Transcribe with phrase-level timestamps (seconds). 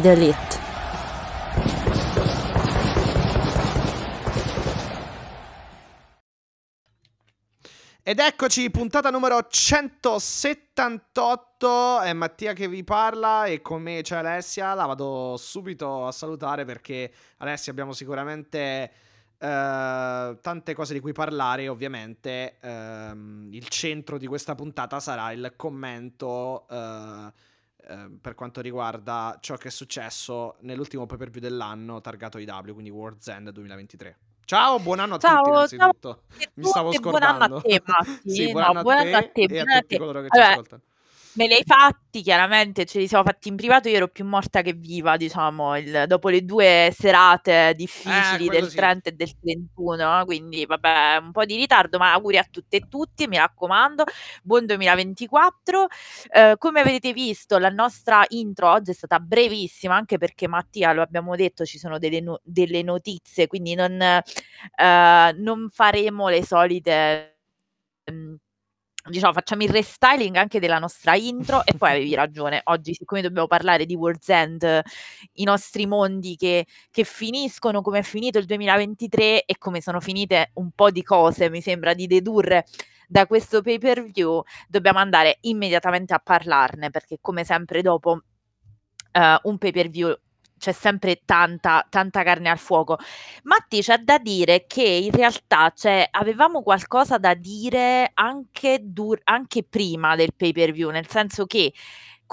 [0.00, 0.54] The elite.
[8.06, 14.74] Ed eccoci, puntata numero 178, è Mattia che vi parla e con me c'è Alessia,
[14.74, 18.92] la vado subito a salutare perché Alessia abbiamo sicuramente
[19.38, 25.54] eh, tante cose di cui parlare, ovviamente ehm, il centro di questa puntata sarà il
[25.56, 27.32] commento eh,
[27.88, 32.72] eh, per quanto riguarda ciò che è successo nell'ultimo pay per view dell'anno targato IW,
[32.72, 34.18] quindi World's End 2023.
[34.46, 36.22] Ciao, buon anno a Ciao, tutti innanzitutto.
[36.36, 37.56] ciao Mi stavo e buon anno scordando.
[37.56, 38.30] a te, Matti.
[38.30, 39.80] sì, buon No, anno buon a anno a te te, e buon a anno a
[39.80, 39.98] tutti te.
[39.98, 40.82] coloro che ci Vabbè, ascoltano.
[41.36, 44.62] Me li hai fatti, chiaramente, ce li siamo fatti in privato, io ero più morta
[44.62, 47.72] che viva, diciamo, il- dopo le due serate
[48.06, 48.74] Eh, difficili quello del sì.
[48.74, 52.88] 30 e del 31, quindi vabbè, un po' di ritardo, ma auguri a tutte e
[52.88, 54.04] tutti, mi raccomando,
[54.44, 55.86] buon 2024.
[56.30, 61.02] Eh, come avete visto, la nostra intro oggi è stata brevissima, anche perché Mattia, lo
[61.02, 64.22] abbiamo detto, ci sono delle, no- delle notizie, quindi non, eh,
[65.36, 67.38] non faremo le solite...
[68.04, 68.38] ehm,
[69.06, 73.46] Diciamo, facciamo il restyling anche della nostra intro e poi avevi ragione, oggi siccome dobbiamo
[73.46, 74.82] parlare di World's End,
[75.34, 80.52] i nostri mondi che, che finiscono, come è finito il 2023 e come sono finite
[80.54, 82.64] un po' di cose, mi sembra di dedurre
[83.06, 88.22] da questo pay per view, dobbiamo andare immediatamente a parlarne perché come sempre dopo
[89.12, 90.16] eh, un pay per view
[90.58, 92.98] c'è sempre tanta, tanta carne al fuoco.
[93.44, 99.62] Matti, c'è da dire che in realtà cioè, avevamo qualcosa da dire anche, dur- anche
[99.64, 101.72] prima del pay per view, nel senso che,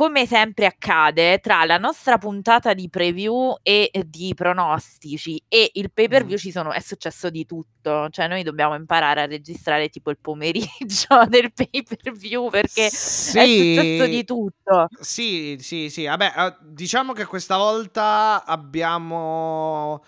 [0.01, 6.07] come sempre accade, tra la nostra puntata di preview e di pronostici e il pay
[6.07, 6.39] per view Mm.
[6.39, 8.09] ci sono, è successo di tutto.
[8.09, 10.67] Cioè, noi dobbiamo imparare a registrare tipo il pomeriggio
[11.29, 14.88] del pay per view perché è successo di Sì, tutto.
[15.01, 16.06] sì, sì, sì.
[16.06, 20.03] Vabbè, eh, diciamo che questa volta abbiamo,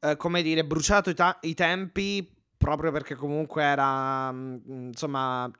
[0.00, 5.50] eh, come dire, bruciato i, ta- i tempi proprio perché comunque era, mm, insomma,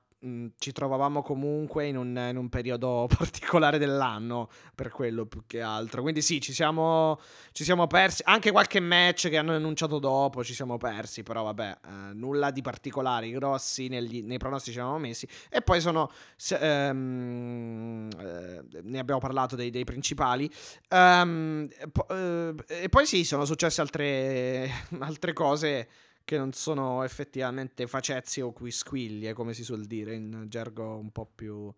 [0.58, 6.02] ci trovavamo comunque in un, in un periodo particolare dell'anno, per quello più che altro.
[6.02, 7.18] Quindi sì, ci siamo,
[7.52, 8.22] ci siamo persi.
[8.24, 12.62] Anche qualche match che hanno annunciato dopo ci siamo persi, però vabbè, eh, nulla di
[12.62, 15.28] particolari, grossi negli- nei pronostici ci avevamo messi.
[15.48, 20.50] E poi sono, se- ehm, eh, ne abbiamo parlato dei, dei principali.
[20.88, 24.68] Ehm, e po- eh, e poi sì, sono successe altre,
[24.98, 25.88] altre cose
[26.28, 31.24] che non sono effettivamente facezze o quisquiglie, come si suol dire in gergo un po'
[31.24, 31.72] più...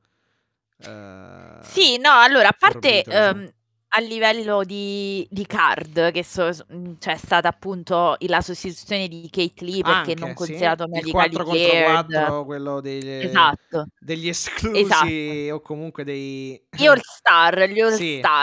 [0.78, 3.52] eh, Sì, no, allora, a parte forbito, ehm,
[3.92, 9.08] a livello di, di card, che so- s- mh, c'è stata appunto i- la sostituzione
[9.08, 10.52] di Kate Lee perché non Anche, sì.
[10.52, 12.08] considerato Il medically 4 contro cleared.
[12.08, 14.28] 4, quello degli, Esatto, degli
[14.70, 15.08] esatto.
[15.08, 16.62] esclusi o comunque dei...
[16.72, 17.98] Gli All Star, gli All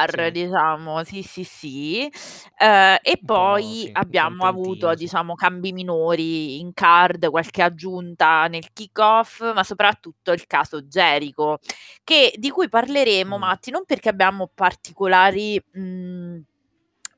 [0.05, 2.11] Sì, diciamo, sì, sì, sì.
[2.57, 4.95] Eh, e Un po', poi sì, un abbiamo avuto, contentino, sì.
[4.95, 11.59] diciamo, cambi minori in card, qualche aggiunta nel kick-off, ma soprattutto il caso Jericho,
[12.03, 13.39] che, di cui parleremo, Mm.
[13.39, 15.36] Matti, non perché abbiamo particolari,
[15.73, 16.39] mh,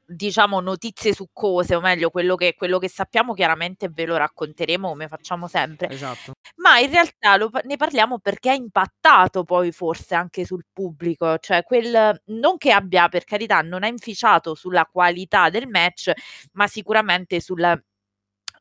[0.05, 5.07] diciamo, notizie succose, o meglio, quello che, quello che sappiamo chiaramente ve lo racconteremo come
[5.07, 6.33] facciamo sempre, Esatto.
[6.57, 11.63] ma in realtà lo ne parliamo perché ha impattato poi forse anche sul pubblico, cioè
[11.63, 16.11] quel non che abbia per carità non ha inficiato sulla qualità del match,
[16.53, 17.59] ma sicuramente sul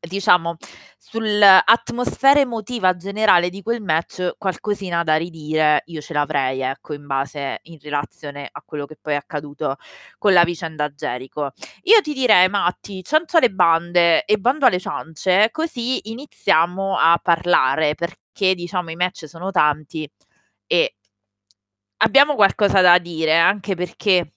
[0.01, 0.57] diciamo
[0.99, 7.61] sull'atmosfera emotiva generale di quel match qualcosina da ridire io ce l'avrei, ecco, in base
[7.65, 9.77] in relazione a quello che poi è accaduto
[10.19, 11.53] con la vicenda Jericho.
[11.85, 17.95] Io ti direi, Matti, 100 alle bande e bando alle ciance, così iniziamo a parlare,
[17.95, 20.09] perché diciamo i match sono tanti
[20.67, 20.95] e
[21.99, 24.33] abbiamo qualcosa da dire, anche perché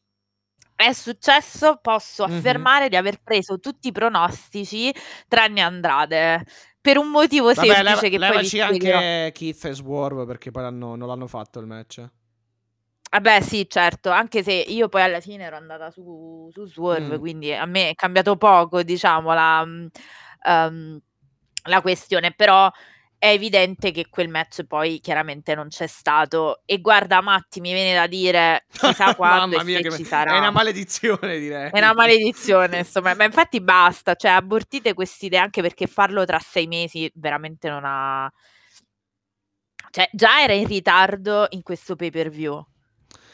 [0.88, 2.36] è successo, posso Mhm.
[2.36, 4.94] affermare di aver preso tutti i pronostici
[5.28, 6.46] tranne Andrade.
[6.82, 10.50] Per un motivo Vabbè, leva- semplice che poi vi levaci anche Keith e Swerve perché
[10.52, 12.04] poi l'hanno- non l'hanno fatto il match.
[13.12, 17.20] Vabbè, sì, certo, anche se io poi alla fine ero andata su, su Swerve, Mm.
[17.20, 19.66] quindi a me è cambiato poco, diciamo, la,
[20.46, 21.00] ehm,
[21.66, 22.72] la questione, però
[23.22, 26.64] è evidente che quel match poi chiaramente non c'è stato.
[26.66, 30.34] E guarda, Matti, mi viene da dire chissà quando Mamma mia, che ci sarà.
[30.34, 31.70] è una maledizione, direi.
[31.70, 36.66] È una maledizione, insomma, ma infatti basta, cioè abortite quest'idea anche perché farlo tra sei
[36.66, 38.28] mesi veramente non ha...
[39.92, 42.66] Cioè, già era in ritardo in questo pay per view.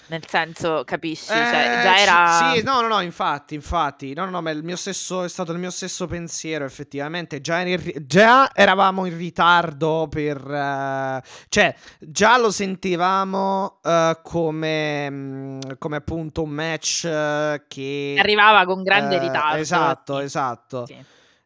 [0.09, 1.25] Nel senso, capisci?
[1.27, 2.53] Cioè, Eh, già era...
[2.53, 4.13] Sì, no, no, no, infatti, infatti.
[4.13, 7.41] No, no, no, ma il mio stesso, è stato il mio stesso pensiero, effettivamente.
[7.41, 10.37] Già, in già eravamo in ritardo per...
[10.49, 18.15] eh, cioè, già lo sentivamo eh, come, mm, come appunto un match eh, che...
[18.17, 19.57] Arrivava con grande ritardo.
[19.57, 20.85] Esatto, sì, esatto.
[20.85, 20.95] sì.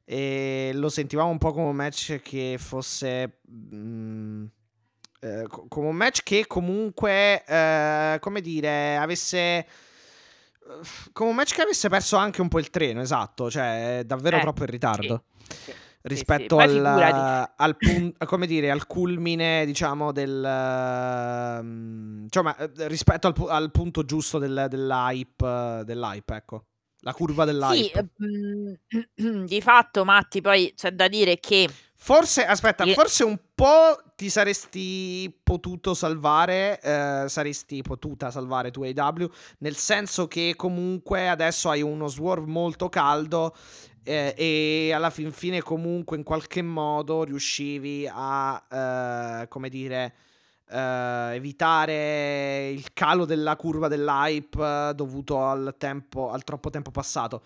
[0.06, 3.40] E lo sentivamo un po' come un match che fosse.
[3.50, 4.46] mm,
[5.22, 9.66] eh, co- come un match che comunque, eh, come dire, avesse.
[11.12, 14.42] Come un match che avesse perso anche un po' il treno, esatto, cioè davvero Eh,
[14.42, 15.74] troppo in ritardo sì, sì.
[16.04, 23.28] rispetto Ma al, al pun- come dire, al culmine, diciamo, del ehm, insomma, eh, rispetto
[23.28, 26.66] al, pu- al punto giusto del- dell'hype, dell'hype, ecco.
[27.04, 28.10] La curva Sì, dell'hype.
[28.24, 34.30] mm, di fatto, Matti, poi c'è da dire che Forse, aspetta, forse un po' ti
[34.30, 39.28] saresti potuto salvare, eh, saresti potuta salvare tu AW,
[39.58, 43.56] nel senso che comunque adesso hai uno swerve molto caldo
[44.04, 50.14] eh, e alla fin fine comunque in qualche modo riuscivi a, eh, come dire,
[50.70, 57.42] eh, evitare il calo della curva dell'hype eh, dovuto al tempo, al troppo tempo passato.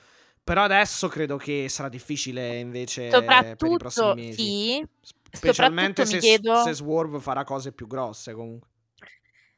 [0.45, 4.43] Però adesso credo che sarà difficile invece per i prossimi mesi.
[4.43, 4.87] Sì,
[5.31, 6.61] specialmente se, chiedo...
[6.61, 8.69] se Swerve farà cose più grosse comunque.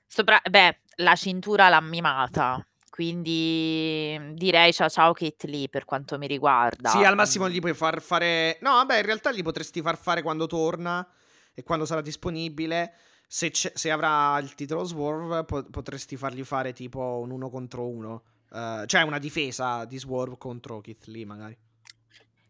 [0.06, 0.42] Sopra...
[0.50, 6.88] Beh, la cintura l'ha mimata, quindi direi ciao ciao Kit lì per quanto mi riguarda.
[6.88, 8.58] Sì, al massimo gli puoi far fare...
[8.62, 11.06] No, vabbè, in realtà gli potresti far fare quando torna
[11.54, 12.94] e quando sarà disponibile.
[13.28, 18.84] Se, se avrà il titolo Swerve potresti fargli fare tipo un 1 contro 1 eh,
[18.86, 21.58] cioè una difesa di Swerve contro Keith Lee magari.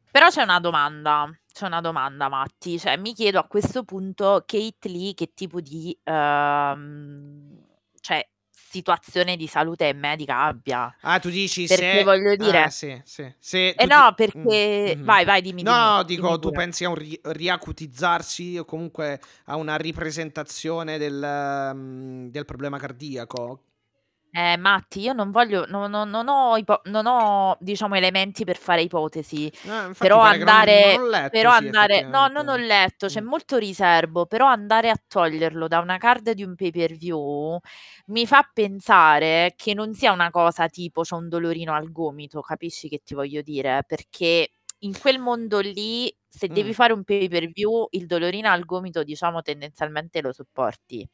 [0.09, 4.85] Però c'è una domanda, c'è una domanda Matti, cioè mi chiedo a questo punto Keith
[4.85, 7.61] Lee che tipo di uh,
[7.99, 10.95] cioè, situazione di salute medica abbia.
[11.01, 12.03] Ah, tu dici perché se...
[12.03, 12.63] voglio ah, dire...
[12.63, 13.31] Ah, sì, sì.
[13.37, 14.15] Se eh no, di...
[14.15, 14.95] perché...
[14.95, 15.05] Mm, mm-hmm.
[15.05, 15.61] Vai, vai, dimmi.
[15.61, 19.75] No, dimmi, no, dico, dimmi tu pensi a un ri- riacutizzarsi o comunque a una
[19.75, 23.61] ripresentazione del, um, del problema cardiaco?
[24.39, 28.55] Eh, Matti, io non voglio, no- no- non ho, ipo- non ho, diciamo, elementi per
[28.57, 32.27] fare ipotesi, Eh, infatti però pare che non, non andare, letto, però sì, andare, no,
[32.27, 32.67] non ho effettivamente.
[32.67, 33.25] letto, c'è Mm.
[33.25, 37.57] molto riservo, però andare a toglierlo da una card di un pay per view
[38.07, 42.89] mi fa pensare che non sia una cosa tipo c'ho un dolorino al gomito, capisci
[42.89, 43.83] che ti voglio dire?
[43.87, 44.51] Perché
[44.81, 46.73] in quel mondo lì, se devi Mm.
[46.73, 51.07] fare un pay per view, il dolorino al gomito, diciamo, tendenzialmente lo sopporti.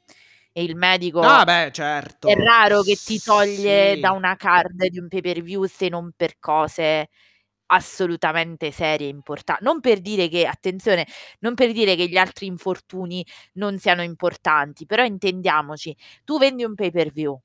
[0.58, 1.72] E il medico No, beh,
[2.24, 2.36] è certo.
[2.36, 4.14] raro che ti toglie da Sì.
[4.14, 7.10] una card di un pay per view se non per cose
[7.68, 9.64] assolutamente serie e importanti.
[9.66, 11.08] Non per dire che, attenzione,
[11.40, 15.96] non per dire che gli altri infortuni non siano importanti, però intendiamoci,
[16.26, 17.40] tu vendi un pay per view,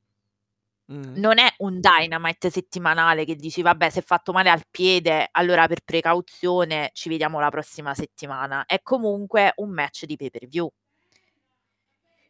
[0.91, 1.21] Mm.
[1.21, 5.67] non è un Dynamite settimanale che dici vabbè se è fatto male al piede allora
[5.67, 10.71] per precauzione ci vediamo la prossima settimana è comunque un match di pay per view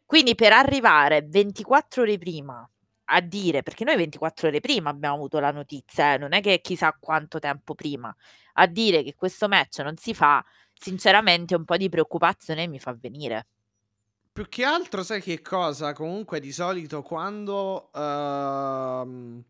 [0.09, 2.67] quindi per arrivare 24 ore prima
[3.11, 6.61] a dire perché noi 24 ore prima abbiamo avuto la notizia eh, non è che
[6.61, 8.11] chissà quanto tempo prima
[8.53, 12.97] a dire che questo match non si fa sinceramente un po' di preoccupazione mi fa
[12.99, 13.45] venire
[14.31, 15.91] Più che altro, sai che cosa?
[15.91, 19.43] Comunque, di solito quando ehm,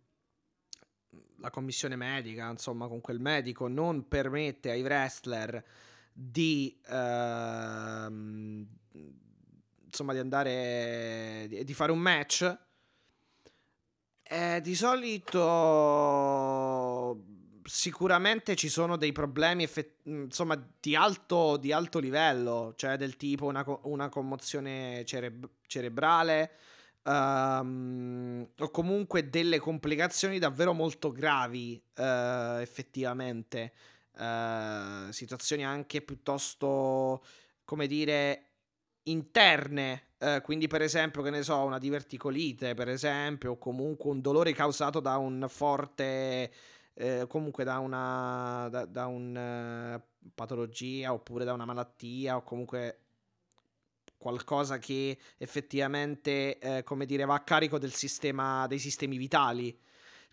[1.37, 5.63] la commissione medica, insomma, con quel medico non permette ai wrestler
[6.11, 8.67] di ehm,
[9.89, 12.57] insomma di andare di, fare un match
[14.23, 16.05] eh, di solito
[17.63, 23.45] sicuramente ci sono dei problemi effett- insomma di alto, di alto livello, cioè del tipo
[23.45, 26.51] una, co- una commozione cereb- cerebrale
[27.03, 33.73] ehm, o comunque delle complicazioni davvero molto gravi eh, effettivamente,
[34.19, 37.23] Eh, situazioni anche piuttosto
[37.63, 38.48] come dire
[39.09, 44.21] interne, eh, quindi per esempio, che ne so, una diverticolite, per esempio, o comunque un
[44.21, 46.51] dolore causato da un forte,
[46.93, 50.01] eh, comunque da una, da, da un, eh,
[50.35, 52.99] patologia oppure da una malattia o comunque
[54.17, 59.77] qualcosa che effettivamente, eh, come dire, va a carico del sistema, dei sistemi vitali,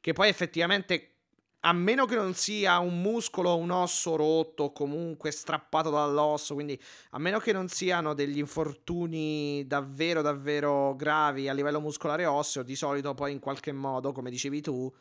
[0.01, 1.16] che poi effettivamente
[1.61, 6.55] a meno che non sia un muscolo o un osso rotto o comunque strappato dall'osso,
[6.55, 12.27] quindi a meno che non siano degli infortuni davvero davvero gravi a livello muscolare e
[12.27, 14.93] osseo, di solito poi in qualche modo, come dicevi tu,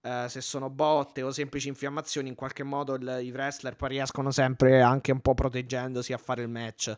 [0.00, 4.30] eh, se sono botte o semplici infiammazioni, in qualche modo il, i wrestler poi riescono
[4.30, 6.96] sempre anche un po' proteggendosi a fare il match.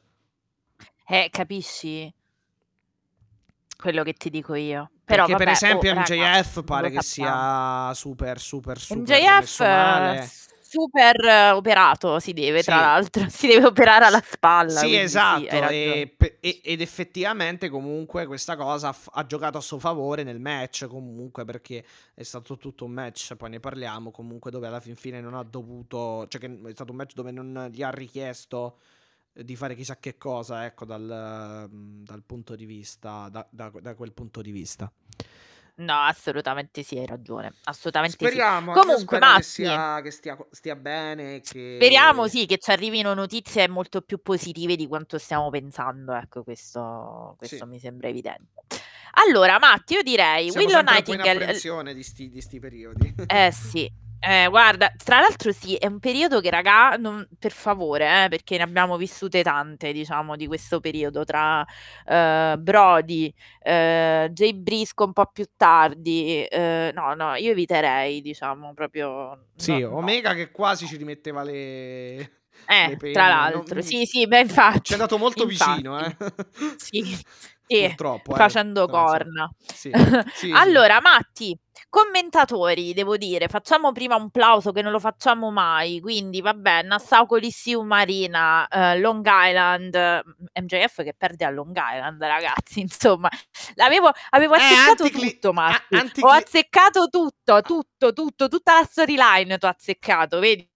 [1.07, 2.13] Eh, capisci?
[3.81, 4.91] Quello che ti dico io.
[5.05, 9.03] Però, Perché vabbè, per esempio oh, raga, MJF non pare che sia super super super
[9.03, 10.39] MJF
[10.71, 12.81] super eh, operato si deve, tra Sì.
[12.81, 14.71] l'altro, si deve operare alla spalla.
[14.71, 15.73] Sì, sì, esatto, ragione.
[15.73, 20.39] e e- ed effettivamente comunque questa cosa ha, f- ha giocato a suo favore nel
[20.39, 21.85] match comunque perché
[22.15, 25.43] è stato tutto un match, poi ne parliamo comunque dove alla fin fine non ha
[25.43, 28.79] dovuto, cioè che è stato un match dove non gli ha richiesto
[29.33, 34.13] di fare chissà che cosa, ecco, dal, dal punto di vista, da, da- da quel
[34.13, 34.91] punto di vista.
[35.77, 37.55] No, assolutamente sì, hai ragione.
[37.65, 38.25] Assolutamente sì.
[38.27, 41.77] Speriamo, anch'io Comunque, spero che, Matti, sia, che stia, stia bene, che...
[41.77, 46.13] speriamo sì che ci arrivino notizie molto più positive di quanto stiamo pensando.
[46.13, 47.65] Ecco, questo, questo Sì.
[47.65, 48.63] mi sembra evidente.
[49.27, 51.31] Allora, Matti, io direi Siamo Willow Nightingale.
[51.45, 53.15] apprensione di sti, di sti periodi.
[53.27, 58.25] Eh sì, eh, guarda, tra l'altro sì, è un periodo che, raga, non- per favore,
[58.25, 61.65] eh, perché ne abbiamo vissute tante, diciamo, di questo periodo tra
[62.07, 66.45] eh, Brody, eh, Jay Brisco un po' più tardi.
[66.45, 69.47] eh, no, no, io eviterei, diciamo, proprio...
[69.57, 69.97] Sì, no, no.
[69.97, 72.31] Omega che quasi ci rimetteva le, le
[72.67, 73.13] Eh, penne.
[73.13, 74.81] tra non- l'altro, sì, sì, beh, infatti.
[74.83, 75.83] Ci è andato molto infatti.
[75.83, 76.17] vicino, eh.
[76.77, 77.03] Sì,
[77.71, 79.51] sì, Purtroppo, eh, facendo insomma, corna.
[79.73, 79.93] Sì,
[80.35, 80.51] sì.
[80.53, 81.57] Allora, Matti,
[81.89, 87.27] commentatori, devo dire, facciamo prima un plauso che non lo facciamo mai, quindi vabbè, Nassau
[87.27, 90.23] Coliseum Marina, eh, Long Island, eh,
[90.61, 93.29] MJF che perde a Long Island, ragazzi, insomma,
[93.77, 98.81] l'avevo, avevo Eh, azzeccato anticli- tutto, Matti, a- anticli- ho azzeccato tutto, tutto, tutto, tutta
[98.81, 100.69] la storyline tu azzeccato, vedi?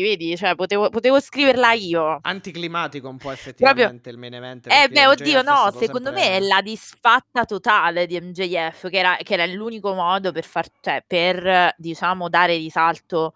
[0.00, 2.18] Vedi, cioè potevo, potevo scriverla io.
[2.22, 4.66] Anticlimatico un po' effettivamente il main event.
[4.66, 8.88] Eh beh, oddio, MJF è no, secondo sempre- me è la disfatta totale di MJF,
[8.88, 13.34] che era, che era l'unico modo per far, cioè, per, diciamo, dare risalto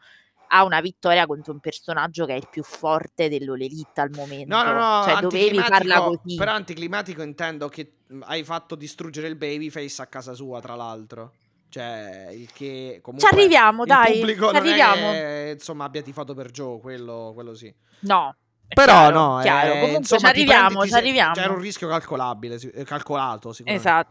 [0.49, 4.55] a una vittoria contro un personaggio che è il più forte dell'All Elite al momento.
[4.55, 6.37] No, no, no, cioè, dovevi farla così.
[6.37, 11.33] però anticlimatico intendo che mh, hai fatto distrugere il babyface a casa sua, tra l'altro.
[11.71, 15.11] Cioè, il che Ci comunque arriviamo, il dai, pubblico ci arriviamo.
[15.11, 17.73] che, insomma, abbia tifato per Joe, quello, quello sì.
[18.01, 18.35] No.
[18.69, 19.67] Però chiaro, no, chiaro.
[19.69, 21.35] eh, Comunque insomma, ci arriviamo, prendi- ci sei- arriviamo.
[21.35, 23.89] C'era un rischio calcolabile, eh, calcolato sicuramente.
[23.89, 24.11] Esatto.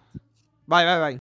[0.65, 1.17] Vai, vai, vai.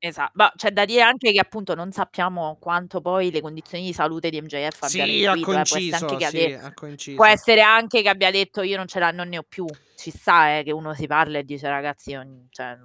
[0.00, 3.92] Esatto, ma c'è da dire anche che appunto non sappiamo quanto poi le condizioni di
[3.92, 7.16] salute di MJF abbiano Sì, ha influito, eh, può essere anche sì, coinciso.
[7.16, 9.64] Può essere anche che abbia detto io non ce la non ne ho più.
[9.96, 12.78] Ci sta eh, che uno si parla e dice ragazzi, io, cioè,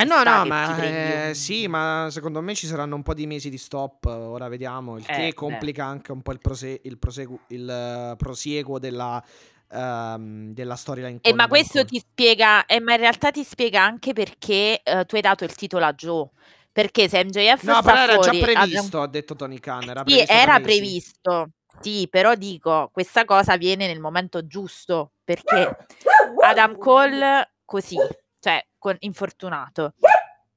[0.00, 3.50] Eh no, no, ma eh, sì, ma secondo me ci saranno un po' di mesi
[3.50, 5.34] di stop, ora vediamo, il Eh, che beh.
[5.34, 9.22] complica anche un po' il, prose- il, prosegu- il eh, prosieguo della,
[9.70, 11.18] ehm, della storyline.
[11.20, 15.16] Eh, ma questo ti spiega, eh, ma in realtà ti spiega anche perché eh, tu
[15.16, 16.28] hai dato il titolo a Joe.
[16.72, 20.04] Perché se MJF No, però era già fuori, Adam- previsto, ha detto Tony Khan, era
[20.04, 21.48] Sì, previsto era previsto.
[21.80, 25.76] Sì, però dico, questa cosa avviene nel momento giusto, perché
[26.44, 27.96] Adam Cole così,
[28.38, 29.94] cioè con, infortunato.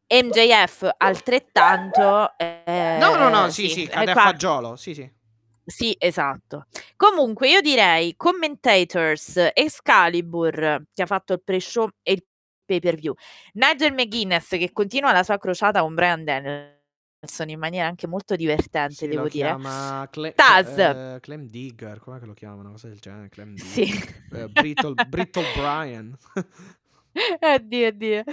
[0.07, 2.35] MJF altrettanto.
[2.37, 5.11] eh, No, no, no, sì, sì, sì, cade a fagiolo, sì, sì.
[5.65, 6.65] Sì, esatto.
[6.97, 12.25] Comunque io direi commentators Excalibur che ha fatto il pre-show e il
[12.65, 13.13] pay-per-view.
[13.53, 18.93] Nigel McGuinness che continua la sua crociata con Brian Danielson in maniera anche molto divertente,
[18.95, 19.47] Sì, devo dire.
[19.47, 20.77] chiama Cle- Taz.
[20.77, 22.61] eh, Clem Digger, com'è che lo chiamano?
[22.61, 23.65] Una cosa del genere, Clem Digger.
[23.71, 24.13] Sì.
[24.33, 26.17] Eh, Brittle, Brittle Brian.
[27.41, 28.23] Oddio, oddio.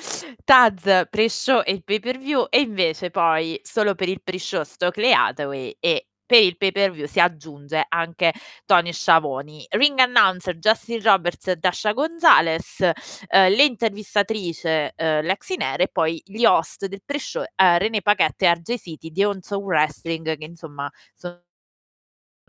[0.44, 6.06] Taz pre-show e il pay-per-view e invece poi solo per il pre-show Stokely Hathaway e
[6.24, 8.32] per il pay-per-view si aggiunge anche
[8.64, 9.66] Tony Sciavoni.
[9.70, 12.80] Ring announcer Justin Roberts e Dasha Gonzalez,
[13.28, 18.54] eh, l'intervistatrice eh, Lexi Nere e poi gli host del pre-show eh, René Paquette e
[18.54, 21.42] RJ City di Soul Wrestling che insomma sono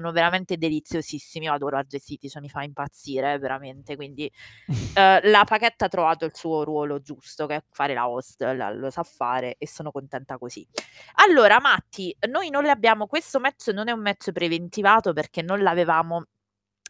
[0.02, 1.46] sono veramente deliziosissimi.
[1.46, 3.96] Io adoro City, cioè mi fa impazzire veramente.
[3.96, 4.30] Quindi
[4.98, 8.72] eh, la Paquetta ha trovato il suo ruolo giusto, che è fare la host, la-
[8.72, 10.68] lo sa fare e sono contenta così.
[11.16, 13.06] Allora, Matti, noi non le abbiamo.
[13.06, 16.26] Questo match non è un match preventivato perché non l'avevamo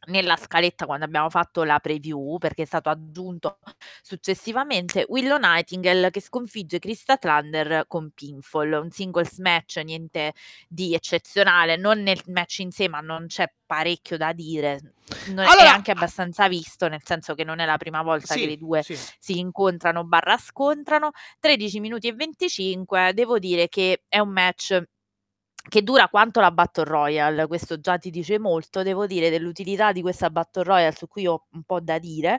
[0.08, 3.60] nella scaletta quando abbiamo fatto la preview perché è stato aggiunto
[4.01, 8.72] successivamente Willow Nightingale che sconfigge Krista Thunder con pinfall.
[8.74, 10.34] Un singles match niente
[10.67, 14.93] di eccezionale non nel match in sé ma non c'è parecchio da dire.
[15.27, 18.39] Non- è Allora- anche abbastanza visto nel senso che non è la prima volta che
[18.41, 18.98] Sì, le due sì.
[19.20, 21.12] si incontrano barra scontrano.
[21.39, 24.81] 13 minuti e 25 devo dire che è un match
[25.68, 30.01] che dura quanto la Battle Royale, questo già ti dice molto, devo dire dell'utilità di
[30.01, 32.38] questa Battle Royale su cui ho un po' da dire,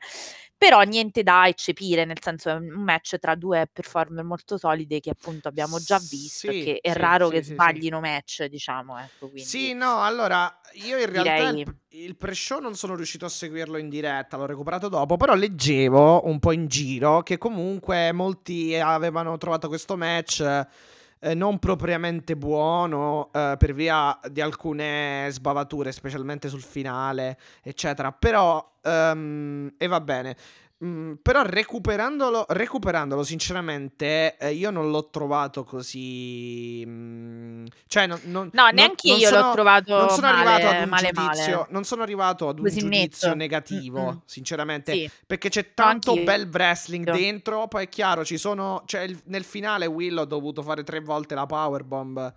[0.57, 5.11] però niente da eccepire, nel senso è un match tra due performer molto solide che
[5.11, 9.29] appunto abbiamo già visto Sì, che è sì, raro sì, che sbaglino match, diciamo, ecco,
[9.31, 13.29] quindi Sì, no, allora io in realtà direi il, il pre-show non sono riuscito a
[13.29, 18.75] seguirlo in diretta, l'ho recuperato dopo, però leggevo un po' in giro che comunque molti
[18.77, 20.67] avevano trovato questo match
[21.25, 28.11] eh, non propriamente buono eh, per via di alcune sbavature, specialmente sul finale, eccetera.
[28.11, 30.37] Però, ehm, e va bene.
[30.85, 36.83] Mm, però recuperandolo, recuperandolo sinceramente, eh, io non l'ho trovato così.
[36.85, 40.73] mm, cioè, non, non- No, neanche non io l'ho sono- trovato non sono arrivato ad
[40.73, 41.57] male un male giudizio.
[41.59, 41.67] male.
[41.71, 43.39] Non sono arrivato ad un Così giudizio netto.
[43.39, 44.21] negativo, Mm-mm.
[44.25, 44.93] sinceramente.
[44.93, 45.11] Sì.
[45.25, 46.25] Perché c'è tanto anch'io.
[46.25, 47.69] bel wrestling dentro.
[47.69, 48.83] Poi è chiaro, ci sono.
[48.85, 52.35] Cioè, il- nel finale Will ha dovuto fare tre volte la powerbomb.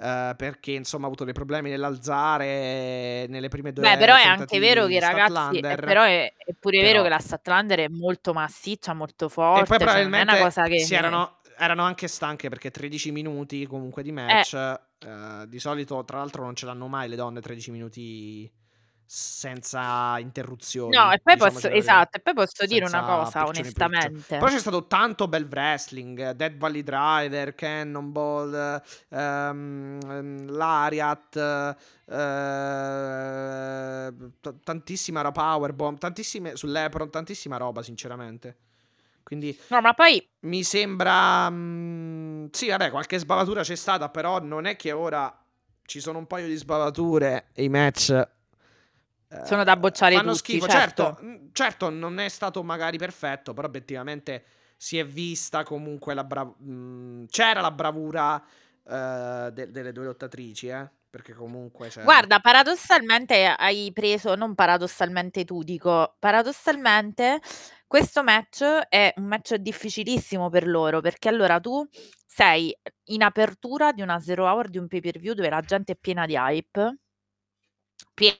[0.00, 4.58] Eh, perché insomma ha avuto dei problemi nell'alzare nelle prime due Beh, però è anche
[4.58, 5.80] vero che ragazzi, eh, Statlander.
[5.84, 9.64] però è, è pure Però- vero che la Statlander è molto massiccia, molto E forte,
[9.66, 10.78] poi cioè non è probabilmente una cosa che...
[10.80, 14.54] si erano, erano anche stanche perché 13 minuti comunque di match.
[14.54, 18.50] eh, di solito, tra l'altro, non ce l'hanno mai le donne 13 minuti
[19.10, 20.94] senza interruzioni.
[20.94, 24.36] No, e poi diciamoci posso, esatto, e poi posso dire una cosa, onestamente.
[24.36, 26.32] Però c'è stato tanto bel wrestling.
[26.32, 31.76] Dead Valley Driver, Cannonball, ehm, Lariat.
[32.06, 35.96] eh, t- tantissima roba Powerbomb.
[35.98, 37.08] Tantissime sull'Epron.
[37.10, 38.56] Tantissima roba, sinceramente.
[39.22, 41.48] Quindi No, ma poi mi sembra.
[41.50, 45.34] mm, sì, vabbè, qualche sbavatura c'è stata, però non è che ora
[45.84, 48.36] ci sono un paio di sbavature e i match.
[49.44, 50.68] Sono da bocciare fanno tutti, schifo.
[50.68, 51.02] certo.
[51.04, 54.44] Certo, mm, certo, non è stato magari perfetto, però obiettivamente
[54.76, 57.26] si è vista comunque la bravura.
[57.28, 58.42] c'era la bravura
[58.84, 60.90] eh, de- delle due lottatrici, eh.
[61.10, 62.04] Perché comunque c'era.
[62.04, 67.40] Guarda, paradossalmente hai preso, non paradossalmente tu, dico, paradossalmente
[67.86, 71.86] questo match è un match difficilissimo per loro, perché allora tu
[72.26, 72.74] sei
[73.04, 75.96] in apertura di una zero hour di un pay per view dove la gente è
[75.96, 76.98] piena di hype,
[78.14, 78.36] piena,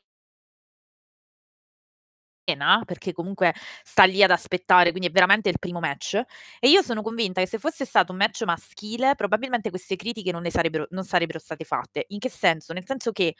[2.85, 6.15] perché comunque sta lì ad aspettare, quindi è veramente il primo match.
[6.61, 10.49] E io sono convinta che se fosse stato un match maschile, probabilmente queste critiche non
[10.51, 12.05] sarebbero, non sarebbero state fatte.
[12.09, 12.73] In che senso?
[12.73, 13.35] Nel senso che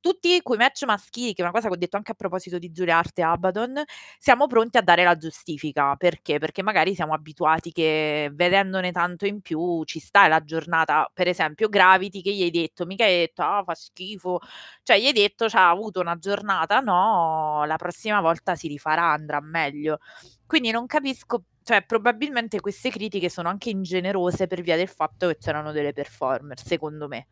[0.00, 2.70] tutti quei match maschili, che è una cosa che ho detto anche a proposito di
[2.70, 3.82] Giulia Arte e Abaddon,
[4.18, 5.94] siamo pronti a dare la giustifica.
[5.96, 6.38] Perché?
[6.38, 11.68] Perché magari siamo abituati che vedendone tanto in più ci sta la giornata, per esempio
[11.68, 14.40] Gravity che gli hai detto, mica hai detto, ah fa schifo,
[14.82, 19.40] cioè gli hai detto, c'ha avuto una giornata, no, la prossima volta si rifarà, andrà
[19.40, 19.98] meglio.
[20.46, 25.36] Quindi non capisco, cioè probabilmente queste critiche sono anche ingenerose per via del fatto che
[25.38, 27.26] c'erano delle performer, secondo me.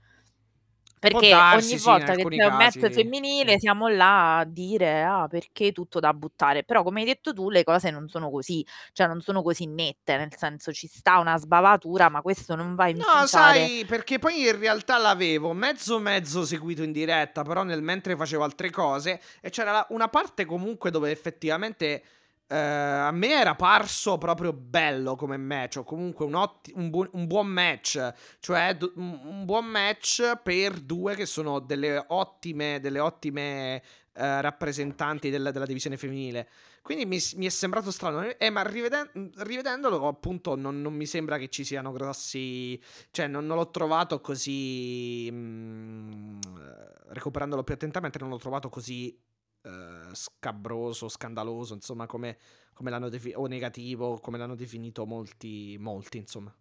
[0.98, 4.38] Perché darsi, ogni sì, in volta che alcuni c'è un match casi, femminile siamo là
[4.38, 8.08] a dire ah perché tutto da buttare, però come hai detto tu le cose non
[8.08, 12.54] sono così, cioè non sono così nette, nel senso ci sta una sbavatura, ma questo
[12.54, 13.26] non va a No, inficiare.
[13.26, 18.44] sai, perché poi in realtà l'avevo mezzo mezzo seguito in diretta, però nel mentre facevo
[18.44, 22.02] altre cose e c'era la- una parte comunque dove effettivamente
[22.48, 27.08] eh, a me era parso proprio bello come match, o comunque un, otti- un bu-
[27.12, 33.00] un buon match, cioè du- un, buon match per due che sono delle ottime, delle
[33.00, 33.82] ottime
[34.14, 36.48] eh, rappresentanti del- della divisione femminile.
[36.82, 41.36] Quindi mi, mi è sembrato strano, eh, ma riveden- rivedendolo appunto non, non mi sembra
[41.36, 42.80] che ci siano grossi...
[43.10, 45.28] Cioè non, non l'ho trovato così...
[45.32, 49.16] mm, eh, recuperandolo più attentamente non l'ho trovato così
[49.66, 52.38] eh, scabroso, scandaloso, insomma come,
[52.72, 56.54] come l'hanno definito, o negativo, come l'hanno definito molti, molti, insomma.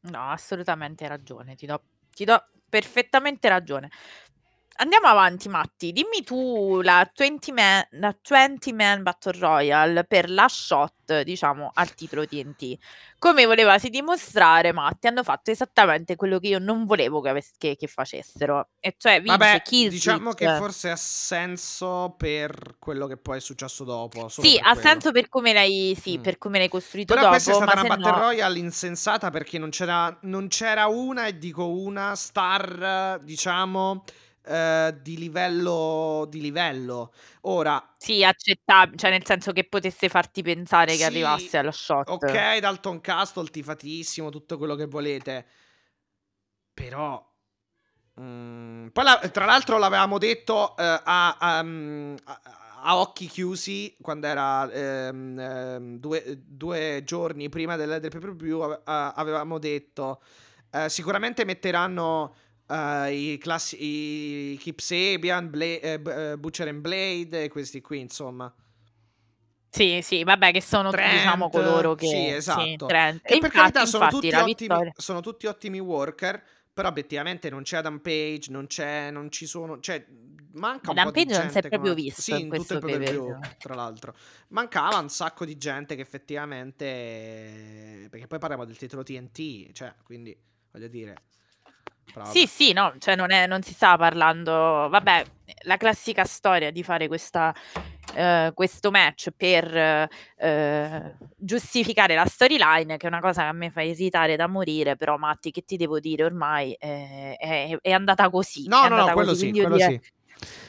[0.00, 3.90] No, assolutamente ragione, ti do, ti do perfettamente ragione.
[4.78, 5.92] Andiamo avanti, Matti.
[5.92, 11.94] Dimmi tu la 20 man, la 20 man Battle Royale per la shot, diciamo, al
[11.94, 12.76] titolo TNT.
[13.18, 17.76] Come volevasi dimostrare, Matti, hanno fatto esattamente quello che io non volevo che, avess- che-
[17.76, 18.68] che facessero.
[18.78, 19.92] E cioè vince Vabbè, Killswitch.
[19.92, 24.28] diciamo che forse ha senso per quello che poi è successo dopo.
[24.28, 24.80] Sì, ha quello.
[24.88, 26.22] senso per come l'hai, sì, Mm.
[26.22, 28.18] per come l'hai costruito Però dopo, questa è stata una Battle no...
[28.18, 34.04] Royale insensata perché non c'era, non c'era una, e dico una, star, diciamo,
[34.46, 37.12] eh, di livello, di livello.
[37.42, 42.08] Ora, Sì, accettabile, cioè nel senso che potesse farti pensare che Sì, arrivasse alla shot.
[42.10, 45.46] ok, Dalton Castle, tifatissimo, tutto quello che volete.
[46.74, 47.24] Però...
[48.20, 52.40] mm, poi la- tra l'altro l'avevamo detto eh, a, a- mm, a-
[52.82, 58.36] a occhi chiusi quando era ehm, ehm, due, due giorni prima del, del pay per
[58.36, 60.22] view ave- a- avevamo detto
[60.70, 62.34] eh, sicuramente metteranno
[62.68, 68.00] Uh, i, classi- i Kip Sabian, Bla- eh, uh, Butcher and Blade e questi qui,
[68.00, 68.52] insomma.
[69.68, 72.86] Sì, sì, vabbè, che sono Trent, diciamo coloro che sì, sì, esatto.
[72.86, 73.20] Trent.
[73.20, 77.50] Che E per infatti, carità sono infatti, tutti, ottimi, sono tutti ottimi worker, però obiettivamente
[77.50, 80.04] non c'è Adam Page, non c'è, non ci sono, cioè
[80.52, 82.38] manca un Adam po' di Page non si è gente proprio come- visto Sì, in
[82.38, 83.38] in tutto il pay-per-view.
[83.58, 84.14] tra l'altro.
[84.48, 90.34] Mancava un sacco di gente che effettivamente perché poi parliamo del titolo TNT, cioè, quindi
[90.72, 91.14] voglio dire
[92.12, 94.52] però Sì, sì, no, cioè non, è, non si stava parlando,
[94.88, 95.24] vabbè,
[95.62, 97.54] la classica storia di fare questa,
[98.14, 103.70] eh, questo match per eh, giustificare la storyline, che è una cosa che a me
[103.70, 108.28] fa esitare da morire, però Matti, che ti devo dire, ormai eh, è, è andata
[108.30, 110.14] così, No, no, no, quello così, sì, quello direi- sì.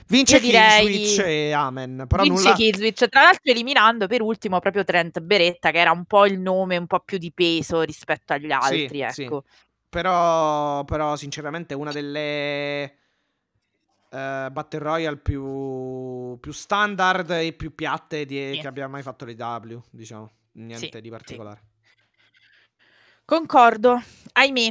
[0.10, 5.20] Vince Killswitch e Amen, però Vince nulla Killswitch, tra l'altro eliminando per ultimo proprio Trent
[5.20, 9.06] Beretta, che era un po' il nome un po' più di peso rispetto agli altri,
[9.10, 9.24] sì.
[9.24, 9.44] ecco.
[9.90, 12.84] Però, però sinceramente è una delle
[14.10, 18.60] eh, Battle Royale più, più standard e più piatte di- Sì.
[18.60, 20.32] che abbia mai fatto l'IW, diciamo.
[20.54, 21.62] Niente Sì, di particolare.
[23.26, 24.02] Concordo,
[24.34, 24.70] ahimè.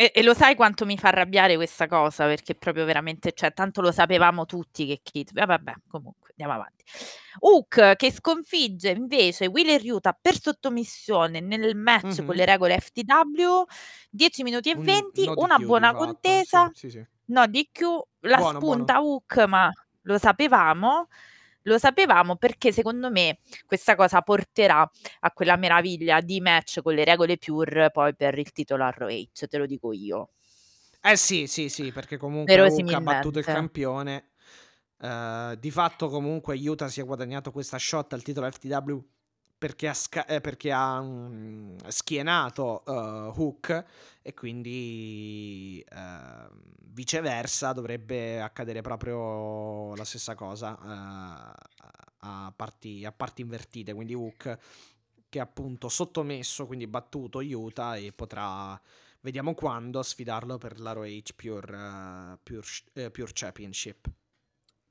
[0.00, 3.80] E, e lo sai quanto mi fa arrabbiare questa cosa, perché proprio veramente, cioè, tanto
[3.80, 5.36] lo sapevamo tutti che Kid...
[5.36, 6.84] eh, vabbè, comunque, andiamo avanti.
[7.40, 12.26] Hook che sconfigge invece Wheeler Utah per sottomissione nel match Mhm.
[12.26, 13.64] con le regole FTW,
[14.08, 17.06] 10 minuti e Un 20, no una di buona contesa, Sì, sì, sì.
[17.24, 17.80] no DQ,
[18.20, 19.68] la Buono, spunta Hook, ma
[20.02, 21.08] lo sapevamo,
[21.68, 27.04] lo sapevamo perché secondo me questa cosa porterà a quella meraviglia di match con le
[27.04, 30.30] regole pure poi per il titolo ROH, te lo dico io.
[31.00, 34.30] Eh sì, sì, sì, perché comunque Hook ha battuto il campione.
[35.00, 38.98] Eh, di fatto comunque Utah si è guadagnato questa shot al titolo FTW
[39.58, 43.84] perché ha, sca- eh, perché ha mm, schienato eh, Hook
[44.22, 46.48] e quindi eh,
[46.92, 51.52] viceversa dovrebbe accadere proprio la stessa cosa eh,
[52.20, 53.92] a, parti, a parti invertite.
[53.92, 54.58] Quindi Hook
[55.28, 58.80] che ha appunto sottomesso, quindi battuto Utah e potrà
[59.20, 64.08] Vediamo quando sfidarlo per la ROH Pure, Pure, Pure Championship.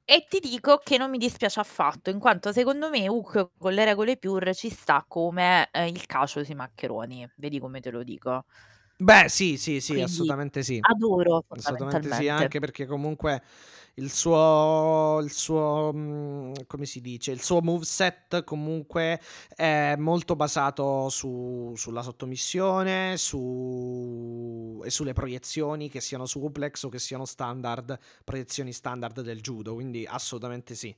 [0.10, 3.84] E ti dico che non mi dispiace affatto, in quanto secondo me Hook con le
[3.84, 8.46] regole pure ci sta come eh, il cacio sui maccheroni, vedi come te lo dico.
[9.00, 10.84] Beh, sì, sì, sì, Quindi assolutamente sì.
[10.90, 12.30] adoro Assolutamente sì, fondamentalmente.
[12.30, 13.44] anche perché comunque
[14.00, 19.20] il suo, il suo, mm, come si dice, il suo moveset comunque
[19.56, 27.00] è molto basato su, sulla sottomissione su, e sulle proiezioni, che siano suplex o che
[27.00, 30.96] siano standard, proiezioni standard del judo, quindi assolutamente sì.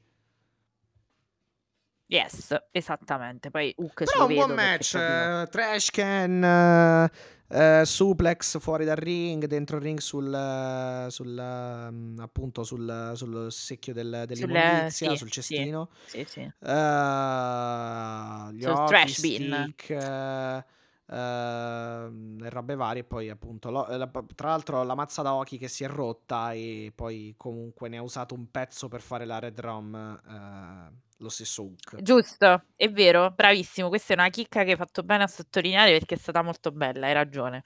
[2.11, 3.51] Yes, esattamente.
[3.51, 5.41] Poi Hook Però un buon match, proprio...
[5.43, 7.11] eh, trash can, eh,
[7.81, 13.93] eh, suplex fuori dal ring, dentro il ring sul, sul, ehm, appunto sul, sul secchio
[13.93, 14.25] del- Sulle...
[14.25, 15.89] dell'immondizia, Sì, sul cestino.
[16.07, 16.41] sì, sì.
[16.41, 16.51] Sul
[18.87, 19.71] trash bin.
[19.75, 20.65] stick, eh,
[21.11, 23.01] ehm, e robe varie.
[23.01, 26.53] E poi appunto, lo- la- tra l'altro la mazza da occhi che si è rotta
[26.53, 30.19] e poi comunque ne ha usato un pezzo per fare la red rom,
[31.19, 32.01] lo stesso Hook.
[32.01, 33.89] Giusto, è vero, bravissimo.
[33.89, 37.07] Questa è una chicca che hai fatto bene a sottolineare perché è stata molto bella,
[37.07, 37.61] hai ragione.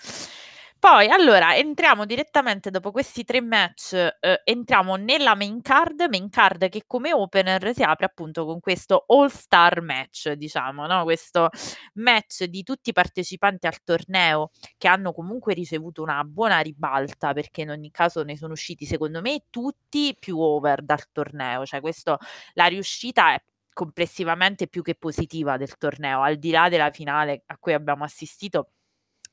[0.84, 6.68] Poi, allora, entriamo direttamente dopo questi tre match, eh, entriamo nella main card, main card
[6.68, 11.04] che come opener si apre appunto con questo all-star match, diciamo, no?
[11.04, 11.48] Questo
[11.94, 17.62] match di tutti i partecipanti al torneo che hanno comunque ricevuto una buona ribalta perché
[17.62, 22.18] in ogni caso ne sono usciti secondo me tutti più over dal torneo, cioè questo
[22.56, 23.42] la riuscita è
[23.72, 28.72] complessivamente più che positiva del torneo, al di là della finale a cui abbiamo assistito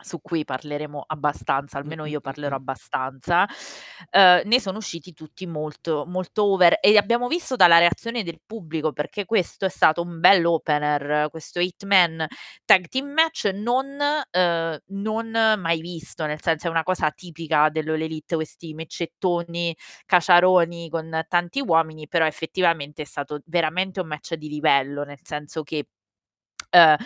[0.02, 3.46] su cui parleremo abbastanza, almeno io parlerò abbastanza,
[4.10, 8.92] eh, ne sono usciti tutti molto, molto over e abbiamo visto dalla reazione del pubblico
[8.92, 12.26] perché questo è stato un bel opener, questo 8 man
[12.64, 13.96] tag team match non,
[14.30, 21.24] eh, non mai visto, nel senso è una cosa tipica dell'Elite, questi meccettoni, caciaroni con
[21.28, 25.86] tanti uomini, però effettivamente è stato veramente un match di livello, nel senso che
[26.70, 26.96] eh,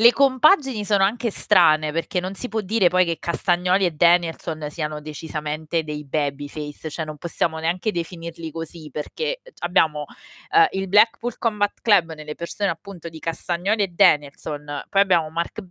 [0.00, 4.68] le compagini sono anche strane perché non si può dire poi che Castagnoli e Danielson
[4.70, 10.04] siano decisamente dei babyface, cioè non possiamo neanche definirli così perché abbiamo
[10.54, 15.64] eh, il Blackpool Combat Club nelle persone appunto di Castagnoli e Danielson, poi abbiamo Mark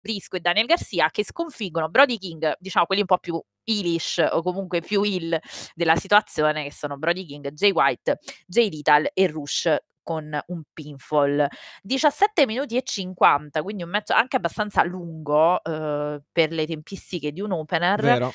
[0.00, 4.40] Brisco e Daniel Garcia che sconfiggono Brody King, diciamo quelli un po' più heelish o
[4.40, 5.36] comunque più heel
[5.74, 11.48] della situazione che sono Brody King, Jay White, Jay Little e Rush con un pinfall.
[11.82, 17.40] 17 minuti e 50, quindi un match anche abbastanza lungo eh, per le tempistiche di
[17.40, 18.32] un opener Vero.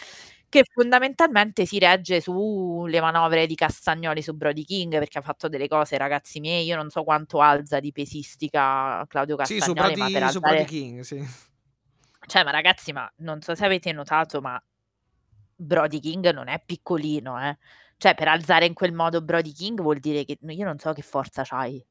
[0.50, 5.70] che fondamentalmente si regge sulle manovre di Castagnoli su Brody King, perché ha fatto delle
[5.70, 10.06] cose, ragazzi miei, io non so quanto alza di pesistica Claudio Sì, su Castagnoli, ma
[10.08, 11.26] per Brody, su Brody alzare King, sì.
[12.28, 14.62] cioè, ma ragazzi, ma non so se avete notato, ma
[15.56, 17.58] Brody King non è piccolino, eh.
[18.02, 21.04] Cioè, per alzare in quel modo Brody King vuol dire che io non so che
[21.04, 21.86] forza c'hai.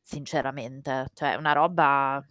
[0.00, 2.24] Sinceramente, cioè una roba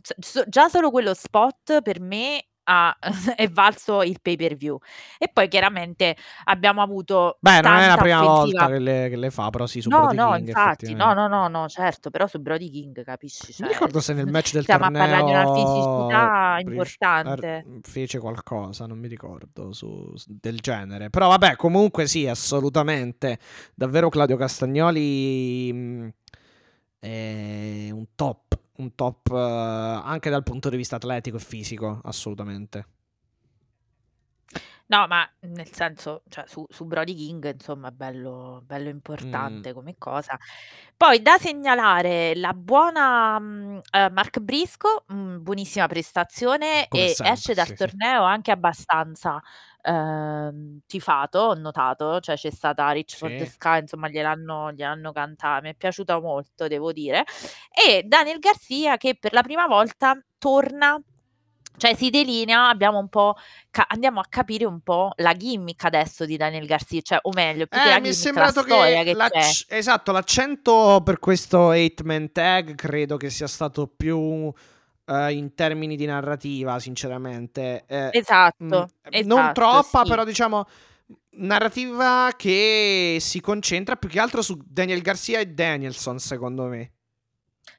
[0.47, 2.95] già solo quello spot per me ha
[3.35, 4.77] è valso il pay per view.
[5.17, 9.15] E poi chiaramente abbiamo avuto Beh, non è la prima volta offensiva che le che
[9.15, 12.09] le fa, però sì, su No, Brody no, King infatti, no, no, no, no, certo,
[12.09, 14.91] però su Brody King capisci, Non mi cioè ricordo se nel match del stiamo a
[14.91, 17.63] parlare di una fisicità torneo importante.
[17.65, 21.09] mhmm, fece qualcosa, non mi ricordo su del genere.
[21.09, 23.39] Però vabbè, comunque sì, assolutamente.
[23.73, 26.09] Davvero Claudio Castagnoli, mhmm,
[26.99, 32.85] è un top, un top anche dal punto di vista atletico e fisico, assolutamente.
[34.89, 39.65] No, ma nel senso, cioè su su Brody King insomma è bello bello Mh.
[39.69, 40.37] importante come cosa.
[40.95, 47.23] Poi da segnalare la buona, mhmm, ehm, Mark Briscoe, mhmm, buonissima prestazione Come e sempre,
[47.23, 47.95] esce dal sì, sì.
[47.95, 49.41] torneo anche abbastanza,
[49.85, 53.51] ehm, tifato, ho notato, cioè c'è stata Reach for the Sì.
[53.51, 57.23] Sky, insomma gliel'hanno gliel'hanno cantata, mi è piaciuta molto devo dire.
[57.71, 60.99] E Daniel Garcia che per la prima volta torna
[61.77, 63.35] cioè si delinea, abbiamo un po'
[63.69, 67.67] ca andiamo a capire un po' la gimmick adesso di Daniel Garcia, cioè o meglio
[67.67, 69.57] più che Eh, la mi è gimmick, la sembrato storia che che c'è.
[69.57, 74.51] l'acc esatto, l'accento per questo 8 man tag credo che sia stato più,
[75.05, 77.85] ehm, in termini di narrativa sinceramente.
[77.89, 78.89] Mhmm, Esatto,
[79.23, 80.05] non esatto, troppa, sì.
[80.05, 80.65] però diciamo
[81.37, 86.91] narrativa che si concentra più che altro su Daniel Garcia e Danielson, secondo me.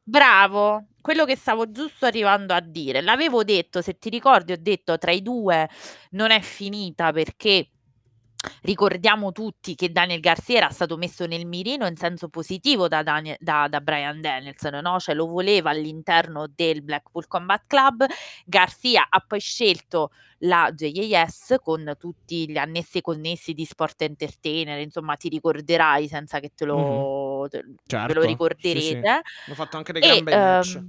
[0.08, 3.00] Bravo, quello che stavo giusto arrivando a dire.
[3.00, 5.68] L'avevo detto, se ti ricordi ho detto tra i 2
[6.10, 7.70] non è finita perché
[8.62, 13.36] ricordiamo tutti che Daniel Garcia era stato messo nel mirino in senso positivo da Danie
[13.40, 18.06] da da Bryan Danielson, no, cioè lo voleva all'interno del Blackpool Combat Club.
[18.44, 24.78] Garcia ha poi scelto la JAS con tutti gli annessi e connessi di Sport Entertainer,
[24.80, 27.62] insomma ti ricorderai senza che te lo te
[28.04, 28.28] ve lo Certo,
[28.60, 28.94] sì, sì.
[28.96, 29.08] ricorderete.
[29.46, 30.80] Hanno fatto anche dei gran E, bei match.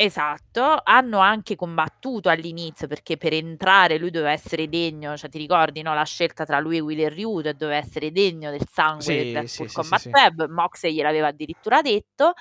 [0.00, 5.82] Esatto, hanno anche combattuto all'inizio perché per entrare lui doveva essere degno, cioè ti ricordi,
[5.82, 9.64] no, la scelta tra lui e Wheeler Yuta, doveva essere degno del sangue del Sì,
[9.64, 10.10] sì, sì, sì, Combat sì.
[10.10, 12.32] Club, Moxley gliel'aveva addirittura detto.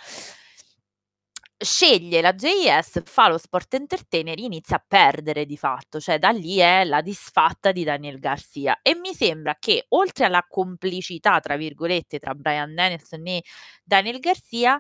[1.60, 6.58] Sceglie la JAS, fa lo Sport Entertainer, inizia a perdere di fatto, cioè da lì
[6.58, 8.78] è la disfatta di Daniel Garcia.
[8.84, 13.41] E mi sembra che oltre alla "complicità" tra virgolette tra Bryan Danielson e
[13.84, 14.78] Daniel Garcia,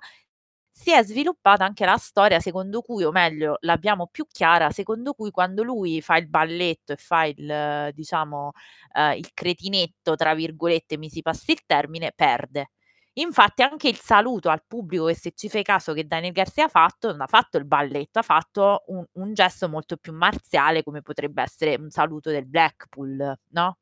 [0.79, 5.31] si è sviluppata anche la storia secondo cui o meglio l'abbiamo più chiara, secondo cui
[5.31, 8.51] quando lui fa il balletto e fa il diciamo,
[8.93, 12.69] ehm, il "cretinetto" tra virgolette, mi si passi il termine, perde.
[13.13, 16.67] Infatti anche il saluto al pubblico, e se ci fai caso che Daniel Garcia ha
[16.67, 21.01] fatto, non ha fatto il balletto, ha fatto un un gesto molto più marziale come
[21.01, 23.77] potrebbe essere un saluto del Blackpool, no,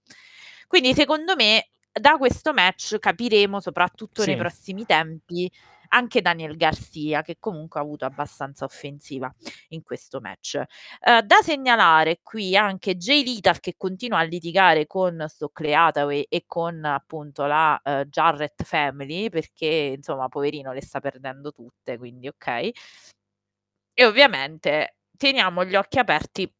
[0.67, 4.39] quindi secondo me da questo match capiremo, soprattutto nei Sì.
[4.41, 5.51] prossimi tempi,
[5.95, 9.33] anche Daniel Garcia che comunque ha avuto abbastanza offensiva
[9.69, 10.61] in questo match.
[11.01, 16.43] Ehm, da segnalare qui anche Jay Lethal che continua a litigare con Stokely Hathaway e
[16.47, 22.71] con appunto la, ehm, Jarrett family perché insomma poverino le sta perdendo tutte, quindi okay.
[23.97, 26.51] E ovviamente teniamo gli occhi aperti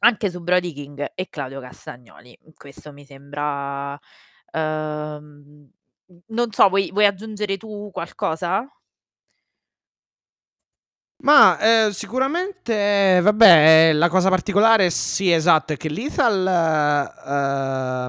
[0.00, 2.38] anche su Brody King e Claudio Castagnoli.
[2.54, 3.98] Questo mi sembra,
[4.52, 5.70] ehm,
[6.28, 8.66] non so, vuoi vuoi aggiungere tu qualcosa?
[11.24, 16.44] Ma, ehm, sicuramente vabbè, la cosa particolare sì, esatto, è che Lethal,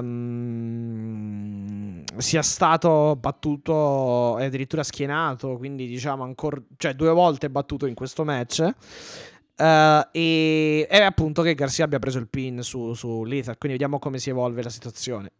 [0.00, 7.94] ehm, sia stato battuto e addirittura schienato, quindi diciamo ancor cioè 2 volte battuto in
[7.94, 8.68] questo match.
[9.56, 14.00] Ehm, e e appunto che Garcia abbia preso il pin su su Lethal, quindi vediamo
[14.00, 15.30] come si evolve la situazione.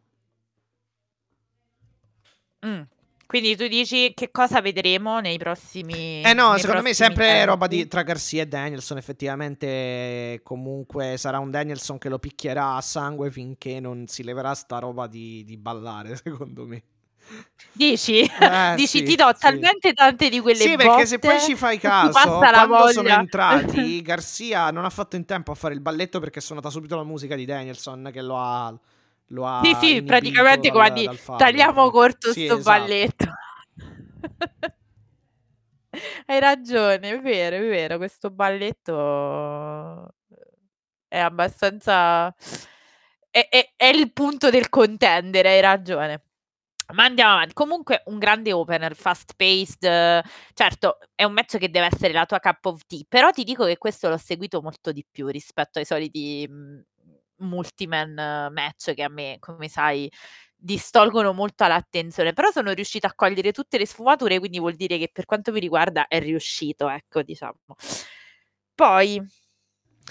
[2.66, 2.86] Mh.
[3.26, 7.84] Quindi tu dici che cosa vedremo nei prossimi Eh no, secondo me sempre roba tempi?
[7.84, 13.30] di tra Garcia e Danielson, effettivamente comunque sarà un Danielson che lo picchierà a sangue
[13.30, 16.82] finché non si leverà sta roba di di ballare, secondo me.
[17.72, 18.20] Dici?
[18.20, 19.40] Eh, Dici sì, ti do sì.
[19.40, 24.02] talmente tante di quelle Sì, perché se poi botte ci fai caso, quando sono entrati,
[24.02, 27.04] Garcia non ha fatto in tempo a fare il balletto perché è suonata subito la
[27.04, 28.78] musica di Danielson che lo ha
[29.28, 32.58] lo Sì, ha sì, inibito praticamente dal come a di dal tagliamo corto sì, 'sto
[32.58, 32.60] esatto.
[32.60, 33.38] balletto.
[36.26, 40.14] Hai ragione, è vero, è vero, questo balletto
[41.08, 42.34] è abbastanza
[43.30, 46.22] è, è, è il punto del contendere, hai ragione.
[46.94, 47.54] Ma andiamo avanti.
[47.54, 50.22] Comunque un grande opener, fast paced.
[50.54, 53.64] Certo, è un match che deve essere la tua cup of tea, però ti dico
[53.64, 56.48] che questo l'ho seguito molto di più rispetto ai soliti
[57.44, 60.10] multiman match che a me, come sai,
[60.56, 65.10] distolgono molto l'attenzione, però sono riuscita a cogliere tutte le sfumature, quindi vuol dire che
[65.12, 67.58] per quanto mi riguarda è riuscito, ecco, diciamo.
[68.74, 69.22] Poi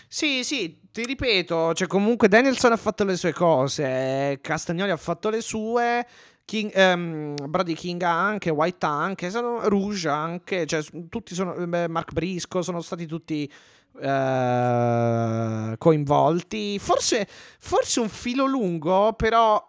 [0.07, 5.29] sì, sì, ti ripeto, cioè comunque Danielson ha fatto le sue cose, Castagnoli ha fatto
[5.29, 6.05] le sue,
[6.45, 11.55] King, um, Brody King anche, White anche, Rouge anche, cioè tutti sono,
[11.87, 13.51] Mark Brisco, sono stati tutti
[13.93, 16.79] uh, coinvolti.
[16.79, 19.61] Forse, forse un filo lungo, però,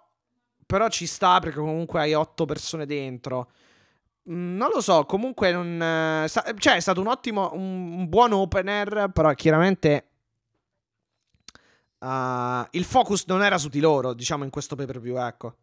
[0.67, 3.51] però ci sta perché comunque hai otto persone dentro.
[4.31, 9.11] Mm, non lo so, comunque non, cioè è stato un ottimo, un, un buon opener,
[9.13, 10.09] però chiaramente
[11.99, 15.57] uh, il focus non era su di loro, diciamo, in questo pay per view, ecco.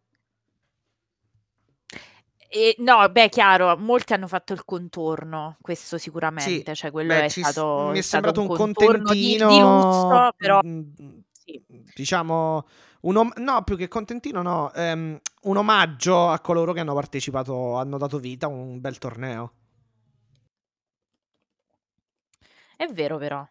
[2.53, 7.23] E, no, beh, chiaro, molti hanno fatto il contorno, questo sicuramente, sì, cioè quello beh,
[7.23, 10.81] è stato, mi è, è sembrato un, un contentino di, di lusso, però mm,
[11.31, 11.63] sì.
[11.95, 12.67] diciamo
[13.03, 17.77] un om- no, più che contentino, no, um, un omaggio a coloro che hanno partecipato,
[17.77, 19.53] hanno dato vita a un bel torneo.
[22.75, 23.47] È vero, però.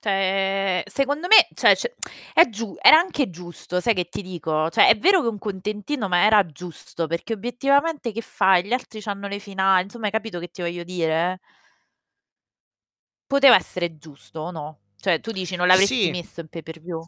[0.00, 1.94] Cioè, secondo me, cioè, cioè,
[2.32, 4.70] è giu- era anche giusto, sai che ti dico?
[4.70, 8.64] Cioè, è vero che un contentino, ma era giusto, perché obiettivamente che fai?
[8.64, 11.40] Gli altri hanno le finali, insomma, hai capito che ti voglio dire?
[13.26, 14.80] Poteva essere giusto o no?
[14.96, 16.10] Cioè, tu dici non l'avresti Sì.
[16.10, 17.02] messo in pay per view?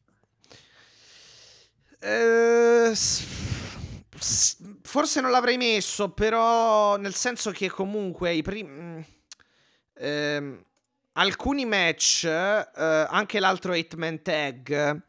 [2.00, 3.24] Eh, s-
[4.18, 9.05] s- forse non l'avrei messo, però nel senso che comunque i primi...
[9.94, 10.64] ehm,
[11.12, 15.03] alcuni match, eh, anche l'altro 8-man tag,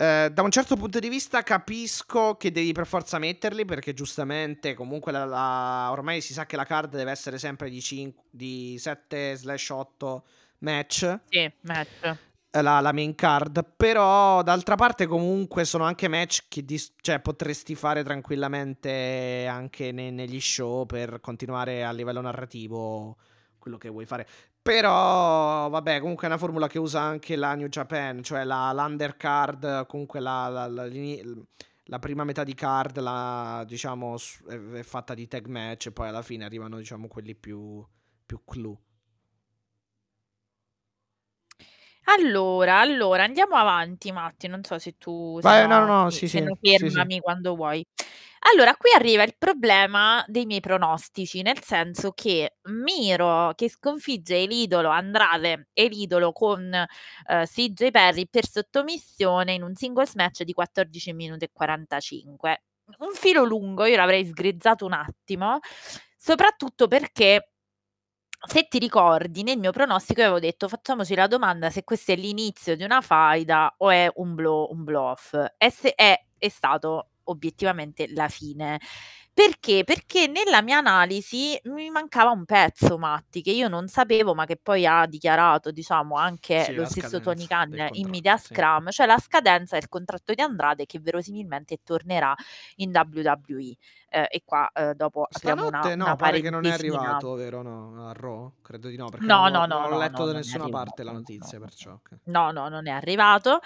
[0.00, 4.74] eh, da un certo punto di vista capisco che devi per forza metterli perché giustamente
[4.74, 8.76] comunque la, la, ormai si sa che la card deve essere sempre di, 5, di
[8.78, 10.20] 7-8
[10.58, 11.18] match.
[11.28, 12.16] Sì, match.
[12.50, 17.18] Eh, la, la, main card, però d'altra parte comunque sono anche match che dis- cioè,
[17.18, 23.16] potresti fare tranquillamente anche ne- negli show per continuare a livello narrativo
[23.58, 24.26] quello che vuoi fare.
[24.68, 29.86] Però, vabbè, comunque è una formula che usa anche la New Japan, cioè la, l'undercard,
[29.86, 34.16] comunque la, la, la, prima metà di card, la, diciamo,
[34.74, 37.82] è, fatta di tag match e poi alla fine arrivano, diciamo, quelli più,
[38.26, 38.76] più clue.
[42.04, 44.48] Allora, allora, andiamo avanti, Matti.
[44.48, 47.20] Non so se tu Vai, no, no, no, sì, sì, fermami sì.
[47.20, 47.82] quando vuoi.
[48.52, 54.88] Allora, qui arriva il problema dei miei pronostici, nel senso che Miro che sconfigge l'idolo
[54.88, 56.86] Andrade e l'idolo con eh,
[57.44, 62.62] CJ Perry per sottomissione in un singles match di 14 minuti e 45.
[62.98, 65.58] Un filo lungo, io l'avrei sgrizzato un attimo,
[66.16, 67.50] soprattutto perché
[68.46, 72.76] se ti ricordi, nel mio pronostico avevo detto facciamoci la domanda se questo è l'inizio
[72.76, 75.34] di una faida o è un blow, un blow off.
[75.58, 78.78] E se è, è stato obiettivamente la fine.
[79.32, 79.84] Perché?
[79.84, 84.56] Perché nella mia analisi mi mancava un pezzo, Matti, che io non sapevo, ma che
[84.56, 88.46] poi ha dichiarato, diciamo, anche Sì, lo stesso Tony Khan in media sì.
[88.46, 92.34] scrum, cioè la scadenza del contratto di Andrade che verosimilmente tornerà
[92.76, 93.76] in WWE.
[94.10, 97.34] Eh, e qua eh, dopo apriamo una, Stanotte no, una pare che non è arrivato,
[97.34, 97.60] vero?
[97.62, 98.52] No, a Raw?
[98.62, 101.12] Credo di no, perché No, non, no, non no, no, letto da nessuna parte la
[101.12, 101.92] notizia, No, perciò.
[101.92, 102.10] ok.
[102.24, 103.60] no, no, non è arrivato.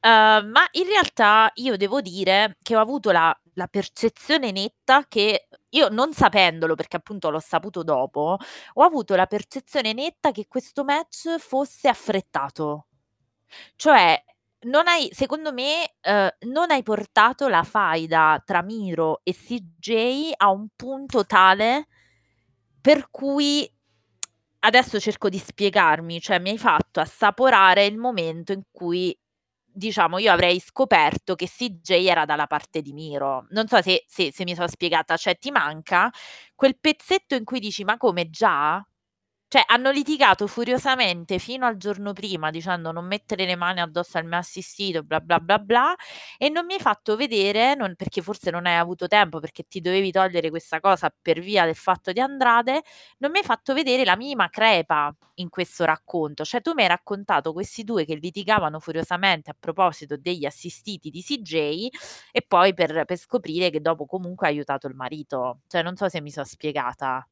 [0.00, 0.08] Uh,
[0.48, 5.88] ma in realtà io devo dire che ho avuto la, la percezione netta che io
[5.88, 8.38] non sapendolo, perché appunto l'ho saputo dopo,
[8.74, 12.86] ho avuto la percezione netta che questo match fosse affrettato.
[13.76, 14.22] Cioè,
[14.64, 20.50] non hai, secondo me, eh, non hai portato la faida tra Miro e CJ a
[20.50, 21.86] un punto tale
[22.80, 23.68] per cui
[24.60, 29.16] adesso cerco di spiegarmi, cioè mi hai fatto assaporare il momento in cui
[29.74, 33.46] diciamo io avrei scoperto che CJ era dalla parte di Miro.
[33.50, 36.10] Non so se, se, se mi sono spiegata, cioè ti manca
[36.54, 38.84] quel pezzetto in cui dici ma come già?
[39.52, 44.24] Cioè, hanno litigato furiosamente fino al giorno prima dicendo non mettere le mani addosso al
[44.24, 45.94] mio assistito, bla bla bla bla,
[46.38, 49.82] e non mi hai fatto vedere, non, perché forse non hai avuto tempo, perché ti
[49.82, 52.80] dovevi togliere questa cosa per via del fatto di Andrade,
[53.18, 56.44] non mi hai fatto vedere la minima crepa in questo racconto.
[56.44, 61.20] Cioè, tu mi hai raccontato questi due che litigavano furiosamente a proposito degli assistiti di
[61.22, 61.88] CJ
[62.30, 65.60] e poi per, per scoprire che dopo comunque ha aiutato il marito.
[65.66, 67.26] Cioè, non so se mi sono spiegata.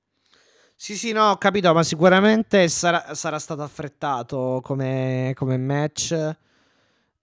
[0.83, 6.37] Sì, sì, no, ho capito, ma sicuramente sarà, sarà stato affrettato come, come match.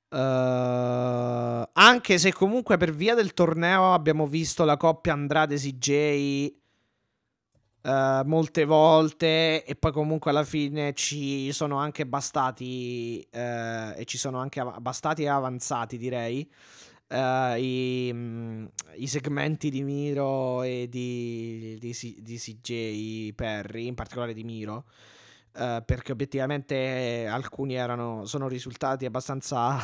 [0.10, 6.54] Uh, anche se comunque per via del torneo abbiamo visto la coppia Andrade-CJ
[7.82, 13.38] uh, eh, molte volte e poi comunque alla fine ci sono anche bastati uh,
[13.98, 16.48] e ci sono anche bastati e avanzati direi
[17.16, 24.44] i, mm, i, segmenti di Miro e di, di, di CJ Perry, in particolare di
[24.44, 24.86] Miro.
[25.54, 29.82] Uh, perché obiettivamente alcuni erano, sono risultati abbastanza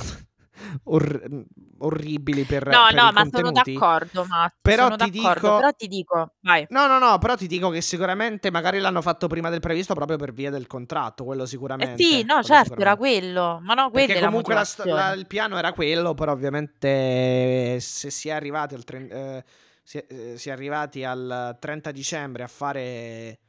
[0.86, 1.46] Or-
[1.80, 5.72] orribili per No, per no, ma sono d'accordo, Matti, Però sono ti d'accordo, dico, però
[5.72, 6.68] ti dico, vai.
[6.70, 10.18] no, no, no, però ti dico che sicuramente magari l'hanno fatto prima del previsto proprio
[10.18, 13.90] per via del contratto, quello Eh sì, sicuramente, no, quello certo, era quello, ma no,
[13.90, 18.30] quella Perché è comunque la sto- la- il piano era quello, però ovviamente se si
[18.30, 19.44] è arrivati al, tren- eh,
[19.84, 23.40] si è, eh, si è arrivati al 30 dicembre a fare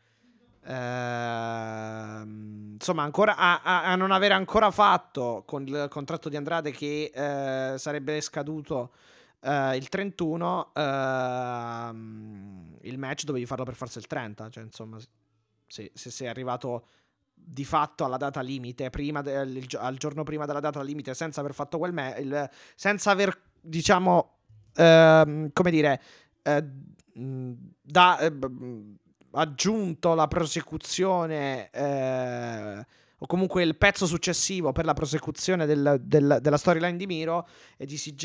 [0.66, 7.10] Ehm, insomma, ancora a, a- non avere ancora fatto con il contratto di Andrade che
[7.14, 8.92] eh, sarebbe scaduto
[9.40, 14.48] eh, il 31, ehm, il match dovevi farlo per forza il 30.
[14.50, 14.98] Cioè, insomma,
[15.66, 16.86] se, se sei arrivato
[17.34, 21.54] di fatto alla data limite, prima del- al giorno prima della data limite, senza aver
[21.54, 24.38] fatto quel match, senza aver, diciamo,
[24.74, 26.00] ehm, come dire,
[26.42, 26.64] eh,
[27.12, 28.32] da, eh,
[29.35, 32.87] aggiunto la prosecuzione eh,
[33.25, 37.49] o comunque il pezzo successivo per la prosecuzione del- del- della storyline di Miro
[37.79, 38.25] e di CJ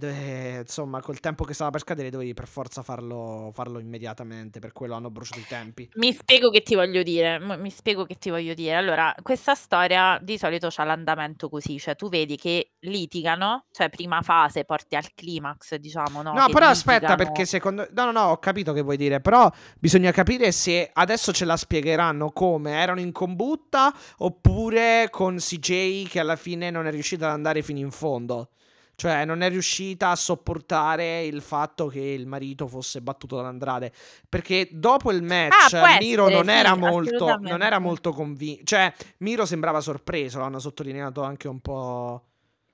[0.00, 4.72] eh, insomma col tempo che stava per scadere dovevi per forza farlo, farlo immediatamente per
[4.72, 8.30] quello hanno bruciato i tempi Mi spiego che ti voglio dire, mi spiego che ti
[8.30, 8.76] voglio dire.
[8.76, 14.22] Allora, questa storia di solito c'ha l'andamento così, cioè tu vedi che litigano, cioè prima
[14.22, 16.32] fase porti al climax, diciamo, no?
[16.32, 17.16] No, però aspetta, litigano.
[17.16, 17.88] perché secondo...
[17.92, 21.56] No, no, no, ho capito che vuoi dire, però bisogna capire se adesso ce la
[21.56, 23.92] spiegheranno come erano in combutta
[24.28, 28.50] oppure con CJ che alla fine non è riuscita ad andare fino in fondo.
[28.94, 33.92] Cioè, non è riuscita a sopportare il fatto che il marito fosse battuto da Andrade.
[34.28, 38.64] Perché dopo il match, Ah, Miro essere, non era sì, molto, non era molto convinto.
[38.64, 42.24] Cioè, Miro sembrava sorpreso, l'hanno sottolineato anche un po'.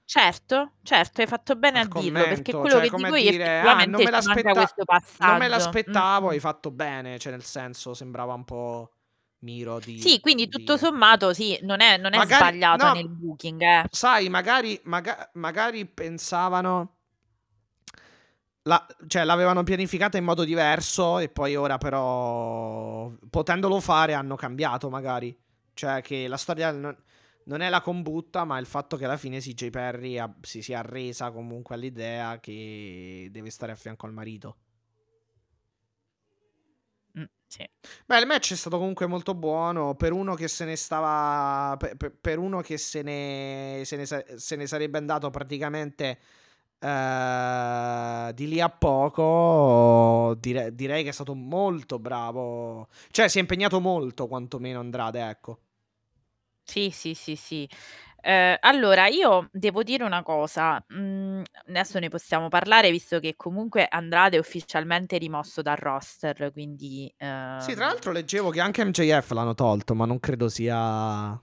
[0.07, 3.85] Certo, certo, hai fatto bene a dirlo, perché quello cioè che dico io dire, ah,
[3.85, 4.73] non me l'aspetta-.
[5.19, 6.41] Non me l'aspettavo, Mm, hai mm.
[6.41, 8.94] fatto bene, cioè nel senso sembrava un po'
[9.45, 10.01] Miro di...
[10.01, 10.87] Sì, quindi di tutto dire.
[10.87, 13.85] sommato sì, non è, non è Magari- sbagliato no, nel booking, eh.
[13.91, 16.97] Sai, magari, maga- magari pensavano...
[18.63, 24.89] la- cioè l'avevano pianificata in modo diverso e poi ora però, potendolo fare, hanno cambiato
[24.91, 25.37] magari.
[25.75, 26.97] Cioè che la storia non,
[27.45, 30.79] non è la combutta, ma il fatto che alla fine CJ Perry ha- si sia
[30.79, 34.57] arresa comunque all'idea che deve stare a fianco al marito.
[37.19, 37.65] Mm, sì.
[38.07, 39.95] Beh, il match è stato comunque molto buono.
[39.95, 41.77] Per uno che se ne stava.
[41.77, 46.19] Per, per- per uno che se ne, se ne, se ne sarebbe andato praticamente
[46.79, 50.35] eh, di lì a poco.
[50.39, 52.89] dire- direi che è stato molto bravo.
[53.11, 55.59] Cioè, si è impegnato molto, quantomeno Andrade, ecco.
[56.63, 57.69] Sì, sì, sì, sì.
[58.27, 63.87] Eh, allora, io devo dire una cosa, mm, adesso ne possiamo parlare visto che comunque
[63.87, 67.13] Andrade è ufficialmente rimosso dal roster, quindi...
[67.57, 71.37] Sì, ehm, tra l'altro leggevo che anche MJF l'hanno tolto, ma non credo sia.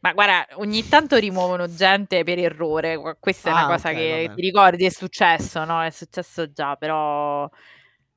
[0.00, 3.92] Ma guarda, ogni tanto rimuovono gente per errore, qu- questa è una Ah, cosa ok,
[3.92, 4.34] che vabbè.
[4.34, 5.82] ti ricordi, è successo, no?
[5.82, 7.48] È successo già, però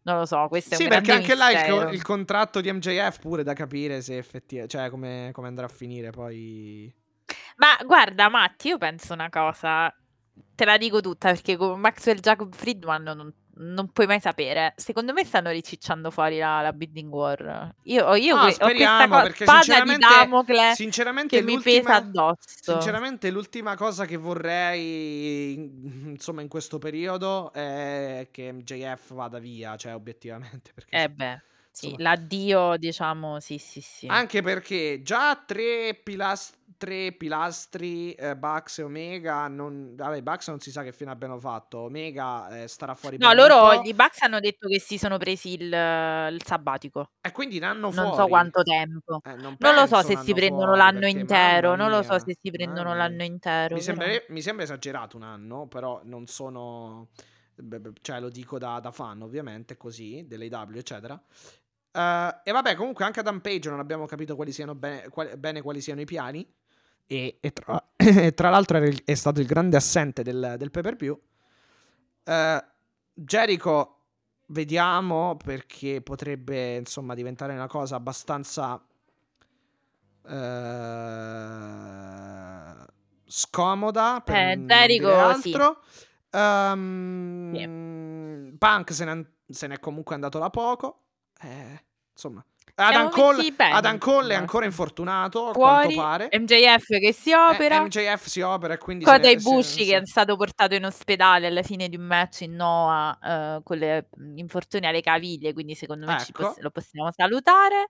[0.03, 1.61] non lo so, questo è Sì, un perché grande anche là il, mistero.
[1.61, 4.77] co- il contratto di MJF pure da capire se effettivamente.
[4.77, 6.91] Cioè, come, come andrà a finire poi.
[7.57, 9.93] Ma guarda, Matti, io penso una cosa,
[10.55, 14.73] te la dico tutta perché con Maxwell Jacob Friedman non, non puoi mai sapere.
[14.77, 17.73] Secondo me stanno ricicciando fuori la, la bidding war.
[17.83, 21.43] Io, io No, que- ho questa speriamo, co- perché spada di sinceramente- Damocle Sinceramente, che
[21.43, 22.37] mi pesa addosso.
[22.71, 29.93] Sinceramente, l'ultima cosa che vorrei, insomma, in questo periodo è che MJF vada via, cioè,
[29.93, 30.71] obiettivamente.
[30.73, 31.41] Perché Eh beh,
[31.73, 34.05] sì, insomma, l'addio, diciamo, sì, sì, sì.
[34.07, 40.59] Anche perché già tre, pilas- tre pilastri, eh, Bucks e Omega, non, vabbè, Bucks non
[40.59, 41.79] si sa che fine abbiano fatto.
[41.79, 44.97] Omega eh, starà fuori No, per un loro, po', i Bucks hanno detto che si
[44.97, 45.63] sono presi il,
[46.31, 47.11] il sabbatico.
[47.21, 48.15] e quindi un anno Non fuori.
[48.15, 49.19] so quanto tempo.
[49.23, 51.89] Eh, non, Non lo so penso se si anno prendono fuori, l'anno perché, intero, non
[51.89, 53.25] lo so mia, se si prendono mamma l'anno mia.
[53.25, 53.75] intero.
[53.75, 57.07] Mi però- sembra, mi sembra esagerato un anno, però non sono.
[57.55, 61.21] beh, beh, Cioè, lo dico da, da fan, ovviamente, così, dell'AW, eccetera.
[61.93, 65.61] Eh, e vabbè, comunque anche ad Page non abbiamo capito quali siano bene, quali, bene
[65.61, 66.45] quali siano i piani.
[67.05, 70.81] E, e tra, e tra l'altro il- è stato il grande assente del, del pay
[70.81, 71.19] per view.
[73.13, 73.97] Jericho,
[74.47, 78.81] vediamo perché potrebbe insomma diventare una cosa abbastanza
[81.53, 82.85] eh,
[83.25, 85.53] scomoda per Eh, Jericho, dire sì.
[85.53, 85.83] altro.
[86.31, 87.51] Ehm,
[88.57, 91.02] Punk se ne, se n'è comunque andato da poco.
[91.43, 91.83] Eh,
[92.13, 92.43] insomma.
[92.75, 96.29] Adam Cole, Adam Cole è ancora infortunato, a Fuori, quanto pare.
[96.31, 97.81] MJF che si Eh, opera.
[97.81, 101.61] MJF si opera e quindi ne- Ibushi se- che è stato portato in ospedale alla
[101.61, 103.19] fine di un match in Noah
[103.57, 106.43] eh, con le mh, infortuni alle caviglie, quindi secondo me ci Ecco.
[106.47, 107.89] poss- lo possiamo salutare.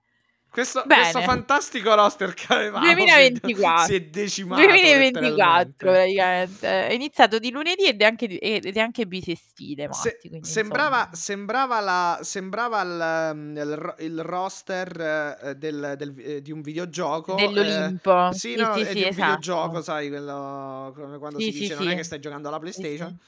[0.54, 3.86] Questo, questo fantastico roster che avevamo 2024.
[3.86, 5.74] si è decimato 2024 letteralmente.
[5.84, 6.86] praticamente.
[6.86, 11.08] È iniziato di lunedì ed è anche, ed è anche bisestile, Se- Matti, quindi, sembrava,
[11.12, 17.36] sembrava, la, sembrava il, um, il il roster eh, del- del- eh, di un videogioco.
[17.36, 18.28] eh, Dell'Olimpo.
[18.30, 19.22] sì, Sì, no, sì, è sì, di un esatto.
[19.24, 22.60] videogioco, sai, quello quando Sì, si dice non è che stai giocando alla.
[22.60, 23.18] PlayStation.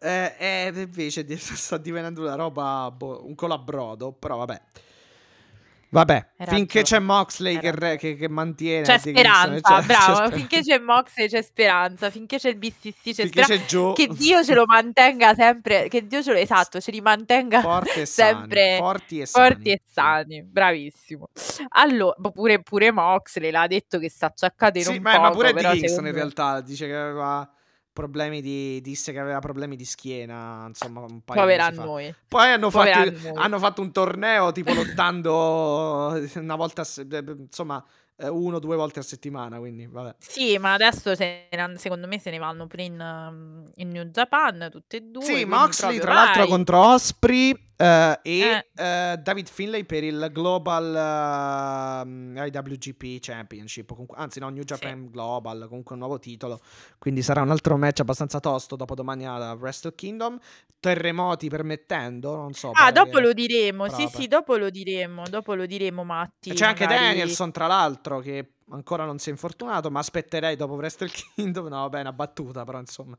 [0.00, 4.60] Eh, e invece sta divenendo una roba, boh, un colabrodo, però vabbè.
[5.90, 10.12] Vabbè, Hai finché c'è Moxley che, re- che, che mantiene C'è speranza, c'è- bravo.
[10.12, 13.64] c'è sper- finché c'è Mox c'è speranza, finché c'è il BCC c'è finché speranza.
[13.64, 17.60] c'è Che Dio ce lo mantenga sempre, che Dio ce lo esatto, ce li mantenga
[17.62, 19.46] forte e sani, sempre forti e sani.
[19.48, 20.42] forti e sani.
[20.44, 21.28] Bravissimo.
[21.70, 25.30] Allora, pure, pure Moxley l'ha detto che sta acciaccato in Sì, un ma, poco, ma
[25.30, 27.50] pure Kingston in realtà dice che aveva
[27.98, 31.80] problemi di disse che aveva problemi di schiena, insomma, un paio Povera di a mesi
[31.80, 31.84] fa.
[31.84, 32.14] noi.
[32.28, 36.86] Poi hanno fatto, hanno fatto un torneo tipo lottando una volta,
[37.38, 37.84] insomma,
[38.20, 40.16] eh, uno o due volte a settimana, quindi vabbè.
[40.18, 44.04] Sì, ma adesso se ne secondo me se ne vanno pure in, um, in New
[44.04, 45.22] Japan, tutte e due.
[45.22, 46.48] Sì, Moxley tra l'altro vai.
[46.50, 48.66] contro Osprey eh, e Eh.
[48.74, 50.96] eh, David Finlay per il Global
[52.02, 56.60] ehm, IWGP Championship, comunque- anzi no, New Japan Global, comunque un nuovo titolo,
[56.98, 60.38] quindi sarà un altro match abbastanza tosto dopo domani a Wrestle Kingdom,
[60.80, 62.70] terremoti permettendo, non so.
[62.72, 63.88] Ah, dopo lo diremo.
[63.88, 64.20] Sì, proprio.
[64.20, 65.22] sì, dopo lo diremo.
[65.28, 66.52] Dopo lo diremo, Matti.
[66.52, 70.74] C'è anche magari- Danielson, tra l'altro, che ancora non si è infortunato, ma aspetterei dopo
[70.74, 71.66] Wrestle Kingdom.
[71.68, 73.16] No, vabbè, una battuta, però insomma.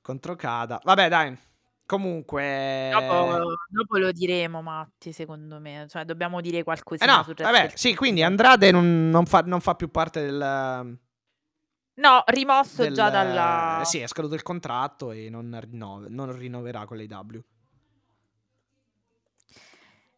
[0.00, 0.80] Contro Kada.
[0.82, 1.38] Vabbè, dai.
[1.84, 2.88] Comunque...
[2.92, 5.86] Dopo, dopo lo diremo, Matti, secondo me.
[5.88, 9.74] Cioè, dobbiamo dire Eh qualcosina no, vabbè, sì, quindi Andrade non, non fa, non fa
[9.74, 10.98] più parte del...
[11.94, 13.80] No, rimosso del- già dalla...
[13.80, 17.42] eh, Sì, è scaduto il contratto e non, rinnove- non rinnoverà con l'AW.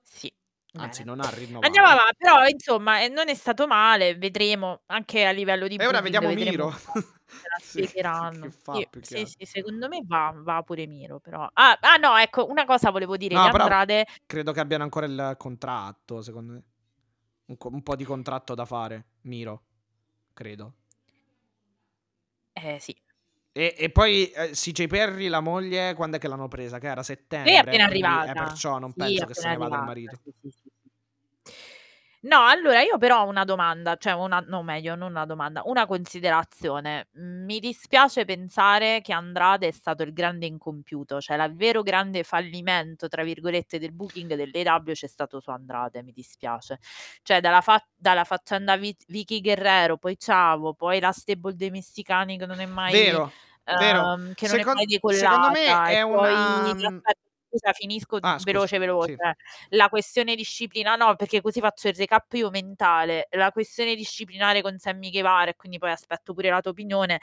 [0.02, 0.32] Sì.
[0.74, 1.16] Anzi, bene.
[1.16, 1.66] non ha rinnovato.
[1.66, 5.86] Andiamo avanti, però insomma eh, non è stato male, vedremo anche a livello di E
[5.86, 6.66] ora booking, vediamo vedremo Miro.
[6.66, 8.40] un po' se la Sì, spiegheranno.
[8.46, 9.32] che fa Sì, più che sì, altro.
[9.38, 11.46] sì, secondo me va, va pure Miro però.
[11.52, 15.04] Ah, ah, no, ecco, una cosa volevo dire No, però- Andrade, Credo che abbiano ancora
[15.06, 16.62] il contratto, secondo me.
[17.46, 19.62] Un, co- un po' di contratto da fare, Miro.
[20.32, 20.74] Credo.
[22.54, 22.96] eh sì,
[23.54, 26.78] E, e poi eh, CJ Perry, la moglie, quando è che l'hanno presa?
[26.78, 27.50] Che era settembre.
[27.50, 28.30] lei è appena quindi, arrivata.
[28.30, 30.32] Eh, perciò non Sì, penso che se appena ne vada il arrivata, marito.
[30.40, 30.61] sì, sì.
[32.24, 35.86] No, allora io però ho una domanda, cioè una, no meglio, non una domanda, una
[35.86, 37.09] considerazione.
[37.18, 42.22] Mm, Mi dispiace pensare che Andrade è stato il grande incompiuto, cioè il vero grande
[42.22, 46.78] fallimento, tra virgolette, del booking dell'EW c'è stato su Andrade, mi dispiace.
[47.22, 52.38] Cioè dalla, fa- dalla faccenda Vi- Vicky Guerrero, poi Ciavo, poi la stable dei messicani
[52.38, 52.93] che non è mai...
[52.93, 53.32] Vero,
[53.64, 54.12] vero.
[54.12, 57.12] ehm, che non Secon- è mai secondo me e è poi una- aspetta,
[57.59, 59.14] scusa, finisco Ah, scusa, veloce veloce.
[59.16, 59.76] Sì.
[59.76, 63.28] la questione disciplina no perché così faccio il recap io mentale.
[63.32, 67.20] La questione disciplinare con Sammy Guevara e quindi poi aspetto pure la tua opinione.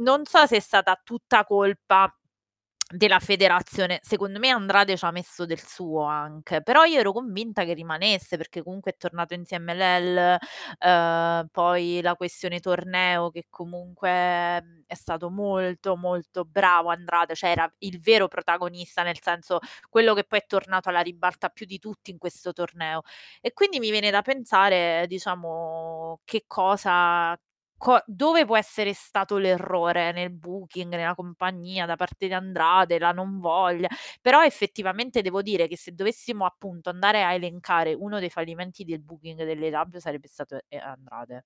[0.00, 2.12] Non so se è stata tutta colpa
[2.90, 7.64] della federazione secondo me Andrade ci ha messo del suo anche però io ero convinta
[7.64, 10.38] che rimanesse perché comunque è tornato insieme l'El
[10.78, 17.50] eh, poi la questione torneo che comunque mh, è stato molto molto bravo Andrade cioè
[17.50, 19.58] era il vero protagonista nel senso
[19.88, 23.02] quello che poi è tornato alla ribalta più di tutti in questo torneo.
[23.40, 27.38] E quindi mi viene da pensare diciamo che cosa
[27.78, 33.12] co- dove può essere stato l'errore nel booking, nella compagnia da parte di Andrade, la
[33.12, 33.88] non voglia,
[34.20, 39.00] però effettivamente devo dire che se dovessimo appunto andare a elencare uno dei fallimenti del
[39.00, 41.44] booking delle W sarebbe stato eh, Andrade.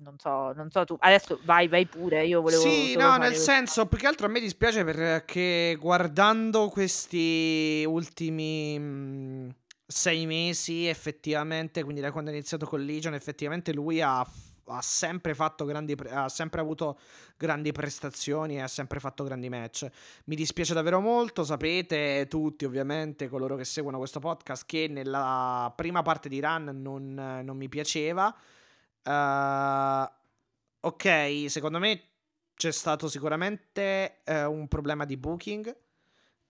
[0.00, 0.96] Non so, non so tu.
[0.98, 2.24] Adesso vai, vai pure.
[2.24, 2.62] Io volevo.
[2.62, 3.50] Sì, no, nel questo.
[3.50, 9.54] senso, più che altro a me dispiace perché guardando questi ultimi mh,
[9.86, 14.26] sei mesi, effettivamente, quindi da quando è iniziato con Legion, effettivamente lui ha,
[14.70, 16.98] ha sempre grandi, ha sempre avuto
[17.36, 19.88] grandi prestazioni e ha sempre fatto grandi match.
[20.24, 26.02] Mi dispiace davvero molto, sapete tutti, ovviamente, coloro che seguono questo podcast, che nella prima
[26.02, 28.34] parte di Run non, non mi piaceva.
[29.02, 30.08] Uh,
[30.80, 32.02] ok, secondo me
[32.54, 35.74] c'è stato sicuramente eh, un problema di booking.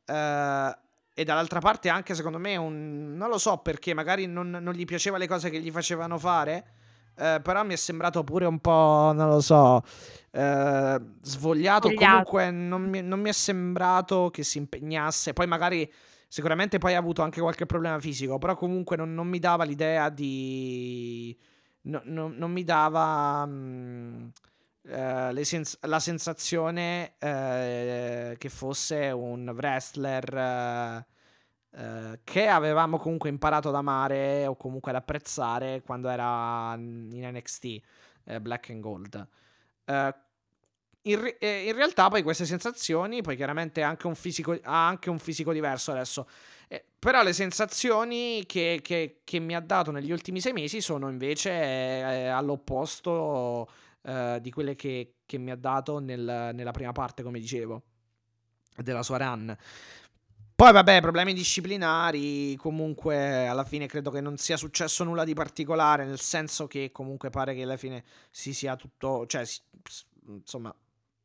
[0.04, 0.78] eh,
[1.14, 3.14] e dall'altra parte anche secondo me un...
[3.16, 6.78] Non lo so perché magari non, non gli piaceva le cose che gli facevano fare.
[7.20, 9.82] Eh, però mi è sembrato pure un po', non lo so,
[10.30, 11.88] eh, svogliato.
[11.88, 11.90] Spogliato.
[11.94, 15.34] Comunque non mi, non mi è sembrato che si impegnasse.
[15.34, 15.92] Poi magari,
[16.26, 20.08] sicuramente poi ha avuto anche qualche problema fisico, però comunque non, non mi dava l'idea
[20.08, 21.36] di...
[21.82, 23.44] no- no- non mi dava...
[23.46, 24.28] mm,
[24.86, 31.04] eh, sens- la sensazione eh, che fosse un wrestler
[31.72, 37.80] eh, che avevamo comunque imparato ad amare o comunque ad apprezzare quando era in NXT
[38.24, 39.28] eh, Black and Gold.
[39.84, 40.14] Eh,
[41.02, 45.18] in, ri- eh, in realtà poi queste sensazioni, poi chiaramente anche fisico, ha anche un
[45.18, 46.28] fisico diverso adesso,
[46.68, 51.08] eh, però le sensazioni che, che- che mi ha dato negli ultimi sei mesi sono
[51.08, 53.70] invece all'opposto
[54.40, 57.82] di quelle che, che mi ha dato nel- nella prima parte, come dicevo,
[58.76, 59.54] della sua run.
[60.60, 62.54] Poi, vabbè, problemi disciplinari.
[62.56, 66.04] Comunque, alla fine credo che non sia successo nulla di particolare.
[66.04, 69.24] Nel senso che, comunque, pare che alla fine si sia tutto.
[69.26, 69.62] Cioè, si-
[70.26, 70.70] insomma,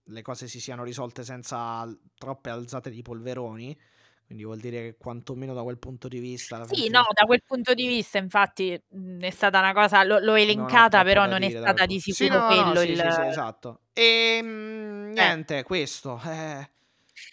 [0.06, 1.86] le cose si siano risolte senza
[2.18, 3.78] troppe alzate di polveroni.
[4.26, 6.64] Quindi vuol dire che, quantomeno da quel punto di vista.
[6.66, 10.18] Sì, fine- no, da quel punto di vista, infatti, mh, è stata una cosa, l'ho,
[10.20, 12.38] l'ho non ho elencata, troppo però non è dire da stata di sicuro Sì, no,
[12.38, 13.80] no, quello sì, il, sì, sì, esatto.
[13.92, 16.22] E mm, niente, questo.
[16.24, 16.70] eh.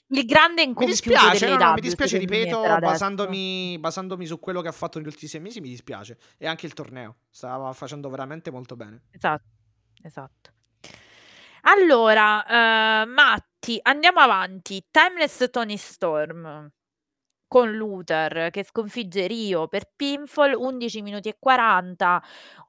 [0.09, 4.61] Il grande Mi incompiuto dispiace, delle no, no, mi dispiace, ripeto, basandomi, basandomi su quello
[4.61, 6.18] che ha fatto negli ultimi sei mesi, mi dispiace.
[6.39, 7.16] E anche il torneo.
[7.30, 9.03] Stava facendo veramente molto bene.
[9.11, 9.49] Esatto,
[10.03, 10.51] esatto.
[11.62, 14.85] Allora, eh, Matti, andiamo avanti.
[14.91, 16.70] Timeless Tony Storm
[17.53, 22.22] con Luther che sconfigge Rio per pinfall 11 minuti e 40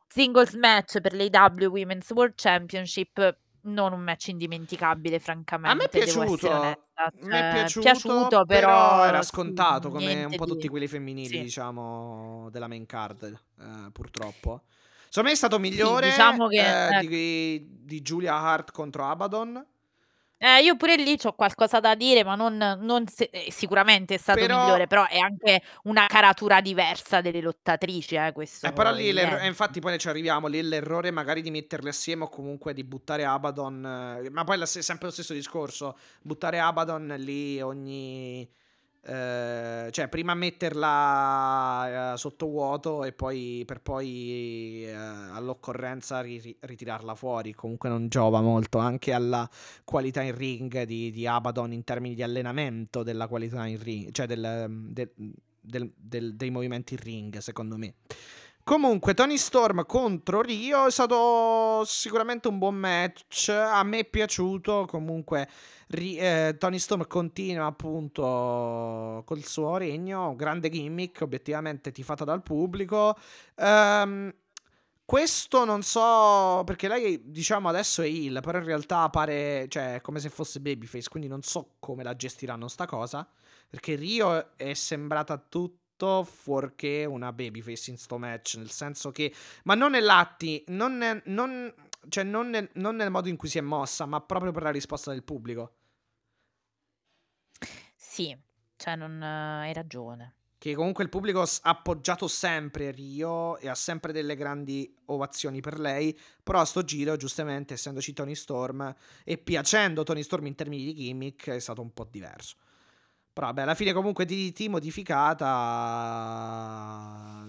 [0.10, 5.90] singles match per l'AW Women's World Championship non un match indimenticabile francamente A me è
[5.90, 7.12] piaciuto, onesta.
[7.22, 11.28] mi è Cioè, piaciuto, però, però era sì, scontato come un po' tutti quelli femminili,
[11.28, 11.42] sì.
[11.42, 13.24] diciamo, della main card,
[13.60, 14.64] eh, purtroppo.
[15.08, 17.08] Secondo me è stato migliore diciamo che, eh, ecco.
[17.08, 19.66] di, di Julia Hart contro Abaddon.
[20.46, 24.18] Eh, io pure lì ho qualcosa da dire, ma non, non se- eh, sicuramente è
[24.18, 28.92] stato Però- migliore, però è anche una caratura diversa delle lottatrici, eh, questo Eh, però
[28.92, 29.44] lì, l'erro- evidente.
[29.46, 33.24] eh, infatti poi ci arriviamo, lì l'errore magari di metterle assieme o comunque di buttare
[33.24, 38.46] Abaddon, eh, ma poi è sempre lo stesso discorso, buttare Abaddon lì ogni...
[39.06, 46.58] eh, cioè prima metterla eh, sotto vuoto e poi per poi eh, all'occorrenza ri- ri-
[46.60, 49.50] ritirarla fuori, comunque non giova molto anche alla
[49.84, 54.26] qualità in ring di, di Abaddon in termini di allenamento della qualità in ring, cioè
[54.26, 57.94] del- del- del- dei movimenti in ring secondo me.
[58.66, 63.50] Comunque, Tony Storm contro Rio è stato sicuramente un buon match.
[63.50, 64.86] A me è piaciuto.
[64.88, 65.50] Comunque,
[65.90, 70.34] eh, Tony Storm continua appunto col suo regno.
[70.38, 73.18] Grande gimmick, obiettivamente tifata dal pubblico.
[73.56, 74.34] Ehm,
[75.06, 80.20] questo non so perché lei, diciamo, adesso è heel, però in realtà pare, cioè, come
[80.20, 81.10] se fosse babyface.
[81.10, 83.28] Quindi non so come la gestiranno sta cosa.
[83.70, 85.83] Perché Rio è sembrata tutto
[86.24, 88.56] fuorché una babyface in sto match.
[88.56, 89.34] Nel senso che,
[89.64, 91.74] ma non nell'atti, non, non-
[92.10, 94.72] cioè non nel, non nel modo in cui si è mossa, ma proprio per la
[94.72, 95.76] risposta del pubblico.
[97.96, 98.38] Sì,
[98.76, 100.36] cioè non hai ragione.
[100.64, 105.78] Che comunque il pubblico ha appoggiato sempre Rio e ha sempre delle grandi ovazioni per
[105.78, 106.18] lei.
[106.42, 110.94] Però a sto giro, giustamente, essendoci Tony Storm e piacendo Tony Storm in termini di
[110.94, 112.56] gimmick, è stato un po' diverso.
[113.34, 115.44] Però vabbè, alla fine comunque DDT modificata,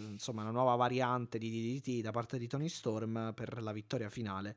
[0.09, 4.57] insomma una nuova variante di DDT da parte di Tony Storm per la vittoria finale.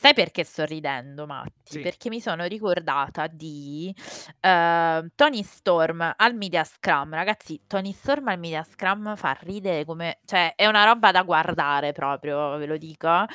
[0.00, 1.72] Sai perché sto ridendo, Matti?
[1.72, 1.80] Sì.
[1.80, 3.94] Perché mi sono ricordata di
[4.40, 7.12] eh, Tony Storm al Media Scrum.
[7.12, 10.20] Ragazzi, Tony Storm al Media Scrum fa ridere come...
[10.24, 13.26] Cioè, è una roba da guardare proprio, ve lo dico.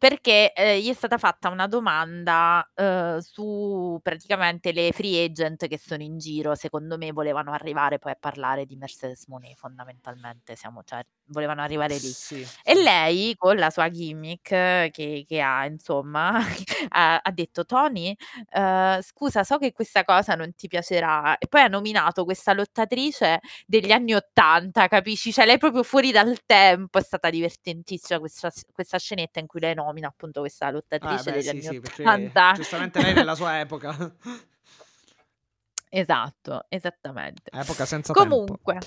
[0.00, 5.76] Perché eh, gli è stata fatta una domanda eh, su praticamente le free agent che
[5.78, 6.54] sono in giro.
[6.54, 10.56] Secondo me volevano arrivare poi a parlare di Mercedes Monet, fondamentalmente.
[10.56, 12.16] Siamo, cioè, volevano arrivare lì.
[12.16, 12.82] Sì, E sì.
[12.82, 14.48] lei, con la sua gimmick
[14.90, 16.38] che, che ha, insomma,
[16.88, 18.16] ha, ha detto: Tony,
[18.50, 21.36] eh, scusa, so che questa cosa non ti piacerà.
[21.38, 25.32] E poi ha nominato questa lottatrice degli anni Ottanta, capisci?
[25.32, 26.98] Cioè, lei è proprio fuori dal tempo.
[26.98, 31.32] È stata divertentissima questa, questa scenetta in cui lei nomina appunto questa Ah, lottatrice beh,
[31.32, 32.52] degli sì, anni sì, perché Ottanta.
[32.54, 33.94] giustamente lei nella sua epoca.
[35.92, 37.50] Esatto, esattamente.
[37.52, 38.36] Epoca senza tempo.
[38.36, 38.78] Comunque,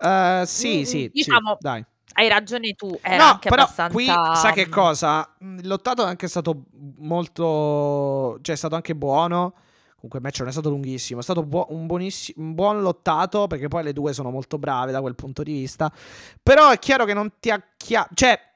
[0.00, 1.84] Eh, sì, sì, sì, diciamo, dai.
[2.14, 2.96] hai ragione tu.
[3.00, 3.94] È No, anche però abbastanza.
[3.94, 5.34] qui sa che mm, cosa?
[5.42, 6.64] Mm, lottato è anche stato
[6.98, 8.38] molto.
[8.42, 9.54] cioè, è stato anche buono.
[9.98, 13.66] Comunque il match non è stato lunghissimo, è stato buo- un, un buon lottato perché
[13.66, 15.92] poi le due sono molto brave da quel punto di vista.
[16.40, 18.08] Però è chiaro che non ti acchiappa...
[18.14, 18.47] Cioè,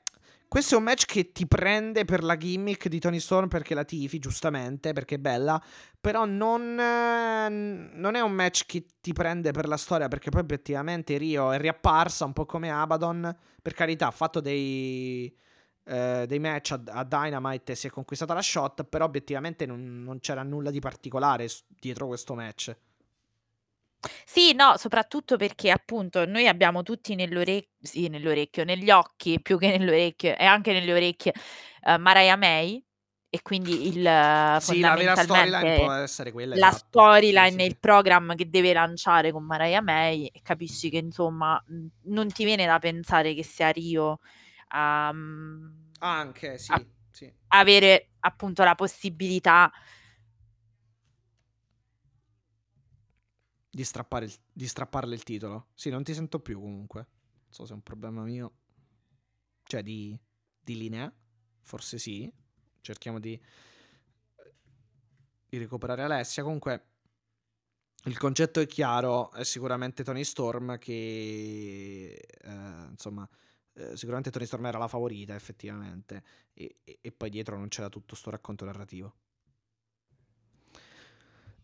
[0.53, 3.84] questo è un match che ti prende per la gimmick di Tony Storm perché la
[3.84, 5.59] tifi, giustamente, perché è bella.
[5.98, 10.42] Però non, eh, non, è un match che ti prende per la storia perché poi
[10.42, 13.34] obiettivamente Rio è riapparsa un po' come Abaddon.
[13.62, 15.34] Per carità, ha fatto dei
[15.84, 20.20] eh, dei match a, a, Dynamite si è conquistata la shot, però obiettivamente non, non
[20.20, 22.76] c'era nulla di particolare dietro questo match.
[24.24, 29.76] Sì, no, soprattutto perché appunto noi abbiamo tutti nell'orecchio, sì, nell'orecchio, negli occhi più che
[29.76, 31.32] nell'orecchio e anche nelle orecchie
[31.82, 32.84] uh, Mariah May
[33.34, 36.84] e quindi il sì, la vera storyline può essere quella la esatto.
[36.88, 41.62] storyline sì, sì, il programma che deve lanciare con Mariah May e capisci che insomma
[42.03, 44.18] non ti viene da pensare che sia Rio
[44.74, 47.32] um, anche sì, a, sì.
[47.48, 49.72] avere appunto la possibilità
[53.72, 55.68] di, strappare il, di strapparle il titolo.
[55.74, 57.06] Sì, non ti sento più comunque.
[57.44, 58.52] Non so se è un problema mio.
[59.62, 60.18] Cioè di,
[60.60, 61.10] di linea.
[61.62, 62.30] Forse sì.
[62.82, 63.40] Cerchiamo di,
[65.48, 66.42] di recuperare Alessia.
[66.42, 66.86] Comunque
[68.04, 69.32] il concetto è chiaro.
[69.32, 72.28] È sicuramente Tony Storm che...
[72.42, 73.26] Eh, insomma
[73.74, 77.88] eh, sicuramente Tony Storm era la favorita effettivamente e, e, e poi dietro non c'era
[77.88, 79.14] tutto sto racconto narrativo.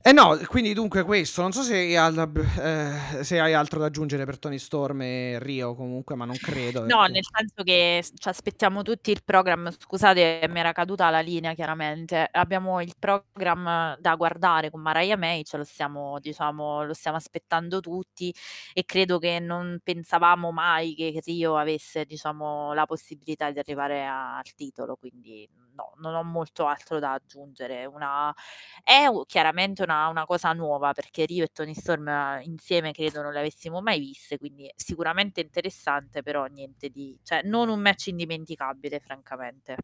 [0.08, 2.32] Eh no, quindi dunque questo, non so se hai, al,
[2.62, 6.86] eh, se hai, altro da aggiungere per Tony Storm e Rio comunque, ma non credo.
[6.86, 7.12] No, perché...
[7.12, 12.26] nel senso che ci aspettiamo tutti il programma, scusate mi era caduta la linea chiaramente,
[12.32, 17.80] abbiamo il programma da guardare con Mariah May, ce lo stiamo, diciamo, lo stiamo aspettando
[17.80, 18.34] tutti
[18.72, 24.54] e credo che non pensavamo mai che Rio avesse, diciamo, la possibilità di arrivare al
[24.56, 25.46] titolo, quindi
[25.78, 27.84] no, non ho molto altro da aggiungere.
[27.86, 28.34] Una...
[28.82, 33.32] È chiaramente una, una, cosa nuova perché Rio e Tony Storm eh, insieme credo non
[33.32, 37.16] le avessimo mai viste, quindi sicuramente interessante, però niente di...
[37.22, 39.76] cioè non un match indimenticabile, francamente.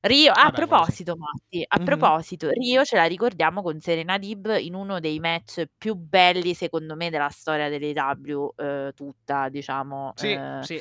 [0.00, 1.18] Rio, a Vabbè, proposito, sì.
[1.18, 1.86] Matti, a mm-hmm.
[1.86, 6.94] proposito, Rio ce la ricordiamo con Serena Dib in uno dei match più belli, secondo
[6.94, 10.12] me, della storia dell'EW eh, tutta, diciamo.
[10.14, 10.80] Sì, eh, sì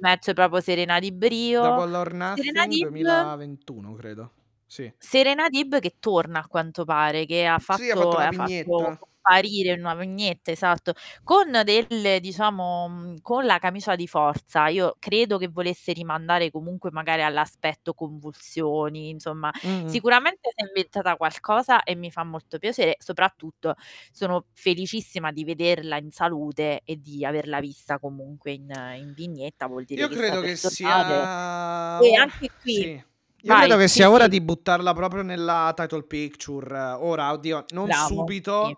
[0.00, 1.62] match proprio Serena Dib Rio.
[1.62, 4.32] Or Nothing Serena Dib, 2021, credo.
[4.66, 4.92] Sì.
[4.98, 9.08] Serena Dib che torna a quanto pare, che ha fatto, sì, ha fatto, ha fatto
[9.24, 14.68] apparire in una vignetta, esatto, con delle, diciamo, mhmm, con la camicia di forza.
[14.68, 19.86] Io credo che volesse rimandare comunque magari all'aspetto convulsioni, insomma, mm.
[19.86, 23.74] sicuramente si è inventata qualcosa e mi fa molto piacere, soprattutto
[24.12, 29.84] sono felicissima di vederla in salute e di averla vista comunque in, in vignetta, vuol
[29.84, 31.98] dire Io che credo che sia...
[32.00, 32.74] E anche qui...
[32.74, 33.04] Sì.
[33.44, 34.30] Io Vai, credo che sia sì, ora sì.
[34.30, 36.78] di buttarla proprio nella title picture.
[36.98, 38.76] Ora, oddio, non Bravo, subito, sì.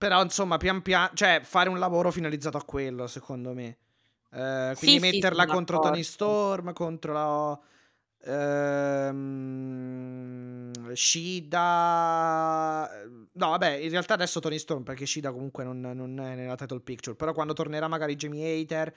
[0.00, 3.76] Però, insomma, pian piano, cioè, fare un lavoro finalizzato a quello, secondo me.
[4.32, 7.60] Eh, quindi sì, metterla sì, contro Tony Storm, contro la.
[8.32, 9.92] Ehm,
[10.94, 12.88] Shida.
[13.32, 16.80] No, vabbè, in realtà adesso Tony Storm, perché Shida comunque non, non è nella title
[16.80, 17.14] picture.
[17.14, 18.94] Però quando tornerà magari Jamie Hater,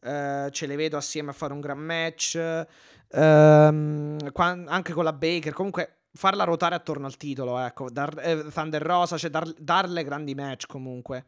[0.00, 2.64] eh, ce le vedo assieme a fare un gran match.
[3.10, 5.52] Ehm, qua, anche con la Baker.
[5.52, 10.34] Comunque farla ruotare attorno al titolo, ecco, dar, eh, Thunder Rosa, cioè dar, darle grandi
[10.34, 11.26] match comunque.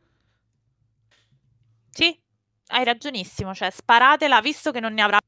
[1.91, 2.19] Sì,
[2.69, 5.19] hai ragionissimo, cioè sparatela visto che non ne avrà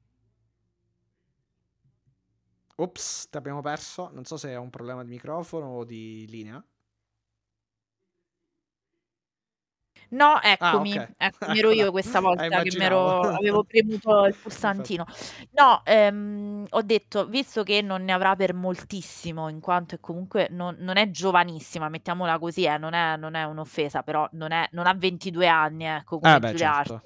[2.80, 4.11] Ops, ti abbiamo perso.
[4.12, 6.64] Non so se è un problema di microfono o di linea.
[10.11, 11.14] No, ah, eccomi, ah, okay.
[11.16, 15.04] eccomi ero io questa volta che avevo premuto il pulsantino.
[15.52, 20.48] No, ehm, ho detto, visto che non ne avrà per moltissimo, in quanto è comunque
[20.50, 24.68] non, non è giovanissima, mettiamola così, eh, non, è, non, è, un'offesa, però non, è,
[24.72, 27.02] non, ha 22 anni, ecco, come eh beh, certo.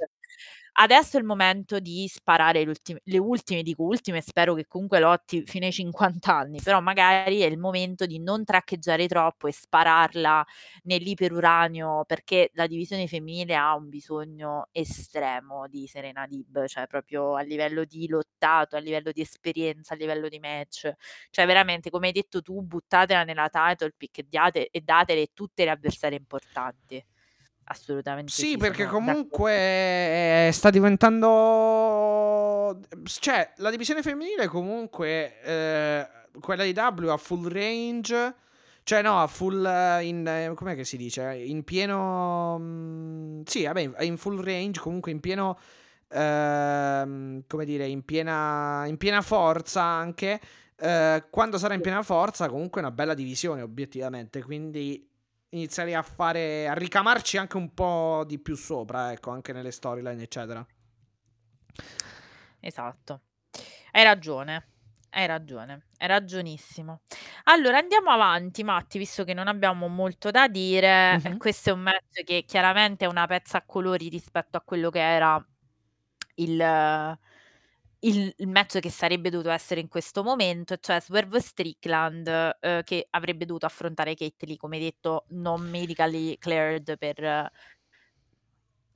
[0.77, 5.67] Adesso è il momento di sparare le ultime, dico ultime, spero che comunque lotti fino
[5.67, 10.45] ai 50 anni, però magari è il momento di non traccheggiare troppo e spararla
[10.83, 17.43] nell'iperuranio perché la divisione femminile ha un bisogno estremo di Serena Dib, cioè proprio a
[17.43, 20.93] livello di lottato, a livello di esperienza, a livello di match,
[21.31, 25.63] cioè veramente come hai detto tu buttatela nella title pick e, diate, e datele tutte
[25.65, 27.05] le avversarie importanti.
[27.67, 28.51] Assolutamente sì.
[28.51, 32.79] Sì, perché comunque eh, sta diventando...
[33.05, 36.07] Cioè, la divisione femminile comunque, eh,
[36.41, 38.35] quella di W ha full range,
[38.83, 39.65] cioè no, ha full...
[39.65, 41.35] eh, In, eh, com'è che si dice?
[41.35, 42.59] In pieno...
[42.59, 45.59] mm, Sì, vabbè, in full range, comunque in pieno...
[46.09, 50.41] ehm, come dire, in piena, in piena forza anche.
[50.77, 54.43] eh, quando sarà in piena forza, comunque è una bella divisione, obiettivamente.
[54.43, 55.09] Quindi
[55.55, 56.69] inizierei a fare.
[56.69, 60.65] a ricamarci anche un po' di più sopra, ecco, anche nelle storyline, eccetera.
[62.61, 63.21] Esatto.
[63.93, 64.69] Hai ragione.
[65.17, 67.03] Hai ragione, hai ragionissimo.
[67.45, 71.19] Allora andiamo avanti, Matti, visto che non abbiamo molto da dire.
[71.19, 71.37] Mhm.
[71.39, 74.99] Questo è un match che chiaramente è una pezza a colori rispetto a quello che
[74.99, 75.41] era
[76.37, 77.19] il,
[78.07, 82.27] il, il match che sarebbe dovuto essere in questo momento, cioè Swerve Strickland
[82.61, 87.51] eh, che avrebbe dovuto affrontare Kate Lee, come detto, non medically cleared per,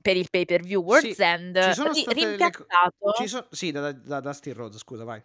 [0.01, 3.11] per il pay per view World's Sì, End, ci sono ri- state co- rimpiazzato.
[3.17, 5.21] Ci so- sì, da, da, da Steel Rhodes, scusa, vai.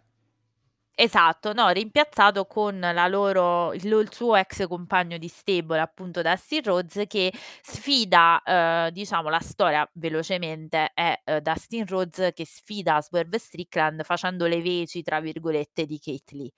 [0.99, 6.63] Esatto, no, rimpiazzato con la loro il il suo ex compagno di stable, appunto Dustin
[6.63, 7.33] Rhodes, che
[7.63, 14.47] sfida, uhm, diciamo la storia velocemente è, uhm, Dustin Rhodes che sfida Swerve Strickland facendo
[14.47, 16.53] le "veci" tra virgolette di Kate Lee.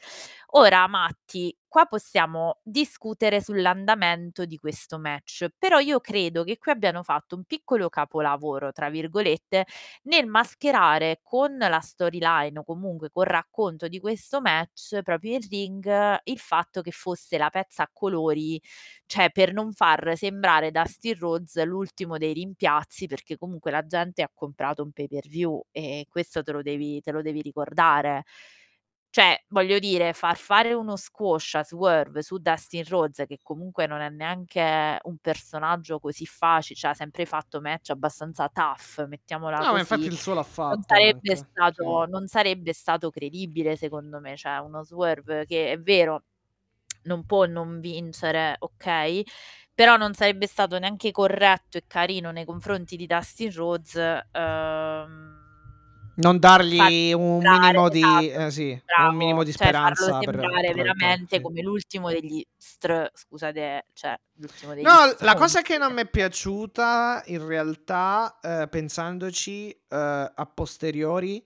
[0.59, 7.03] Ora Matti, qua possiamo discutere sull'andamento di questo match, però io credo che qui abbiano
[7.03, 9.67] fatto un piccolo "capolavoro" tra virgolette,
[10.05, 16.21] nel mascherare con la storyline o comunque col racconto di questo match, proprio in ring,
[16.25, 18.59] il fatto che fosse la pezza a colori,
[19.05, 24.31] cioè per non far sembrare Dustin Rhodes l'ultimo dei rimpiazzi, perché comunque la gente ha
[24.33, 28.25] comprato un pay per view e questo te lo devi te lo devi ricordare.
[29.17, 34.03] Cioè, voglio dire, far fare uno squash a Swerve su Dustin Rhodes, che comunque non
[34.03, 39.73] è neanche un personaggio così facile, cioè ha sempre fatto match abbastanza tough, mettiamola No,
[39.73, 41.35] ma infatti così, il suo l'ha non fatto sarebbe anche.
[41.35, 42.07] stato Sì.
[42.07, 46.25] non sarebbe stato credibile secondo me, cioè uno Swerve che è vero,
[47.05, 49.25] non può non vincere, okay,
[49.75, 53.95] però non sarebbe stato neanche corretto e carino nei confronti di Dustin Rhodes,
[54.35, 55.45] uhm
[56.19, 60.23] Non dargli un minimo di esatto, eh, sì, un bravo, minimo di cioè farlo speranza
[60.23, 61.43] per sembrare per la veramente sì.
[61.43, 64.91] come l'ultimo degli str scusate, cioè l'ultimo degli No,
[65.21, 65.37] la stronzi.
[65.37, 71.45] cosa che non m'è piaciuta in realtà, ehm, pensandoci, ehm, a posteriori,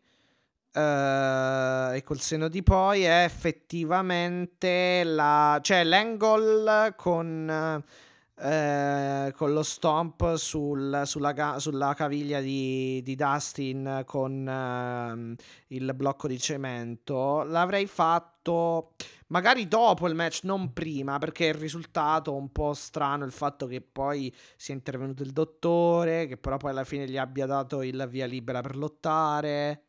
[0.73, 7.85] ehm, e col senno di poi, è effettivamente la cioè l'angle con
[8.41, 15.35] ehm, con lo stomp sul sulla sulla caviglia di di Dustin con, ehm,
[15.69, 18.95] il blocco di cemento, l'avrei fatto
[19.29, 23.81] magari dopo il match, non prima, perché il risultato un po' strano il fatto che
[23.81, 28.27] poi sia intervenuto il dottore, che però poi alla fine gli abbia dato il via
[28.27, 29.85] libera per lottare.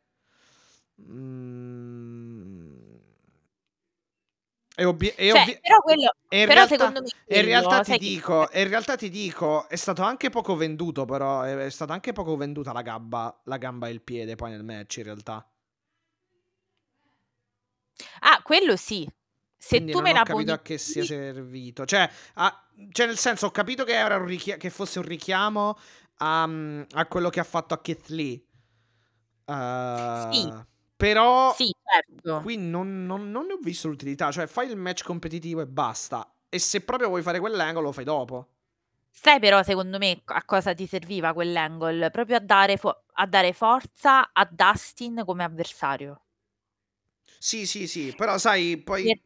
[4.78, 7.82] Obbie e Cioè, ovvi però quello in però realtà secondo me e in realtà quello,
[7.82, 11.54] ti che dico e in realtà ti dico, è stato anche poco venduto però, è
[11.56, 14.96] è stata anche poco venduta la gamba la gamba e il piede poi nel match
[14.96, 15.46] in realtà.
[18.24, 19.08] Ah, quello sì.
[19.56, 21.84] Se Quindi tu non me ho la capito poni a che sia servito.
[21.84, 25.76] Cioè, a cioè nel senso, ho capito che era un richia che fosse un richiamo
[26.18, 28.44] a mhmm, a quello che ha fatto a Keith Lee.
[30.30, 30.71] Sì.
[31.02, 32.40] Però Sì, certo.
[32.42, 36.32] qui non non non ne ho visto l'utilità, cioè fai il match competitivo e basta.
[36.48, 38.46] E se proprio vuoi fare quell'angle lo fai dopo.
[39.14, 42.10] Sai però secondo me a cosa ti serviva quell'angle?
[42.10, 46.22] Proprio a dare fo a dare forza a Dustin come avversario.
[47.44, 49.20] Sì, sì, sì, però sai poi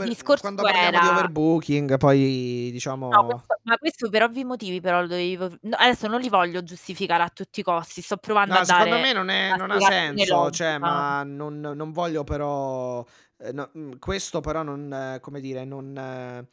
[0.00, 2.70] discorso quando parliamo di era overbooking poi
[3.10, 6.20] No, diciamo questo ma questo per ovvi motivi però lo dovevi v no, adesso non
[6.20, 9.28] li voglio giustificare a tutti i costi, sto provando a No, secondo dare me non
[9.28, 13.04] è non ha senso, cioè, ma non non voglio però
[13.38, 16.48] ehm, no mhmm, questo però non come dire, non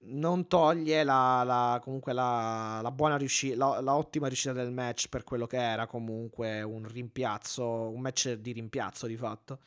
[0.00, 5.08] non toglie la la comunque la la buona riusci la la ottima riuscita del match
[5.08, 9.58] per quello che era comunque un rimpiazzo un match di rimpiazzo di fatto.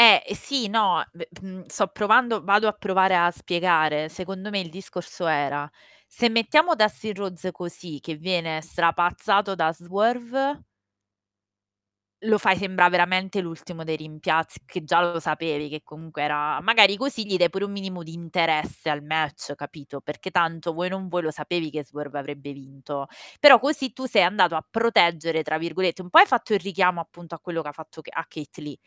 [0.00, 1.02] Eh, sì, no,
[1.42, 4.08] mhmm, sto provando vado a provare a spiegare.
[4.08, 5.68] Secondo me il discorso era:
[6.06, 10.62] se mettiamo Dustin Rhodes così, che viene strapazzato da Swerve
[12.22, 16.96] lo fai sembrà veramente l'ultimo dei rimpiazzi, che già lo sapevi che comunque era magari
[16.96, 21.08] così gli dai pure un minimo di interesse al match, capito, perché tanto vuoi non
[21.08, 23.06] vuoi lo sapevi che Swerve avrebbe vinto.
[23.38, 27.00] Però così tu sei andato a "proteggere" tra virgolette, un po' hai fatto il richiamo
[27.00, 28.78] appunto a quello che ha fatto a Kate Lee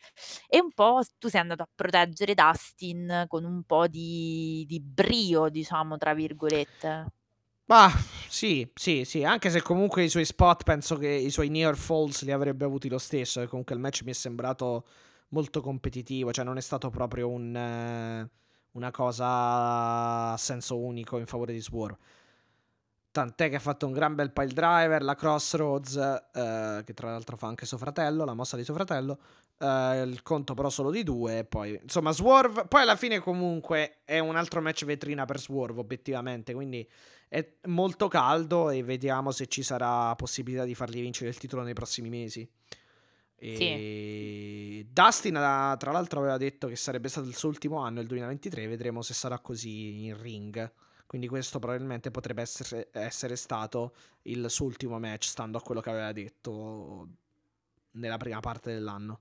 [0.48, 5.48] e un po' tu sei andato a proteggere Dustin con un po' di di "brio",
[5.48, 7.12] diciamo, tra virgolette.
[7.68, 7.90] Mah,
[8.28, 12.24] sì, sì, sì, anche se comunque i suoi spot penso che i suoi near falls
[12.24, 14.84] li avrebbe avuti lo stesso, e comunque il match mi è sembrato
[15.28, 18.28] molto competitivo, cioè non è stato proprio un
[18.72, 21.98] una cosa a senso unico in favore di Swerve.
[23.12, 25.96] Tant'è che ha fatto un gran bel pile driver, la Crossroads,
[26.32, 29.18] eh, che tra l'altro fa anche suo fratello, la mossa di suo fratello,
[29.58, 34.18] eh, il conto però solo di due, poi insomma Swerve, poi alla fine comunque è
[34.18, 36.88] un altro match vetrina per Swerve obiettivamente, quindi
[37.32, 41.72] è molto caldo e vediamo se ci sarà possibilità di fargli vincere il titolo nei
[41.72, 42.46] prossimi mesi.
[43.36, 48.66] E Dustin tra l'altro aveva detto che sarebbe stato il suo ultimo anno, il 2023,
[48.66, 50.72] vedremo se sarà così in ring.
[51.06, 55.88] Quindi questo probabilmente potrebbe essere, essere stato il suo ultimo match, stando a quello che
[55.88, 57.08] aveva detto
[57.92, 59.20] nella prima parte dell'anno.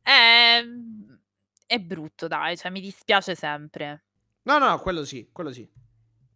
[0.00, 0.64] È,
[1.66, 4.04] è brutto, dai, cioè mi dispiace sempre.
[4.44, 5.68] No, no, quello sì, quello sì.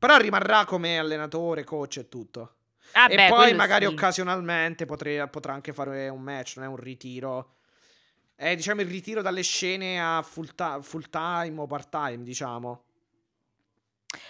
[0.02, 2.54] Però rimarrà come allenatore, coach e tutto.
[2.94, 3.92] Ah, e beh, poi magari sì.
[3.92, 7.58] occasionalmente potrei, potrà anche fare un match, non è un ritiro.
[8.34, 12.82] È diciamo il ritiro dalle scene a full, ta- full time o part time, diciamo.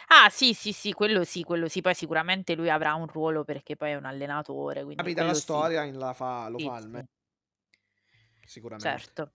[0.09, 1.81] Ah, sì, sì, sì, quello sì, quello sì.
[1.81, 5.41] Poi sicuramente lui avrà un ruolo perché poi è un allenatore, Capita la sì.
[5.41, 6.89] storia in la fa, lo Sì, fa al sì.
[6.91, 7.09] me-
[8.45, 8.99] Sicuramente.
[8.99, 9.31] Certo.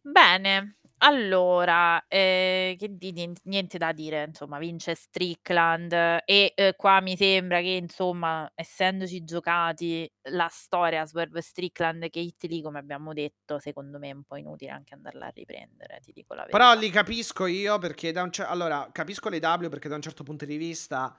[0.00, 5.92] Bene, allora, eh, che di, niente, niente da dire, insomma, vince Strickland
[6.24, 12.44] e eh, qua mi sembra che, insomma, essendoci giocati la storia Swerve Strickland che Hit
[12.44, 16.12] Lee, come abbiamo detto, secondo me è un po' inutile anche andarla a riprendere, ti
[16.12, 16.58] dico la verità.
[16.58, 20.02] Però li capisco io perché da un cer- allora, capisco le W perché da un
[20.02, 21.16] certo punto di vista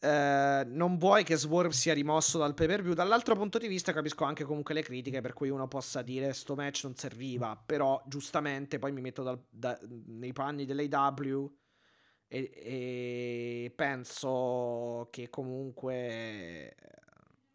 [0.00, 2.94] eh, non vuoi che Swerve sia rimosso dal pay per view.
[2.94, 6.54] Dall'altro punto di vista capisco anche comunque le critiche per cui uno possa dire sto
[6.54, 7.60] match non serviva.
[7.64, 11.52] Però giustamente poi mi metto dal- da- nei panni dell'AW
[12.28, 16.74] e, e penso che comunque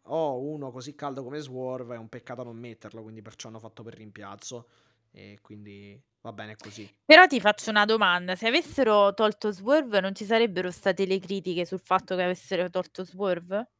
[0.08, 3.82] ho uno così caldo come Swerve è un peccato non metterlo, quindi perciò hanno fatto
[3.82, 4.68] per rimpiazzo.
[5.10, 6.90] E quindi va bene così.
[7.04, 11.66] Però ti faccio una domanda, se avessero tolto Swerve non ci sarebbero state le critiche
[11.66, 13.70] sul fatto che avessero tolto Swerve?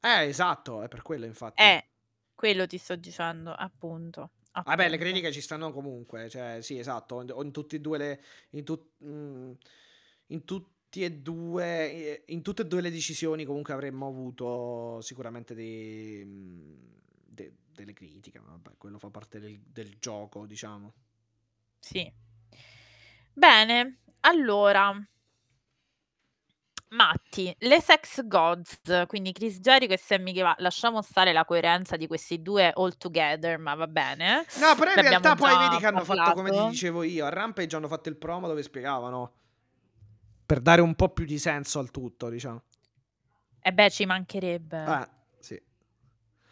[0.00, 1.62] Eh, esatto, è per quello infatti.
[1.62, 1.88] Eh,
[2.34, 4.30] quello ti sto dicendo, appunto.
[4.52, 5.04] Vabbè, le appunto.
[5.04, 9.04] critiche ci stanno comunque, cioè sì, esatto, in, in tutti e due le in, tut-
[9.04, 9.52] mm,
[10.28, 15.54] in tutti e due eh, in tutte e due le decisioni comunque avremmo avuto sicuramente
[15.54, 16.74] dei, mm,
[17.26, 20.94] de- delle critiche, vabbè, quello fa parte del, del gioco, diciamo.
[21.80, 22.12] Sì.
[23.34, 24.94] Bene, allora.
[26.92, 32.08] Matti, le Sex Gods, quindi Chris Jericho e Sammy Guevara, lasciamo stare la coerenza di
[32.08, 34.44] questi due all together, ma va bene.
[34.54, 36.72] No, però in Ne realtà abbiamo poi già vedi che hanno fatto come ti parlato.
[36.72, 39.32] dicevo io, a Rampage hanno fatto il promo dove spiegavano
[40.46, 42.62] per dare un po' più di senso al tutto, diciamo.
[43.62, 44.78] E beh, ci mancherebbe.
[44.84, 45.08] Eh,
[45.38, 45.62] sì.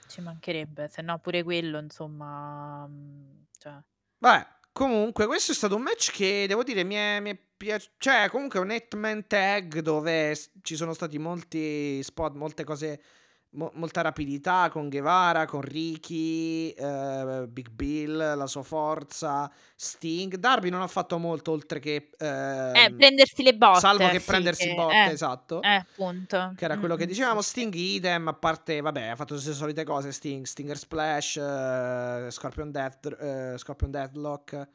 [0.07, 3.79] Ci mancherebbe, se no pure quello, insomma, mm, cioè.
[4.19, 4.47] Beh,
[4.79, 7.95] comunque, questo è stato un match che devo dire mi è, mi è piaciuto.
[7.99, 13.03] Cioè, comunque, un eight-man tag dove ci sono stati molti spot, molte cose,
[13.51, 20.37] mo- molta rapidità con Guevara, con Ricky, eh, Big Bill, la sua forza, Sting.
[20.37, 22.11] Darby non ha fatto molto oltre che.
[22.19, 23.81] Eh, ehm, prendersi le botte.
[23.81, 25.63] salvo che sì, prendersi che- botte, eh, esatto.
[25.63, 26.53] eh, appunto.
[26.57, 27.41] Che era quello che dicevamo.
[27.41, 30.13] Sting idem, a parte, vabbè, ha fatto le solite cose.
[30.13, 34.69] Sting, Stinger Splash, eh, Scorpion, Death, eh, Scorpion Deadlock.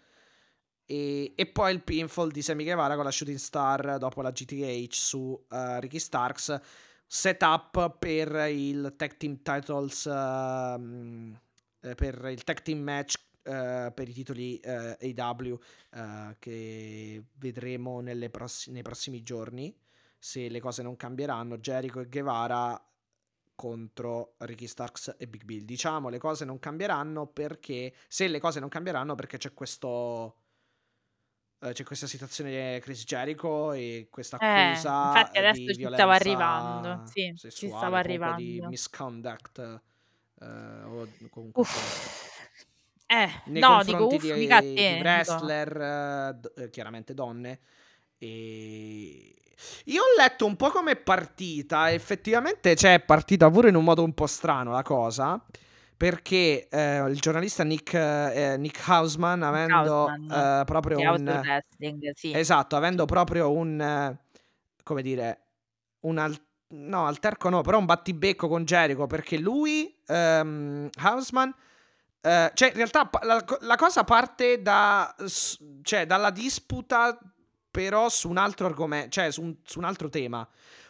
[0.85, 4.91] E, e poi il pinfall di Sammy Guevara con la Shooting Star dopo la GTH
[4.93, 6.59] su eh, Ricky Starks.
[7.15, 14.13] Setup per il Tag Team Titles, eh, per il Tag Team Match eh, per i
[14.13, 15.59] titoli eh, AW
[15.91, 18.01] eh, che vedremo
[18.31, 19.71] prossi- nei prossimi giorni
[20.17, 22.83] se le cose non cambieranno, Jericho e Guevara
[23.53, 25.65] contro Ricky Starks e Big Bill.
[25.65, 30.42] Diciamo le cose non cambieranno perché se le cose non cambieranno perché c'è questo
[31.63, 35.87] eh, c'è questa situazione di Chris Jericho e questa Eh, accusa infatti adesso di ci
[35.93, 38.67] stava arrivando, sì, ci sessuale, stava comunque di arrivando.
[38.69, 39.81] misconduct
[40.41, 42.31] eh, o comunque Uff.
[43.05, 47.59] Eh, nei no, dico uff, di, mica di wrestler, eh, d- eh, chiaramente donne.
[48.17, 49.35] E
[49.85, 51.91] io ho letto un po' come è partita.
[51.91, 55.43] Effettivamente, cioè, è partita pure in un modo un po' strano la cosa.
[56.03, 61.61] Perché eh, il giornalista Nick, eh, Nick Hausman, avendo Hausman, eh, proprio un.
[62.13, 62.33] Sì.
[62.33, 64.13] Esatto, avendo proprio un.
[64.83, 65.43] come dire.
[66.01, 66.37] Un al-
[66.71, 69.07] no, alterco no, però un battibecco con Jericho.
[69.07, 71.55] Perché lui, ehm, Hausman.
[72.19, 75.15] eh, cioè, in realtà la, la cosa parte da,
[75.83, 77.17] cioè, dalla disputa,
[77.71, 80.45] però su un altro argomento, cioè su un, su un altro tema.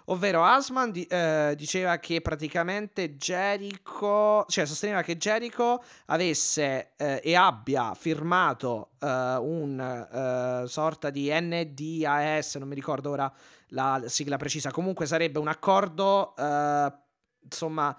[0.07, 7.35] Ovvero, Asman di- eh, diceva che praticamente Jericho, cioè sosteneva che Jericho avesse eh, e
[7.35, 13.31] abbia firmato eh, un eh, sorta di NDAS, non mi ricordo ora
[13.67, 14.71] la sigla precisa.
[14.71, 16.93] Comunque sarebbe un accordo, eh,
[17.43, 17.97] insomma,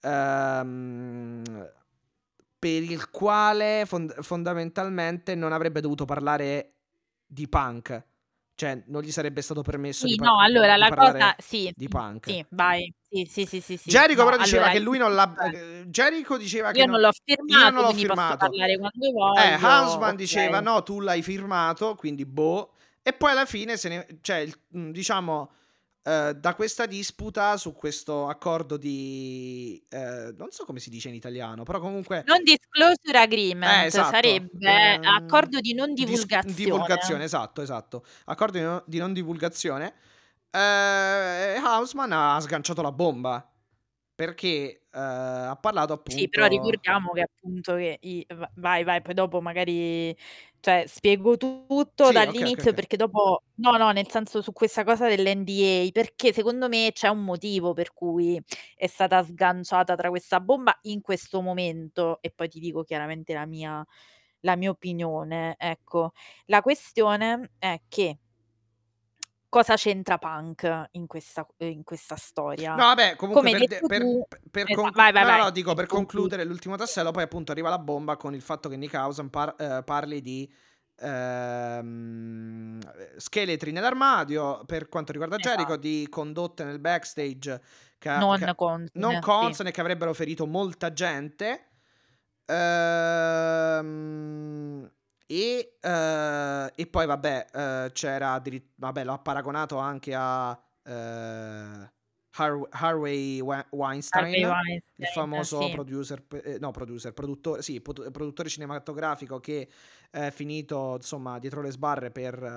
[0.00, 1.42] ehm,
[2.58, 6.74] per il quale fond- fondamentalmente non avrebbe dovuto parlare
[7.26, 8.04] di punk.
[8.58, 11.34] Cioè, non gli sarebbe stato permesso Sì, di, par- no, allora di la parlare cosa
[11.38, 12.26] sì, di punk.
[12.28, 12.92] sì, vai.
[13.08, 13.88] Sì, sì, sì, sì, sì.
[13.88, 15.32] Jericho No, però diceva allora che lui non l'ha...
[15.52, 18.36] eh, eh, Jericho diceva che io non l'ho io firmato, non l'ho quindi posso firmato.
[18.48, 19.66] parlare quando Eh, voglio.
[19.66, 20.16] Hausman Ok.
[20.16, 22.72] diceva no, tu l'hai firmato, quindi boh.
[23.02, 24.06] E poi alla fine se ne...
[24.20, 25.50] Cioè, il- mm, diciamo,
[26.08, 29.82] eh, da questa disputa su questo accordo di...
[29.90, 32.24] eh, non so come si dice in italiano, però comunque...
[32.26, 34.10] Non disclosure Eh, agreement esatto.
[34.10, 36.54] sarebbe ehm, accordo di non dis- divulgazione.
[36.54, 38.04] divulgazione, esatto, esatto.
[38.24, 39.94] Accordo di, no- di non divulgazione.
[40.50, 43.52] Eh, Hausman ha sganciato la bomba.
[44.18, 46.18] Perché eh, ha parlato appunto...
[46.18, 50.12] Sì, però ricordiamo che appunto che i va vai, vai, poi dopo magari
[50.60, 52.74] cioè spiego tutto Sì, ok, ok, dall'inizio ok.
[52.74, 57.24] perché dopo no, no, nel senso su questa cosa dell'NDA, perché secondo me c'è un
[57.24, 58.40] motivo per cui
[58.76, 63.46] è stata sganciata tra questa bomba in questo momento e poi ti dico chiaramente la
[63.46, 63.84] mia
[64.42, 66.12] la mia opinione, ecco.
[66.46, 68.18] La questione è che
[69.48, 72.70] cosa c'entra Punk in questa in questa storia?
[72.74, 75.22] No, vabbè, comunque Come per, hai de- detto per- tu per esa conclu- vai, vai,
[75.22, 76.06] no, vai, no, dico per concludi.
[76.12, 79.54] concludere l'ultimo tassello, poi appunto arriva la bomba con il fatto che Nick Hausen par-
[79.58, 80.50] eh, parli di
[81.00, 82.80] ehm,
[83.18, 85.78] scheletri nell'armadio per quanto riguarda Jericho, Esatto.
[85.80, 87.60] di condotte nel backstage
[87.98, 89.20] che, Non che- consone, non sì.
[89.20, 91.66] consone che avrebbero ferito molta gente.
[93.88, 94.90] Ehm,
[95.30, 101.92] e, eh, e poi vabbè, eh, c'era addirit- vabbè, l'ha paragonato anche a eh,
[102.40, 105.68] Har- Harvey Weinstein, Harvey Weinstein, il famoso sì.
[105.68, 109.68] producer, eh, no, producer, produttore, sì, produttore cinematografico che
[110.10, 112.48] è finito insomma dietro le sbarre per eh,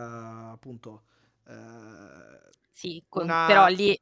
[0.54, 1.04] appunto
[1.48, 3.96] eh, Sì, con una però lì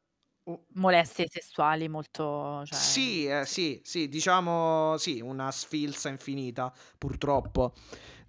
[0.74, 7.74] molestie sessuali molto cioè sì, eh, sì, sì, diciamo sì, una sfilza infinita, purtroppo,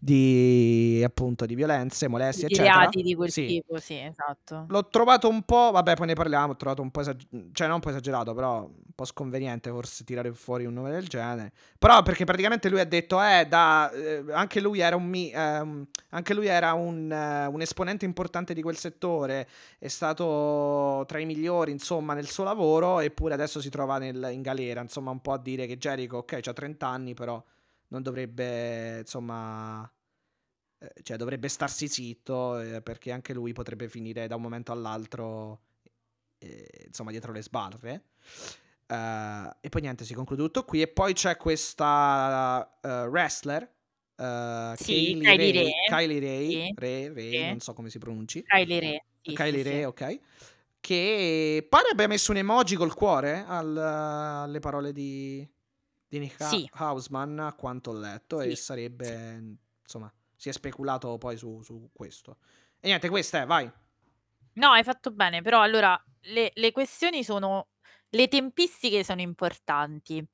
[0.03, 2.79] di appunto di violenze, molestie, di eccetera.
[2.79, 3.45] reati di quel Sì.
[3.47, 4.65] tipo, sì, esatto.
[4.69, 7.77] L'ho trovato un po', vabbè, poi ne parliamo, ho trovato un po' esagerato, cioè non
[7.77, 11.53] un po' esagerato, però un po' sconveniente forse tirare fuori un nome del genere.
[11.79, 15.87] Però perché praticamente lui ha detto, eh, da, eh, anche lui era un mi- ehm,
[16.11, 19.47] anche lui era un, eh, un esponente importante di quel settore,
[19.79, 24.41] è stato tra i migliori, insomma, nel suo lavoro, eppure adesso si trova nel- in
[24.41, 27.43] galera, insomma, un po' a dire che Jericho, ok, ha 30 anni, però
[27.91, 29.91] non dovrebbe, insomma,
[30.79, 35.61] eh, cioè dovrebbe starsi zitto eh, perché anche lui potrebbe finire da un momento all'altro,
[36.39, 38.05] eh, insomma, dietro le sbarre.
[38.87, 40.83] Eh, e poi niente, si conclude tutto qui.
[40.83, 43.63] E poi c'è questa eh, wrestler,
[44.17, 45.73] eh, Sì, Kaylee Kylie Ray, Ray.
[45.89, 47.47] Kylie Ray, Sì, Ray, Ray, sì.
[47.49, 48.43] non so come si pronunci.
[48.45, 49.05] Kylie Re.
[49.23, 50.19] Sì, Kylie Ray, ok.
[50.81, 55.47] Che pare abbia messo un emoji col cuore al- alle parole di,
[56.11, 56.71] di Nick Ha- Sì.
[56.73, 61.91] Hausman, a quanto ho letto, e Sì, sarebbe, insomma, si è speculato poi su, su
[61.93, 62.39] questo.
[62.81, 63.71] E niente, questa è, vai.
[64.57, 67.69] No, hai fatto bene, però allora le le questioni sono
[68.11, 70.25] le tempistiche sono importanti.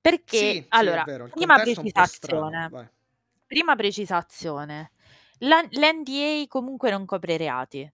[0.00, 1.58] Perché Sì, sì, allora, prima
[2.04, 2.74] strano, precisazione.
[3.46, 4.92] Prima precisazione.
[5.40, 7.90] La l'NDA comunque non copre reati.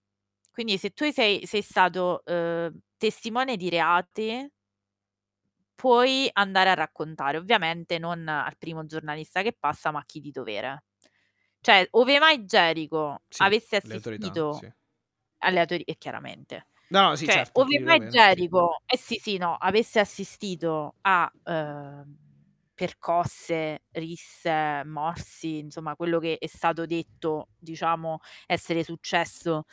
[0.51, 4.47] Quindi se tu sei sei stato, uhm, testimone di reati
[5.81, 10.29] puoi andare a raccontare, ovviamente non al primo giornalista che passa, ma a chi di
[10.31, 10.83] dovere.
[11.61, 14.71] Cioè, ove mai Jericho Sì, avesse le autorità, assistito sì.
[15.39, 16.67] alle autori e chiaramente.
[16.89, 18.07] No, no, sì, Cioè, certo, ove mai sì.
[18.07, 22.17] Jericho eh sì, sì, no, avesse assistito a, uhm,
[22.75, 29.65] percosse, risse, morsi, insomma quello che è stato detto, diciamo, essere successo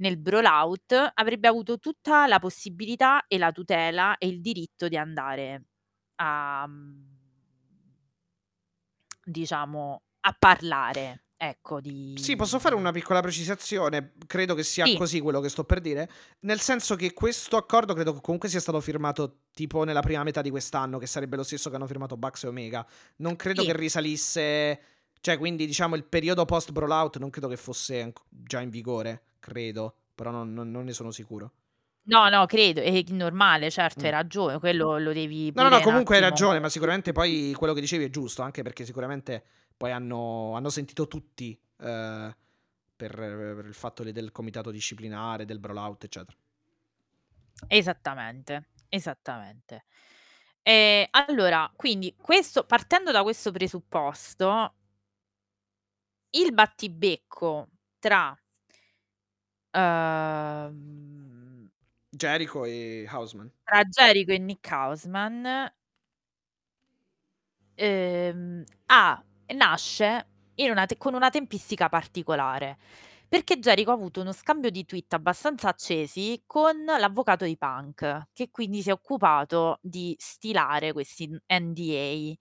[0.00, 5.64] nel brawlout, avrebbe avuto tutta la possibilità e la tutela e il diritto di andare
[6.16, 7.18] a mhmm
[9.24, 11.80] diciamo, a parlare, ecco,
[12.14, 14.12] Sì, posso fare di una piccola precisazione?
[14.26, 14.96] Credo che sia Sì.
[14.96, 16.08] così quello che sto per dire.
[16.40, 20.42] Nel senso che questo accordo credo che comunque sia stato firmato tipo nella prima metà
[20.42, 22.86] di quest'anno, che sarebbe lo stesso che hanno firmato Bucks e Omega.
[23.16, 23.66] Non credo Sì.
[23.66, 24.80] che risalisse.
[25.20, 29.22] Cioè, quindi diciamo il periodo post Brawlout non credo che fosse già in vigore.
[29.38, 29.94] Credo.
[30.14, 31.52] Però non, non- non ne sono sicuro.
[32.04, 34.04] No, no, credo, è normale, certo, Mm.
[34.04, 37.52] hai ragione, quello lo devi No, no, no, un comunque hai ragione, ma sicuramente poi
[37.56, 39.44] quello che dicevi è giusto, anche perché sicuramente
[39.76, 42.36] poi hanno, hanno sentito tutti eh,
[42.96, 46.36] per, per il fatto del comitato disciplinare, del Brawlout, eccetera.
[47.68, 49.84] Esattamente, esattamente.
[50.62, 54.74] Ehm, allora, quindi questo partendo da questo presupposto
[56.34, 58.36] il battibecco tra
[59.74, 61.70] uhm
[62.12, 63.50] Jericho e Houseman.
[63.66, 65.70] Tra Jericho e Nick Houseman
[67.78, 69.22] ehm, ha
[69.54, 70.26] nasce
[70.56, 72.78] in una te con una tempistica particolare,
[73.28, 78.50] perché Jericho ha avuto uno scambio di tweet abbastanza accesi con l'avvocato di Punk, che
[78.50, 82.34] quindi si è occupato di stilare questi NDA,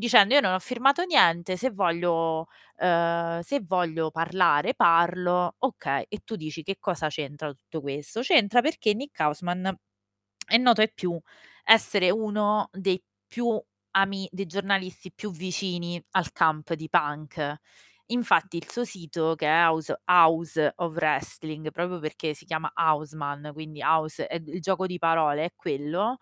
[0.00, 2.48] dicendo: "Io non ho firmato niente, se voglio
[2.78, 5.56] ehm, se voglio parlare parlo".
[5.58, 9.76] Okay, e tu dici: "Che cosa c'entra tutto questo?" C'entra perché Nick Houseman
[10.46, 11.18] è noto ai più
[11.64, 13.60] essere uno dei più
[13.92, 17.56] ami dei giornalisti più vicini al camp di Punk.
[18.06, 23.50] Infatti il suo sito che è House House of Wrestling, proprio perché si chiama Houseman,
[23.54, 26.18] quindi house è il gioco di parole è quello,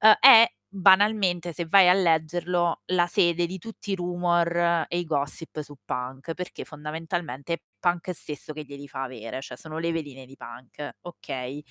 [0.00, 5.04] uhm, è banalmente, se vai a leggerlo, la sede di tutti i rumor e i
[5.04, 9.92] gossip su Punk, perché fondamentalmente è Punk stesso che glieli fa avere, cioè sono le
[9.92, 11.62] veline di Punk, okay?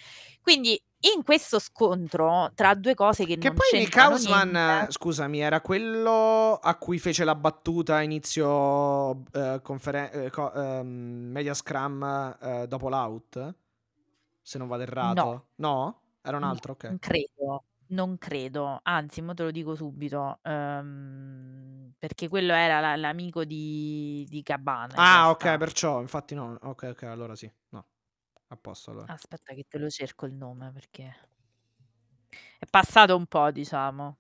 [0.41, 0.81] Quindi
[1.15, 5.59] in questo scontro tra 2 cose che Che non poi Nick Houseman, niente scusami, era
[5.59, 10.87] quello a cui fece la battuta a inizio ehm, conferen ehm, co ehm,
[11.31, 12.03] Media Scrum,
[12.41, 13.55] ehm, dopo l'out?
[14.41, 15.23] Se non vado No.
[15.23, 15.47] errato.
[15.57, 16.01] No?
[16.21, 16.77] Era un altro?
[16.87, 18.79] Non credo, non credo.
[18.83, 24.97] Anzi, mo te lo dico subito, uhm, perché quello era l'a l'amico di di Cabana
[24.97, 25.57] in Ah, okay, realtà.
[25.57, 26.55] perciò, infatti no.
[26.61, 27.51] Okay, okay, allora sì.
[27.69, 27.87] No.
[28.49, 29.09] A posto allora.
[29.09, 31.13] Aspetta che te lo cerco il nome perché
[32.59, 34.17] è passato un po', diciamo.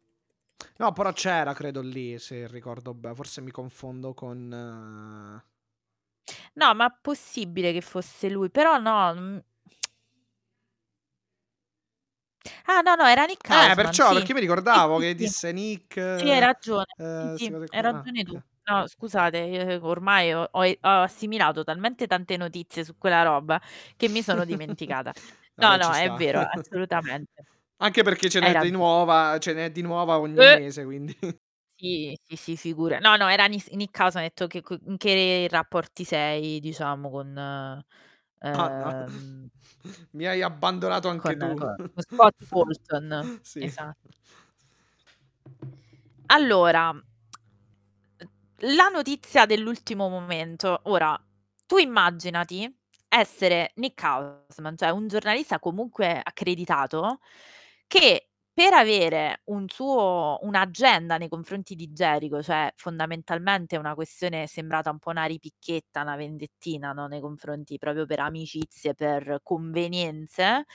[0.77, 4.49] No, però c'era credo lì, se ricordo be forse mi confondo con
[6.55, 9.39] No, ma possibile che fosse lui, però no, mhmm
[12.67, 14.13] Ah, no, no, era Nick Eh, Houseman, perciò, sì.
[14.13, 16.85] perché mi ricordavo sì, che disse Nick Sì, hai ragione.
[17.33, 18.35] 'ste sì, hai ragione tu.
[18.35, 18.43] okay.
[18.65, 23.59] No, scusate, io ormai ho ho assimilato talmente tante notizie su quella roba
[23.97, 25.13] che mi sono dimenticata.
[25.57, 27.45] No, no, ci è vero, assolutamente.
[27.81, 30.55] Anche perché ce n'è di nuova ce n'è di nuova ogni Uh!
[30.55, 31.15] mese, quindi
[31.79, 36.03] Sì, sì, sì, figura no, no, era Nick Houseman, ha detto che in che rapporti
[36.03, 37.83] sei, diciamo, con
[38.43, 39.47] Anna, ehm
[40.11, 41.55] mi hai abbandonato anche con tu.
[41.57, 43.39] co con Scott Colton.
[43.43, 43.63] Sì.
[43.63, 43.95] Esa
[46.27, 46.93] Allora,
[48.57, 50.81] la notizia dell'ultimo momento.
[50.83, 51.19] Ora,
[51.65, 52.73] tu immaginati
[53.09, 57.19] essere Nick Houseman, cioè un giornalista comunque accreditato,
[57.87, 64.91] che per avere un suo un'agenda nei confronti di Jericho, cioè fondamentalmente una questione sembrata
[64.91, 70.65] un po' una ripicchetta, una vendettina, no, nei confronti proprio per amicizie, per convenienze,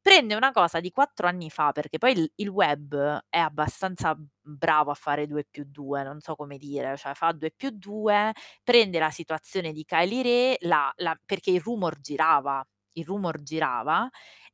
[0.00, 4.90] prende una cosa di 4 anni fa, perché poi il il web è abbastanza bravo
[4.90, 8.32] a fare 2+2, non so come dire, cioè fa 2+2,
[8.64, 14.08] prende la situazione di Kylie Rae, la la perché il rumor girava, il rumor girava,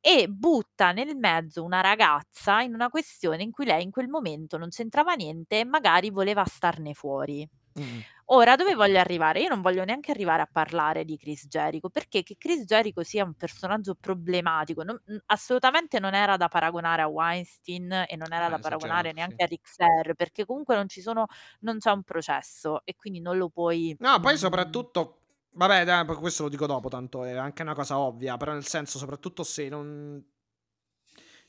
[0.07, 4.57] e butta nel mezzo una ragazza in una questione in cui lei in quel momento
[4.57, 7.47] non c'entrava niente e magari voleva starne fuori.
[7.75, 8.03] Mh-mh.
[8.29, 9.39] Ora, dove voglio arrivare?
[9.41, 13.23] Io non voglio neanche arrivare a parlare di Chris Jericho, perché che Chris Jericho sia
[13.23, 18.49] un personaggio problematico, non mhmm, assolutamente non era da paragonare a Weinstein e non era
[18.49, 19.37] Ah, da paragonare esagerato, sì.
[19.37, 21.25] neanche a Ric Flair, perché comunque non ci sono
[21.61, 25.26] non c'è un processo e quindi non lo puoi, No, poi mhmm soprattutto
[25.57, 29.43] vabbè questo lo dico dopo, tanto è anche una cosa ovvia, però nel senso, soprattutto
[29.43, 30.23] se non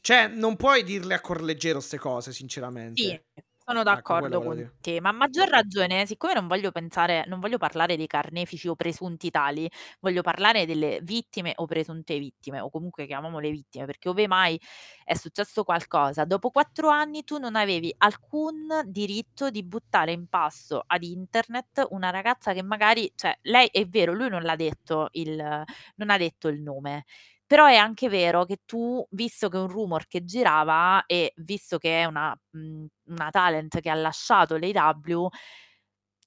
[0.05, 2.33] cioè, non puoi dirle a cuor leggero 'ste cose,
[2.97, 3.25] Sì, sinceramente.
[3.69, 4.73] Sono Ecco, quello d'accordo volevo con dire.
[4.81, 8.75] te, ma a maggior ragione, siccome non voglio pensare non voglio parlare dei carnefici o
[8.75, 9.71] presunti tali,
[10.01, 14.59] voglio parlare delle vittime o presunte vittime, o comunque chiamiamole vittime, perché ove mai
[15.05, 20.83] è successo qualcosa, dopo 4 anni tu non avevi alcun diritto di buttare in pasto
[20.87, 25.37] ad internet una ragazza che magari cioè lei è vero, lui non l'ha detto il
[25.97, 27.05] non ha detto il nome,
[27.49, 32.03] però è anche vero che tu, visto che un rumor che girava e visto che
[32.03, 35.29] è una mhmm, una talent che ha lasciato l'AEW,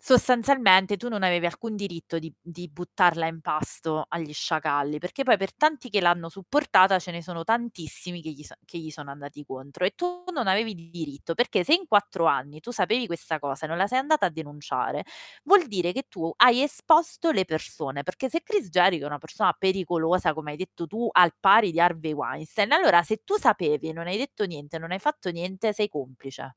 [0.04, 5.38] sostanzialmente tu non avevi alcun diritto di di buttarla in pasto agli sciacalli, perché poi
[5.38, 9.12] per tanti che l'hanno supportata ce ne sono tantissimi che gli so che gli sono
[9.12, 13.38] andati contro e tu non avevi diritto, perché se in 4 anni tu sapevi questa
[13.40, 15.04] cosa e non la sei andata a denunciare,
[15.44, 19.54] vuol dire che tu hai esposto le persone, perché se Chris Jericho è una persona
[19.54, 23.94] pericolosa, come hai detto tu, al pari di Harvey Weinstein, allora se tu sapevi e
[23.94, 26.56] non hai detto niente, non hai fatto niente, sei complice.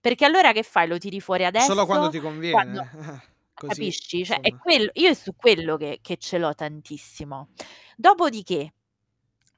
[0.00, 0.86] Perché allora che fai?
[0.88, 2.10] Lo tiri fuori Solo quando adesso?
[2.10, 2.90] ti Quando conviene,
[3.24, 4.24] eh, così capisci?
[4.24, 4.58] Cioè è insomma.
[4.58, 7.50] quello io è su quello che che ce l'ho tantissimo.
[7.96, 8.74] Dopodiché,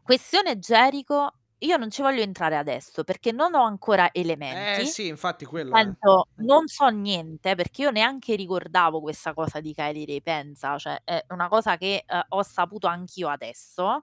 [0.03, 4.11] questione Jericho, io non ci voglio entrare adesso, perché non ho ancora
[4.53, 5.91] Eh elementi, sì, infatti quello è.
[5.95, 11.01] senso non so niente, perché io neanche ricordavo questa cosa di Kylie Rae, pensa, cioè
[11.05, 14.01] è una cosa che, uhm, ho saputo anch'io adesso.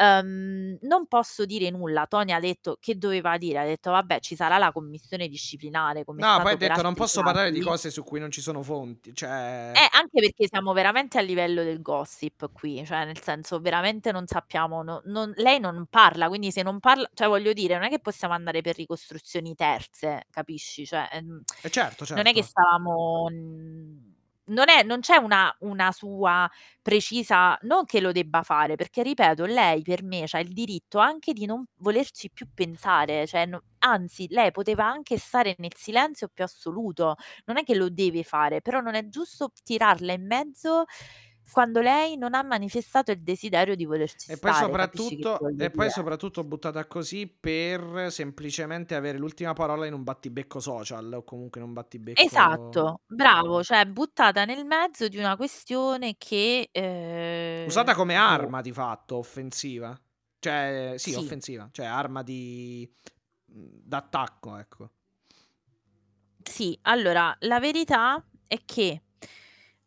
[0.00, 2.06] Ehm, non posso dire nulla.
[2.06, 3.58] Tony ha detto che doveva dire?
[3.58, 7.22] Ha detto: "Vabbè, ci sarà la commissione disciplinare come No, poi ha detto: "Non posso
[7.22, 7.60] parlare di casi".
[7.60, 9.28] cose su cui non ci sono fonti", cioè
[9.74, 14.26] Eh, anche perché siamo veramente a livello del gossip qui, cioè nel senso veramente non
[14.26, 17.88] sappiamo no non lei non parla, quindi se non parla cioè voglio dire, non è
[17.88, 20.84] che possiamo andare per ricostruzioni terze, capisci?
[20.84, 22.42] Cioè, ehm, Eh certo, non è che certo.
[22.42, 24.09] stavamo mhmm,
[24.50, 26.48] non è non c'è una una sua
[26.82, 31.32] precisa non che lo debba fare, perché ripeto, lei per me c'ha il diritto anche
[31.32, 36.44] di non volerci più pensare, cioè no anzi, lei poteva anche stare nel silenzio più
[36.44, 37.16] assoluto,
[37.46, 40.84] non è che lo deve fare, però non è giusto tirarla in mezzo
[41.50, 45.90] quando lei non ha manifestato il desiderio di volerci E poi stare, soprattutto e poi
[45.90, 45.90] dire?
[45.90, 51.66] soprattutto buttata così per semplicemente avere l'ultima parola in un battibecco social o comunque in
[51.66, 56.68] un battibecco Esatto, bravo, cioè buttata nel mezzo di una questione che,
[57.62, 58.52] usata ehm, come boh.
[58.54, 59.98] arma di fatto, offensiva.
[60.38, 61.14] Cioè sì, Sì.
[61.14, 62.90] offensiva, cioè arma di
[63.46, 64.90] mhmm, d'attacco, ecco.
[66.42, 69.02] Sì, allora la verità è che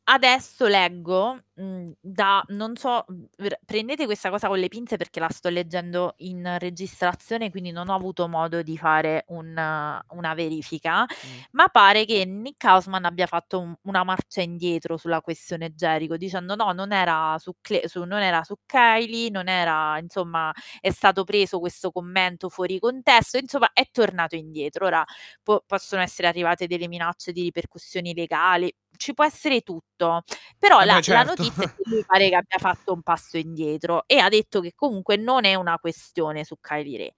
[0.05, 5.19] adesso leggo, mhmm, da non so, mhmm, ver prendete questa cosa con le pinze perché
[5.19, 9.49] la sto leggendo in registrazione, quindi non ho avuto modo di fare un
[10.09, 11.43] una verifica, Mh.
[11.51, 16.55] ma pare che Nick Hausman abbia fatto un una marcia indietro sulla questione Jericho, dicendo:
[16.55, 20.51] "No, non era su Cle su non era su Kylie, non era insomma,
[20.81, 24.85] è stato preso questo commento fuori contesto", insomma è tornato indietro.
[24.87, 25.03] Ora
[25.43, 30.23] po possono essere arrivate delle minacce di ripercussioni legali, ci può essere tutto,
[30.59, 31.42] però Eh la beh, la certo.
[31.43, 34.73] Notizia è che lui pare che abbia fatto un passo indietro e ha detto che
[34.75, 37.15] comunque non è una questione su Kylie Rae.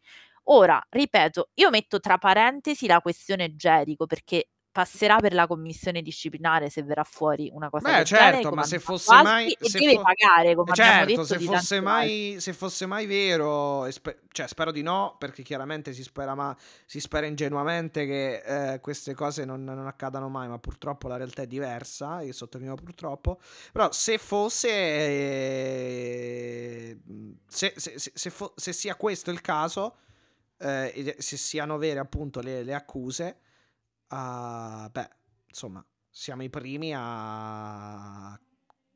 [0.49, 6.69] Ora, ripeto, io metto tra parentesi la questione Jericho perché passerà per la commissione disciplinare
[6.69, 9.79] se verrà fuori una cosa Beh del genere, certo, come ma se fosse mai se
[9.79, 13.85] deve fo pagare, eh come abbiamo certo, detto se fosse mai se fosse mai vero
[13.85, 16.53] e spe cioè spero di no, perché chiaramente si spera ma
[16.85, 21.43] si spera ingenuamente che, ehm, queste cose non non accadano mai, ma purtroppo la realtà
[21.43, 23.39] è diversa, e sottolineo purtroppo.
[23.71, 24.69] Però se fosse
[27.07, 29.95] ehm, se se se fo se sia questo il caso,
[30.59, 33.37] ehm, ed e se siano vere appunto le le accuse,
[34.09, 35.09] uhm, beh,
[35.47, 38.39] insomma, siamo i primi a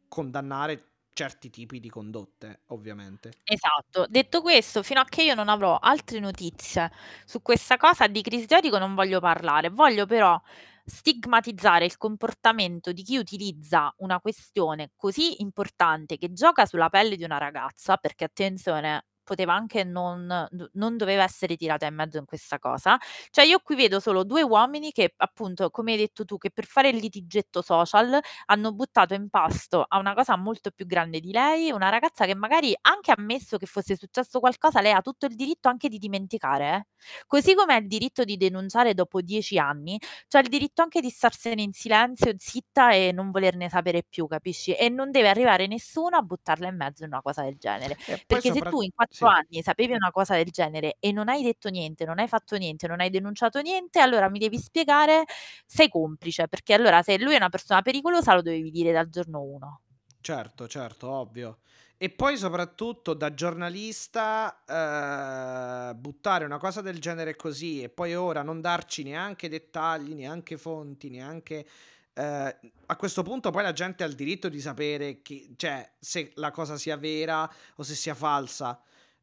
[0.08, 3.40] condannare certi tipi di condotte, ovviamente.
[3.48, 4.06] Esatto.
[4.08, 6.92] Detto questo, fino a che io non avrò altre notizie
[7.26, 9.70] su questa cosa di Chris Jericho non voglio parlare.
[9.70, 10.40] Voglio però
[10.86, 17.24] stigmatizzare il comportamento di chi utilizza una questione così importante, che gioca sulla pelle di
[17.24, 22.58] una ragazza, perché attenzione, poteva anche non non doveva essere tirata in mezzo in questa
[22.60, 22.98] cosa.
[23.30, 26.66] Cioè io qui vedo solo 2 uomini che, appunto, come hai detto tu, che per
[26.66, 31.32] fare il litigetto social hanno buttato in pasto a una cosa molto più grande di
[31.32, 35.36] lei, una ragazza che magari, anche ammesso che fosse successo qualcosa, lei ha tutto il
[35.36, 36.86] diritto anche di dimenticare eh.
[37.28, 41.10] Così come ha il diritto di denunciare dopo 10 anni, c'ha il diritto anche di
[41.10, 44.74] starsene in silenzio, zitta e non volerne sapere più, capisci?
[44.74, 47.98] E non deve arrivare nessuno a buttarla in mezzo in una cosa del genere.
[48.26, 49.30] Perché se tu in 4 sì.
[49.30, 52.88] anni sapevi una cosa del genere e non hai detto niente, non hai fatto niente,
[52.88, 55.24] non hai denunciato niente, allora mi devi spiegare
[55.66, 59.42] sei complice, perché allora se lui è una persona pericolosa lo dovevi dire dal giorno
[59.42, 59.80] 1.
[60.22, 61.60] Certo, certo, ovvio.
[61.98, 68.42] E poi soprattutto da giornalista, ehm, buttare una cosa del genere così e poi ora
[68.42, 71.66] non darci neanche dettagli, neanche fonti, neanche
[72.14, 72.54] ehm,
[72.88, 76.52] a questo punto poi la gente ha il diritto di sapere chi cioè se la
[76.52, 78.80] cosa sia vera o se sia falsa.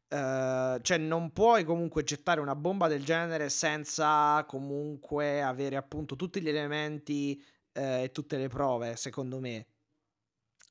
[0.09, 6.41] Ehm, cioè non puoi comunque gettare una bomba del genere senza comunque avere appunto tutti
[6.41, 7.41] gli elementi,
[7.73, 9.67] ehm, e tutte le prove, secondo me.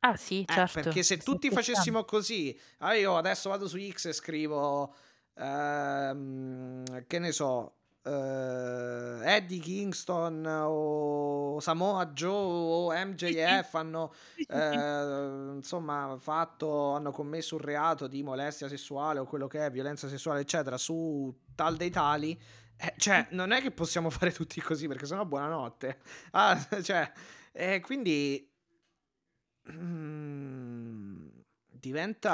[0.02, 3.66] Ah sì, Eh, perché certo, se sì tutti effettivamen facessimo così, ah io adesso vado
[3.66, 4.94] su X e scrivo,
[5.34, 12.92] ehm, che ne so, ehm, Eddie Kingston o Samoa Joe o.
[12.92, 14.12] MJF hanno,
[14.48, 20.08] ehm, insomma fatto hanno commesso un reato di molestia sessuale o quello che è, violenza
[20.08, 22.40] sessuale eccetera, su tal dei tali,
[22.76, 25.98] eh, cioè non è che possiamo fare tutti così perché se no buonanotte.
[26.32, 27.10] Ah, cioè,
[27.52, 28.48] e quindi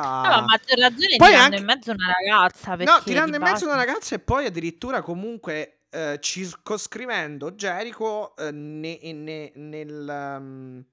[0.01, 3.37] Mhmm, No, a diventa maggior ragione poi tirando in anche mezzo una ragazza, No, tirando
[3.37, 10.39] in mezzo una ragazza e poi addirittura comunque, ehm, circoscrivendo Jericho, ehm, ne ne nel
[10.41, 10.85] mhmm,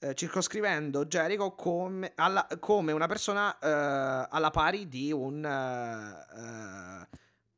[0.00, 7.06] ehm, circoscrivendo Jericho come alla come una persona, ehm, alla pari di un, ehm,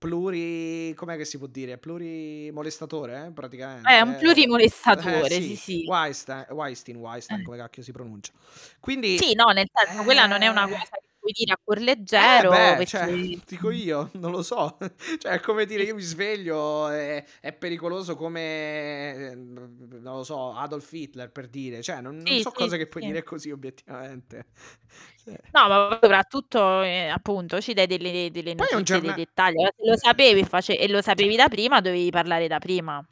[0.03, 1.79] pluri com'è che si può dire?
[1.79, 3.93] Plurimolestatore È un praticamente?
[3.93, 5.85] Eh plurimolestatore, sì, sì, sì.
[5.87, 7.45] Weinste Weinstein, Weinstein, Eh.
[7.45, 8.33] come cacchio si pronuncia.
[8.81, 11.59] Quindi Sì, no, nel senso quella non è una eh cosa che puoi dire a
[11.63, 11.79] cuor
[12.15, 13.09] Eh leggero beh, cioè,
[13.47, 14.77] dico io, non lo so.
[15.19, 20.53] Cioè, è come dire io mi sveglio, è, è pericoloso come, eh, non lo so,
[20.55, 21.83] Adolf Hitler per dire.
[21.83, 24.47] Cioè, non, non Sì, so sì, cose che puoi dire così obiettivamente.
[25.25, 29.57] Cioè, No, ma soprattutto, ehm, appunto, ci dai delle delle notizie, dei giorna dettagli.
[29.85, 33.05] Lo sapevi face e lo sapevi da prima, dovevi parlare da prima.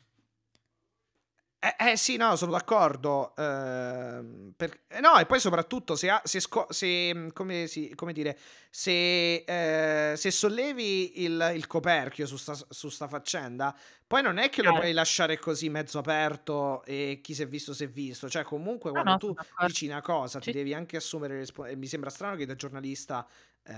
[1.62, 3.34] Eh, eh, sì, no, sono d'accordo.
[3.36, 7.94] ehm, per- eh, no, e poi soprattutto se, ha- se, sco- se, mm, come, si-
[7.94, 8.38] come dire,
[8.70, 13.76] se, eh, se sollevi il, il coperchio su sta, su sta faccenda,
[14.06, 17.74] poi non è che lo puoi lasciare così mezzo aperto e chi si è visto
[17.74, 18.26] si è visto.
[18.30, 19.66] Cioè, comunque, quando no, tu d'accordo.
[19.66, 20.52] dici una cosa, ti Sì.
[20.52, 21.78] devi anche assumere responsabilità.
[21.78, 23.26] Mi sembra strano che da giornalista.
[23.64, 23.74] eh,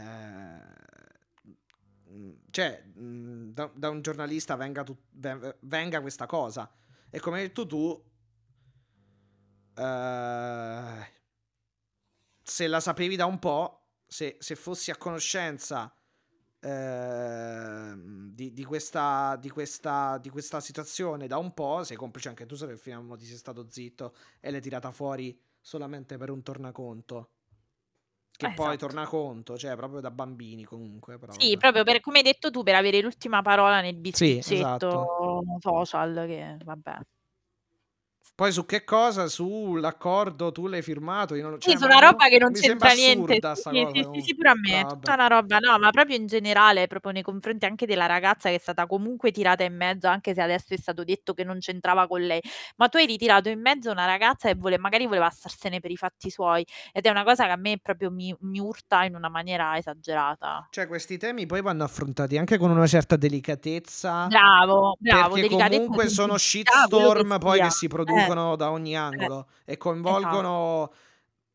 [2.10, 6.70] mm, cioè, mm, da, da un giornalista venga, ven- venga questa cosa.
[7.14, 8.02] E come hai detto tu,
[9.74, 11.12] eh,
[12.42, 15.94] se la sapevi da un po', se, se fossi a conoscenza
[16.58, 22.46] ehm, di, di questa, di, questa, di questa situazione da un po', sei complice anche
[22.46, 26.42] tu se a mo ti sei stato zitto e l'hai tirata fuori solamente per un
[26.42, 27.28] tornaconto.
[28.42, 28.76] Che Eh, poi esatto.
[28.76, 31.16] tornaconto, cioè proprio da bambini comunque.
[31.16, 31.58] Però, Sì, vabbè.
[31.58, 35.08] proprio per come hai detto tu, per avere l'ultima parola nel Sì, esatto.
[35.60, 36.98] social che vabbè.
[38.34, 39.28] Poi su che cosa?
[39.28, 41.34] Sull'accordo tu l'hai firmato?
[41.34, 43.34] Io non Sì, cioè, su una roba che non mi c'entra niente.
[43.34, 44.82] Sì, sì, cosa sì, sì, sì, pure a me.
[44.82, 44.94] vabbè.
[44.94, 48.54] Tutta una roba, no, ma proprio in generale, proprio nei confronti anche della ragazza che
[48.54, 52.06] è stata comunque tirata in mezzo, anche se adesso è stato detto che non c'entrava
[52.06, 52.40] con lei.
[52.76, 55.96] Ma tu hai ritirato in mezzo una ragazza che vole magari voleva starsene per i
[55.96, 59.28] fatti suoi ed è una cosa che a me proprio mi mi urta in una
[59.28, 60.66] maniera esagerata.
[60.74, 64.26] Cioè, questi temi poi vanno affrontati anche con una certa delicatezza.
[64.26, 68.70] Bravo, bravo, Perché delicatezza, comunque sono quello che shitstorm poi che si Eh, producono da
[68.70, 69.78] ogni eh, angolo e esatto.
[69.78, 70.92] coinvolgono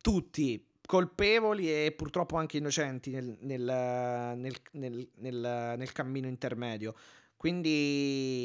[0.01, 4.31] tutti, colpevoli e purtroppo anche innocenti nel, nel,
[4.71, 6.95] nel, nel, cammino intermedio.
[7.37, 8.35] Quindi...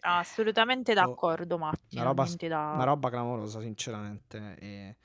[0.00, 4.56] Assolutamente boh, d'accordo Matti, una roba, niente una da roba clamorosa, sinceramente.
[4.58, 4.96] E-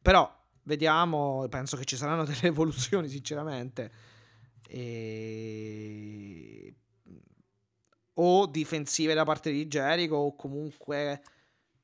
[0.00, 0.32] Però
[0.64, 3.90] vediamo, penso che ci saranno delle evoluzioni, sinceramente.
[4.68, 6.21] E...
[8.24, 11.22] O difensive da parte di Jericho o comunque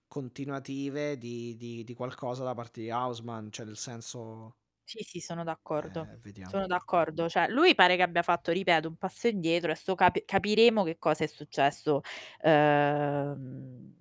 [0.06, 4.56] continuative di, di- di qualcosa da parte di Hausman, cioè nel senso...
[4.84, 6.02] Sì, sì, sono d'accordo.
[6.12, 6.50] eh, vediamo.
[6.50, 7.28] Sono d'accordo.
[7.28, 11.24] Cioè, lui pare che abbia fatto, ripeto, un passo indietro, adesso capi capiremo che cosa
[11.24, 12.00] è successo,
[12.40, 13.94] ehm,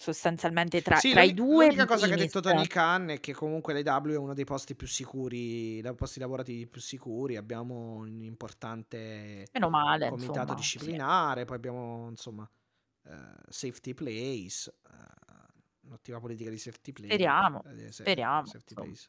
[0.00, 3.32] sostanzialmente tra Sì, tra i 2 l'unica cosa che ha detto Tony Khan è che
[3.34, 7.36] comunque l'AW è uno dei posti più sicuri, dei posti lavorativi più sicuri.
[7.36, 10.56] Abbiamo un importante male, comitato insomma, sì.
[10.56, 12.50] disciplinare, poi abbiamo insomma
[13.04, 17.10] eh, safety place, eh, un'attiva politica di safety play.
[17.10, 18.46] Speriamo, eh, se- speriamo,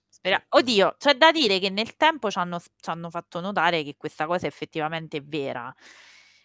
[0.10, 4.26] Sì, oddio, c'è da dire che nel tempo c'hanno s c'hanno fatto notare che questa
[4.26, 5.74] cosa effettivamente è vera.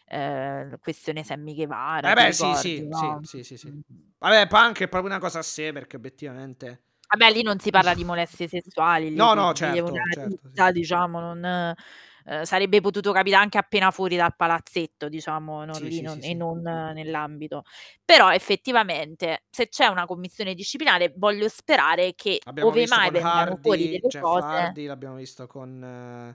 [0.09, 3.20] Ehm, questione Sammy Guevara, Eh beh, sì, ricordi, sì, sì, no?
[3.23, 3.69] sì, sì, sì.
[3.69, 3.81] Mh.
[4.19, 6.83] Vabbè, Punk è proprio una cosa a sé perché obiettivamente...
[7.09, 10.59] Vabbè, lì non si parla di molestie sessuali, No, no, certo, una certo, sì.
[10.59, 15.89] rissa, diciamo, non ehm, sarebbe potuto capitare anche appena fuori dal palazzetto, diciamo, non Sì,
[15.89, 16.37] lì sì, non sì, e sì.
[16.37, 17.62] non nell'ambito.
[18.05, 23.89] Però effettivamente, se c'è una commissione disciplinare, voglio sperare che, Abbiamo ove mai vengano fuori
[23.89, 26.35] delle Jeff cose Hardy, l'abbiamo visto con...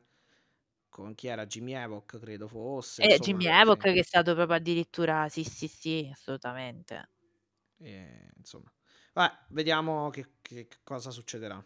[0.92, 1.48] con chi era?
[1.48, 6.10] Jimmy Havoc, credo fosse, Eh, Jimmy Havoc che è stato proprio addirittura sì, sì, sì,
[6.12, 7.10] assolutamente.
[7.78, 8.72] E, insomma,
[9.14, 11.64] vabbè, vediamo che- che cosa succederà.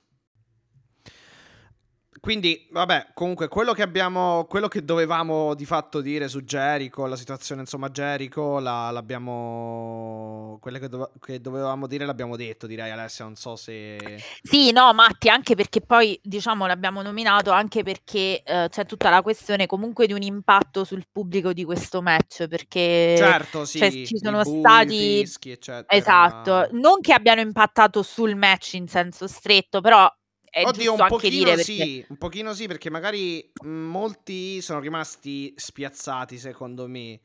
[2.20, 7.18] Quindi, vabbè, comunque quello che abbiamo, quello che dovevamo di fatto dire su Jericho, la
[7.18, 13.26] situazione insomma Jericho, la- l'abbiamo, quelle che, dove- che dovevamo dire l'abbiamo detto, direi Alessia,
[13.26, 13.98] non so se...
[14.42, 19.22] Sì, no, Matti, anche perché poi, diciamo, l'abbiamo nominato anche perché eh, c'è tutta la
[19.22, 24.16] questione comunque di un impatto sul pubblico di questo match, perché Certo, cioè, sì, ci
[24.16, 25.20] i sono bui, stati...
[25.20, 25.86] fischi, eccetera.
[25.90, 30.10] Esatto, non che abbiano impattato sul match in senso stretto, però
[30.56, 31.64] è Oddio, un pochino perché...
[31.64, 37.20] sì, un pochino sì, perché magari mh, molti sono rimasti spiazzati, secondo me.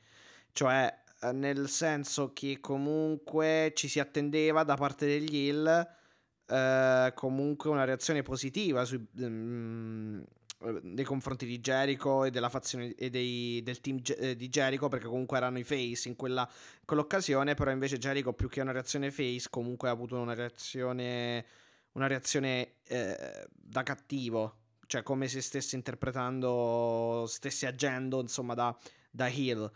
[0.50, 5.88] Cioè, eh, nel senso che comunque ci si attendeva da parte degli Hill
[6.48, 13.10] eh, comunque una reazione positiva sui- eh, nei confronti di Jericho e della fazione e
[13.10, 16.84] dei- del team Ge- eh, di Jericho, perché comunque erano i face in quella, in
[16.84, 21.46] quell'occasione, però invece Jericho più che una reazione face comunque ha avuto una reazione
[21.92, 24.56] una reazione eh, da cattivo,
[24.86, 28.76] cioè come se stesse interpretando, stesse agendo insomma da,
[29.10, 29.70] da heel.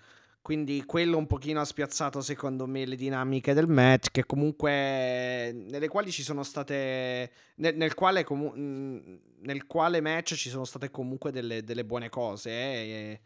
[0.44, 5.88] Quindi quello un pochino ha spiazzato secondo me le dinamiche del match, che comunque nelle
[5.88, 11.32] quali ci sono state nel, nel quale, comu- nel quale match ci sono state comunque
[11.32, 13.20] delle, delle buone cose eh,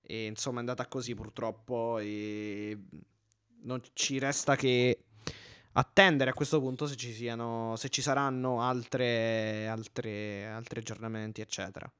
[0.00, 2.78] e, e, insomma è andata così purtroppo e
[3.64, 4.98] non ci resta che
[5.72, 11.90] attendere a questo punto se ci siano se ci saranno altri aggiornamenti eccetera.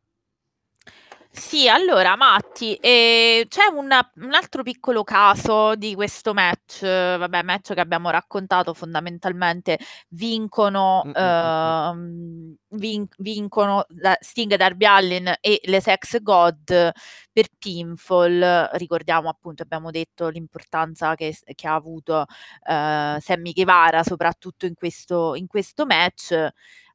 [1.35, 7.73] Sì, allora Matti, ehm, c'è un un altro piccolo caso di questo match, vabbè match
[7.73, 9.79] che abbiamo raccontato fondamentalmente
[10.11, 13.87] vincono, uhm, vin vincono
[14.21, 16.93] Sting, Darby Allin e le Sex God
[17.33, 18.69] per pinfall.
[18.75, 22.27] Ricordiamo appunto, abbiamo detto l'importanza che s che ha avuto,
[22.69, 26.49] uhm, Sammy Guevara soprattutto in questo in questo match.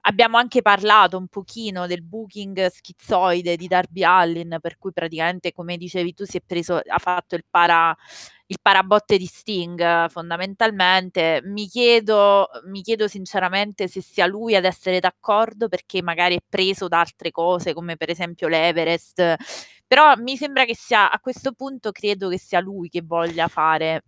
[0.09, 5.75] Abbiamo anche parlato un pochino del booking schizzoide di Darby Allin, per cui praticamente, come
[5.75, 7.93] dicevi tu, si è preso ha fatto il para
[8.49, 11.41] il parabotte di Sting fondamentalmente.
[11.43, 16.87] Mi chiedo mi chiedo sinceramente se sia lui ad essere d'accordo, perché magari è preso
[16.87, 19.35] da altre cose, come per esempio l'Everest,
[19.85, 24.03] però mi sembra che sia a questo punto credo che sia lui che voglia fare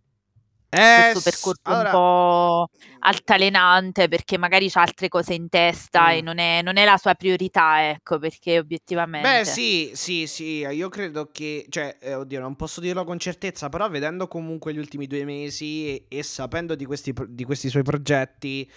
[0.70, 1.86] eh, questo percorso allora...
[1.86, 2.70] un po'
[3.00, 6.12] altalenante perché magari c'ha altre cose in testa mm.
[6.12, 9.28] e non è, non è, la sua priorità, ecco, perché obiettivamente...
[9.28, 13.70] Beh, sì, sì, sì, io credo che, cioè, eh, oddio, non posso dirlo con certezza,
[13.70, 17.84] però vedendo comunque gli ultimi due mesi e, e sapendo di questi, di questi, suoi
[17.84, 18.70] progetti,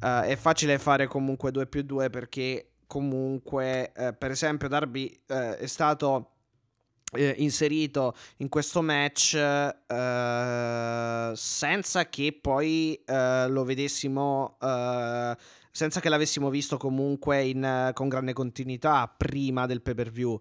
[0.00, 5.34] uh, è facile fare comunque 2 più 2 perché comunque, uh, per esempio, Darby uh,
[5.34, 6.35] è stato
[7.12, 15.36] eh, inserito in questo match eh, senza che poi eh, lo vedessimo eh,
[15.70, 20.40] senza che l'avessimo visto comunque in, con grande continuità prima del pay per view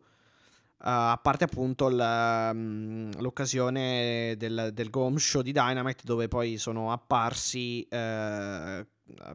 [0.78, 6.92] Uh, a parte appunto mm, l'occasione del, del Go Show di Dynamite dove poi sono
[6.92, 8.86] apparsi uh,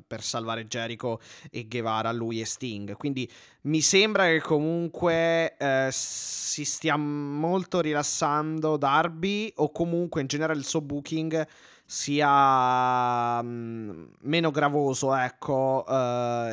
[0.06, 1.20] per salvare Jericho
[1.50, 2.96] e Guevara, lui e Sting.
[2.96, 3.30] Quindi
[3.62, 10.64] mi sembra che comunque uh, si stia molto rilassando Darby o comunque in generale il
[10.64, 11.46] suo booking
[11.84, 15.84] sia um, meno gravoso, ecco,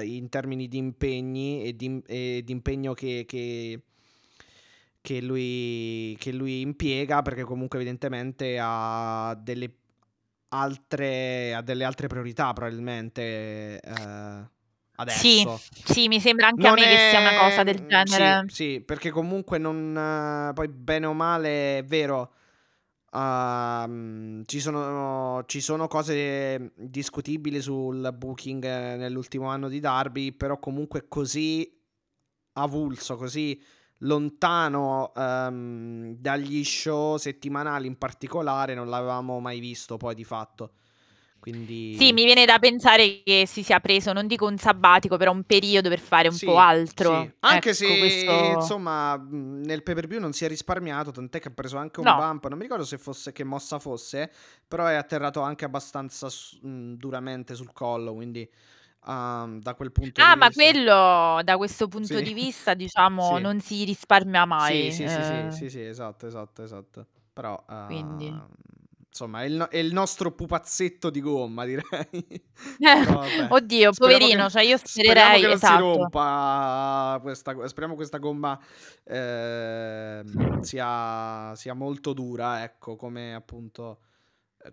[0.01, 3.81] in termini di impegni e di, e di impegno che, che
[5.07, 9.71] che lui, che lui impiega perché comunque evidentemente ha delle
[10.49, 14.49] altre, ha delle altre priorità probabilmente eh,
[14.95, 15.57] adesso.
[15.57, 16.95] Sì, sì, mi sembra anche non a me è...
[16.95, 18.45] che sia una cosa del genere.
[18.47, 20.51] Sì, sì perché comunque non...
[20.53, 22.33] poi bene o male è vero.
[23.09, 28.63] Uh, ci, sono, ci sono cose discutibili sul booking
[28.97, 31.73] nell'ultimo anno di Darby, però comunque così
[32.53, 33.59] avulso, così
[33.99, 40.71] lontano um, dagli show settimanali in particolare, non l'avevamo mai visto poi di fatto.
[41.39, 41.95] Quindi...
[41.97, 45.43] Sì, mi viene da pensare che si sia preso, non dico un sabbatico, però un
[45.43, 47.21] periodo per fare un sì, po' altro.
[47.21, 47.31] Sì.
[47.39, 48.31] Anche ecco, se questo...
[48.55, 52.05] insomma nel pay per view non si è risparmiato, tant'è che ha preso anche un
[52.07, 52.17] no.
[52.17, 52.47] bump.
[52.47, 54.29] Non mi ricordo se fosse che mossa fosse,
[54.67, 58.13] però è atterrato anche abbastanza mh, duramente sul collo.
[58.13, 58.49] Quindi
[59.07, 62.21] um, da quel punto ah, di ma quello da questo punto sì.
[62.21, 63.41] di vista, diciamo, sì.
[63.41, 64.91] non si risparmia mai.
[64.91, 67.05] Sì, sì, sì, sì, sì, esatto, esatto, esatto.
[67.33, 68.33] Però, Quindi.
[69.07, 71.85] insomma, è il, no- è il, nostro pupazzetto di gomma, direi.
[72.79, 75.83] Però, Oddio, poverino, che, cioè io spererei che esatto.
[75.83, 78.59] non si rompa questa, speriamo questa gomma
[79.03, 80.23] eh,
[80.61, 83.99] sia, sia molto dura, ecco, come appunto,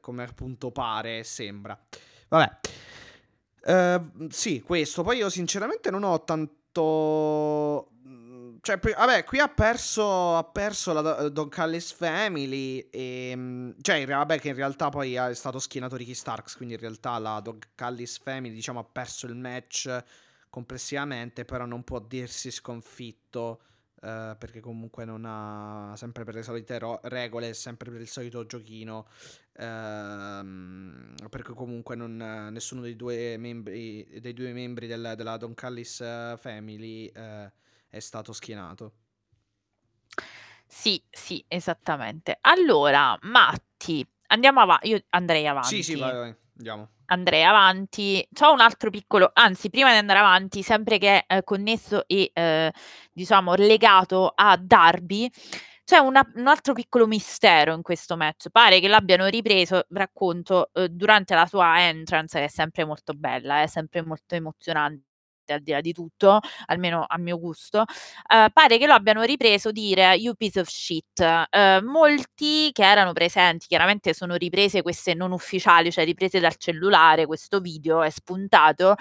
[0.01, 1.79] come appunto pare e sembra.
[2.29, 2.59] Vabbè.
[3.67, 5.03] Uh, sì, questo.
[5.03, 7.91] Poi io sinceramente non ho tanto...
[8.07, 13.33] Mm, cioè, vabbè, qui ha perso, ha perso la Don Callis Family e...
[13.35, 17.19] Mm, cioè, vabbè, che in realtà poi è stato schienato Ricky Starks, quindi in realtà
[17.19, 20.03] la Don Callis Family, diciamo, ha perso il match
[20.51, 23.61] complessivamente, però non può dirsi sconfitto
[24.05, 28.45] Uh, perché comunque non ha sempre per le solite ro- regole, sempre per il solito
[28.45, 29.07] giochino,
[29.55, 32.17] uh, perché comunque non,
[32.51, 37.51] nessuno dei due membri, dei due membri del, della Don Callis eh, Family uh,
[37.89, 38.93] è stato schienato.
[40.67, 42.37] Sì, sì, esattamente.
[42.43, 44.89] Allora, Matti, andiamo avanti.
[44.89, 45.77] Io andrei avanti.
[45.77, 46.37] Sì, sì, vai, vai.
[46.59, 48.27] andiamo andrei avanti.
[48.33, 52.71] C'ho un altro piccolo anzi prima di andare avanti, sempre che è connesso e, ehm,
[53.13, 55.31] diciamo legato a Darby,
[55.85, 58.49] c'è una un altro piccolo mistero in questo match.
[58.51, 63.63] Pare che l'abbiano ripreso, racconto, uhm, durante la sua entrance che è sempre molto bella,
[63.63, 65.05] è sempre molto emozionante
[65.53, 69.71] al di là di tutto, almeno a mio gusto, uh, pare che lo abbiano ripreso
[69.71, 71.21] dire "You piece of shit".
[71.51, 77.27] Uh, molti che erano presenti, chiaramente sono riprese queste non ufficiali, cioè riprese dal cellulare,
[77.27, 78.95] questo video è spuntato,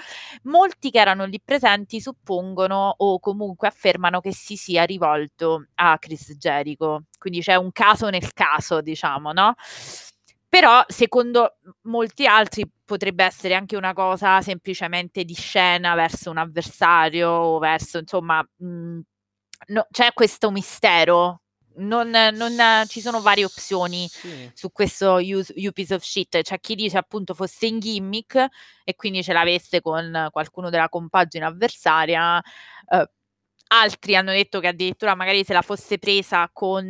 [0.44, 6.34] molti che erano lì presenti suppongono o comunque affermano che si sia rivolto a Chris
[6.38, 7.04] Jericho.
[7.18, 9.54] Quindi c'è un caso nel caso, diciamo, no?
[10.54, 11.56] Però secondo
[11.86, 17.98] molti altri potrebbe essere anche una cosa semplicemente di scena verso un avversario o verso
[17.98, 19.02] insomma, mhmm,
[19.70, 21.42] no c'è questo mistero.
[21.78, 24.48] Non non ci sono varie opzioni Sì.
[24.54, 26.40] su questo you you piece of shit.
[26.44, 28.46] C'è chi dice appunto fosse in gimmick
[28.84, 32.40] e quindi ce l'avesse con qualcuno della compagine avversaria,
[32.92, 33.06] uhm,
[33.80, 36.86] altri hanno detto che addirittura magari se la fosse presa con,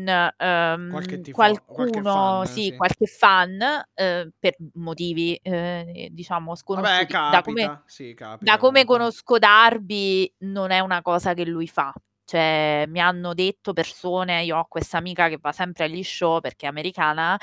[0.89, 2.73] Qualche uhm, tifo qualche qualcuno fan, sì, sì.
[2.75, 3.59] qualche fan,
[3.95, 7.17] uhm, per motivi, ehm, diciamo Vabbè sconosciuti.
[7.23, 8.85] Da come capita, sì da capita come comunque.
[8.85, 11.93] conosco Darby non è una cosa che lui fa.
[12.25, 16.65] Cioè, mi hanno detto persone io ho questa amica che va sempre agli show perché
[16.67, 17.37] è americana,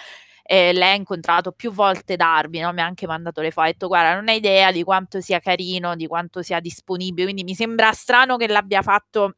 [0.52, 3.66] e lei ha incontrato più volte Darby, no, mi ha anche mandato le fo ha
[3.66, 7.24] detto: "Guarda, non hai idea di quanto sia carino, di quanto sia disponibile".
[7.26, 9.34] Quindi mi sembra strano che l'abbia fatto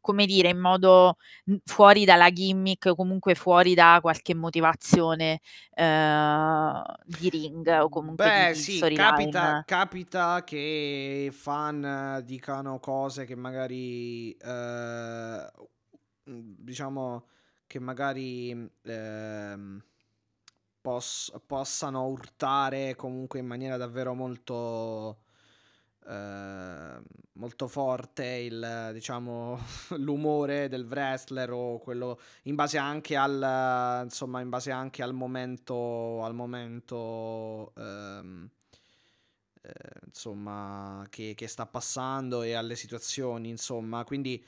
[0.00, 1.16] come dire, in modo,
[1.64, 5.40] fuori dalla gimmick, comunque fuori da qualche motivazione,
[5.76, 13.34] uhm, di ring o comunque Beh di sì, capita capita che fan dicano cose che
[13.34, 15.48] magari, mhmm,
[16.58, 17.26] diciamo
[17.74, 19.82] che magari, ehm,
[20.80, 25.22] poss possano urtare comunque in maniera davvero molto
[26.06, 27.02] ehm,
[27.32, 29.58] molto forte il diciamo
[29.98, 36.22] l'umore del wrestler o quello in base anche al insomma, in base anche al momento
[36.22, 38.50] al momento, ehm
[39.62, 39.72] ehm,
[40.06, 44.04] insomma che che sta passando e alle situazioni insomma.
[44.04, 44.44] Quindi,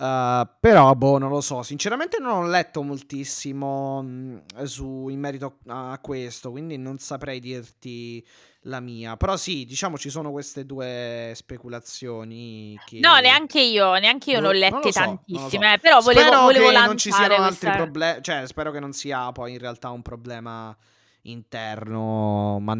[0.00, 1.62] uhm, però boh, non lo so.
[1.62, 8.24] Sinceramente non ho letto moltissimo, mhmm, su in merito a questo, quindi non saprei dirti
[8.64, 9.16] la mia.
[9.16, 14.52] Però sì, diciamo ci sono queste 2 speculazioni No, che neanche io, neanche io non
[14.52, 15.26] lo lette so, non so.
[15.32, 18.70] tantissime, eh, però volevo Spero volevo che non ci siano altri questa proble cioè spero
[18.70, 20.76] che non sia poi in realtà un problema
[21.22, 22.74] interno, ma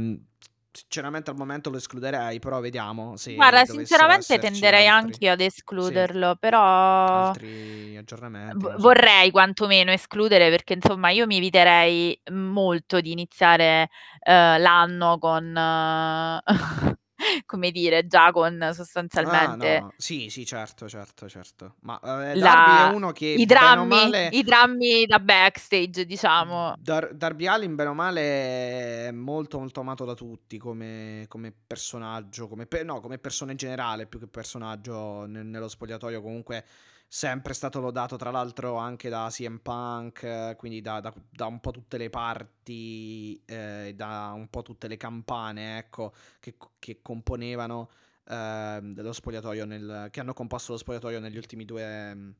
[0.72, 5.32] sinceramente al momento lo escluderei, però vediamo se Guarda, dovessero sinceramente esserci tenderei altri anch'io
[5.32, 5.40] ad
[5.76, 6.60] sì, escluderlo, però
[7.06, 8.90] altri aggiornamenti, v non lo so.
[8.90, 13.88] vorrei quantomeno escludere perché insomma io mi eviterei molto di iniziare,
[14.26, 15.52] uhm, l'anno con
[17.46, 18.70] come dire, già con
[19.22, 21.76] Ah sostanzialmente no, sì, sì, certo, certo, certo.
[21.80, 25.18] Ma, uhm, Darby è la uno che i bene o drammi male i drammi da
[25.18, 26.74] backstage, diciamo.
[26.82, 32.46] Dar Darby Allin bene o male è molto, molto amato da tutti come come personaggio,
[32.48, 36.64] come pe no, come persona in generale più che personaggio ne nello spogliatoio comunque
[37.12, 41.72] sempre stato lodato tra l'altro anche da CM Punk, quindi da da da un po'
[41.72, 47.90] tutte le parti, ehm, e da un po' tutte le campane, ecco, che che componevano,
[48.28, 52.34] ehm, dello spogliatoio nel che hanno composto lo spogliatoio negli ultimi 2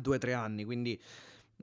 [0.00, 0.64] 2, 3 anni.
[0.64, 1.00] Quindi,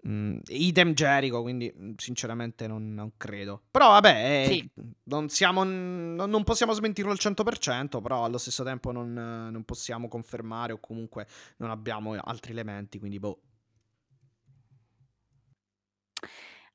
[0.04, 3.62] mhmm, idem Jericho, quindi, mhmm, sinceramente non non credo.
[3.72, 4.70] Però vabbè, Sì.
[4.76, 9.64] ehm, non siamo n non possiamo smentirlo al 100%, però allo stesso tempo non non
[9.64, 11.28] possiamo confermare o comunque
[11.58, 13.40] non abbiamo altri elementi, quindi boh.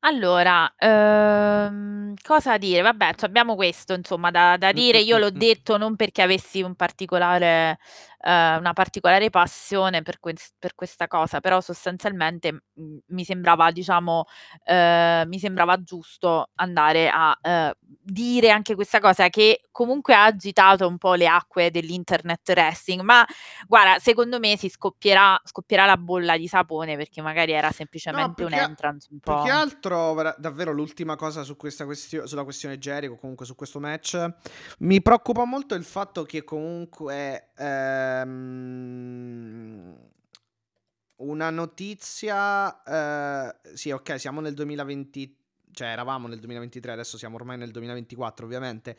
[0.03, 2.81] Allora, uhm, cosa dire?
[2.81, 4.99] Vabbè, c'abbiamo questo insomma da da dire.
[5.01, 7.79] Io l'ho detto non perché avessi un particolare
[8.21, 14.25] ehm, una particolare passione per ques per questa cosa, però sostanzialmente, mhmm, mi sembrava diciamo
[14.65, 20.87] ehm, mi sembrava giusto andare a, ehm, dire anche questa cosa che comunque ha agitato
[20.87, 23.25] un po' le acque dell'internet wrestling, ma
[23.67, 27.71] guarda, secondo me si scoppierà scoppierà la bolla di sapone perché magari era
[28.13, 31.15] No, semplicemente più un che a entrance un più che po' altro vera davvero l'ultima
[31.15, 34.19] cosa su questa questio sulla questione Jericho, comunque su questo match,
[34.81, 38.10] mi preoccupa molto il fatto che comunque, ehm,
[41.17, 45.40] una notizia ehm, sì okay, siamo nel 2020
[45.73, 48.97] cioè eravamo nel 2023, adesso siamo ormai nel 2024 ovviamente,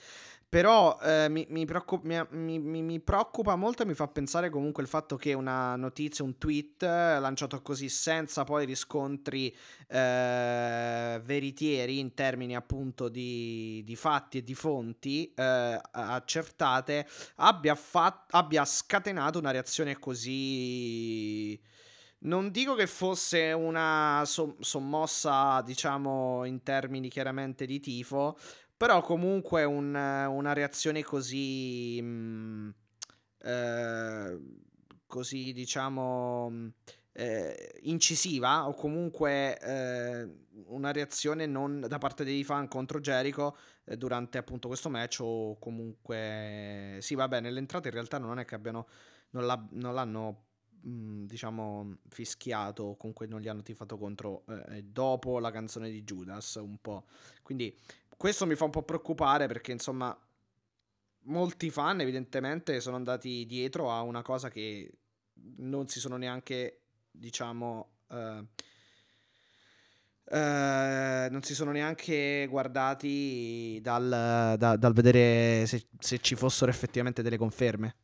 [0.47, 4.89] però, ehm, mi mi preoccu mi mi preoccupa molto e mi fa pensare comunque il
[4.89, 9.55] fatto che una notizia, un tweet lanciato così senza poi riscontri,
[9.87, 18.25] ehm, veritieri in termini appunto di di fatti e di fonti, a accertate, abbia fa
[18.31, 21.59] abbia scatenato una reazione così
[22.23, 28.37] non dico che fosse una som sommossa, diciamo, in termini chiaramente di tifo,
[28.77, 32.73] però comunque un una reazione così, mhmm
[33.43, 34.39] eh,
[35.07, 36.71] così diciamo
[37.13, 40.29] eh, incisiva o comunque eh,
[40.67, 45.57] una reazione non da parte dei fan contro Jericho eh, durante appunto questo match o
[45.59, 48.87] comunque sì vabbè nell'entrata in realtà non è che abbiano
[49.31, 50.45] non, la, non l'hanno
[50.83, 56.55] diciamo fischiato o comunque non gli hanno tifato contro eh, dopo la canzone di Judas
[56.55, 57.05] un po'
[57.43, 57.75] quindi
[58.17, 60.17] questo mi fa un po' preoccupare perché insomma
[61.25, 64.91] molti fan evidentemente sono andati dietro a una cosa che
[65.57, 66.81] non si sono neanche
[67.11, 68.45] diciamo, eh,
[70.25, 77.21] eh, non si sono neanche guardati dal, da, dal vedere se, se ci fossero effettivamente
[77.21, 77.95] delle conferme.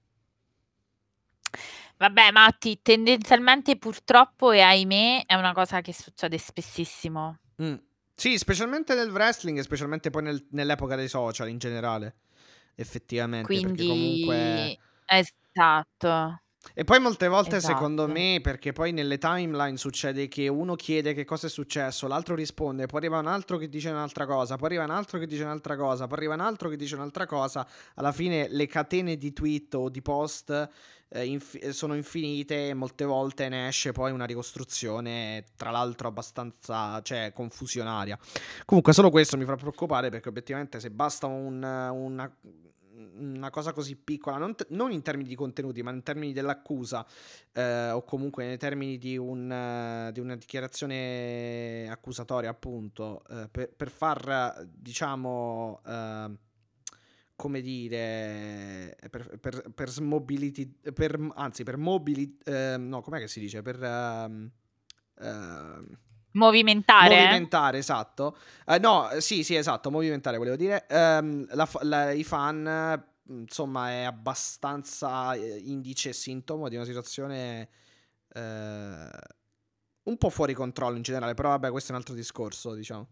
[1.98, 7.40] Vabbè, Matti, tendenzialmente purtroppo e ahimè è una cosa che succede spessissimo.
[7.62, 7.76] Mm.
[8.14, 12.16] Sì, specialmente nel wrestling e specialmente poi nel, nell'epoca dei social in generale,
[12.76, 13.46] effettivamente.
[13.46, 14.78] Quindi, comunque...
[15.06, 16.42] esatto.
[16.74, 17.74] E poi molte volte, Esatto.
[17.74, 22.36] secondo me, perché poi nelle timeline succede che uno chiede che cosa è successo, l'altro
[22.36, 25.44] risponde, poi arriva un altro che dice un'altra cosa, poi arriva un altro che dice
[25.44, 27.66] un'altra cosa, poi arriva un altro che dice un'altra cosa.
[27.96, 30.70] Alla fine le catene di tweet o di post
[31.10, 37.02] eh, inf- sono infinite e molte volte ne esce poi una ricostruzione, tra l'altro abbastanza,
[37.02, 38.18] cioè, confusionaria.
[38.66, 42.32] Comunque solo questo mi fa preoccupare perché obiettivamente se basta un, una
[43.20, 47.06] una cosa così piccola, non, t- non, in termini di contenuti, ma in termini dell'accusa,
[47.54, 53.90] eh, o comunque nei termini di, un, di una dichiarazione accusatoria, appunto, uh, per, per,
[53.90, 56.38] far, diciamo, uh,
[57.38, 63.40] come dire, per, per, per smobility, per, anzi, per mobili, ehm, no, com'è che si
[63.40, 63.62] dice?
[63.62, 63.80] Per...
[65.20, 65.96] Uh,
[66.32, 67.16] Movimentare.
[67.16, 68.38] Movimentare, esatto.
[68.66, 70.88] Uh, no, sì, sì, esatto, movimentare volevo dire.
[70.90, 77.70] Um, la, la, I fan, insomma, è abbastanza eh, indice e sintomo di una situazione
[78.34, 83.08] uh, un po' fuori controllo in generale, però vabbè, questo è un altro discorso, diciamo.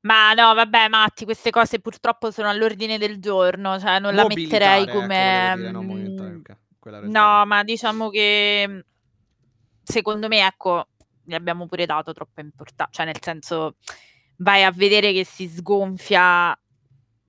[0.00, 4.84] Ma no, vabbè, Matti, queste cose purtroppo sono all'ordine del giorno, cioè non la metterei
[4.84, 5.54] ecco, come...
[5.56, 7.08] Dire, no, okay.
[7.10, 8.84] no, ma diciamo che
[9.82, 10.86] secondo me, ecco,
[11.24, 13.76] gli abbiamo pure dato troppa importanza, cioè nel senso
[14.36, 16.56] vai a vedere che si sgonfia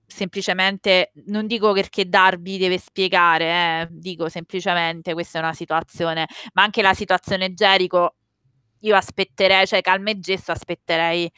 [0.06, 6.64] semplicemente, non dico perché Darby deve spiegare, eh, dico semplicemente questa è una situazione, ma
[6.64, 8.16] anche la situazione Jericho,
[8.80, 11.32] io aspetterei, cioè calma e gesto, aspetterei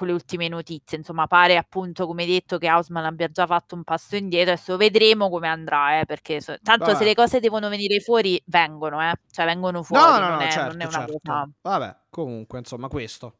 [0.00, 3.84] con le ultime notizie, insomma pare appunto come detto che Hausman abbia già fatto un
[3.84, 6.96] passo indietro, adesso vedremo come andrà, eh, perché so, tanto Vabbè.
[6.96, 10.44] se le cose devono venire fuori, vengono, eh, cioè vengono fuori, no, no, non, no,
[10.44, 11.18] è, certo, non è una certo.
[11.22, 11.48] cosa...
[11.60, 13.34] Vabbè, comunque, insomma, questo.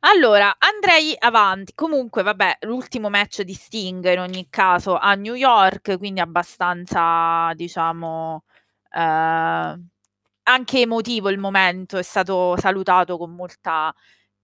[0.00, 1.72] Allora, andrei avanti.
[1.74, 8.44] Comunque, vabbè, l'ultimo match di Sting in ogni caso a New York, quindi abbastanza, diciamo,
[8.92, 9.80] eh,
[10.42, 13.94] anche emotivo il momento, è stato salutato con molta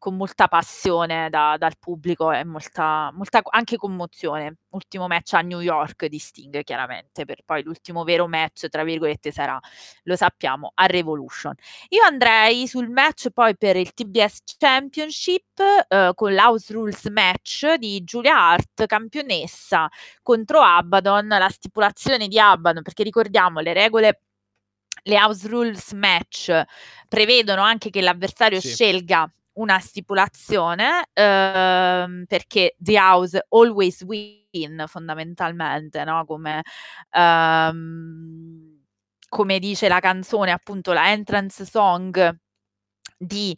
[0.05, 4.57] con molta passione da, dal pubblico e molta, molta anche commozione.
[4.73, 9.33] Ultimo match a New York di Sting, chiaramente, per poi l'ultimo vero match, tra virgolette,
[9.33, 9.59] sarà,
[10.03, 11.55] lo sappiamo, a Revolution.
[11.89, 15.59] Io andrei sul match poi per il TBS Championship
[15.89, 19.89] eh, con l'House Rules match di Julia Hart, campionessa
[20.21, 24.21] contro Abaddon, la stipulazione di Abaddon, perché ricordiamo le regole
[25.07, 26.63] le house rules match
[27.09, 28.69] prevedono anche che l'avversario sì.
[28.69, 36.25] scelga una stipulazione ehm, perché The House always win fondamentalmente, no?
[36.27, 36.63] Come,
[37.11, 38.83] ehm,
[39.29, 42.37] come dice la canzone, appunto la entrance song
[43.19, 43.57] di,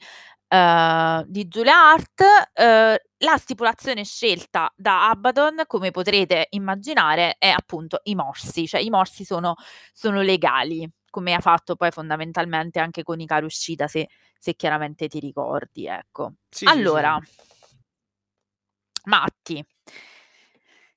[0.48, 8.00] uh, di Julia Hart, uh, la stipulazione scelta da Abaddon, come potrete immaginare, è appunto
[8.04, 9.54] i morsi, cioè i morsi sono,
[9.92, 15.18] sono legali, come ha fatto poi fondamentalmente anche con i Uscita, se se chiaramente ti
[15.18, 16.34] ricordi, ecco.
[16.50, 17.76] Sì, allora, sì, sì.
[19.06, 19.64] Matti,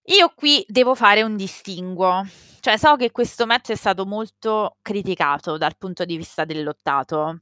[0.08, 2.24] io qui devo fare un distinguo.
[2.60, 7.42] Cioè, so che questo match è stato molto criticato dal punto di vista del lottato.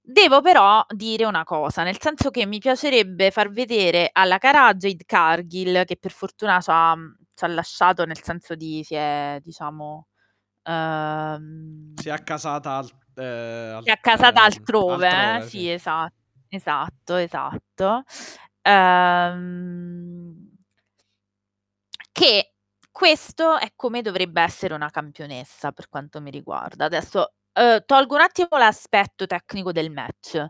[0.00, 5.04] Devo però dire una cosa, nel senso che mi piacerebbe far vedere alla cara Jade
[5.04, 6.96] Cargill, che per fortuna ci ha,
[7.34, 10.07] ci ha lasciato, nel senso di si è, diciamo,
[10.68, 15.48] ehm, si è accasata al eh, si è accasata altrove, altrove eh?
[15.48, 16.14] sì, sì, esatto,
[16.48, 18.04] esatto, esatto.
[18.62, 20.50] Ehm,
[22.12, 22.52] che
[22.90, 26.84] questo è come dovrebbe essere una campionessa per quanto mi riguarda.
[26.84, 30.44] Adesso eh, tolgo un attimo l'aspetto tecnico del match.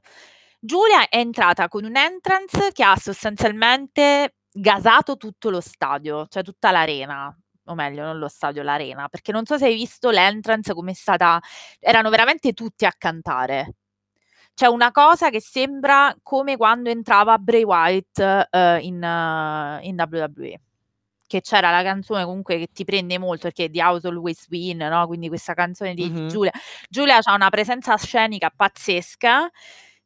[0.61, 6.71] Giulia è entrata con un entrance che ha sostanzialmente gasato tutto lo stadio, cioè tutta
[6.71, 7.35] l'arena
[7.69, 10.95] o meglio non lo stadio, l'arena, perché non so se hai visto l'entrance come è
[10.95, 11.41] stata
[11.81, 13.75] erano veramente tutti a cantare.
[14.55, 20.61] C'è una cosa che sembra come quando entrava Bray Wyatt, uhm, in in WWE.
[21.29, 24.79] Che c'era la canzone comunque che ti prende molto perché è The House Always Win,
[24.79, 26.27] no, quindi questa canzone di Mh-mh.
[26.27, 26.53] Giulia.
[26.89, 29.49] Giulia c'ha una presenza scenica pazzesca,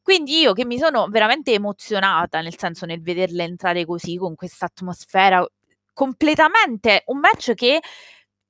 [0.03, 4.67] quindi io che mi sono veramente emozionata, nel senso nel vederla entrare così con questa
[4.67, 5.47] atmosfera
[5.93, 7.81] completamente un match che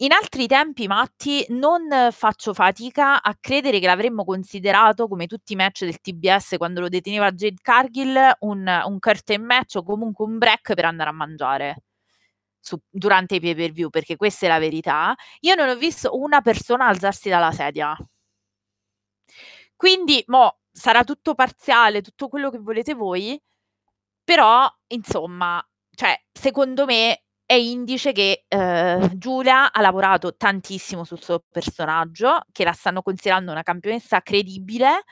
[0.03, 5.57] in altri tempi matti non faccio fatica a credere che l'avremmo considerato, come tutti i
[5.57, 10.39] match del TBS quando lo deteneva Jade Cargill, un un curtain match o comunque un
[10.39, 11.83] break per andare a mangiare
[12.61, 15.15] su durante i pay per view, perché questa è la verità.
[15.41, 17.97] Io non ho visto una persona alzarsi dalla sedia.
[19.77, 23.41] Quindi mo' sarà tutto parziale, tutto quello che volete voi,
[24.25, 25.65] però insomma,
[25.95, 32.65] cioè secondo me è indice che, uhm, Giulia ha lavorato tantissimo sul suo personaggio, che
[32.65, 35.05] la stanno considerando una campionessa credibile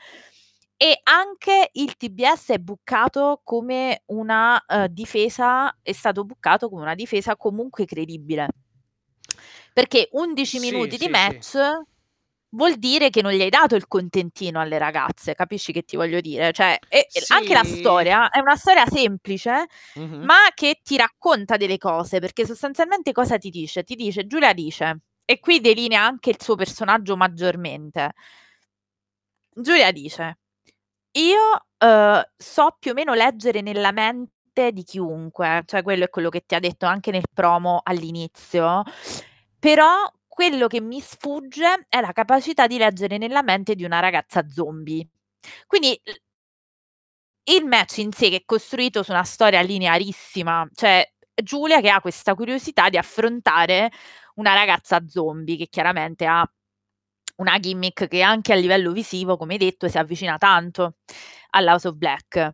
[0.77, 6.95] e anche il TBS è bookato come una, uhm, difesa è stato bookato come una
[6.95, 8.47] difesa comunque credibile.
[9.77, 11.41] Perché 11 Sì, minuti di sì, sì.
[12.51, 16.21] Vuol dire che non gli hai dato il contentino alle ragazze, capisci che ti voglio
[16.21, 16.51] dire?
[16.53, 17.65] Cioè, e e anche la Sì.
[17.65, 20.31] storia è una storia semplice, Mh-mh.
[20.31, 23.83] ma che ti racconta delle cose, perché sostanzialmente cosa ti dice?
[23.83, 28.13] Ti dice Giulia dice, e qui delinea anche il suo personaggio maggiormente.
[29.55, 30.39] Giulia dice:
[31.13, 31.39] "Io,
[31.79, 36.43] uhm, so più o meno leggere nella mente di chiunque", cioè quello è quello che
[36.45, 38.83] ti ha detto anche nel promo all'inizio,
[39.59, 39.95] però
[40.33, 45.05] quello che mi sfugge è la capacità di leggere nella mente di una ragazza zombie.
[45.67, 45.99] Quindi
[47.49, 51.99] il match in sé che è costruito su una storia linearissima, cioè Giulia che ha
[51.99, 53.91] questa curiosità di affrontare
[54.35, 56.49] una ragazza zombie che chiaramente ha
[57.37, 60.95] una gimmick che anche a livello visivo, come detto, si avvicina tanto
[61.51, 62.51] all'House of Black.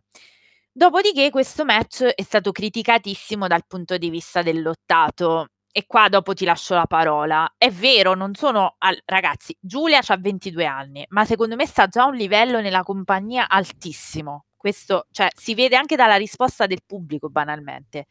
[0.72, 5.48] Dopodiché questo match è stato criticatissimo dal punto di vista del lottato
[5.78, 7.54] e qua dopo ti lascio la parola.
[7.56, 12.02] È vero, non sono al ragazzi, Giulia c'ha 22 anni, ma secondo me sta già
[12.02, 14.46] a un livello nella compagnia altissimo.
[14.56, 18.06] Questo cioè si vede anche dalla risposta del pubblico banalmente.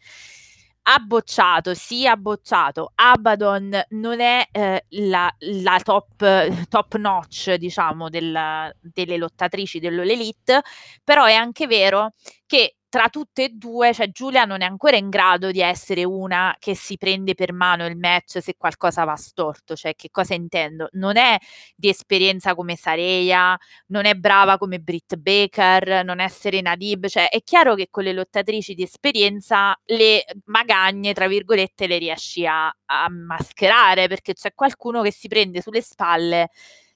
[0.89, 4.79] Ha bocciato, sì ha bocciato, Abaddon non è, ehm,
[5.09, 10.61] la la top top notch diciamo del delle lottatrici dell'All Elite,
[11.03, 12.11] però è anche vero
[12.45, 16.55] che tra tutte e 2, cioè Giulia non è ancora in grado di essere una
[16.59, 20.87] che si prende per mano il match se qualcosa va storto, cioè che cosa intendo?
[20.93, 21.37] Non è
[21.75, 23.57] di esperienza come Saraya,
[23.87, 28.03] non è brava come Britt Baker, non è Serena Deeb, cioè è chiaro che con
[28.03, 34.53] le lottatrici di esperienza le "magagne" tra virgolette le riesci a a mascherare, perché c'è
[34.53, 36.49] qualcuno che si prende sulle spalle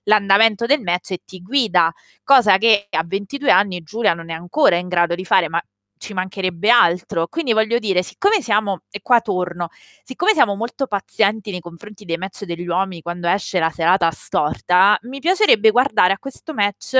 [0.04, 1.92] l'andamento del match e ti guida,
[2.24, 5.62] cosa che a 22 anni Giulia non è ancora in grado di fare, ma
[6.02, 7.28] ci mancherebbe altro.
[7.28, 9.69] Quindi voglio dire, siccome siamo e qua torno,
[10.03, 14.98] siccome siamo molto pazienti nei confronti dei match degli uomini quando esce la serata storta,
[15.03, 16.95] mi piacerebbe guardare a questo match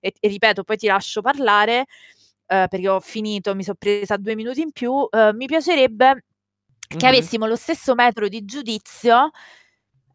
[0.00, 1.86] e e ripeto poi ti lascio parlare,
[2.48, 6.24] uhm, perché ho finito, mi so' presa 2 minuti in più, uhm, mi piacerebbe
[6.96, 7.32] che Mh-mh.
[7.32, 9.30] avessimo lo stesso metro di giudizio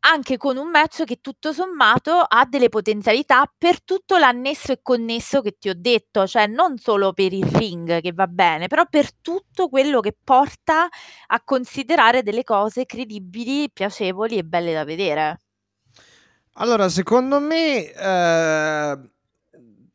[0.02, 5.42] anche con un match che tutto sommato ha delle potenzialità per tutto l'annesso e connesso
[5.42, 9.14] che ti ho detto, cioè non solo per il ring che va bene, però per
[9.14, 10.88] tutto quello che porta
[11.28, 15.42] a considerare delle cose credibili, piacevoli e belle da vedere.
[16.60, 19.12] Allora secondo me ehm,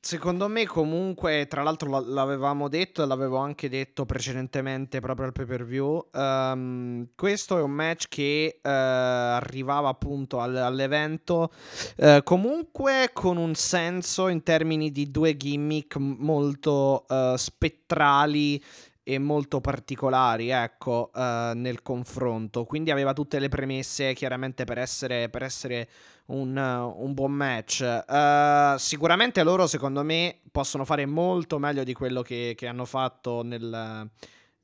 [0.05, 5.33] secondo me comunque tra l'altro l'a l'avevamo detto e l'avevo anche detto precedentemente proprio al
[5.33, 11.53] pay per view, ehm, questo è un match che, ehm, arrivava appunto al all'evento,
[11.97, 18.61] ehm, comunque con un senso in termini di 2 gimmick molto, uhm, spettrali
[19.05, 22.65] e molto particolari, ecco, uhm, nel confronto.
[22.65, 25.89] Quindi aveva tutte le premesse chiaramente per essere per essere
[26.27, 27.81] un un buon match.
[28.09, 33.43] Uhm, sicuramente loro secondo me possono fare molto meglio di quello che che hanno fatto
[33.43, 34.09] nel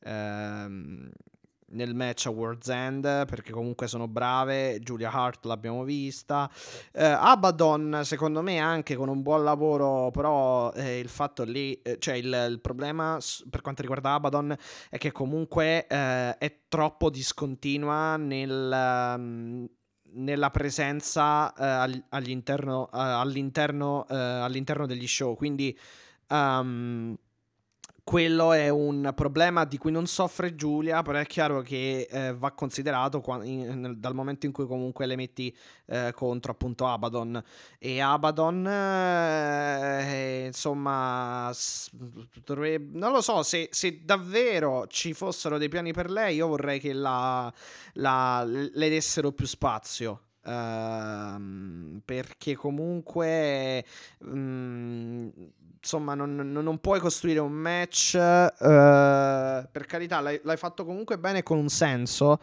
[0.04, 1.10] ehm,
[1.70, 6.50] nel match a World's End, perché comunque sono brave, Julia Hart l'abbiamo vista.
[6.92, 11.96] Ehm, Abaddon secondo me anche con un buon lavoro, però, ehm, il fatto lì ehm,
[11.98, 13.18] cioè il il problema
[13.50, 14.56] per quanto riguarda Abaddon
[14.90, 19.66] è che comunque, ehm, è troppo discontinua nel mhmm,
[20.10, 25.36] nella presenza, al all'interno uhm, all'interno all'interno degli show.
[25.36, 25.78] Quindi,
[26.30, 27.14] uhm,
[28.08, 32.52] quello è un problema di cui non soffre Giulia, però è chiaro che eh, va
[32.52, 35.54] considerato qua- in- dal momento in cui comunque le metti
[35.84, 37.42] eh, contro appunto Abaddon.
[37.78, 41.90] E Abaddon, eh, insomma, s-
[42.44, 46.80] dovrebbe- non lo so, se, se davvero ci fossero dei piani per lei, io vorrei
[46.80, 47.52] che la,
[47.94, 50.22] la- le dessero più spazio.
[50.44, 53.84] Ehm, perché comunque
[54.24, 55.28] mm,
[55.80, 61.42] insomma non, non- puoi costruire un match eh, per carità l'hai, l'hai fatto comunque bene
[61.42, 62.38] con un senso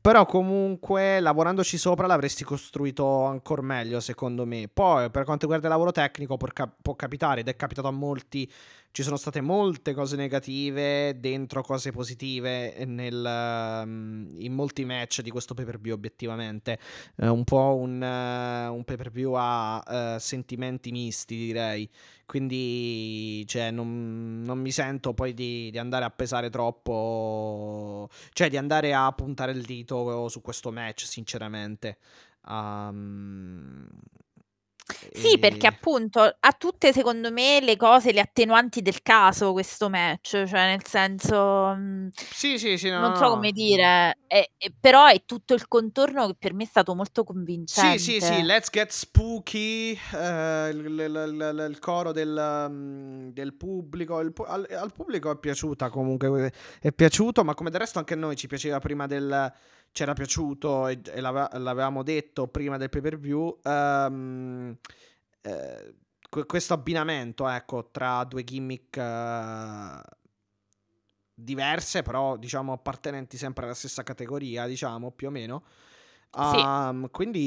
[0.00, 4.66] però comunque lavorandoci sopra l'avresti costruito ancora meglio secondo me.
[4.72, 6.48] Poi per quanto riguarda il lavoro tecnico può,
[6.80, 8.50] può capitare ed è capitato a molti
[8.92, 15.30] ci sono state molte cose negative dentro cose positive nel, um, in molti match di
[15.30, 16.78] questo pay per view obiettivamente.
[17.16, 21.88] Eh, un po' un, eh, un pay per view a eh, sentimenti misti direi.
[22.26, 28.56] Quindi cioè, non, non mi sento poi di, di andare a pesare troppo cioè di
[28.56, 31.98] andare a puntare il dito su questo match sinceramente.
[32.46, 33.86] Um,
[35.12, 39.88] Sì, perché e- appunto ha tutte secondo me le cose, le attenuanti del caso questo
[39.88, 43.30] match, cioè nel senso, mhmm, sì sì sì no, non no, so no.
[43.30, 47.24] come dire, e e però è tutto il contorno che per me è stato molto
[47.64, 48.42] Sì, sì, sì, convincente.
[48.42, 54.32] Let's Get Spooky, eh, il, il- il- il- il coro del, mm, del pubblico, il
[54.32, 58.16] pu- al, al pubblico è piaciuta comunque, è piaciuto, ma come del resto anche a
[58.16, 59.52] noi ci piaceva prima del,
[59.92, 64.76] c'era piaciuto e, e l'ave- l'avevamo detto prima del pay per view, ehm,
[65.42, 65.94] eh,
[66.28, 70.00] que- questo abbinamento, ecco, tra due gimmick eh,
[71.34, 75.64] diverse, però diciamo appartenenti sempre alla stessa categoria, diciamo, più o meno.
[76.32, 76.38] Sì.
[76.58, 77.40] Um, quindi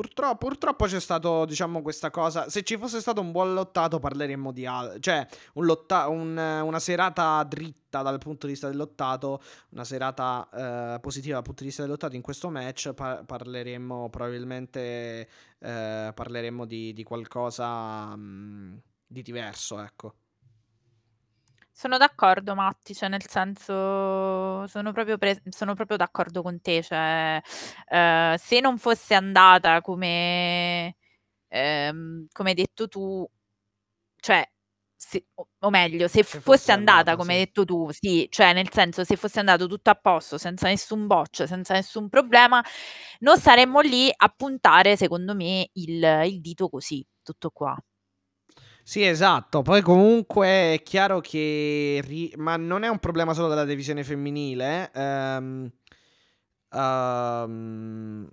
[0.00, 2.48] purtroppo, purtroppo c'è stato, diciamo, questa cosa.
[2.48, 4.98] Se ci fosse stato un buon lottato, parleremmo di altro.
[4.98, 10.48] Cioè, un lotta- un- una serata dritta dal punto di vista del lottato, una serata
[10.96, 12.92] eh, positiva dal punto di vista del lottato in questo match.
[12.94, 15.28] pa- parleremmo probabilmente
[15.58, 20.14] eh, parleremmo di, di qualcosa mm, di diverso, ecco.
[21.76, 27.40] Sono d'accordo Matti, cioè nel senso sono proprio pres sono proprio d'accordo con te, cioè,
[27.88, 30.96] ehm, se non fosse andata come
[31.48, 33.26] ehm, come hai detto tu,
[34.20, 34.48] cioè
[34.96, 37.44] se o o meglio, se Se fosse fosse andata andata, come hai sì.
[37.46, 41.46] detto tu, sì, cioè nel senso se fosse andato tutto a posto, senza nessun botch,
[41.48, 42.62] senza nessun problema,
[43.20, 47.76] non saremmo lì a puntare secondo me il il dito così, tutto qua.
[48.82, 49.62] Sì, esatto.
[49.62, 52.02] Poi comunque è chiaro che...
[52.04, 54.90] ri- Ma non è un problema solo della divisione femminile.
[54.92, 55.70] ehm,
[56.72, 58.28] ehm,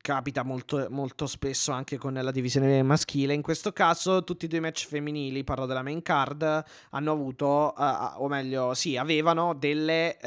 [0.00, 3.32] capita molto, molto spesso anche con la divisione maschile.
[3.32, 7.74] In questo caso tutti e due i match femminili, parlo della main card, hanno avuto,
[7.74, 10.18] eh, o meglio, sì, avevano delle...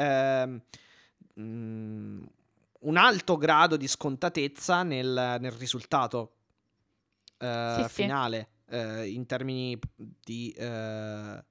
[1.40, 2.24] mm,
[2.80, 6.32] un alto grado di scontatezza nel, nel risultato
[7.40, 8.06] eh, Sì, sì.
[8.70, 11.44] Eh, in termini di, eh,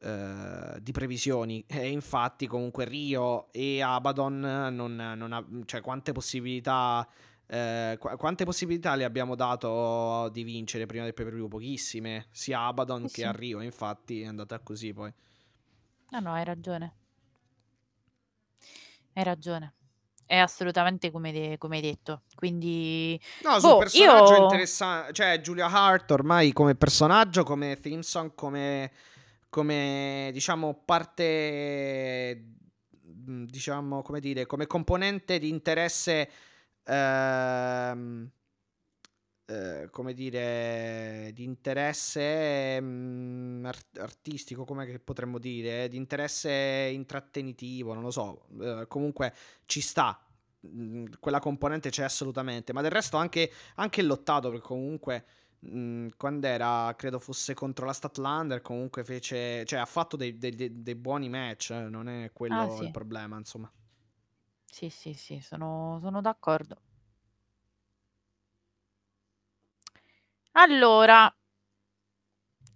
[0.00, 1.64] eh, di previsioni.
[1.68, 4.40] E infatti, comunque, Rio e Abaddon
[4.72, 7.06] non, non ha, cioè, quante possibilità.
[7.46, 11.48] eh, qu- quante possibilità le abbiamo dato di vincere prima del pay per view?
[11.48, 13.32] Pochissime, sia Abaddon Sì, che a.
[13.32, 13.60] Rio.
[13.60, 15.12] Infatti, è andata così poi.
[16.12, 16.94] No, no, hai ragione.
[19.14, 19.72] Hai ragione.
[20.26, 22.22] È assolutamente come de come hai detto.
[22.34, 28.02] Quindi No, sul boh, personaggio io interessante, cioè Giulia Hart ormai come personaggio, come theme
[28.02, 28.90] song, come,
[29.50, 32.42] come diciamo parte,
[33.28, 36.30] mm, diciamo come dire, come componente di interesse,
[36.84, 38.30] ehm,
[39.46, 48.02] eh, come dire, di interesse mm, art- artistico, come potremmo dire, di interesse intrattenitivo, non
[48.02, 49.32] lo so, eh, comunque
[49.66, 50.18] ci sta.
[50.66, 55.24] Mm, Quella componente c'è assolutamente, ma del resto anche, anche lottato, perché comunque
[55.68, 60.54] mm, quando era, credo fosse contro la Statlander, comunque fece, cioè ha fatto dei, dei-
[60.54, 62.84] dei- dei buoni match, eh, non è quello Ah, sì.
[62.84, 63.70] il problema, insomma.
[64.70, 66.76] Sì, sì, sì, sono sono d'accordo.
[70.56, 71.32] Allora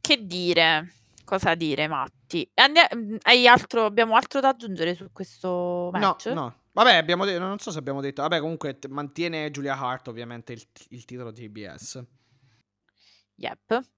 [0.01, 0.93] che dire?
[1.25, 2.51] Cosa dire, Matti?
[2.55, 6.27] Mhmm, hai altro abbiamo altro da aggiungere su questo No, match?
[6.27, 6.63] no.
[6.73, 8.23] Vabbè, abbiamo de- non so se abbiamo detto.
[8.23, 12.03] Vabbè, comunque t- mantiene Giulia Hart ovviamente il, t- il titolo di TBS.
[13.37, 13.89] Yep.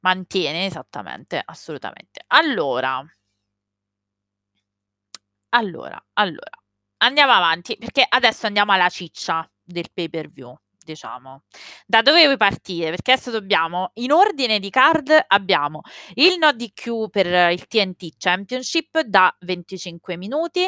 [0.00, 2.22] Mantiene, esattamente, assolutamente.
[2.28, 3.04] Allora
[5.52, 6.50] allora, allora,
[6.98, 10.56] andiamo avanti, perché adesso andiamo alla ciccia del pay per view,
[10.90, 11.42] diciamo.
[11.86, 12.90] Da dove vuoi partire?
[12.90, 15.80] Perché adesso dobbiamo in ordine di card abbiamo
[16.14, 20.62] il no DQ per il TNT Championship da 25 minuti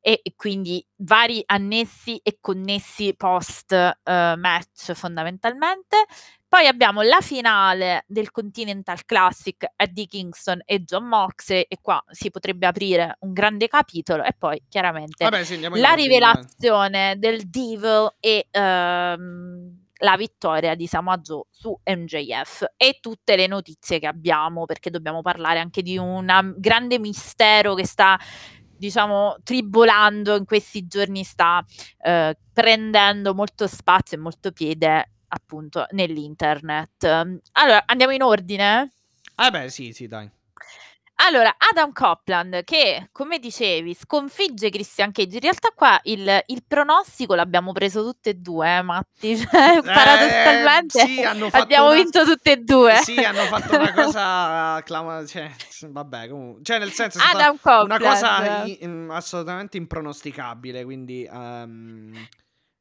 [0.00, 6.04] e e quindi vari annessi e connessi post, uhm, match fondamentalmente.
[6.48, 12.30] Poi abbiamo la finale del Continental Classic, Eddie Kingston e Jon Moxley e qua si
[12.30, 18.46] potrebbe aprire un grande capitolo e poi chiaramente Vabbè sì, la rivelazione del Devil e,
[18.52, 24.90] uhm, la vittoria di Samoa Joe su MJF e tutte le notizie che abbiamo, perché
[24.90, 28.18] dobbiamo parlare anche di una grande mistero che sta,
[28.76, 31.64] diciamo, tribolando in questi giorni, sta,
[32.04, 37.04] uhm, prendendo molto spazio e molto piede appunto nell'internet.
[37.52, 38.92] Allora, andiamo in ordine?
[39.36, 40.30] Eh beh, sì, sì, dai.
[41.18, 45.36] Allora, Adam Copeland che, come dicevi, sconfigge Christian Cage.
[45.36, 49.82] In realtà qua il il pronostico l'abbiamo preso tutte e 2 eh, Matti, cioè Eh,
[49.82, 51.22] paradossalmente sì,
[51.52, 52.96] abbiamo una vinto tutte e 2.
[52.96, 55.50] Sì, hanno fatto una cosa clama cioè,
[55.88, 58.68] vabbè comu cioè nel senso Adam una cosa Copeland.
[58.68, 62.12] i mhmm, assolutamente impronosticabile, quindi, uhm,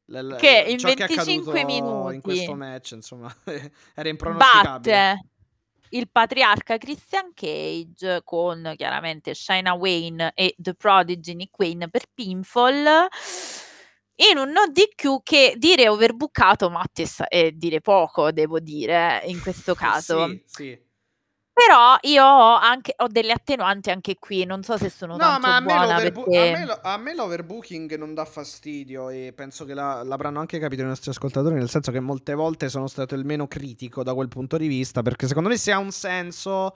[0.07, 3.35] l Che in ciò che è 25 accaduto in questo minuti match, insomma,
[3.95, 4.95] era impronosticabile.
[4.95, 5.29] batte
[5.89, 13.07] il patriarca Christian Cage con chiaramente Shayna Wayne e The Prodigy Nick Wayne per pinfall
[14.17, 19.41] in un no DQ che dire overbookato, Matti, è è dire poco, devo dire, in
[19.41, 20.27] questo caso.
[20.27, 20.84] Sì, sì.
[21.57, 25.47] Però io ho anche ho delle attenuanti anche qui, non so se sono No, tanto
[25.47, 29.07] ma a me buona l'overbo a perché me lo a me l'overbooking non dà fastidio
[29.09, 32.67] e penso che l'a l'avranno anche capito i nostri ascoltatori, nel senso che molte volte
[32.67, 35.77] sono stato il meno critico da quel punto di vista, perché secondo me se ha
[35.77, 36.75] un senso,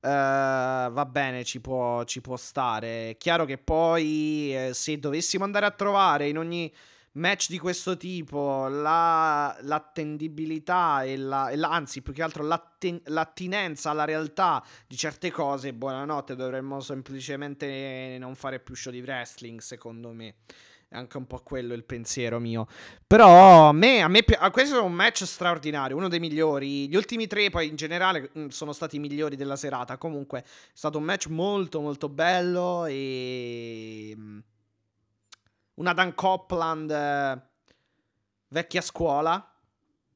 [0.00, 3.10] ehm, va bene, ci può ci può stare.
[3.10, 6.72] È chiaro che poi, ehm, se dovessimo andare a trovare in ogni
[7.14, 13.00] match di questo tipo la l'attendibilità e la e la anzi più che altro l'atten
[13.06, 19.60] l'attinenza alla realtà di certe cose, buonanotte, dovremmo semplicemente non fare più show di wrestling,
[19.60, 20.36] secondo me.
[20.88, 22.66] È anche un po' quello il pensiero mio.
[23.06, 26.88] Però a me a me a questo è un match straordinario, uno dei migliori.
[26.88, 29.96] Gli ultimi 3 poi in generale, mhmm, sono stati i migliori della serata.
[29.96, 32.86] Comunque è stato un match molto, molto bello,
[35.76, 36.90] ehm un Adam Copeland
[38.50, 39.54] vecchia scuola.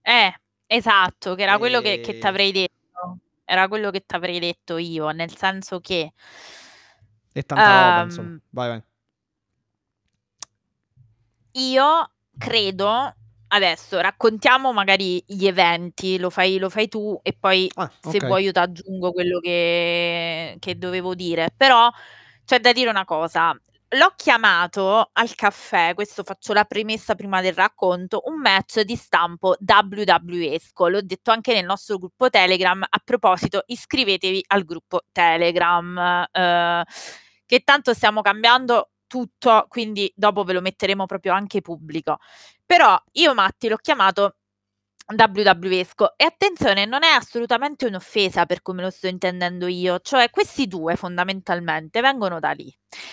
[0.04, 0.32] Eh,
[0.66, 3.18] esatto, che era quello che che Ehm t'avrei detto.
[3.44, 6.12] Era quello che t'avrei detto io, nel senso che
[7.34, 8.30] E tanta roba insomma.
[8.30, 8.82] uhm Vai, vai.
[11.54, 13.14] io credo
[13.48, 18.20] adesso raccontiamo magari gli eventi, lo fai lo fai tu e poi Ah, se okay.
[18.20, 21.50] vuoi io t'aggiungo quello che che dovevo dire.
[21.56, 21.90] Però
[22.44, 23.58] c'è da dire una cosa:
[23.90, 29.56] l'ho chiamato al caffè, questo faccio la premessa prima del racconto, un match di stampo
[29.58, 30.88] WWE-esco.
[30.88, 32.82] L'ho detto anche nel nostro gruppo Telegram.
[32.88, 36.82] A proposito, iscrivetevi al gruppo Telegram, uhm,
[37.46, 42.18] che tanto stiamo cambiando tutto, quindi dopo ve lo metteremo proprio anche pubblico.
[42.66, 44.36] Però io Matti l'ho chiamato
[45.16, 50.66] WWE-esco e attenzione, non è assolutamente un'offesa per come lo sto intendendo io, cioè questi
[50.66, 52.70] 2 fondamentalmente vengono da lì.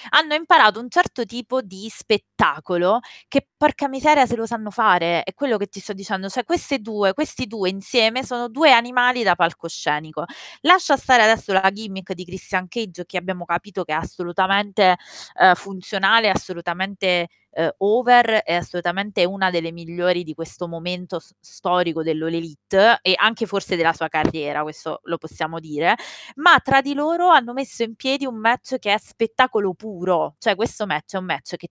[0.10, 3.00] Hanno imparato un certo tipo di spettacolo
[3.30, 6.80] che porca miseria se lo sanno fare, è quello che ti sto dicendo, cioè queste
[6.80, 10.26] 2 questi 2 insieme sono 2 animali da palcoscenico.
[10.62, 14.98] Lascia stare adesso la gimmick di Christian Cage che abbiamo capito che è assolutamente,
[15.40, 22.04] uhm, funzionale, assolutamente, uhm, over, è assolutamente una delle migliori di questo momento s storico
[22.04, 25.96] dell'All Elite e anche forse della sua carriera, questo lo possiamo dire,
[26.36, 30.36] ma tra di loro hanno messo in piedi un match che è spettacolo puro.
[30.40, 31.70] Cioè questo match è un match che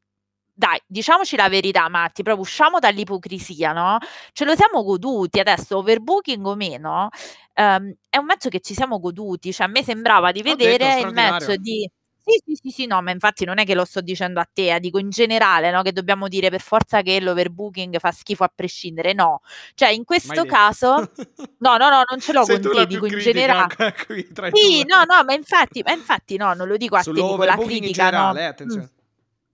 [0.56, 3.98] dai, diciamoci la verità Matti, proprio usciamo dall'ipocrisia, no,
[4.32, 5.40] ce lo siamo goduti.
[5.40, 7.08] Adesso overbooking o meno,
[7.56, 9.52] uhm, è un match che ci siamo goduti.
[9.52, 11.88] Cioè a me sembrava di Ho vedere il match di
[12.24, 14.74] sì, sì, sì, sì, no, ma infatti non è che lo sto dicendo a te,
[14.74, 18.52] eh, dico in generale, no, che dobbiamo dire per forza che l'overbooking fa schifo a
[18.54, 19.40] prescindere, no.
[19.74, 20.54] Cioè in Mai questo detto.
[20.54, 20.94] caso
[21.58, 23.16] no, no, no, non ce l'ho Sei con tu te, la più dico in critica
[23.16, 24.84] genera qua qui tra i sì, 2.
[24.84, 27.84] no, no, ma infatti ma infatti no, non lo dico a te, dico la Sull'overbooking
[27.84, 28.90] in critica, no generale, eh, attenzione.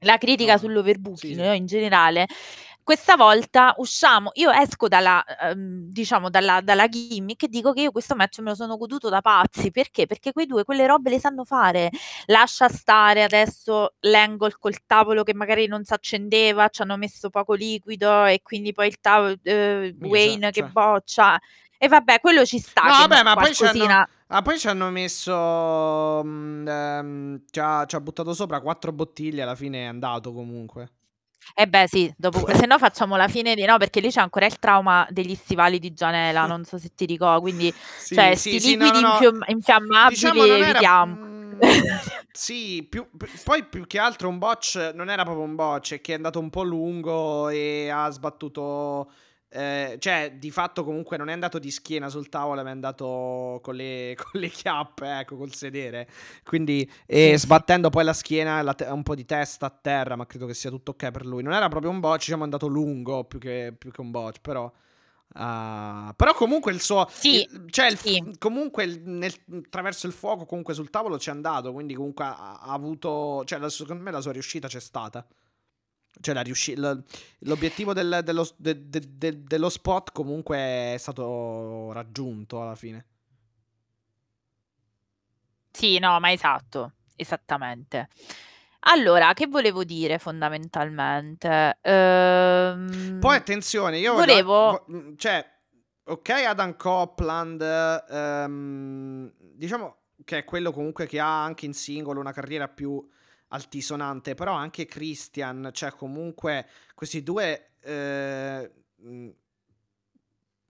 [0.01, 1.43] la critica No, sì, sull'overbooking, sì.
[1.43, 2.27] no, in generale.
[2.91, 7.93] Questa volta usciamo io esco dalla uhm, diciamo dalla dalla gimmick e dico che io
[7.93, 9.71] questo match me lo sono goduto da pazzi.
[9.71, 10.07] Perché?
[10.07, 11.91] Perché quei 2 quelle robe le sanno fare.
[12.27, 18.41] Lascia stare adesso l'angle col tavolo che magari non s'accendeva, c'hanno messo poco liquido e
[18.43, 21.39] quindi poi il tavo uhm, Minchia, cioè Wayne che boccia.
[21.79, 26.67] E vabbè, quello ci sta No vabbè, ma poi qualcosina ah, poi c'hanno messo mhmm,
[26.67, 30.91] ehm, c'ha c'ha buttato sopra 4 bottiglie, alla fine è andato comunque.
[31.57, 34.47] Eh beh sì, dopo se no facciamo la fine di no, perché lì c'è ancora
[34.47, 37.75] il trauma degli stivali di Gianela, non so se ti ricor quindi
[38.09, 39.25] cioè Sì, 'sti sì, sì, no, liquidi no, no.
[39.25, 41.19] infiom infiammabili Diciamo non era evitiamo.
[41.21, 41.59] mhmm,
[42.33, 46.01] sì, più p poi più che altro un botch non era proprio un botch, è
[46.01, 49.11] che è andato un po' lungo e ha sbattuto
[49.51, 53.59] ehm, cioè di fatto comunque non è andato di schiena sul tavolo, ma è andato
[53.62, 56.09] con le con le chiappe, ecco, col sedere.
[56.44, 57.39] Quindi e sì.
[57.39, 60.55] sbattendo poi la schiena la te un po' di testa a terra, ma credo che
[60.55, 61.43] sia tutto okay per lui.
[61.43, 64.40] Non era proprio un botch, diciamo è andato lungo più che più che un botch,
[64.40, 64.70] però
[65.35, 68.35] uhm, però comunque il suo Sì, il cioè il sì.
[68.39, 69.32] comunque il nel
[69.64, 73.68] attraverso il fuoco comunque sul tavolo c'è andato, quindi comunque ha ha avuto cioè la
[73.68, 75.27] secondo me la sua riuscita c'è stata.
[76.20, 77.05] Cioè la riusci l
[77.41, 80.57] l'obiettivo del dello de de de dello spot comunque
[80.95, 83.05] è stato raggiunto alla fine.
[85.73, 88.09] Sì, no, ma esatto, esattamente.
[88.81, 91.78] Allora, che volevo dire fondamentalmente?
[91.82, 95.45] Poi Uhm, attenzione, io voglio volevo vo mhmm, cioè
[96.05, 102.32] okay Adam Copland, ehm, diciamo che è quello comunque che ha anche in singolo una
[102.32, 103.07] carriera più
[103.51, 108.70] altisonante, però anche Christian, cioè comunque questi 2, ehm,
[109.02, 109.32] mhmm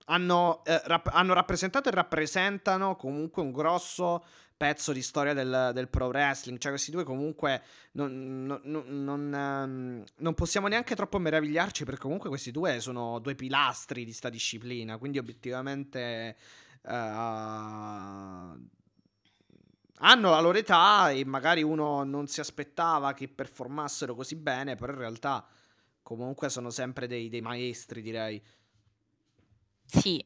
[0.07, 4.25] hanno, ehm, rap hanno rappresentato e rappresentano comunque un grosso
[4.57, 6.59] pezzo di storia del del pro wrestling.
[6.59, 7.63] Cioè questi 2 comunque
[7.93, 13.19] non no no non mhmm, non possiamo neanche troppo meravigliarci perché comunque questi 2 sono
[13.21, 16.37] 2 pilastri di 'sta disciplina, quindi obiettivamente,
[16.83, 18.69] uhm,
[20.01, 24.93] hanno la loro età e magari uno non si aspettava che performassero così bene, però
[24.93, 25.47] in realtà
[26.03, 28.43] comunque sono sempre dei dei maestri direi.
[29.87, 30.25] Sì.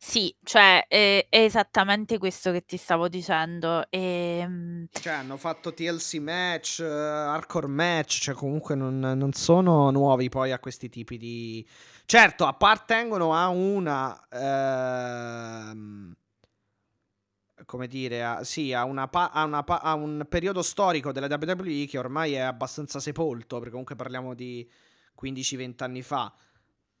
[0.00, 3.84] Sì, cioè è è esattamente questo che ti stavo dicendo.
[3.90, 10.52] Ehm Cioè hanno fatto TLC match, hardcore match, cioè comunque non non sono nuovi poi
[10.52, 11.66] a questi tipi di
[12.06, 16.16] certo appartengono a una, ehm
[17.68, 21.26] come dire, a sì, a una pa a una pa a un periodo storico della
[21.26, 24.66] WWE che ormai è abbastanza sepolto, perché comunque parliamo di
[25.14, 26.32] 15, 20 anni fa.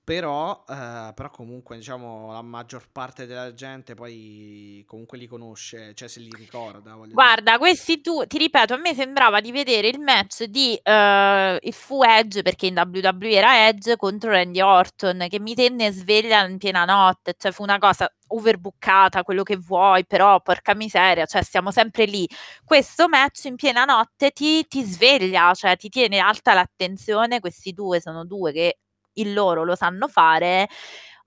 [0.08, 6.08] Però ehm, però comunque diciamo la maggior parte della gente poi comunque li conosce, cioè
[6.08, 7.12] se li ricorda, voglio dire.
[7.12, 11.74] Guarda, questi tu ti ripeto, a me sembrava di vedere il match di uhm, il
[11.74, 16.56] fu Edge, perché in WWE era Edge, contro Randy Orton, che mi tenne sveglia in
[16.56, 21.70] piena notte, cioè fu una cosa overbookata, quello che vuoi, però porca miseria, cioè stiamo
[21.70, 22.26] sempre lì.
[22.64, 28.00] Questo match in piena notte ti ti sveglia, cioè ti tiene alta l'attenzione, questi 2
[28.00, 28.78] sono 2 che
[29.20, 30.68] il loro lo sanno fare.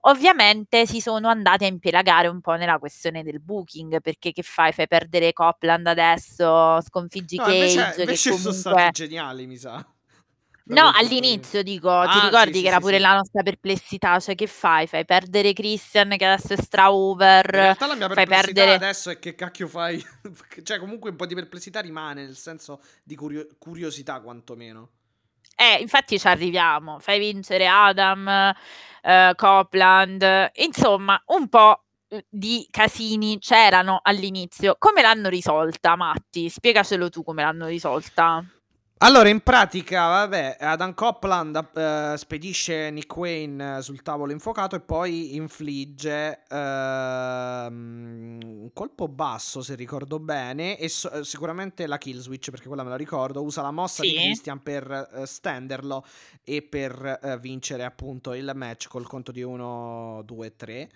[0.04, 4.72] Ovviamente si sono andati a impelagare un po' nella questione del booking, perché che fai?
[4.72, 9.56] Fai perdere Copland adesso, sconfiggi No, invece Cage che invece so' stati comunque geniali mi
[9.56, 9.86] sa.
[10.64, 13.02] No, all'inizio dico, ti ah sì, ricordi sì, che era sì, pure sì.
[13.02, 14.86] la nostra perplessità, cioè che fai?
[14.86, 19.10] Fai perdere Christian che adesso è stra In over, realtà la mia perplessità perdere adesso
[19.10, 20.02] è che cacchio fai
[20.62, 24.90] cioè comunque un po' di perplessità rimane, nel senso di curio curiosità quantomeno.
[25.58, 26.98] Eh, infatti ci arriviamo.
[26.98, 28.52] Fai vincere Adam,
[29.02, 34.76] uhm, Copland, insomma un po', uhm, di casini c'erano all'inizio.
[34.78, 36.48] Come l'hanno risolta, Matti?
[36.48, 38.42] Spiegacelo tu come l'hanno risolta.
[39.04, 45.34] Allora in pratica vabbè, Adam Copland ehm, spedisce Nick Wayne sul tavolo infuocato e poi
[45.34, 52.68] infligge, ehm, un colpo basso se ricordo bene e s sicuramente la kill switch, perché
[52.68, 54.14] quella me la ricordo, usa la mossa di Sì.
[54.14, 56.04] Christian per, uhm, stenderlo
[56.44, 60.88] e per, vincere appunto il match col conto di 1, 2, 3.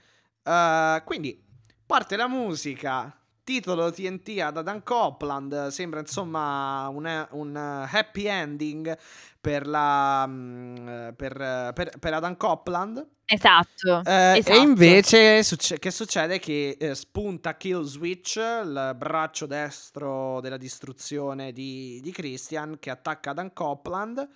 [0.45, 1.43] Uhm, quindi
[1.85, 3.12] parte la musica,
[3.47, 8.97] titolo TNT ad Adam Copland, sembra insomma un un happy ending
[9.40, 13.06] per la mhmm, per per per Adam Copland.
[13.28, 14.60] Esatto, Ehm, e esatto.
[14.60, 16.39] invece succe che succede?
[16.39, 23.31] Che, ehm, spunta Kill Switch, il braccio destro della distruzione di di Christian che attacca
[23.31, 24.28] Adam Copland.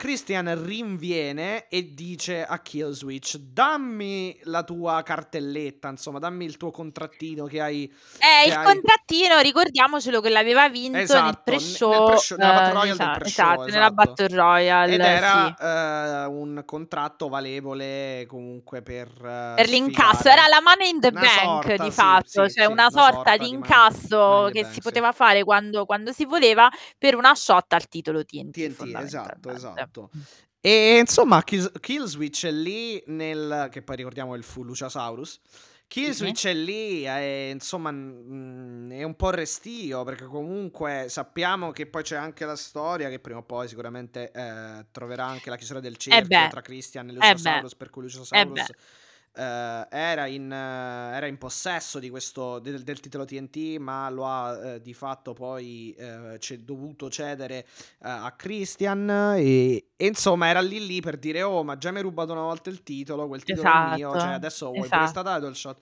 [0.00, 6.70] Christian rinviene e dice a Kill Switch: "Dammi la tua cartelletta, insomma, dammi il tuo
[6.70, 11.78] contrattino che hai Eh, che il hai" contrattino ricordiamocelo che l'aveva vinto nel Esatto, ne
[11.88, 13.90] nel pre-show, pre-show nella Battle uhm, Royale del esa pre-show, esatto, nella esatto.
[13.90, 15.54] Battle Royale, Ed sì.
[15.56, 19.08] era, uhm, un contratto valevole comunque per
[19.58, 22.64] Per l'incasso, era la Money in the una Bank sorta, di sì, fatto, sì, cioè
[22.64, 24.80] sì, una sorta sorta di incasso che Bank, si sì.
[24.80, 29.87] poteva fare quando quando si voleva per una shot al titolo TNT TNT, esatto, fondamentalmente.
[29.88, 30.10] Esatto.
[30.60, 35.40] E insomma Kill Kill Switch è lì nel che poi ricordiamo il fu Luchasaurus,
[35.88, 41.86] Kill Switch è lì, è, insomma, mh, è un po' restio perché comunque sappiamo che
[41.86, 45.80] poi c'è anche la storia che prima o poi sicuramente eh, troverà anche la chiusura
[45.80, 48.44] del Eh cerchio beh, tra Christian e eh beh, Luciosaurus, per cui eh
[49.38, 54.26] Eh, era, in, eh, era in possesso di questo, del, del titolo TNT, ma lo
[54.26, 55.94] ha eh, di fatto poi
[56.38, 57.66] c'è dovuto cedere
[58.00, 62.02] a Christian e, e insomma era lì lì per dire oh ma già mi hai
[62.02, 65.54] rubato una volta il titolo, quel titolo è mio, cioè Esatto, adesso vuoi esatto, title
[65.54, 65.78] shot.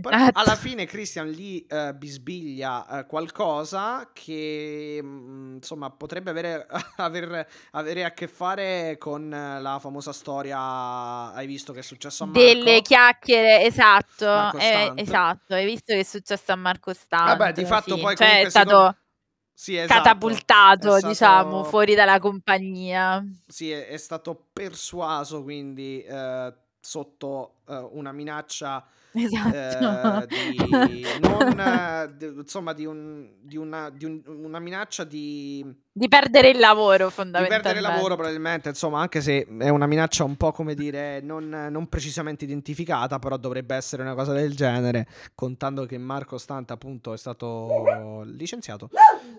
[0.00, 0.40] Però esatto.
[0.40, 8.04] alla fine Christian gli eh, bisbiglia eh, qualcosa che mm, insomma potrebbe avere, aver- avere
[8.04, 11.32] a che fare con eh, la famosa storia.
[11.32, 12.82] Hai visto che è successo a Delle Marco?
[12.82, 16.92] chiacchiere, esatto, eh, esatto, hai visto che è successo a Marco
[17.22, 18.96] Vabbè, di fatto sì, poi cioè è stato
[19.54, 19.94] Sì, esatto.
[19.94, 23.24] catapultato, È diciamo, stato fuori dalla compagnia.
[23.46, 28.86] Sì, è, è stato persuaso quindi eh, sotto eh, una minaccia
[29.20, 29.56] Esatto.
[30.22, 36.08] eh, di non di- insomma di, un, di, una, di un- una minaccia di Di
[36.08, 38.14] perdere il lavoro di perdere il lavoro fondamentalmente.
[38.14, 43.18] probabilmente insomma anche se è una minaccia un po' come dire non, non precisamente identificata
[43.18, 48.88] però dovrebbe essere una cosa del genere contando che Marco Stante appunto è stato licenziato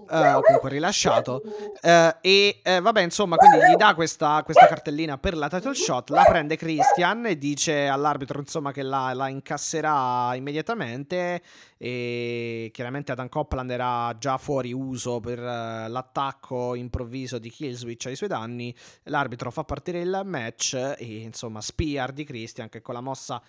[0.09, 1.41] eh, o comunque rilasciato
[1.81, 6.09] eh, e eh, vabbè insomma quindi gli dà questa, questa cartellina per la title shot
[6.09, 9.29] la prende Christian e dice all'arbitro insomma che la, la
[9.61, 11.41] incasserà immediatamente
[11.77, 18.15] e chiaramente Adam Copland era già fuori uso per eh, l'attacco improvviso di Killswitch ai
[18.15, 18.75] suoi danni.
[19.03, 23.41] L'arbitro fa partire il match e insomma Spear di Christian che con la mossa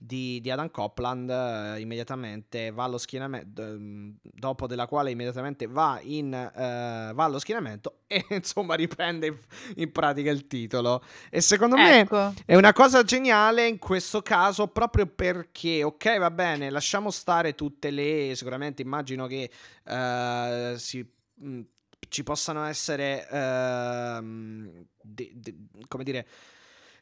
[0.00, 3.76] di, di Adam Copland eh, immediatamente va allo schienamento
[4.22, 9.36] dopo della quale immediatamente va, in, eh, va allo schienamento e insomma riprende in,
[9.76, 12.32] in pratica il titolo e secondo me Ecco.
[12.44, 17.90] è una cosa geniale in questo caso proprio perché, ok, va bene, lasciamo stare tutte
[17.90, 18.32] le.
[18.34, 19.50] Sicuramente immagino che
[19.84, 21.60] eh, si, mh,
[22.08, 25.56] ci possano essere, ehm, de- de-
[25.88, 26.26] come dire,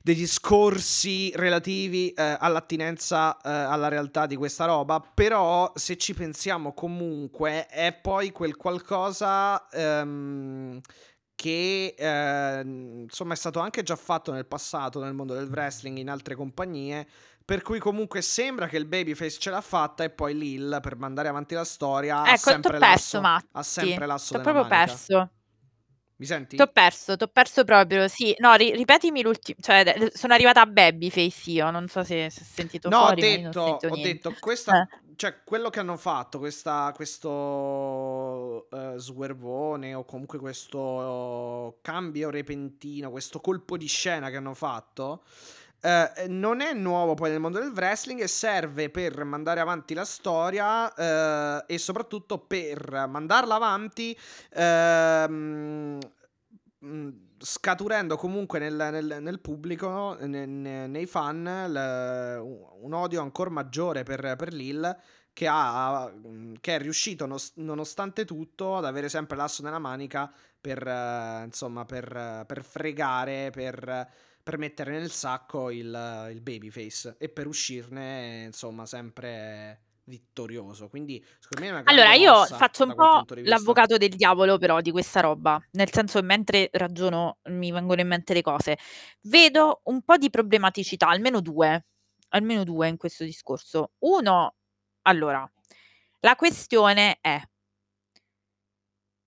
[0.06, 6.74] degli scorsi relativi eh, all'attinenza eh, alla realtà di questa roba, però se ci pensiamo
[6.74, 10.78] comunque è poi quel qualcosa ehm,
[11.34, 16.08] che eh, insomma è stato anche già fatto nel passato nel mondo del wrestling in
[16.08, 17.04] altre compagnie.
[17.44, 21.26] Per cui comunque sembra che il babyface ce l'ha fatta e poi Lil per mandare
[21.26, 24.84] avanti la storia ha Ecco, t'ho sempre perso, l'asso, ha sempre l'asso T'ho proprio manica.
[24.86, 25.30] perso.
[26.18, 26.56] Mi senti?
[26.56, 28.34] T'ho perso, t'ho perso proprio, sì.
[28.38, 29.58] No, ri- ripetimi l'ultimo.
[29.60, 31.70] Cioè, de- sono arrivata a Babyface io.
[31.70, 33.94] Non so se, se ho sentito No, ho fuori, ma io non ho detto, ho
[33.94, 34.12] niente.
[34.12, 34.88] detto questa, Eh.
[35.16, 43.40] cioè quello che hanno fatto, questa, questo eh, swervone o comunque questo cambio repentino, questo
[43.40, 45.22] colpo di scena che hanno fatto,
[45.80, 50.04] eh, non è nuovo poi nel mondo del wrestling e serve per mandare avanti la
[50.04, 54.16] storia eh, e soprattutto per mandarla avanti
[56.80, 62.40] mh, scaturendo comunque nel, nel- nel pubblico, ne- ne- nei fan, l-
[62.82, 64.96] un odio ancora maggiore per, per Lil
[65.32, 70.32] che, ha, mh, che è riuscito nos- nonostante tutto ad avere sempre l'asso nella manica
[70.60, 70.82] per,
[71.44, 74.08] insomma, per, per fregare, per,
[74.46, 80.88] per mettere nel sacco il, il babyface e per uscirne insomma sempre vittorioso.
[80.88, 84.80] Quindi secondo me è una grande Allora, io faccio un po' l'avvocato del diavolo, però,
[84.80, 85.60] di questa roba.
[85.72, 88.78] Nel senso che mentre ragiono mi vengono in mente le cose.
[89.22, 91.84] Vedo un po' di problematicità, almeno due,
[92.28, 93.94] almeno due in questo discorso.
[94.04, 94.54] Uno,
[95.02, 95.44] allora,
[96.20, 97.42] la questione è,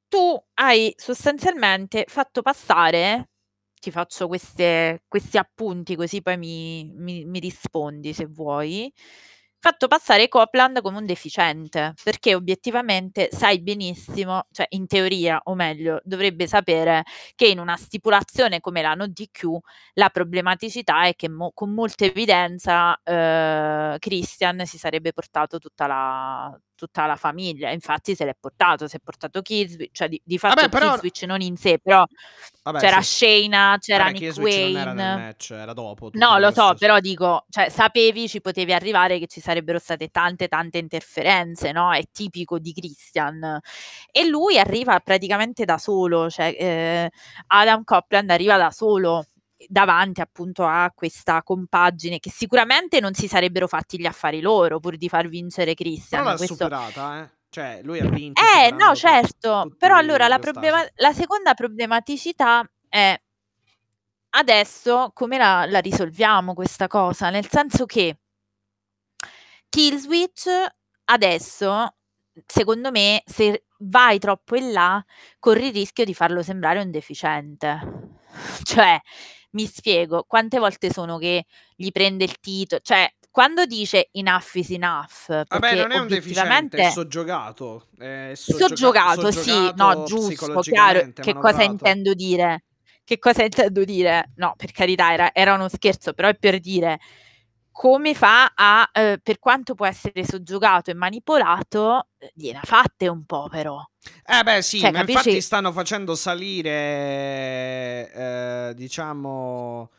[0.08, 3.32] tu hai sostanzialmente fatto passare,
[3.80, 8.92] ti faccio queste, questi appunti così poi mi, mi- mi rispondi se vuoi,
[9.62, 16.00] fatto passare Copland come un deficiente, perché obiettivamente sai benissimo, cioè in teoria, o meglio,
[16.04, 17.04] dovrebbe sapere
[17.36, 19.58] che in una stipulazione come la no DQ
[19.96, 26.60] la problematicità è che mo- con molta evidenza eh, Christian si sarebbe portato tutta la,
[26.80, 30.56] tutta la famiglia, infatti se l'è portato, si è portato Killswitch, cioè di, di fatto
[30.56, 32.06] Vabbè, però Killswitch non in sé, però
[32.64, 33.26] Vabbè, c'era sì.
[33.26, 35.26] Shayna, c'era Vabbè, Nick non era nel Wayne.
[35.26, 39.42] match, era dopo No, lo so, però dico, cioè, sapevi, ci potevi arrivare che ci
[39.42, 41.92] sarebbero state tante, tante interferenze, no?
[41.94, 43.60] È tipico di Christian.
[44.12, 47.12] E lui arriva praticamente da solo, cioè, eh,
[47.48, 49.26] Adam Copland arriva da solo
[49.68, 54.96] davanti appunto a questa compagine che sicuramente non si sarebbero fatti gli affari loro pur
[54.96, 56.24] di far vincere Però Christian.
[56.24, 56.54] l'ha Questo...
[56.56, 57.38] superata, eh.
[57.52, 62.64] Cioè, lui ha vinto Eh, no, certo, tutti però allora la, problema- la seconda problematicità
[62.88, 63.20] è
[64.32, 67.32] adesso come la, la risolviamo questa cosa?
[67.32, 68.20] Nel senso che
[69.70, 70.48] Killswitch
[71.06, 71.96] adesso,
[72.46, 75.04] secondo me, se vai troppo in là,
[75.40, 78.18] corri il rischio di farlo sembrare un deficiente.
[78.64, 79.00] Cioè,
[79.52, 81.46] mi spiego, quante volte sono che
[81.76, 86.08] gli prende il titolo, cioè quando dice enough is enough, Vabbè, perché non è un
[86.08, 87.88] deficiente, è soggiogato.
[87.98, 91.12] È soggioga- Soggiogato, sì, no, soggiogato giusto, chiaro.
[91.14, 92.64] Che cosa intendo dire?
[93.04, 94.32] Che cosa intendo dire?
[94.36, 97.00] No, per carità, era, era uno scherzo, però è per dire
[97.80, 103.24] come fa a, eh, per quanto può essere soggiogato e manipolato, gliene ha fatte un
[103.24, 103.82] po' però.
[104.26, 105.40] Eh beh sì, Cioè, ma infatti capisci?
[105.40, 109.92] stanno facendo salire, eh, diciamo,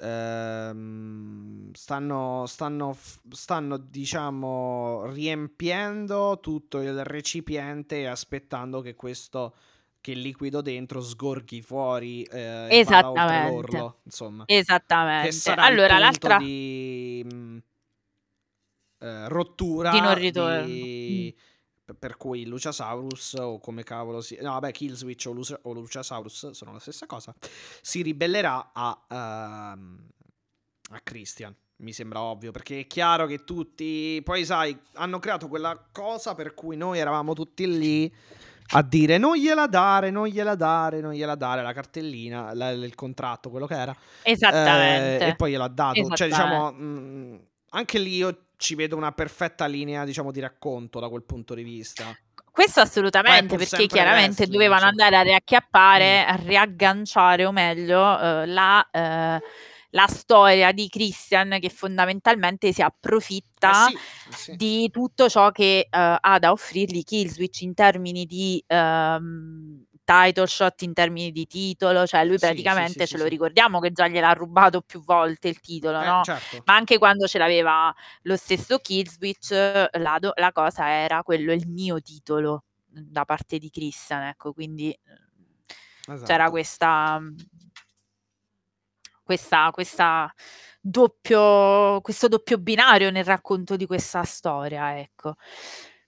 [0.00, 2.96] ehm, stanno, stanno,
[3.30, 9.54] stanno, diciamo, riempiendo tutto il recipiente e aspettando che questo,
[10.08, 13.50] che il liquido dentro sgorghi fuori eh, Esattamente.
[13.50, 14.44] l'orlo, insomma.
[14.46, 15.50] Esattamente.
[15.52, 17.56] Allora, l'altra di mh,
[19.00, 20.64] eh, rottura di non ritorno.
[20.64, 21.34] di-
[21.90, 21.94] Mm.
[21.98, 26.72] per- cui Luciasaurus o come cavolo si no vabbè Killswitch o, Lucia- o Luciasaurus sono
[26.72, 27.34] la stessa cosa
[27.80, 30.08] si ribellerà a ehm,
[30.90, 35.82] a Christian mi sembra ovvio perché è chiaro che tutti poi sai hanno creato quella
[35.90, 38.14] cosa per cui noi eravamo tutti lì
[38.72, 42.94] a dire non gliela dare non gliela dare non gliela dare la cartellina la- il
[42.94, 45.24] contratto quello che era Esattamente.
[45.24, 46.08] eh, e poi gliel'ha dato.
[46.14, 47.40] Cioè, diciamo, mh,
[47.70, 51.62] anche lì io ci vedo una perfetta linea, diciamo, di racconto da quel punto di
[51.62, 52.04] vista.
[52.50, 56.28] Questo assolutamente, perché chiaramente wrestling, dovevano andare a riacchiappare, Mm.
[56.28, 59.40] a riagganciare, o meglio, eh, la, eh,
[59.90, 64.56] la storia di Christian che fondamentalmente si Eh approfitta sì, eh sì.
[64.56, 70.82] di tutto ciò che eh, ha da offrirgli Killswitch in termini di ehm, title shot,
[70.82, 74.80] in termini di titolo, cioè lui praticamente sì, ce lo ricordiamo che già gliel'ha rubato
[74.80, 76.22] più volte il titolo, Eh, no?
[76.22, 76.62] certo.
[76.64, 79.50] Ma anche quando ce l'aveva lo stesso Killswitch,
[79.98, 84.52] la, do- la cosa era quello il mio titolo mh, da parte di Christian, ecco,
[84.54, 84.98] quindi eh,
[86.22, 86.50] c'era Esatto.
[86.50, 87.20] questa
[89.28, 90.32] questa, questa
[90.80, 95.34] doppio, questo doppio binario nel racconto di questa storia, ecco.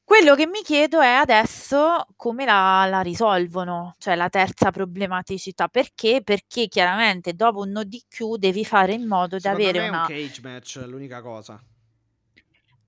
[0.03, 5.69] Quello che mi chiedo è adesso come la, la risolvono, cioè la terza problematicità.
[5.69, 6.23] Perché?
[6.25, 9.89] Perché chiaramente dopo un no DQ devi fare in modo di Secondo avere me è
[9.89, 10.07] un una...
[10.07, 11.63] cage match, l'unica cosa.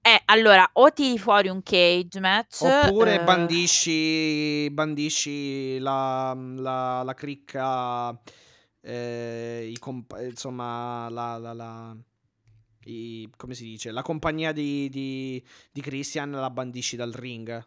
[0.01, 2.63] Eh, allora, o tiri fuori un cage match...
[2.63, 8.19] Oppure eh, bandisci, bandisci la, la, la cricca,
[8.83, 11.97] eh, i comp- insomma, la, la, la-
[12.85, 13.91] i- come si dice?
[13.91, 17.67] La compagnia di, di, di Christian la bandisci dal ring.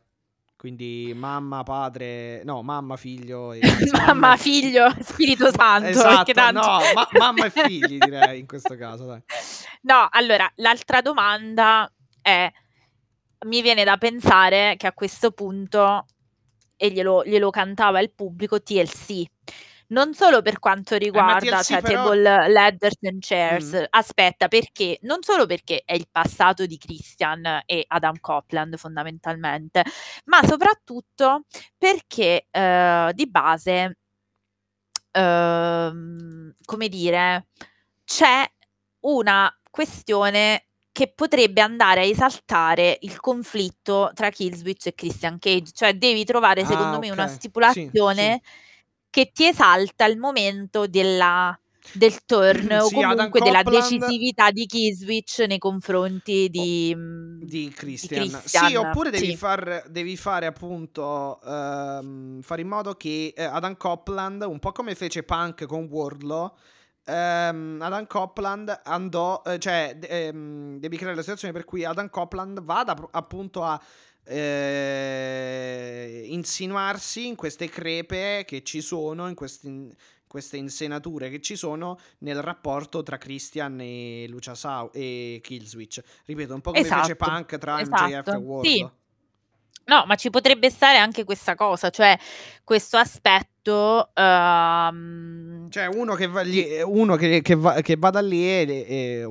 [0.57, 3.59] Quindi mamma, padre, no, mamma, figlio e
[3.91, 6.59] Mamma, figlio, Spirito Santo, Esatto, tanto...
[6.59, 9.21] no, ma- mamma e figli direi in questo caso, dai.
[9.81, 12.51] No, allora, l'altra domanda è,
[13.45, 16.05] mi viene da pensare che a questo punto,
[16.77, 19.23] e glielo, glielo cantava il pubblico, TLC.
[19.89, 23.83] Non solo per quanto riguarda TLC cioè, però- Table Ladders and Chairs, Mm.
[23.91, 24.97] aspetta, perché?
[25.01, 29.83] Non solo perché è il passato di Christian e Adam Copland fondamentalmente,
[30.25, 31.43] ma soprattutto
[31.77, 33.97] perché eh, di base,
[35.11, 37.47] ehm, come dire,
[38.03, 38.43] c'è
[39.01, 45.93] una questione che potrebbe andare a esaltare il conflitto tra Killswitch e Christian Cage, cioè
[45.95, 47.29] devi trovare Ah, secondo me una ok.
[47.29, 48.41] Sì, stipulazione
[49.15, 51.57] che ti esalta il momento della,
[51.93, 57.71] del turn o Sì, Adam comunque della decisività di Killswitch nei confronti di, mm, di
[57.73, 58.27] Christian.
[58.27, 59.37] Christian, Sì, oppure devi, sì.
[59.37, 64.95] far, devi fare appunto ehm, fare in modo che eh, Adam Copland, un po' come
[64.95, 66.53] fece Punk con Wardlow,
[67.05, 72.61] ehm, Adam Copland andò, eh, cioè ehm, devi creare la situazione per cui Adam Copland
[72.61, 73.81] vada appunto a
[74.25, 79.93] eh, insinuarsi in queste crepe che ci sono, in questi- in
[80.27, 86.01] queste insenature che ci sono nel rapporto tra Christian e Lucia Sau e Killswitch.
[86.25, 88.37] Ripeto, un po' come fece Esatto, Punk tra MJF e esatto.
[88.39, 88.63] Wardlow.
[88.63, 88.89] Sì.
[89.85, 92.17] No, ma ci potrebbe stare anche questa cosa, cioè
[92.63, 93.53] questo aspetto
[94.13, 99.27] ehm, Cioè, uno che va lì, uno che, che va, che vada lì, e, e-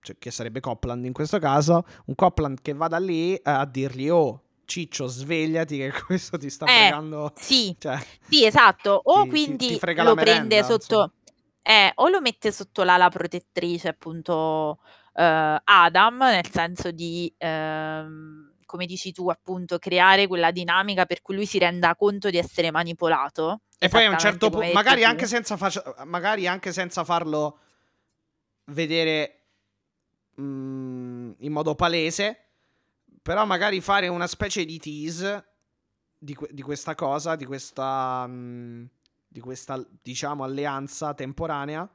[0.00, 4.08] cioè, che sarebbe Copland in questo caso, un Copland che vada lì eh, a dirgli,
[4.08, 7.32] oh, Ciccio, svegliati che questo ti sta Eh, fregando.
[7.34, 9.00] sì, Cioè, sì, esatto.
[9.04, 11.12] O ti- ti- quindi ti frega lo la prende merenda, sotto,
[11.62, 14.78] eh, o lo mette sotto l'ala protettrice, appunto,
[15.14, 21.34] eh, Adam, nel senso di, ehm, come dici tu, appunto, creare quella dinamica per cui
[21.34, 23.60] lui si renda conto di essere manipolato.
[23.78, 25.58] E poi a un certo punto, magari anche, senza
[26.06, 27.58] magari anche senza farlo
[28.66, 29.40] vedere
[30.40, 32.46] mm, in modo palese,
[33.20, 35.44] però magari fare una specie di tease
[36.16, 38.84] di, que- di questa cosa, di questa, mm,
[39.28, 41.86] di questa, diciamo, alleanza temporanea.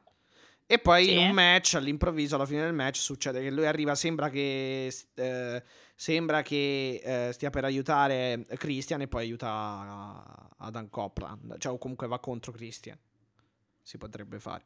[0.69, 1.11] E poi Sì.
[1.13, 5.63] in un match, all'improvviso, alla fine del match, succede che lui arriva, sembra che, eh,
[5.99, 11.57] sembra che eh, stia per aiutare Christian e poi aiuta Adam Copland.
[11.57, 12.97] Cioè, o comunque va contro Christian.
[13.81, 14.63] Si potrebbe fare.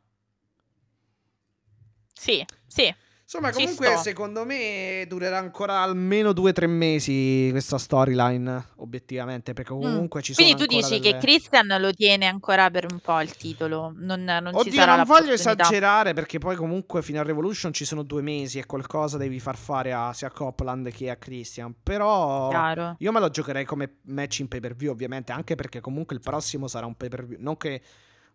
[2.13, 2.93] Sì, sì.
[3.33, 9.53] Insomma, Ci comunque, secondo me durerà ancora almeno due o tre mesi questa storyline, obiettivamente,
[9.53, 10.51] perché comunque ci sono Mm.
[10.51, 13.93] Quindi tu dici che delle- Christian lo tiene ancora per un po' il titolo.
[13.95, 17.85] Non, non ci Oddio, sarà non voglio esagerare perché poi comunque fino a Revolution ci
[17.85, 21.73] sono due mesi e qualcosa devi far fare a, sia a Copland che a Christian.
[21.81, 22.95] Però Chiaro.
[22.99, 26.21] io me lo giocherei come match in pay per view, ovviamente, anche perché comunque il
[26.21, 27.37] prossimo sarà un pay per view.
[27.39, 27.81] Non che,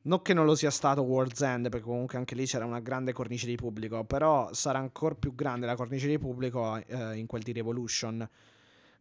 [0.07, 3.13] non che non lo sia stato World's End, perché comunque anche lì c'era una grande
[3.13, 4.05] cornice di pubblico.
[4.05, 8.29] Però sarà ancora più grande la cornice di pubblico eh, in quel di Revolution.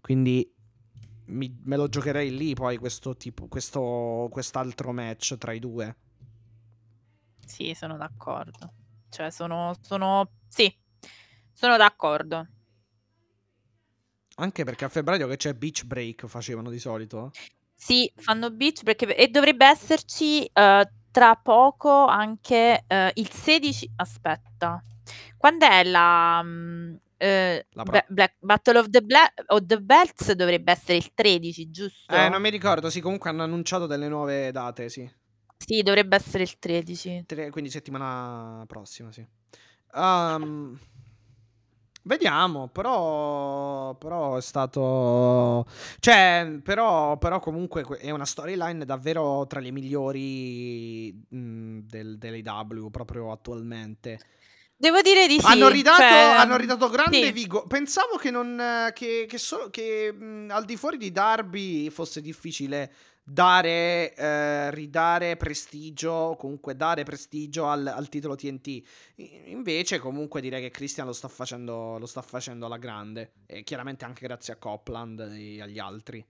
[0.02, 0.52] Quindi
[1.26, 5.95] mi- me lo giocherei lì poi questo tipo, questo, quest'altro match tra i due.
[7.45, 8.73] Sì, sono d'accordo.
[9.10, 10.30] Cioè, sono, sono...
[10.48, 10.76] Sì,
[11.53, 12.48] sono d'accordo.
[14.38, 17.32] Anche perché a febbraio che c'è Beach Break facevano di solito.
[17.76, 19.15] Sì, fanno beach perché...
[19.15, 23.91] E dovrebbe esserci eh, tra poco anche eh, il 16...
[23.97, 24.81] Aspetta.
[25.38, 26.41] Quando è la...
[26.43, 30.97] mm, eh, La pro- Bla- Black- Battle of the, Bla- of the Belts dovrebbe essere
[30.97, 32.15] il 13, giusto?
[32.15, 35.10] Eh, non mi ricordo, sì, comunque hanno annunciato delle nuove date, sì.
[35.57, 37.23] Sì, dovrebbe essere il 13.
[37.26, 39.26] Tre- quindi settimana prossima, sì.
[39.95, 40.77] Ehm,
[42.06, 45.65] vediamo, però, però è stato...
[45.99, 52.90] Cioè, però, però comunque que- è una storyline davvero tra le migliori mh, del, dell'AW
[52.90, 54.19] proprio attualmente.
[54.77, 55.45] Devo dire di sì.
[55.45, 57.32] hanno, ridato, cioè, hanno ridato grande sì.
[57.32, 57.65] vigo.
[57.65, 62.91] Pensavo che, non, che, che, solo- che, mh, al di fuori di Darby fosse difficile
[63.27, 68.84] dare, eh, ridare prestigio, comunque dare prestigio al, al titolo TNT.
[69.47, 73.34] Invece, comunque, direi che Christian lo sta facendo, lo sta facendo alla grande.
[73.47, 76.23] E chiaramente anche grazie a Copland e agli altri.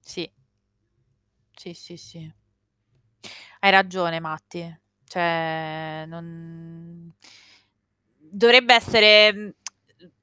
[0.00, 0.28] Sì.
[1.52, 2.32] Sì, sì, sì.
[3.60, 4.80] Hai ragione, Matti.
[5.04, 7.14] Cioè, non...
[8.32, 9.54] Dovrebbe essere mh,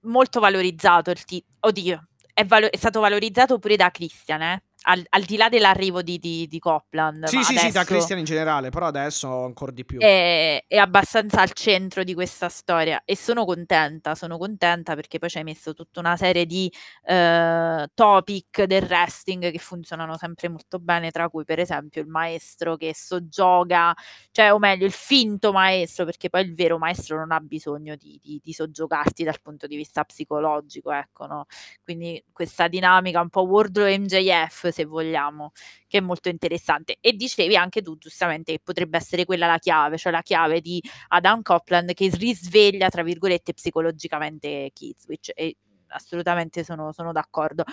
[0.01, 1.55] molto valorizzato il titolo.
[1.59, 2.07] Oddio,
[2.37, 4.61] è, valo- è stato valorizzato pure da Christian, eh?
[4.89, 7.25] Al, al di là dell'arrivo di, di, di Copland.
[7.25, 9.99] Sì, sì, sì, da adesso- Christian in generale, però adesso ancora di più.
[9.99, 15.29] è, è abbastanza al centro di questa storia e sono contenta, sono contenta perché poi
[15.29, 16.71] ci hai messo tutta una serie di
[17.03, 22.77] eh, topic del wrestling che funzionano sempre molto bene, tra cui per esempio il maestro
[22.77, 23.93] che soggioga,
[24.31, 28.17] cioè o meglio il finto maestro, perché poi il vero maestro non ha bisogno di,
[28.23, 31.45] di, di soggiogarti dal punto di vista psicologico, ecco, no?
[31.83, 35.51] Quindi questa dinamica un po' Wardlow MJF, se vogliamo,
[35.87, 36.97] che è molto interessante.
[37.01, 40.81] E dicevi anche tu giustamente che potrebbe essere quella la chiave, cioè la chiave di
[41.09, 45.31] Adam Copland che risveglia, tra virgolette, psicologicamente Kizwitch.
[45.33, 45.57] E
[45.89, 47.63] assolutamente sono, sono d'accordo.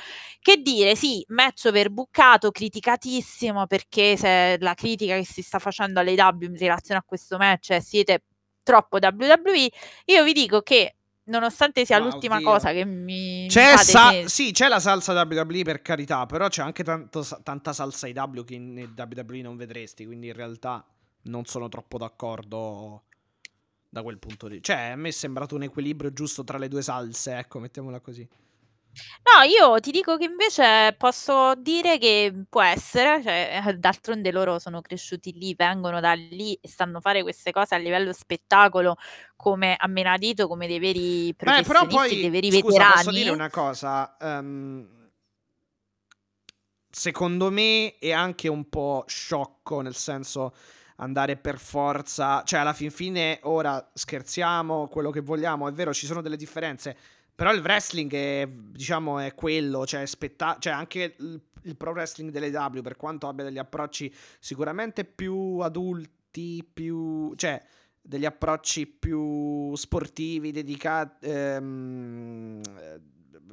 [0.41, 6.15] Che dire, sì, match overbookato, criticatissimo perché se la critica che si sta facendo alle
[6.15, 8.25] W in relazione a questo match è siete
[8.63, 9.71] troppo WWE,
[10.07, 12.47] io vi dico che nonostante sia Ma l'ultima oddio.
[12.47, 16.63] cosa che mi C'è, sa- che- sì, c'è la salsa WWE per carità, però c'è
[16.63, 20.85] anche tanto tanta salsa IW che in WWE non vedresti, quindi in realtà
[21.23, 23.05] non sono troppo d'accordo
[23.89, 26.83] da quel punto di Cioè, a me è sembrato un equilibrio giusto tra le due
[26.83, 28.29] salse, ecco, mettiamola così.
[29.23, 34.59] No, io ti dico che invece posso dire che può essere, cioè, eh, d'altronde loro
[34.59, 38.97] sono cresciuti lì, vengono da lì e sanno fare queste cose a livello spettacolo
[39.37, 42.95] come a menadito, come dei veri Beh, però professionisti, poi, dei veri scusa, veterani.
[42.95, 44.17] posso dire una cosa?
[44.21, 45.11] Ehm,
[46.91, 50.55] secondo me è anche un po' sciocco, nel senso
[50.97, 56.07] andare per forza, cioè alla fin fine ora scherziamo quello che vogliamo, è vero, ci
[56.07, 56.97] sono delle differenze,
[57.35, 62.31] però il wrestling è, diciamo, è quello, cioè, spetta- cioè anche il, il pro wrestling
[62.31, 67.61] delle W, per quanto abbia degli approcci sicuramente più adulti, più, cioè
[68.01, 73.01] degli approcci più sportivi, dedicati, ehm, eh,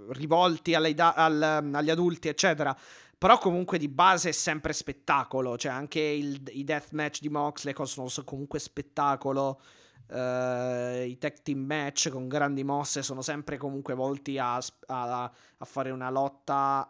[0.09, 2.77] rivolti da- al- agli adulti, eccetera.
[3.17, 8.07] Però comunque di base è sempre spettacolo, cioè anche il- i deathmatch di Moxley sono
[8.07, 9.61] so- comunque spettacolo.
[10.11, 14.55] Eh, I tag team match con grandi mosse sono sempre comunque volti a,
[14.87, 16.87] a- a fare una lotta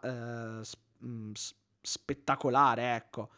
[1.32, 3.30] s- spettacolare, ecco.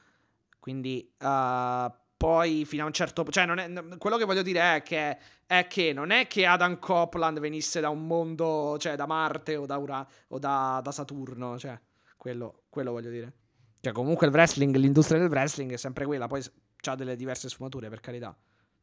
[0.59, 4.83] Quindi eh, poi fino a un certo cioè non è, quello che voglio dire è
[4.83, 9.57] che, è che non è che Adam Copeland venisse da un mondo cioè da Marte
[9.57, 11.79] o da, Ura- o da, da Saturno cioè
[12.17, 13.33] quello, quello voglio dire
[13.81, 16.43] cioè comunque il wrestling l'industria del wrestling è sempre quella poi
[16.87, 18.35] ha delle diverse sfumature per carità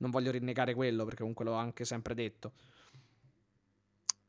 [0.02, 2.54] non voglio rinnegare quello perché comunque l'ho anche sempre detto.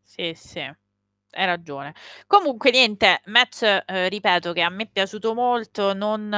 [0.03, 1.95] Sì sì hai ragione.
[2.27, 6.29] Comunque niente match eh, ripeto che a me è piaciuto molto non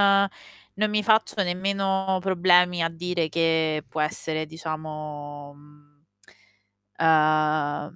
[0.77, 5.57] non mi faccio nemmeno problemi a dire che può essere, diciamo,
[6.99, 7.91] uh,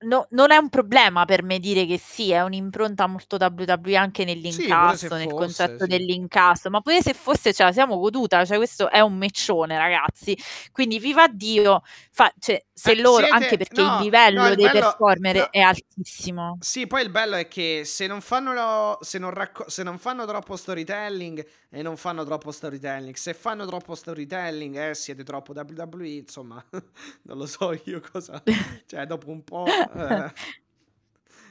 [0.00, 4.24] No, non è un problema per me dire che sì, è un'impronta molto WWE anche
[4.24, 5.88] nell'incasso, nel fosse, concetto sì.
[5.90, 10.38] dell'incasso, ma pure se fosse ce la siamo goduta, cioè questo è un meccione ragazzi,
[10.70, 14.48] quindi viva Dio, fa, cioè, se Eh, loro, siete- anche perché no, il livello no,
[14.50, 15.48] il dei bello- performer no.
[15.50, 16.58] è altissimo.
[16.60, 19.98] Sì, poi il bello è che se non fanno, lo- se non racco- se non
[19.98, 25.52] fanno troppo storytelling e non fanno troppo storytelling, se fanno troppo storytelling eh, siete troppo
[25.54, 26.64] WWE, insomma,
[27.24, 28.40] non lo so io cosa...
[28.86, 29.87] cioè, dopo un po'...
[29.94, 30.32] eh,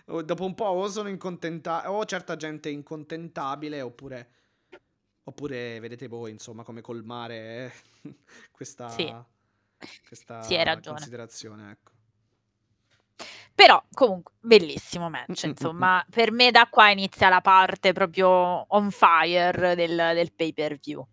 [0.24, 4.32] dopo un po' o sono incontentabile, o certa gente è incontentabile, oppure...
[5.28, 8.14] Oppure vedete voi, insomma, come colmare eh,
[8.50, 9.14] questa, Sì.
[10.08, 11.92] questa Sì, considerazione, ecco.
[13.54, 18.28] Però comunque bellissimo match, Mm, mm, insomma, per me da qua inizia la parte proprio
[18.30, 21.06] on fire del, del pay per view.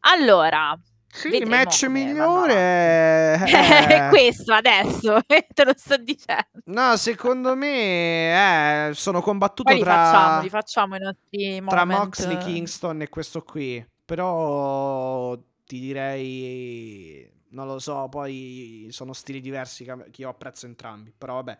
[0.00, 0.76] Allora,
[1.14, 3.92] Sì, il match migliore avanti.
[3.92, 4.08] è...
[4.10, 6.60] questo adesso, te lo sto dicendo.
[6.64, 11.84] No, secondo me eh, sono combattuto Poi li facciamo, tra, li facciamo i nostri tra
[11.84, 12.04] moment.
[12.04, 13.86] Moxley, Kingston e questo qui.
[14.04, 21.14] Però ti direi, non lo so, poi sono stili diversi che io apprezzo entrambi.
[21.16, 21.58] Però vabbè.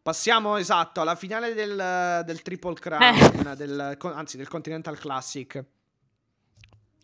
[0.00, 5.64] Passiamo esatto alla finale del, del Triple Crown, del, anzi del Continental Classic.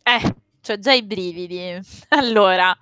[0.02, 0.34] Eh,
[0.69, 1.78] c'ho già i brividi.
[2.11, 2.77] Allora,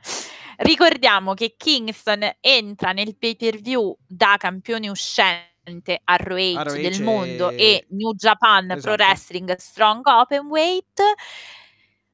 [0.59, 7.51] ricordiamo che Kingston entra nel pay per view da campione uscente a ROH del mondo
[7.51, 9.03] e- e New Japan Pro Esatto.
[9.03, 11.01] Wrestling Strong Openweight.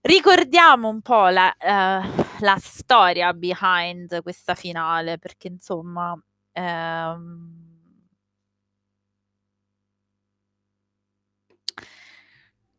[0.05, 6.19] Ricordiamo un po' la, eh, la storia behind questa finale, perché insomma...
[6.53, 7.62] ehm,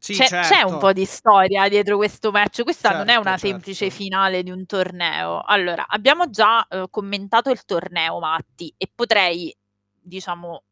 [0.04, 0.54] Sì, c'è, certo.
[0.54, 2.64] c'è un po' di storia dietro questo match.
[2.64, 3.48] Questa non è Certo, una certo.
[3.48, 5.42] semplice finale di un torneo.
[5.44, 9.56] Allora, abbiamo già eh, commentato il torneo, Matti, e potrei,
[10.02, 10.64] diciamo,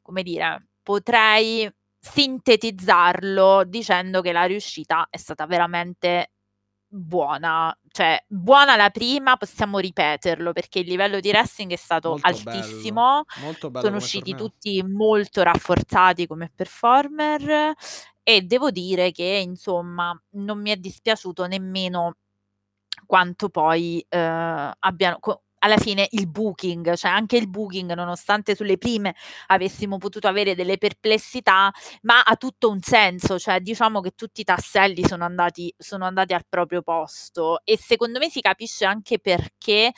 [0.00, 1.70] come dire, potrei
[2.00, 6.30] sintetizzarlo dicendo che la riuscita è stata veramente
[6.88, 7.76] buona.
[7.90, 13.22] Cioè, buona la prima, possiamo ripeterlo perché il livello di wrestling è stato Molto altissimo.
[13.24, 14.48] bello, molto bello Sono usciti torneo.
[14.48, 17.72] tutti molto rafforzati come performer
[18.22, 22.16] e devo dire che insomma non mi è dispiaciuto nemmeno
[23.06, 24.18] quanto poi eh,
[24.78, 29.14] abbiano co- alla fine il booking, cioè anche il booking, nonostante sulle prime
[29.48, 31.70] avessimo potuto avere delle perplessità,
[32.02, 36.32] ma ha tutto un senso, cioè diciamo che tutti i tasselli sono andati, sono andati
[36.32, 37.60] al proprio posto.
[37.64, 39.92] E secondo me si capisce anche perché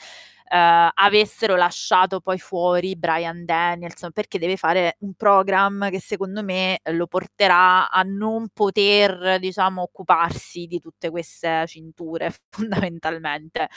[0.51, 6.79] eh, avessero lasciato poi fuori Brian Danielson perché deve fare un program che secondo me
[6.91, 13.69] lo porterà a non poter diciamo occuparsi di tutte queste cinture fondamentalmente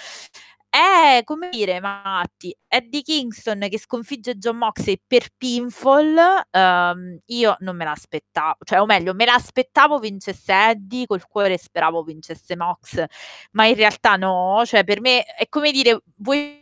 [0.75, 6.17] è come dire Matti Eddie Kingston che sconfigge John Moxley per pinfall
[6.51, 12.03] ehm, io non me l'aspettavo cioè o meglio me l'aspettavo vincesse Eddie col cuore speravo
[12.03, 13.05] vincesse Mox
[13.51, 16.61] ma in realtà no cioè per me è come dire vuoi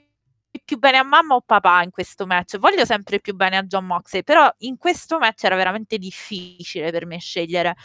[0.65, 2.59] più bene a mamma o papà in questo match.
[2.59, 7.07] Voglio sempre più bene a John Moxley, però in questo match era veramente difficile per
[7.07, 7.77] me scegliere.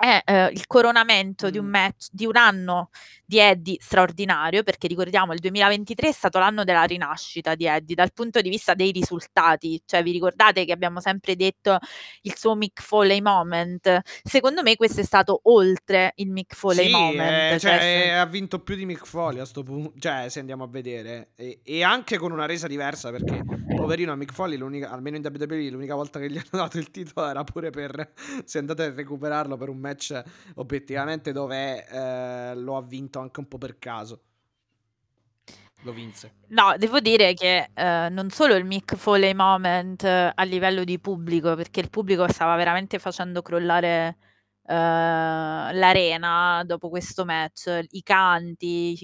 [0.00, 1.70] È eh, il coronamento di un Mm.
[1.70, 2.90] match di un anno
[3.24, 8.12] di Eddie straordinario, perché ricordiamo il 2023 è stato l'anno della rinascita di Eddie dal
[8.12, 9.82] punto di vista dei risultati.
[9.84, 11.78] Cioè, vi ricordate che abbiamo sempre detto
[12.22, 14.00] il suo Mick Foley moment?
[14.22, 17.52] Secondo me questo è stato oltre il Mick Foley Sì, moment.
[17.54, 19.92] eh, cioè, cioè, ha vinto più di Mick Foley a sto punto.
[19.98, 21.32] Cioè, se andiamo a vedere.
[21.34, 23.44] E, e anche con una resa diversa, perché
[23.74, 26.90] poverino a Mick Foley, l'unica- almeno in WWE, l'unica volta che gli hanno dato il
[26.90, 28.12] titolo era pure per...
[28.44, 29.86] Se andate a recuperarlo per un match
[30.54, 34.22] obiettivamente dove eh, lo ha vinto anche un po' per caso.
[35.82, 36.34] Lo vinse.
[36.48, 40.98] No, devo dire che eh, non solo il Mick Foley moment eh, a livello di
[40.98, 44.16] pubblico, perché il pubblico stava veramente facendo crollare
[44.64, 48.98] eh, l'arena dopo questo match, i canti,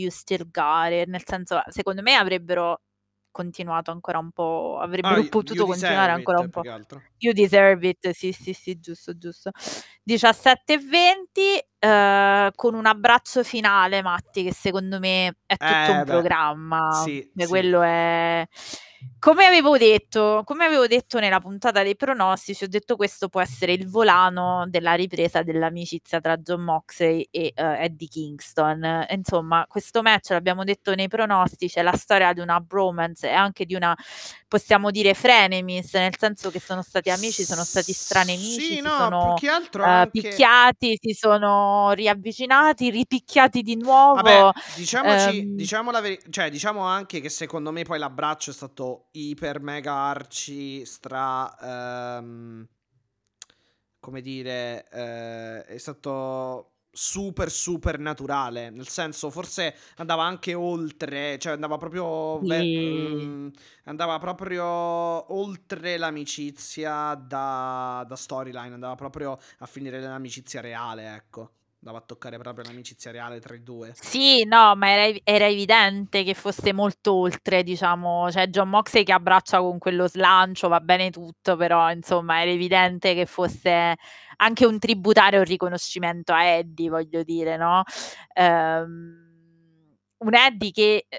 [0.51, 2.81] Got It, nel senso, secondo me avrebbero
[3.35, 6.65] continuato ancora un po' Ah, avrebbero You potuto continuare ancora It un po'.
[6.69, 7.05] altro.
[7.19, 9.51] You Deserve It, sì, sì, sì, giusto, giusto.
[10.03, 16.27] 17:20, ehm, con un abbraccio finale, Matti, che secondo me è tutto un Eh beh,
[16.29, 16.89] programma.
[16.89, 17.49] sì, Cioè sì.
[17.49, 18.47] quello è
[19.19, 23.73] come avevo detto come avevo detto nella puntata dei pronostici, ho detto questo può essere
[23.73, 28.85] il volano della ripresa dell'amicizia tra Jon Moxley e, ehm, Eddie Kingston.
[28.85, 33.33] E insomma, questo match, l'abbiamo detto nei pronostici, è la storia di una bromance e
[33.33, 33.97] anche di una,
[34.49, 39.15] possiamo dire, frenemies, nel senso che sono stati amici, sono stati stranemici, Sì, si no,
[39.17, 43.77] più sono, che altro ehm, anche picchiati, si sono riavvicinati, ripicchiati di
[44.13, 48.51] Vabbè, nuovo, diciamoci ehm diciamo la veri cioè diciamo anche che secondo me poi l'abbraccio
[48.51, 52.69] è stato iper mega arci stra ehm,
[54.01, 61.53] come dire, ehm, è stato super, super naturale, nel senso forse andava anche oltre, cioè
[61.55, 63.15] andava proprio ve Sì.
[63.15, 63.51] mhmm,
[63.85, 64.65] andava proprio
[65.35, 71.51] oltre l'amicizia da da storyline, andava proprio a finire nell'amicizia reale, ecco.
[71.87, 73.93] Andava a toccare proprio l'amicizia reale tra i 2.
[73.95, 79.13] Sì, no, ma era era evidente che fosse molto oltre, diciamo, cioè Jon Moxley che
[79.13, 83.97] abbraccia con quello slancio, va bene tutto, però insomma era evidente che fosse
[84.37, 87.83] anche un tributario, un riconoscimento a Eddie, voglio dire, no,
[88.33, 91.19] ehm, un Eddie che, ehm,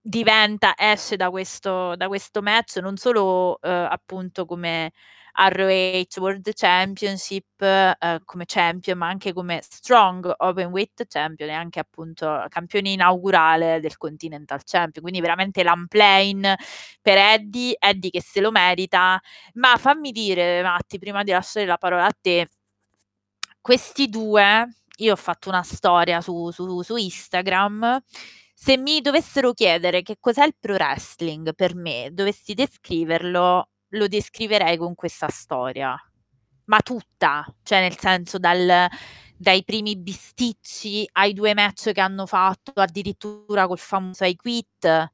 [0.00, 4.92] diventa esce da questo da questo match non solo, uhm, appunto come
[5.38, 12.44] ROH World Championship, ehm, come champion, ma anche come strong openweight champion e anche appunto
[12.48, 15.02] campione inaugurale del Continental Champion.
[15.04, 16.56] Quindi veramente l'unplane
[17.00, 19.20] per Eddie, Eddie che se lo merita.
[19.54, 22.48] Ma fammi dire, Matti, prima di lasciare la parola a te,
[23.60, 24.68] questi 2
[24.98, 28.00] io ho fatto una storia su su su Instagram,
[28.54, 34.76] se mi dovessero chiedere che cos'è il pro wrestling per me, dovessi descriverlo, lo descriverei
[34.76, 35.96] con questa storia.
[36.66, 38.88] Ma tutta, cioè nel senso dal
[39.40, 45.12] dai primi bisticci ai 2 match che hanno fatto, addirittura col famoso I Quit,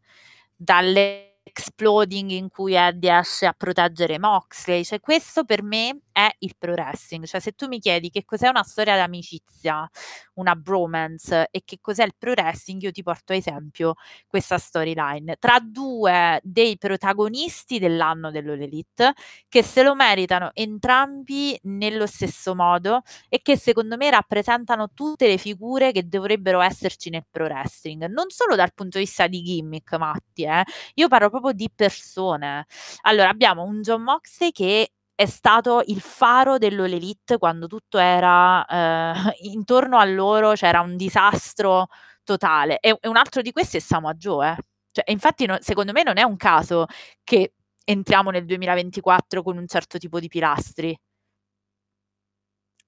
[0.57, 6.73] dall'exploding in cui Eddie esce a proteggere Moxley, cioè questo per me è il pro
[6.73, 7.25] wrestling.
[7.27, 9.89] Cioè se tu mi chiedi che cos'è una storia d'amicizia,
[10.35, 13.95] una bromance e che cos'è il pro wrestling, io ti porto a esempio
[14.29, 19.13] questa storyline tra 2 dei protagonisti dell'anno dell'All Elite,
[19.49, 25.37] che se lo meritano entrambi nello stesso modo e che secondo me rappresentano tutte le
[25.39, 29.93] figure che dovrebbero esserci nel pro wrestling, non solo dal punto di vista di gimmick,
[29.99, 30.63] Matti, eh,
[30.95, 32.67] io parlo proprio di persone.
[33.03, 38.65] Allora abbiamo un Jon Moxley che è stato il faro dell'All Elite quando tutto era,
[38.67, 39.15] ehm,
[39.53, 41.89] intorno a loro c'era un disastro
[42.25, 44.57] totale e e un altro di questi è Samoa Joe, eh.
[44.93, 46.87] Cioè infatti no secondo me non è un caso
[47.25, 50.97] che entriamo nel 2024 con un certo tipo di pilastri.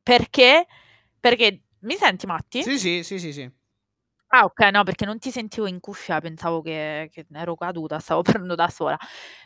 [0.02, 0.66] Perché?
[1.18, 2.62] Perché mi senti, Matti?
[2.62, 3.50] Sì, sì, sì, sì, sì.
[4.28, 8.22] Ah okay, no perché non ti sentivo in cuffia, pensavo che che ero caduta, stavo
[8.42, 8.98] parlando da sola.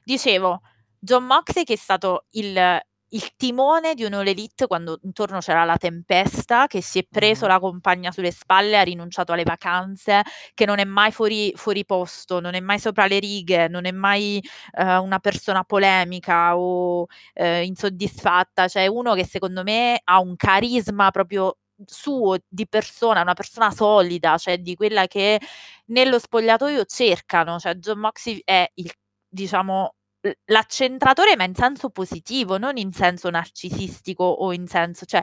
[0.05, 0.63] Dicevo,
[1.03, 2.79] Jon Moxley che è stato il
[3.13, 7.47] il timone di un All Elite quando intorno c'era la tempesta, che si è preso
[7.47, 7.53] Mh-mh.
[7.53, 10.23] la compagna sulle spalle, ha rinunciato alle vacanze,
[10.55, 13.91] che non è mai fuori fuori posto, non è mai sopra le righe, non è
[13.91, 14.41] mai,
[14.79, 21.11] ehm, una persona polemica o, ehm, insoddisfatta, cioè uno che secondo me ha un carisma
[21.11, 25.41] proprio suo, di persona, una persona solida, cioè di quella che
[25.87, 28.93] nello spogliatoio cercano, cioè Jon Moxley è il
[29.33, 35.21] diciamo l l'accentratore ma in senso positivo, non in senso narcisistico o in senso cioè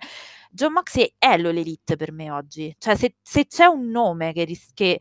[0.51, 2.73] Jon Moxley è l'All Elite per me oggi.
[2.79, 4.99] Cioè se se c'è un nome che ris che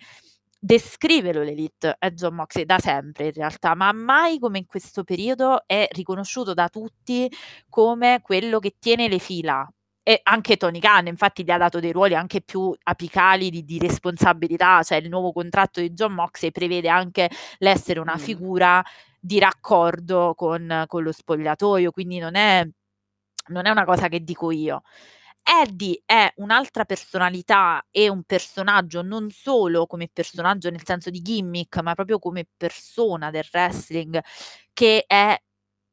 [0.59, 5.05] descrive l'All Elite è Jon Moxley, da sempre in realtà, ma mai come in questo
[5.05, 7.31] periodo è riconosciuto da tutti
[7.69, 9.69] come quello che tiene le fila.
[10.09, 13.79] E anche Tony Khan, infatti gli ha dato dei ruoli anche più apicali di di
[13.79, 18.19] responsabilità, cioè il nuovo contratto di Jon Moxley prevede anche l'essere una Mh.
[18.19, 18.85] figura
[19.27, 22.67] di raccordo con con lo spogliatoio, quindi non è
[23.49, 24.83] non è una cosa che dico io.
[25.43, 31.79] Eddie è un'altra personalità e un personaggio, non solo come personaggio nel senso di gimmick,
[31.83, 34.21] ma proprio come persona del wrestling,
[34.73, 35.41] che è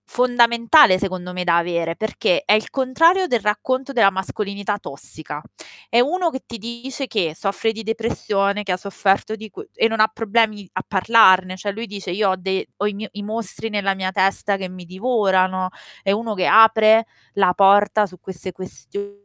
[0.06, 5.42] fondamentale secondo me da avere, perché è il contrario del racconto della mascolinità tossica.
[5.90, 9.88] È uno che ti dice che soffre di depressione, che ha sofferto di que e
[9.88, 13.24] non ha problemi a parlarne, cioè lui dice: "Io ho de ho i mio i
[13.24, 15.70] mostri nella mia testa che mi divorano."
[16.04, 19.22] È uno che apre la porta su queste questioni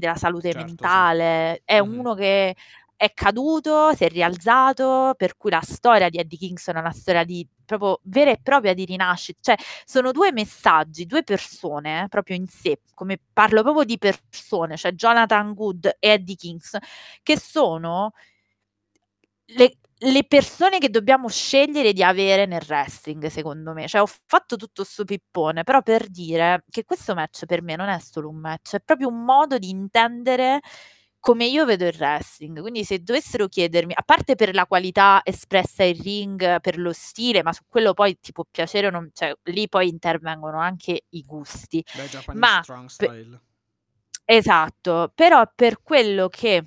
[0.00, 1.04] della salute Certo, sì.
[1.04, 2.04] mentale, è Mh-mh.
[2.04, 2.54] uno che
[2.96, 7.24] è caduto, si è rialzato, per cui la storia di Eddie Kingston è una storia
[7.24, 12.46] di proprio vera e propria di rinascita, cioè sono due messaggi, due persone proprio in
[12.46, 16.80] sé, come parlo proprio di persone, cioè Jonathan Good e Eddie Kingston,
[17.22, 18.12] che sono
[19.46, 23.86] le, le persone che dobbiamo scegliere di avere nel wrestling, secondo me.
[23.88, 27.88] Cioè, ho fatto tutto sto pippone, però per dire che questo match per me non
[27.88, 30.60] è solo un match, è proprio un modo di intendere
[31.24, 32.60] come io vedo il wrestling.
[32.60, 37.42] Quindi se dovessero chiedermi, a parte per la qualità espressa in ring, per lo stile,
[37.42, 41.22] ma su quello poi ti può piacere o non, cioè lì poi intervengono anche i
[41.22, 41.82] gusti.
[41.94, 43.40] Beh, Japanese Ma strong pe- style.
[44.26, 46.62] esatto, però per quello che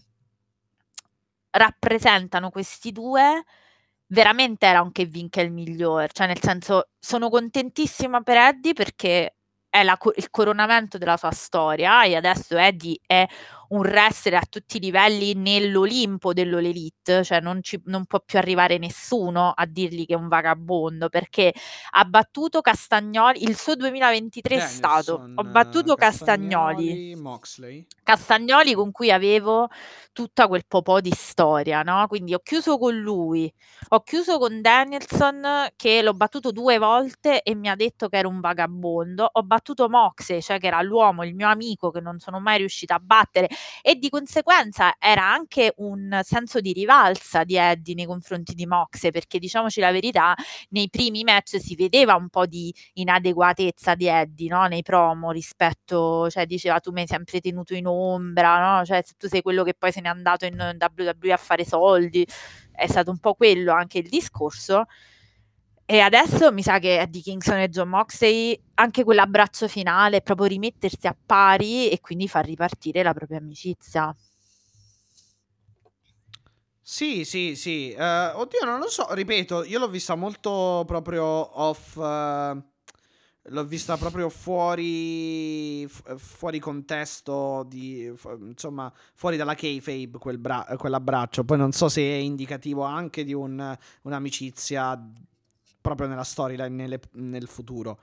[1.52, 3.44] rappresentano questi due,
[4.08, 6.10] veramente era un Kevin che è il migliore.
[6.12, 9.36] Cioè, nel senso, sono contentissima per Eddie perché
[9.70, 13.28] è la il coronamento della sua storia e adesso Eddie è
[13.70, 18.78] un wrestler a tutti i livelli nell'Olimpo dell'Elite, cioè non, ci, non può più arrivare
[18.78, 21.54] nessuno a dirgli che è un vagabondo perché
[21.92, 27.12] ha battuto Castagnoli, il suo 2023 è stato, ho Danielson, battuto Castagnoli.
[27.12, 27.88] Castagnoli.
[28.04, 29.68] Castagnoli con cui avevo
[30.14, 32.08] tutta quel po' di storia, no?
[32.08, 33.52] Quindi ho chiuso con lui,
[33.90, 38.28] ho chiuso con Danielson che l'ho battuto due volte e mi ha detto che era
[38.28, 42.40] un vagabondo, ho battuto Moxley, cioè che era l'uomo, il mio amico che non sono
[42.40, 43.48] mai riuscita a battere
[43.82, 49.12] e di conseguenza era anche un senso di rivalsa di Eddie nei confronti di Moxley,
[49.12, 50.36] perché diciamoci la verità,
[50.70, 54.66] nei primi match si vedeva un po' di inadeguatezza di Eddie, no?
[54.68, 58.86] Nei promo rispetto, cioè diceva tu mi hai sempre tenuto in ombra, no?
[58.86, 62.26] Cioè se tu sei quello che poi se n'è andato in WWE a fare soldi,
[62.72, 64.86] è stato un po' quello anche il discorso.
[65.90, 71.08] E adesso mi sa che Eddie Kingston e John Moxley, anche quell'abbraccio finale, proprio rimettersi
[71.08, 74.14] a pari e quindi far ripartire la propria amicizia.
[76.82, 77.92] Sì, sì, sì.
[77.94, 79.14] Eh, oddio, non lo so.
[79.14, 81.96] Ripeto, io l'ho vista molto proprio off.
[81.98, 82.62] eh,
[83.50, 85.88] l'ho vista proprio fuori.
[85.88, 87.64] fu- fuori contesto.
[87.66, 91.46] Di, fu- insomma, fuori dalla kayfabe quel bra- quell'abbraccio.
[91.46, 95.02] Poi non so se è indicativo anche di un- un'amicizia
[95.88, 98.00] proprio nella storyline nel futuro.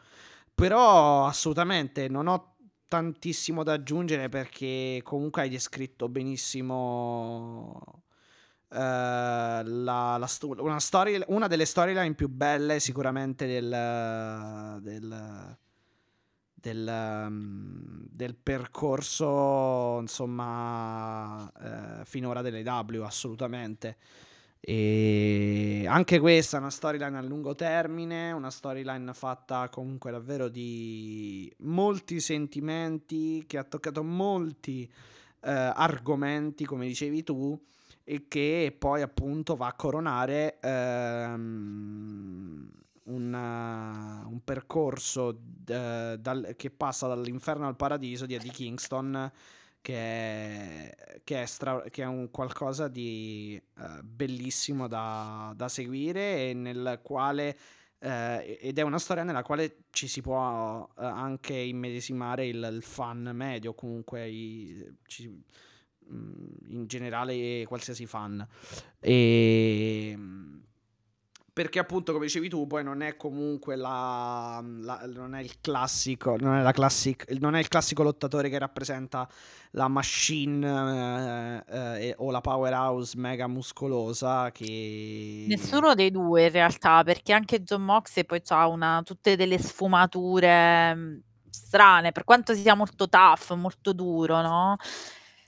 [0.55, 2.57] Però assolutamente non ho
[2.89, 8.05] tantissimo da aggiungere perché comunque hai descritto benissimo
[8.71, 15.57] eh, la, la sto- una, story- una delle storyline più belle sicuramente del, del,
[16.55, 23.97] del, um, del percorso insomma eh, finora delle W assolutamente
[24.67, 31.55] e anche questa è una storyline a lungo termine, una storyline fatta comunque davvero di
[31.59, 34.91] molti sentimenti, che ha toccato molti
[35.43, 37.63] eh, argomenti, come dicevi tu,
[38.05, 42.71] e che poi appunto va a coronare ehm,
[43.05, 49.31] una- un percorso d- dal- che passa dall'inferno al paradiso di Eddie Kingston
[49.85, 56.49] che è, che è, stra- che è un qualcosa di eh, bellissimo da, da seguire
[56.49, 57.55] e nel quale
[57.99, 62.83] eh, ed è una storia nella quale ci si può eh, anche immedesimare il, il
[62.83, 65.29] fan medio, comunque i- ci-
[66.11, 68.47] mm, in generale qualsiasi fan.
[69.01, 70.17] E
[71.55, 76.37] perché appunto come dicevi tu poi non è comunque la, la- non è il classico
[76.37, 79.29] non è, la classic, non è il classico lottatore che rappresenta
[79.71, 87.03] la machine eh, eh, o la powerhouse mega muscolosa che Nessuno dei due in realtà,
[87.05, 92.75] perché anche John Moxley poi ha una, tutte delle sfumature mh, strane, per quanto sia
[92.75, 94.77] molto tough, molto duro, no?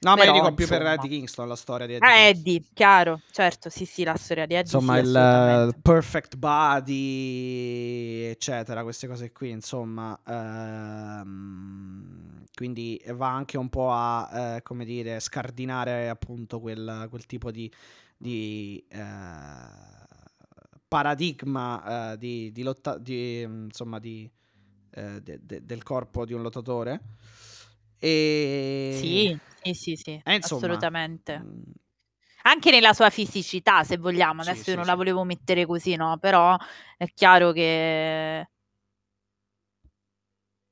[0.01, 0.83] No ma io Però, dico più per.
[0.83, 2.17] Eddie Kingston la storia di Eddie Ah.
[2.19, 8.83] Eddie, chiaro, certo, sì, sì, la storia di Eddie insomma sì, il perfect body eccetera
[8.83, 16.09] queste cose qui insomma ehm, quindi va anche un po' a eh, come dire scardinare
[16.09, 17.71] appunto quel, quel tipo di,
[18.17, 19.03] di eh,
[20.89, 24.29] paradigma eh, di, di lotta di, insomma di
[24.97, 27.03] de- de- del corpo di un lottatore
[27.99, 29.39] e Sì,
[29.75, 31.39] sì, sì, sì, eh, insomma assolutamente.
[31.39, 31.63] mm,
[32.43, 35.67] Anche nella sua fisicità, se vogliamo, sì adesso io sì non la sì volevo mettere
[35.67, 36.19] così, no?
[36.19, 36.57] Però
[36.97, 38.49] è chiaro che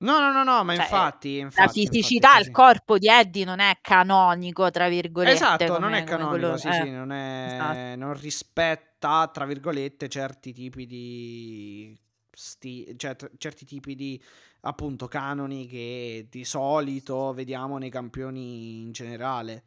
[0.06, 2.98] no no no no ma cioè, infatti la infatti infatti è fisicità, il così corpo
[2.98, 6.58] di Eddie non è canonico, tra virgolette, Esatto, non è come, come canonico, quello...
[6.58, 7.92] sì, Eh, sì, non esatto.
[7.92, 11.98] è, non rispetta, tra virgolette, certi tipi di,
[12.30, 14.22] sti, cioè, t- certi tipi di,
[14.64, 19.64] appunto, canoni che di solito vediamo nei campioni in generale.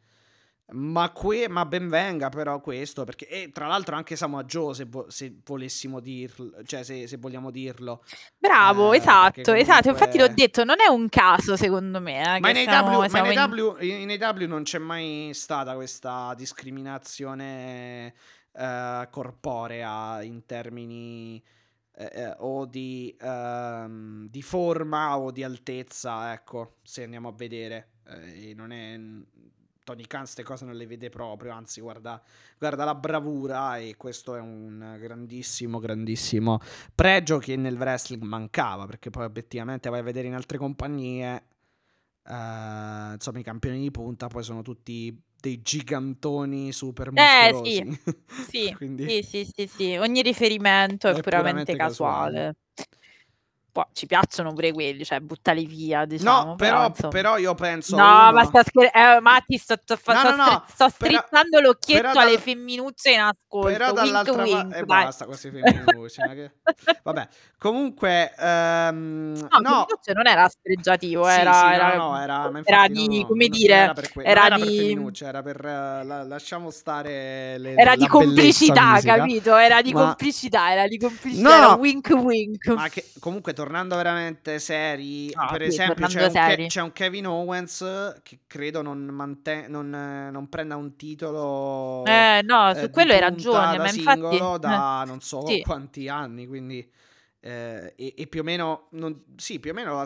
[0.70, 4.84] Ma, que- ma ben venga però questo, perché e tra l'altro anche Samoa Joe, se,
[4.84, 8.04] vo- se volessimo dirlo, cioè se, se vogliamo dirlo.
[8.36, 9.88] Bravo, Eh, esatto, perché esatto.
[9.88, 12.36] Infatti l'ho comunque- detto, non è un caso secondo me.
[12.36, 15.74] eh, Ma, in siamo- AW, siamo in, in- AW in AW non c'è mai stata
[15.74, 18.12] questa discriminazione
[18.52, 21.42] eh, corporea in termini
[22.00, 27.88] eh, eh, o di, ehm, di forma o di altezza, ecco, se andiamo a vedere.
[28.06, 28.96] Eh, non è...
[29.82, 32.22] Tony Khan queste cose non le vede proprio, anzi guarda,
[32.58, 36.60] guarda la bravura e questo è un grandissimo, grandissimo
[36.94, 41.44] pregio che nel wrestling mancava, perché poi obiettivamente vai a vedere in altre compagnie,
[42.22, 47.98] eh, insomma i campioni di punta poi sono tutti dei gigantoni super Eh, muscolosi.
[48.36, 49.96] Sì, Quindi sì, sì, sì, sì.
[49.96, 52.32] Ogni riferimento è, è puramente puramente casuale.
[52.36, 52.56] casuale.
[53.78, 56.44] Poi ci piacciono pure quelli, cioè buttali via, diciamo.
[56.48, 60.14] No, però, però io penso No, uno- ma sta scher- eh, Matti, sto, sto, fa-
[60.14, 63.68] No, sto no, no, sto però- strizzando l'occhietto però alle dal- femminucce in ascolto.
[63.68, 65.04] Però dall'altra parte wink, e dai.
[65.04, 66.20] basta questi femminucci.
[66.22, 66.50] ma che-
[67.04, 72.50] Vabbè, comunque ehm, No, no, femminucce non era spregiativo, Sì, era, sì, era, no, era,
[72.50, 76.04] ma era di, come dire, era per, que- era per di- femminucce, era per eh,
[76.04, 79.16] la- lasciamo stare le, era di complicità, fisica.
[79.18, 79.54] capito?
[79.54, 82.66] Era di Ma- complicità, era di complicità, era wink wink.
[82.74, 86.66] Ma che comunque tornando veramente seri, No, per sì, esempio c'è un, Ke- seri.
[86.66, 92.40] c'è un Kevin Owens che credo non, manten- non, eh, non prenda un titolo Eh,
[92.44, 94.36] no, eh, su di quello hai ragione, da ma infatti...
[94.36, 95.62] singolo eh, da non so sì.
[95.62, 96.90] quanti anni, quindi
[97.40, 100.02] eh, e, e più o meno non- sì, più o meno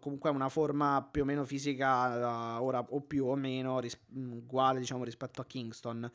[0.00, 4.32] comunque una forma più o meno fisica eh, ora o più o meno ris- mh,
[4.32, 6.10] uguale diciamo rispetto a Kingston.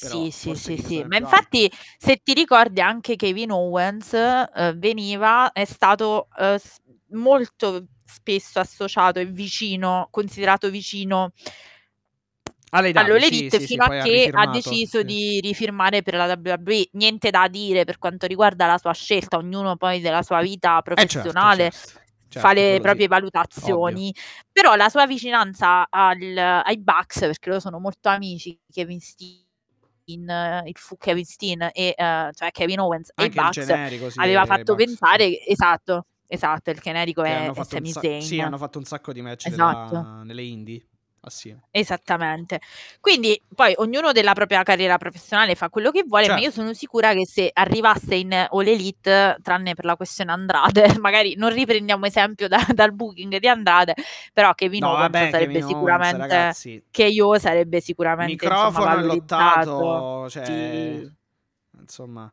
[0.00, 1.04] Però Sì, sì, forse sì, sì.
[1.04, 6.80] Ma più infatti, se ti ricordi, anche Kevin Owens eh, veniva, è stato eh, s-
[7.10, 11.32] molto spesso associato e vicino, considerato vicino
[12.92, 15.04] all'All sì, Elite sì, sì, fino poi a ha che ha rifirmato, deciso sì.
[15.04, 16.88] di rifirmare per la WWE.
[16.92, 21.06] Niente da dire per quanto riguarda la sua scelta, ognuno poi della sua vita Eh,
[21.06, 22.00] certo, professionale certo,
[22.36, 24.14] fa certo, le quello proprie sì, valutazioni.
[24.52, 29.00] Però la sua vicinanza al- ai Bucks, perché loro sono molto amici, Kevin
[30.10, 33.66] Steen, eh, il fu Kevin Steen e eh, cioè Kevin Owens e Anche il Bucks
[33.66, 38.22] generico, sì, aveva fatto pensare esatto, esatto, il generico Che è, è Sami sa- Zayn.
[38.22, 39.94] sì, hanno fatto un sacco di match Esatto.
[39.94, 40.84] della- nelle indie
[41.20, 41.62] assieme.
[41.72, 42.60] Esattamente.
[43.00, 46.60] Quindi poi ognuno della propria carriera professionale fa quello che vuole, ma io Certo.
[46.60, 51.52] sono sicura che se arrivasse in All Elite, tranne per la questione Andrade, magari non
[51.52, 53.94] riprendiamo esempio da- dal booking di Andrade,
[54.32, 58.80] però Kevin No, Owens vabbè, sarebbe Kevin Owens, sicuramente ragazzi, che io sarebbe sicuramente insomma,
[58.80, 59.70] microfono valorizzato.
[59.70, 61.10] lottato, cioè, Sì.
[61.78, 62.32] insomma,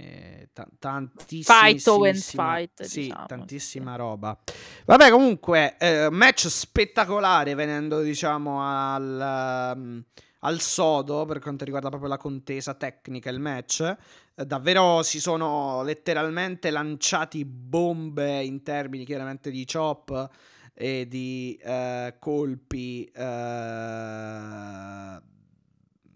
[0.00, 4.38] eh, ta- tantissima Fight Owens fight, sì, diciamo, tantissima roba.
[4.86, 10.02] Vabbè, comunque, eh, match spettacolare venendo, diciamo, al, um,
[10.40, 13.96] al sodo per quanto riguarda proprio la contesa tecnica, il match.
[14.34, 20.30] Eh, davvero si sono letteralmente lanciati bombe in termini chiaramente di chop
[20.72, 23.10] e di eh, colpi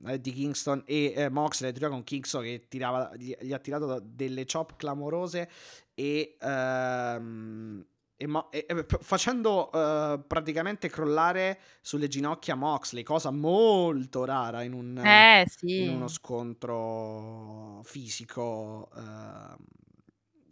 [0.07, 4.00] eh, di Kingston e eh, Moxley addirittura con Kingston che tirava, gli, gli ha tirato
[4.05, 5.49] delle chop clamorose
[5.94, 7.84] e, ehm,
[8.16, 14.73] e Mo- e- e facendo eh, praticamente crollare sulle ginocchia Moxley, cosa molto rara in,
[14.73, 15.86] un, Eh in sì.
[15.89, 19.57] uno scontro fisico ehm,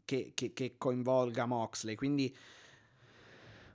[0.05, 1.95] che, che- che coinvolga Moxley.
[1.95, 2.35] Quindi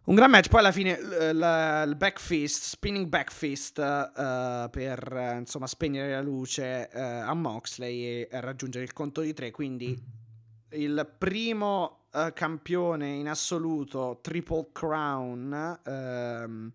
[0.08, 0.50] un gran match.
[0.50, 5.68] Poi alla fine l- l- il back fist, spinning back fist eh, per eh, insomma
[5.68, 9.52] spegnere la luce eh, a Moxley e raggiungere il conto di tre.
[9.52, 10.26] Quindi
[10.72, 12.04] il primo
[12.34, 16.72] campione in assoluto Triple Crown ehm,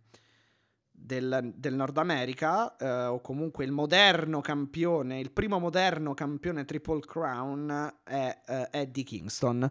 [0.92, 7.92] del, del Nord America, o comunque il moderno campione, il primo moderno campione Triple Crown
[8.04, 9.68] è Eddie Kingston.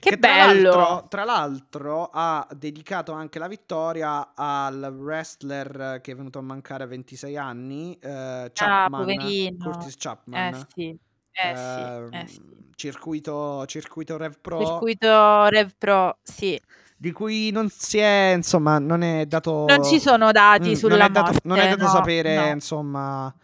[0.00, 0.70] Che tra bello.
[0.74, 6.84] l'altro- Tra l'altro ha dedicato anche la vittoria al wrestler che è venuto a mancare
[6.84, 9.64] a 26 anni, eh, Chapman, poverino.
[9.70, 10.54] Curtis Chapman.
[10.54, 10.88] Eh sì.
[11.32, 12.40] Eh sì, Ehm, eh sì.
[12.74, 16.60] circuito, circuito Rev Pro, Circuito Rev Pro, sì.
[16.96, 19.64] di cui non si è, insomma, non è dato...
[19.68, 21.48] Non ci sono dati Mm, sulla non è dato, morte.
[21.48, 22.46] non è dato no, sapere, no.
[22.52, 23.34] insomma,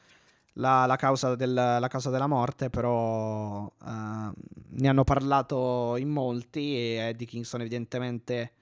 [0.58, 4.32] la, la causa del- la causa della morte, però ehm,
[4.70, 8.52] ne hanno parlato in molti e Eddie Kingston evidentemente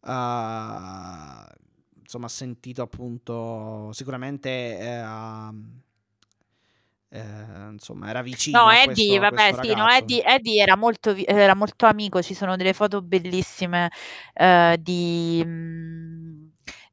[0.00, 1.46] ha
[2.00, 5.52] insomma, ha sentito appunto sicuramente ha-
[7.10, 9.88] eh, insomma era vicino No, a Eddie, questo, vabbè, questo sì, no.
[9.88, 13.90] Eddie, Eddie era molto, era molto amico, ci sono delle foto bellissime
[14.34, 16.37] eh, di, mm,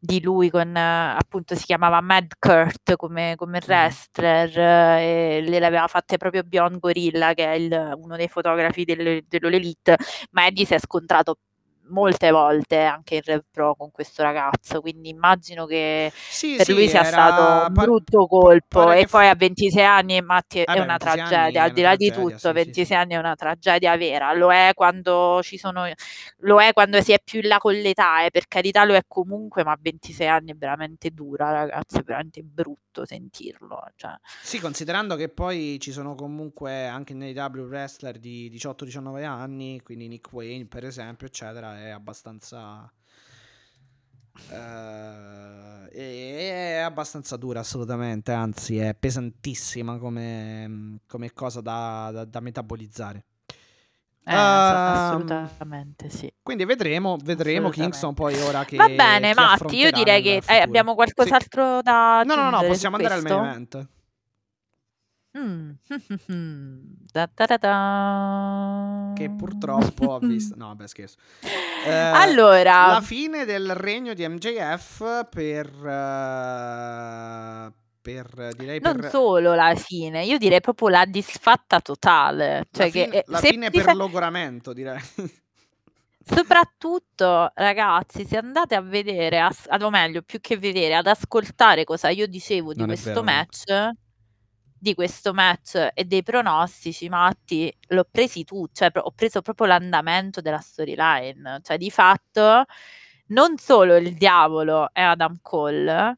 [0.05, 4.57] di lui con appunto si chiamava Mad Kurt come, come wrestler
[4.99, 9.97] e le l'aveva fatte proprio Beyond Gorilla che è il- uno dei fotografi del- dell'Elite
[10.31, 11.37] ma Eddie si è scontrato
[11.89, 16.73] molte volte anche in Rev Pro con questo ragazzo quindi immagino che Sì, per sì,
[16.73, 21.19] lui sia stato un brutto colpo e poi a 26 anni Matti è una 26
[21.19, 22.93] anni tragedia al di là di tutto sì, sì, 26 sì.
[22.93, 25.85] anni è una tragedia vera lo è quando ci sono
[26.39, 29.01] lo è quando si è più in là con l'età eh, per carità lo è
[29.07, 32.39] comunque ma a 26 anni è veramente dura ragazzi è veramente
[32.95, 34.17] brutto sentirlo cioè.
[34.41, 40.07] Sì, considerando che poi ci sono comunque anche nei W wrestler di 18-19 anni, quindi
[40.07, 42.89] Nick Wayne per esempio, eccetera, è abbastanza...
[44.49, 53.25] eh, è abbastanza dura assolutamente, anzi è pesantissima come, come cosa da, da- da metabolizzare.
[54.27, 54.71] Eh, ass-
[55.17, 57.81] Ehm, assolutamente sì Quindi vedremo, vedremo Assolutamente.
[57.99, 58.75] Kingston poi ora che...
[58.75, 62.27] va bene chi Matti io direi che eh, abbiamo qualcos'altro da Sì.
[62.27, 63.49] No, no, no, su possiamo andare al main questo?
[63.77, 63.87] event.
[65.37, 65.71] Mm.
[67.11, 69.11] Da da da da.
[69.15, 70.55] Che purtroppo ho visto.
[70.57, 71.17] No, vabbè, scherzo.
[71.85, 75.67] Eh, Allora, La fine del regno di MJF per.
[75.85, 77.73] eh,
[78.05, 79.09] per direi non per.
[79.09, 82.57] solo la fine, io direi proprio la disfatta totale.
[82.57, 84.99] la Cioè che fine, eh, la se fine per fa- logoramento, direi.
[86.23, 92.09] Soprattutto, ragazzi, se andate a vedere, as- o meglio, più che vedere, ad ascoltare cosa
[92.09, 93.89] io dicevo di Non questo match,
[94.77, 100.41] di questo match e dei pronostici, Matti, l'ho presi tu, cioè ho preso proprio l'andamento
[100.41, 102.65] della storyline, cioè di fatto
[103.27, 106.17] non solo il diavolo è Adam Cole,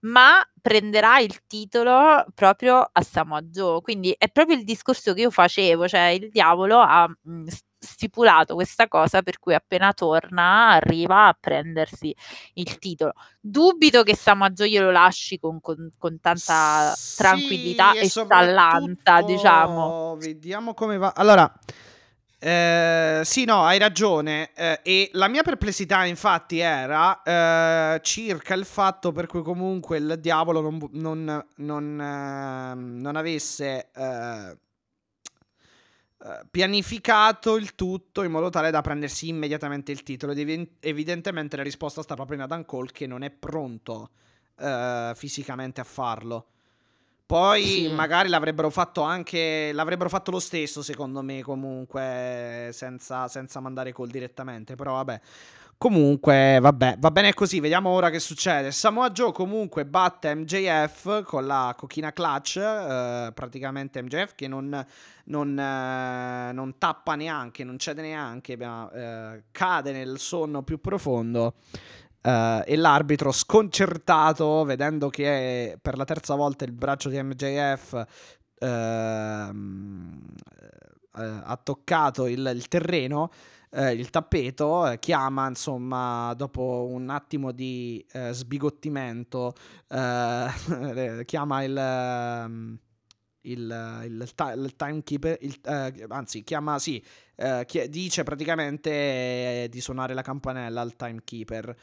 [0.00, 3.80] ma prenderà il titolo proprio a Samoa Joe.
[3.80, 8.54] Quindi è proprio il discorso che io facevo, cioè il diavolo ha mh, s- stipulato
[8.54, 12.14] questa cosa per cui appena torna arriva a prendersi
[12.54, 13.12] il titolo.
[13.40, 19.22] Dubito che Samoa Joe glielo lasci con, con- con tanta Sì, tranquillità e stallanza, soprattutto
[19.22, 20.16] diciamo.
[20.18, 21.12] Vediamo come va.
[21.16, 21.50] Allora,
[22.38, 24.50] eh, sì, no, hai ragione.
[24.54, 30.18] eh, e la mia perplessità, infatti, era eh, circa il fatto per cui comunque il
[30.20, 33.88] diavolo non, non- non, ehm, non avesse.
[33.94, 34.56] eh,
[36.18, 41.56] eh, pianificato il tutto in modo tale da prendersi immediatamente il titolo ed evi- evidentemente
[41.56, 44.10] la risposta sta proprio in Adam Cole che non è pronto
[45.14, 46.46] fisicamente a farlo.
[47.26, 47.88] Poi Sì.
[47.88, 49.72] magari l'avrebbero fatto anche.
[49.72, 54.76] L'avrebbero fatto lo stesso, secondo me, comunque, senza, senza mandare call direttamente.
[54.76, 55.20] Però vabbè.
[55.78, 57.60] Comunque, vabbè, va bene così.
[57.60, 58.70] Vediamo ora che succede.
[58.70, 62.56] Samoa Joe comunque batte MJF con la cochina clutch.
[62.56, 64.86] eh, praticamente MJF che non,
[65.24, 71.54] non, eh, non tappa neanche, non cede neanche, ma eh, cade nel sonno più profondo.
[72.26, 78.04] Eh, e l'arbitro sconcertato, vedendo che per la terza volta il braccio di MJF
[78.58, 80.26] ehm,
[81.18, 83.30] eh, ha toccato il, il terreno,
[83.70, 89.52] eh, il tappeto, eh, chiama insomma dopo un attimo di eh, sbigottimento,
[89.88, 92.84] eh, chiama il...
[93.46, 97.02] il, il, il timekeeper, il, eh, anzi chiama, sì,
[97.36, 101.74] eh, chi- dice praticamente eh, di suonare la campanella al timekeeper.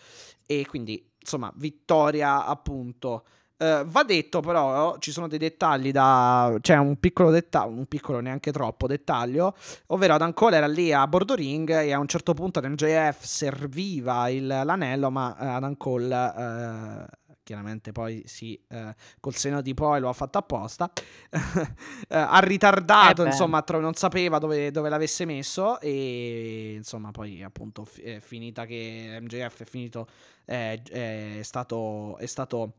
[0.46, 3.24] E quindi insomma vittoria appunto.
[3.56, 8.20] Eh, va detto però ci sono dei dettagli da c'è un piccolo dettaglio un piccolo
[8.20, 9.56] neanche troppo dettaglio
[9.88, 14.28] ovvero Adam Cole era lì a bordo ring e a un certo punto l'MJF serviva
[14.30, 17.06] il- l'anello ma eh, Adam Cole eh,
[17.44, 20.92] chiaramente poi sì eh, col seno di poi lo ha fatto apposta.
[22.08, 27.42] Eh, ha ritardato Eh insomma tro- non sapeva dove, dove l'avesse messo e insomma poi
[27.42, 30.08] appunto fi- è finita che MJF è finito
[30.46, 32.74] è, stato è stato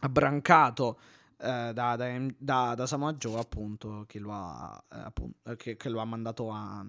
[0.00, 0.98] abbrancato
[1.40, 5.88] eh, da, da, da, da Samoa Joe appunto che lo ha, eh, appunto, che, che
[5.88, 6.84] lo ha mandato a,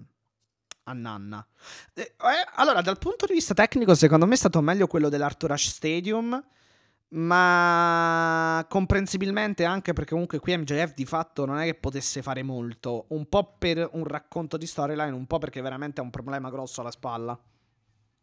[0.84, 1.46] a Nanna.
[1.94, 2.14] Eh, eh,
[2.54, 6.42] allora dal punto di vista tecnico secondo me è stato meglio quello dell'Arthur Ashe Stadium
[7.10, 13.06] ma comprensibilmente anche perché comunque qui MJF di fatto non è che potesse fare molto,
[13.08, 16.80] un po' per un racconto di storyline, un po' perché veramente ha un problema grosso
[16.80, 17.38] alla spalla.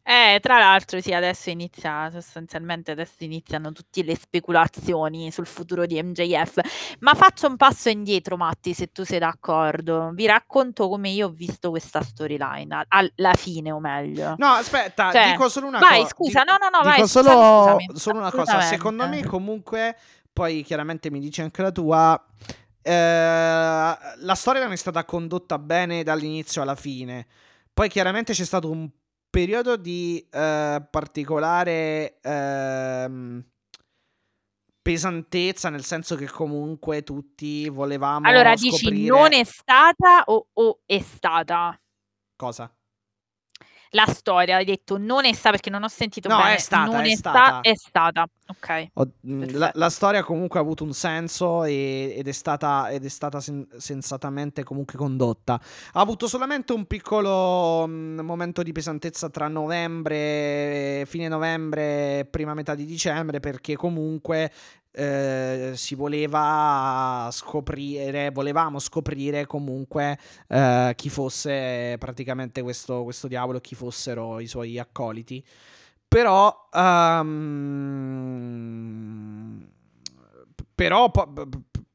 [0.10, 6.02] Eh, tra l'altro sì, adesso inizia, sostanzialmente adesso iniziano tutte le speculazioni sul futuro di
[6.02, 10.12] MJF, ma faccio un passo indietro, Matti, se tu sei d'accordo.
[10.14, 14.36] Vi racconto come io ho visto questa storyline, a- alla fine o meglio.
[14.38, 16.10] No, aspetta, Cioè, dico solo una vai, cosa.
[16.16, 18.62] scusa, no, no, no, dico vai, solo, scusami, solo una cosa.
[18.62, 19.98] Secondo me, comunque,
[20.32, 22.26] poi chiaramente mi dici anche la tua.
[22.82, 22.92] eh,
[24.20, 27.28] la storia non è stata condotta bene dall'inizio alla fine.
[27.74, 28.90] Poi chiaramente c'è stato un
[29.30, 33.44] periodo di eh, particolare ehm,
[34.82, 40.80] pesantezza, nel senso che comunque tutti volevamo Allora dici scoprire non è stata o, o
[40.86, 41.78] è stata?
[42.38, 42.72] cosa?
[43.92, 46.56] La storia, hai detto non è stata perché non ho sentito No, bene.
[46.56, 47.62] è stata, non è sta- stata.
[47.62, 48.28] è stata.
[48.50, 48.88] Ok.
[48.94, 53.10] Ho- la, la storia comunque ha avuto un senso e- ed è stata, ed è
[53.10, 55.54] stata sen- sensatamente comunque condotta.
[55.94, 62.54] Ha avuto solamente un piccolo mh, momento di pesantezza tra novembre, fine novembre e prima
[62.54, 64.52] metà di dicembre perché comunque
[64.98, 70.18] eh, si voleva scoprire, volevamo scoprire comunque
[70.48, 75.46] eh, chi fosse praticamente questo, questo diavolo, chi fossero i suoi accoliti.
[76.08, 77.28] Però, ehm,
[80.74, 81.32] però, po-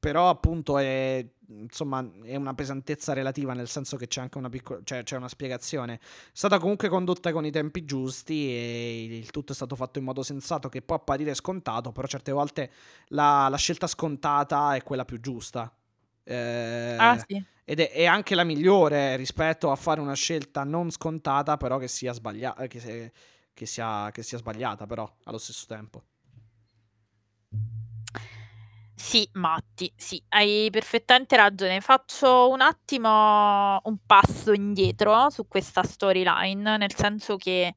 [0.02, 4.80] però appunto è, insomma, è una pesantezza relativa, nel senso che c'è anche una piccola,
[4.82, 5.94] cioè, c'è una spiegazione.
[5.94, 5.98] È
[6.32, 10.24] stata comunque condotta con i tempi giusti e il tutto è stato fatto in modo
[10.24, 12.72] sensato che può apparire scontato, però certe volte
[13.10, 15.72] la, la scelta scontata è quella più giusta.
[16.24, 17.40] Eh, Ah sì.
[17.64, 21.86] ed è, è anche la migliore rispetto a fare una scelta non scontata, però che
[21.86, 23.12] sia sbagliata, che,
[23.54, 26.02] che sia, che sia sbagliata, però allo stesso tempo.
[29.04, 31.80] Sì, Matti, sì, hai perfettamente ragione.
[31.80, 37.74] Faccio un attimo un passo indietro su questa storyline, nel senso che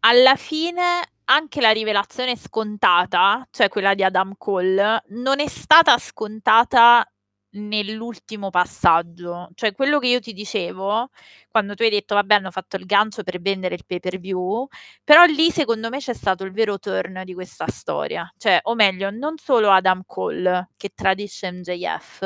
[0.00, 7.06] alla fine anche la rivelazione scontata, cioè quella di Adam Cole, non è stata scontata
[7.52, 9.48] nell'ultimo passaggio.
[9.54, 11.08] Cioè quello che io ti dicevo,
[11.50, 14.66] quando tu hai detto vabbè hanno fatto il gancio per vendere il pay per view,
[15.04, 18.30] però lì secondo me c'è stato il vero turn di questa storia.
[18.36, 22.20] Cioè, o meglio, non solo Adam Cole che tradisce MJF,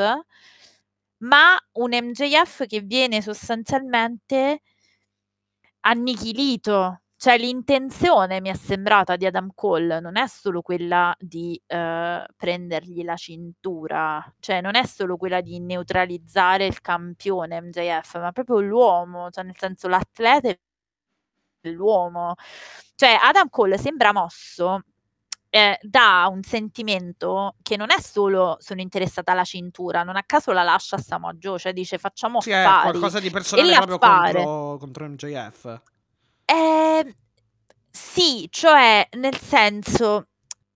[1.19, 4.61] ma un MJF che viene sostanzialmente
[5.83, 7.01] annichilito.
[7.19, 13.03] Cioè l'intenzione mi è sembrata di Adam Cole non è solo quella di eh, prendergli
[13.03, 19.31] la cintura, cioè non è solo quella di neutralizzare il campione MJF, ma proprio l'uomo,
[19.31, 20.59] cioè nel senso l'atleta e
[21.71, 22.35] l'uomo.
[22.93, 24.83] Cioè Adam Cole sembra mosso
[25.49, 30.51] eh, da un sentimento che non è solo sono interessata alla cintura, non a caso
[30.51, 32.89] la lascia a Samoa Joe, cioè dice facciamo Sì, è affari.
[32.91, 35.81] qualcosa di personale proprio contro, contro MJF.
[36.49, 37.15] Eh,
[37.89, 40.27] sì, cioè nel senso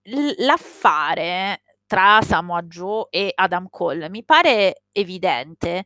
[0.03, 5.85] l- l'affare tra Samoa Joe e Adam Cole mi pare evidente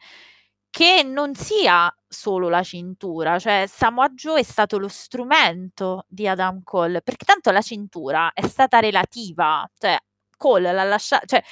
[0.71, 6.63] che non sia solo la cintura, cioè Samoa Joe è stato lo strumento di Adam
[6.63, 9.97] Cole, perché tanto la cintura è stata relativa, cioè
[10.37, 11.43] Cole l'ha lasciata, cioè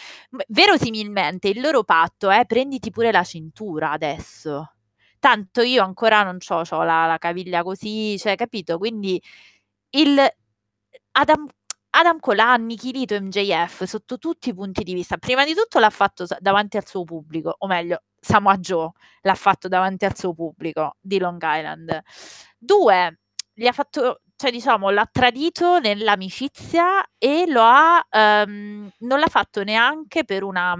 [0.49, 4.73] verosimilmente il loro patto è prenditi pure la cintura adesso.
[5.23, 8.77] Tanto io ancora non c'ho la, la caviglia così, cioè, capito?
[8.77, 9.21] Quindi
[9.91, 10.19] il
[11.11, 11.47] Adam,
[11.91, 15.15] Adam ha annichilito MJF sotto tutti i punti di vista.
[15.15, 19.69] Prima di tutto l'ha fatto davanti al suo pubblico, o meglio, Samoa Joe l'ha fatto
[19.69, 22.01] davanti al suo pubblico di Long Island.
[22.57, 23.19] Due,
[23.53, 29.63] gli ha fatto, cioè diciamo, l'ha tradito nell'amicizia e lo ha, ehm, non l'ha fatto
[29.63, 30.75] neanche per una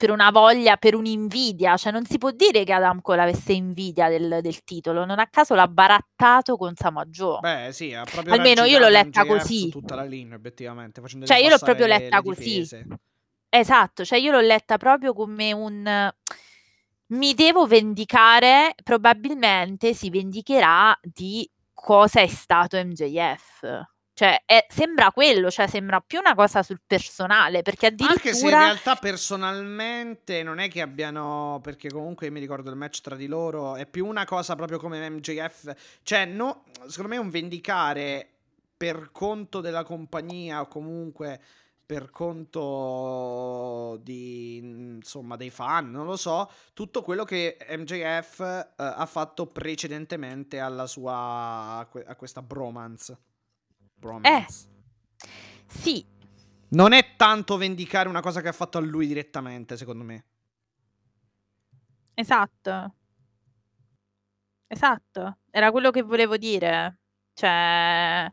[0.00, 4.08] per una voglia, per un'invidia, cioè non si può dire che Adam Cole avesse invidia
[4.08, 7.38] del, del titolo, non a caso l'ha barattato con Samoa Joe.
[7.40, 9.68] Beh, sì, ha proprio Almeno io l'ho letta così.
[9.68, 12.66] tutta la linea, obiettivamente, facendo Cioè, io l'ho proprio le- letta le così.
[13.50, 16.10] Esatto, cioè io l'ho letta proprio come un
[17.08, 23.82] mi devo vendicare, probabilmente si vendicherà di cosa è stato MJF.
[24.20, 28.18] Cioè, è- sembra quello, cioè sembra più una cosa sul personale, perché Anche se in
[28.18, 33.26] addirittura realtà personalmente non è che abbiano, perché comunque mi ricordo il match tra di
[33.26, 38.28] loro, è più una cosa proprio come MJF, cioè no, secondo me è un vendicare
[38.76, 41.40] per conto della compagnia o comunque
[41.86, 49.06] per conto di, insomma, dei fan, non lo so, tutto quello che MJF eh, ha
[49.06, 53.16] fatto precedentemente alla sua, a questa bromance.
[54.00, 54.68] Bromance.
[55.66, 56.04] sì,
[56.70, 60.24] Non è tanto vendicare una cosa che ha fatto a lui direttamente, secondo me.
[62.14, 62.94] Esatto.
[64.66, 66.98] Esatto, era quello che volevo dire.
[67.34, 68.32] Cioè,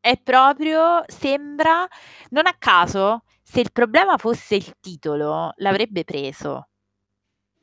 [0.00, 1.86] è proprio, sembra,
[2.30, 6.68] non a caso, se il problema fosse il titolo, l'avrebbe preso.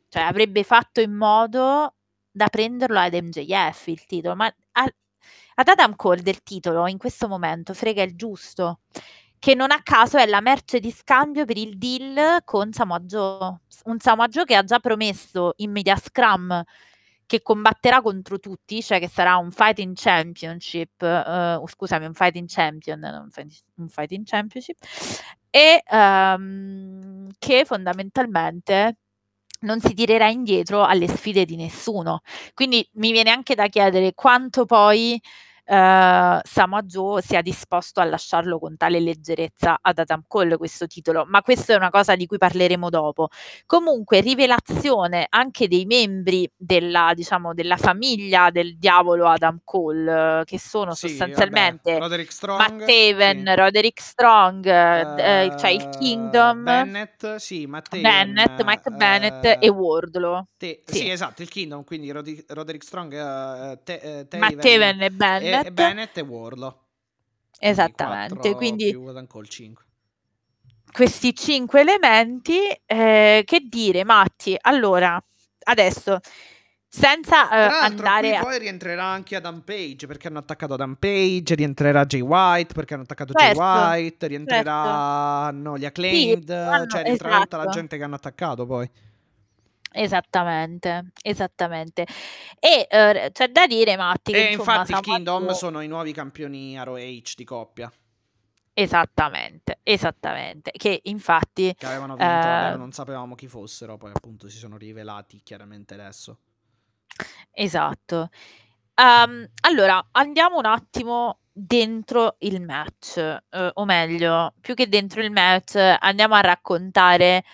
[0.09, 1.95] Cioè, avrebbe fatto in modo
[2.31, 4.93] da prenderlo ad MJF il titolo, ma a-
[5.55, 8.79] ad Adam Cole del titolo in questo momento frega il giusto,
[9.39, 13.59] che non a caso è la merce di scambio per il deal con Samoa Joe.
[13.85, 16.63] Un Samoa Joe che ha già promesso in media scrum
[17.27, 22.99] che combatterà contro tutti, cioè che sarà un fighting championship, uh, scusami, un fighting champion,
[22.99, 23.29] non
[23.75, 24.77] un fighting championship,
[25.49, 28.97] e um, che fondamentalmente
[29.61, 32.21] non si tirerà indietro alle sfide di nessuno.
[32.53, 35.19] Quindi mi viene anche da chiedere quanto poi
[35.65, 41.25] uh, Samoa Joe sia disposto a lasciarlo con tale leggerezza ad Adam Cole questo titolo,
[41.27, 43.27] ma questa è una cosa di cui parleremo dopo.
[43.65, 50.93] Comunque, rivelazione anche dei membri della, diciamo, della famiglia del diavolo Adam Cole, che sono
[50.93, 53.55] Sì, sostanzialmente vabbè, Roderick Strong, Matt Taven, sì.
[53.55, 59.57] Roderick Strong, eh, c'è il Eh, Kingdom, Bennett, sì, Matt Taven, Bennett, Mike Bennett eh,
[59.59, 60.45] e Wardlow.
[60.57, 60.95] te- Sì.
[60.99, 65.09] sì, esatto, il Kingdom, quindi Roderick Strong, eh, te- eh, Matt Taven Taven e e,
[65.11, 65.53] Bennett.
[65.53, 66.83] e Bennett e Wardlow.
[67.57, 68.95] Quindi Esattamente, quindi
[70.95, 74.55] questi cinque elementi, eh, che dire, Matti?
[74.61, 75.21] Allora,
[75.65, 76.19] adesso,
[76.87, 78.41] senza Tra l'altro andare a...
[78.41, 83.03] poi rientrerà anche Adam Page perché hanno attaccato Adam Page, rientrerà Jay White perché hanno
[83.03, 87.77] attaccato Certo, Jay White, rientreranno gli acclaimed, hanno- cioè rientrerà tutta la esatto.
[87.77, 88.89] gente che hanno attaccato poi.
[89.97, 92.05] Esattamente, esattamente.
[92.59, 96.11] E eh, c'è da dire, Matti, che E insomma, infatti Samoa Kingdom sono i nuovi
[96.11, 97.91] campioni ROH di coppia
[98.77, 100.71] Esattamente, esattamente.
[100.75, 101.73] Che infatti...
[101.77, 106.39] che avevano vinto, Eh, non sapevamo chi fossero, poi appunto si sono rivelati chiaramente adesso.
[107.51, 108.29] Esatto.
[108.95, 115.31] Ehm, allora, andiamo un attimo dentro il match, eh, o meglio, più che dentro il
[115.31, 117.45] match, andiamo a raccontare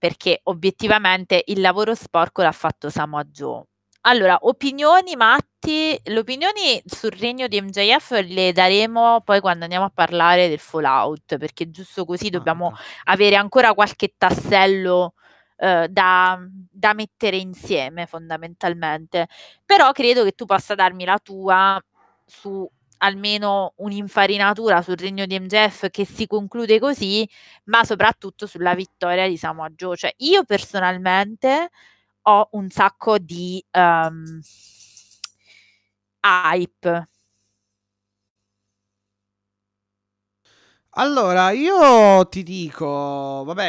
[0.00, 3.64] perché obiettivamente il lavoro sporco l'ha fatto Samoa Joe.
[4.04, 9.90] Allora, opinioni, Matti, le opinioni sul regno di MJF le daremo poi quando andiamo a
[9.94, 12.72] parlare del Fallout, perché giusto così Ah, dobbiamo
[13.04, 15.12] avere ancora qualche tassello
[15.56, 19.28] eh, da, da mettere insieme fondamentalmente.
[19.66, 21.78] Però credo che tu possa darmi la tua
[22.24, 22.66] su
[23.00, 27.28] almeno un'infarinatura sul regno di MJF che si conclude così,
[27.64, 29.96] ma soprattutto sulla vittoria di Samoa Joe.
[29.96, 31.70] Cioè, io personalmente
[32.22, 34.40] ho un sacco di ehm,
[36.22, 37.08] hype.
[40.94, 42.86] Allora, io ti dico,
[43.44, 43.68] vabbè,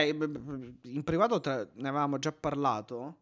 [0.83, 3.17] in privato tra- ne avevamo già parlato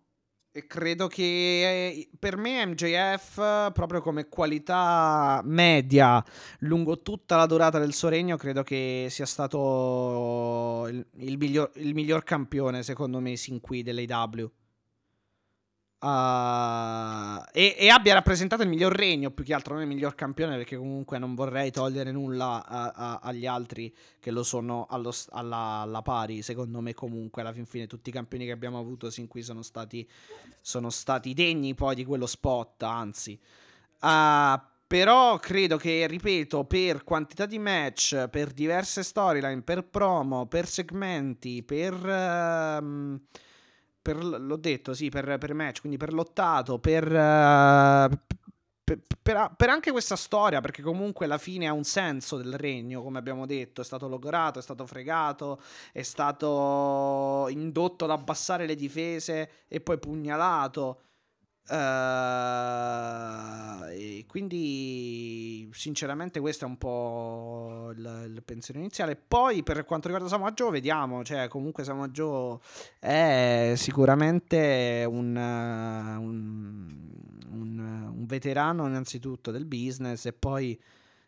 [0.52, 6.24] e credo che eh, per me MJF, proprio come qualità media
[6.60, 11.94] lungo tutta la durata del suo regno, credo che sia stato il, il miglior, il
[11.94, 14.52] miglior campione, secondo me, sin qui dell'AW.
[16.02, 20.56] Ah, e, e abbia rappresentato il miglior regno più che altro, non il miglior campione,
[20.56, 25.82] perché comunque non vorrei togliere nulla a- a- agli altri che lo sono allo alla,
[25.82, 26.42] alla pari.
[26.42, 29.62] Secondo me, comunque, alla fin fine, tutti i campioni che abbiamo avuto sin qui sono
[29.62, 30.08] stati,
[30.62, 33.38] sono stati degni poi di quello spot, anzi.
[34.00, 40.66] Ah, però credo che, ripeto, per quantità di match, per diverse storyline, per promo, per
[40.66, 41.94] segmenti, per...
[42.06, 43.20] ehm,
[44.02, 48.10] per l'ho detto, sì, per, per match, quindi per lottato, per, eh,
[48.84, 53.02] per, per- per anche questa storia, perché comunque alla fine ha un senso del regno,
[53.04, 55.62] come abbiamo detto, è stato logorato, è stato fregato,
[55.92, 61.02] è stato indotto ad abbassare le difese e poi pugnalato.
[63.92, 69.16] E quindi sinceramente questo è un po' il, il pensiero iniziale.
[69.16, 72.58] Poi per quanto riguarda Samoa Joe, vediamo, cioè comunque Samoa Joe
[73.00, 76.96] è sicuramente un, un,
[77.52, 80.80] un- un veterano innanzitutto del business e poi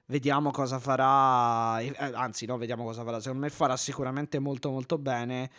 [0.08, 4.98] vediamo cosa farà, eh, anzi no, vediamo cosa farà, secondo me farà sicuramente molto molto
[4.98, 5.50] bene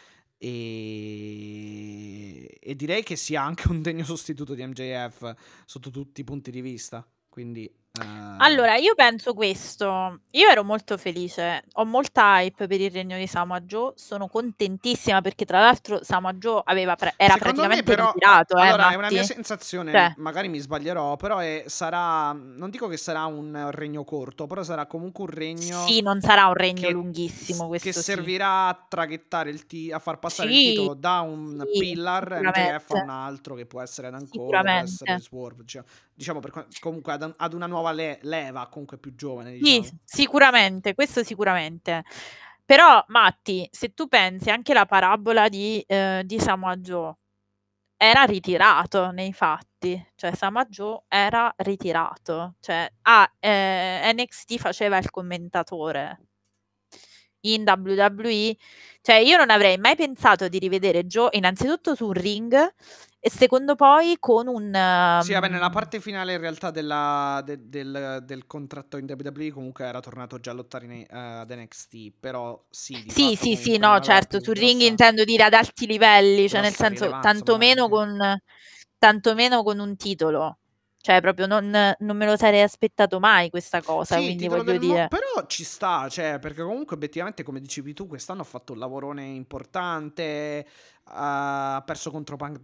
[0.45, 6.51] e, e direi che sia anche un degno sostituto di MJF sotto tutti i punti
[6.51, 7.73] di vista, quindi...
[8.01, 8.03] eh,
[8.39, 10.23] Allora, io penso questo.
[10.31, 15.21] Io ero molto felice, ho molta hype per il regno di Samoa Joe, sono contentissima
[15.21, 18.91] perché tra l'altro Samoa Joe aveva pre- era Secondo me praticamente però, ritirato, eh, allora
[18.91, 19.15] è una Matti?
[19.15, 20.13] mia sensazione, Cioè.
[20.17, 24.87] magari mi sbaglierò, però è- sarà, non dico che sarà un regno corto, però sarà
[24.87, 28.03] comunque un regno Sì, non sarà un regno che, lunghissimo questo che sì.
[28.03, 32.41] servirà a traghettare il ti- a far passare il Sì, titolo da un sì, pillar
[32.43, 32.95] MJF a sicuramente.
[32.97, 35.19] un altro che può essere Cole, può essere Sicuramente.
[35.19, 39.79] Swerve, diciamo, diciamo per comunque ad, ad una nuova le- leva, comunque più giovane, Sì,
[39.81, 39.99] diciamo.
[40.05, 42.05] sicuramente, questo sicuramente.
[42.65, 47.15] Però, Matti, se tu pensi anche la parabola di, eh, di Samoa Joe,
[47.97, 55.11] era ritirato nei fatti, cioè Samoa Joe era ritirato, cioè a eh, NXT faceva il
[55.11, 56.21] commentatore
[57.43, 58.57] in WWE,
[59.01, 62.75] cioè io non avrei mai pensato di rivedere Joe innanzitutto su un ring
[63.25, 65.19] e secondo poi con un...
[65.23, 69.53] Sì, vabbè, nella um, parte finale in realtà della- de- del, del contratto in WWE
[69.53, 73.79] comunque era tornato già a lottare in- eh, ad NXT, però sì, Sì, sì, sì,
[73.79, 78.41] no, certo, sul ring grossa, intendo dire ad alti livelli, cioè nel senso tantomeno con,
[78.99, 80.59] tantomeno con un titolo,
[81.03, 84.79] cioè proprio non, non me lo sarei aspettato mai questa cosa, Sì, quindi titolo voglio
[84.79, 85.09] del dire...
[85.09, 89.25] però ci sta, cioè, perché comunque obiettivamente, come dicevi tu, quest'anno ha fatto un lavorone
[89.25, 90.65] importante,
[91.15, 92.61] ha perso contro Punk,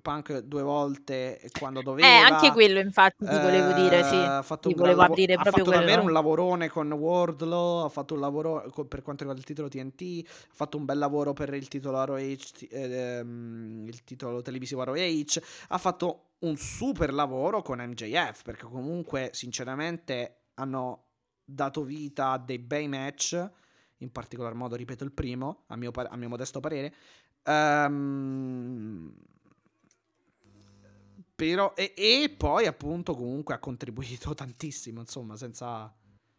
[0.00, 4.42] Punk due volte quando Eh, anche doveva, quello infatti eh, ti volevo dire, sì, ha
[4.42, 8.14] fatto ti volevo lavoro, aprire ha proprio fatto davvero un lavorone con Wardlow, ha fatto
[8.14, 11.68] un lavoro per quanto riguarda il titolo TNT, ha fatto un bel lavoro per il
[11.68, 18.64] titolo ROH, ehm, il titolo televisivo ROH, ha fatto un super lavoro con MJF, perché
[18.64, 21.04] comunque, sinceramente, hanno
[21.44, 23.50] dato vita a dei bei match,
[23.98, 26.94] in particolar modo, ripeto, il primo, a mio, par- a mio modesto parere.
[27.44, 29.12] Ehm,
[31.34, 35.92] però, e, e poi, appunto, comunque ha contribuito tantissimo, insomma, senza...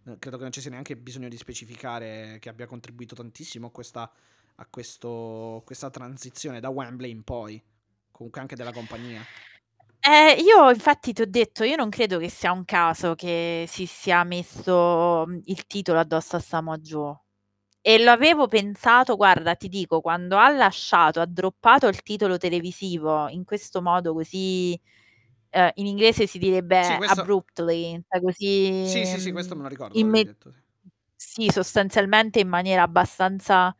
[0.05, 3.71] eh, Credo che non ci sia neanche bisogno di specificare che abbia contribuito tantissimo a
[3.71, 4.11] questa,
[4.55, 7.61] a questo, questa transizione da Wembley in poi,
[8.11, 9.27] comunque anche della compagnia.
[10.03, 13.85] Eh, io infatti ti ho detto, io non credo che sia un caso che si
[13.85, 17.15] sia messo mm, il titolo addosso a Samoa Joe.
[17.85, 23.27] E lo avevo pensato, guarda, ti dico, quando ha lasciato, ha droppato il titolo televisivo
[23.27, 24.79] in questo modo così,
[25.49, 26.37] eh, in inglese si
[26.83, 27.27] Sì, direbbe questo...
[27.27, 28.21] abruptly, cioè
[28.83, 30.51] Sì, così, sì, sì, questo mm, me lo ricordo, imme- l'avevi detto.
[30.51, 30.59] sì.
[31.15, 33.75] sì, sostanzialmente in maniera abbastanza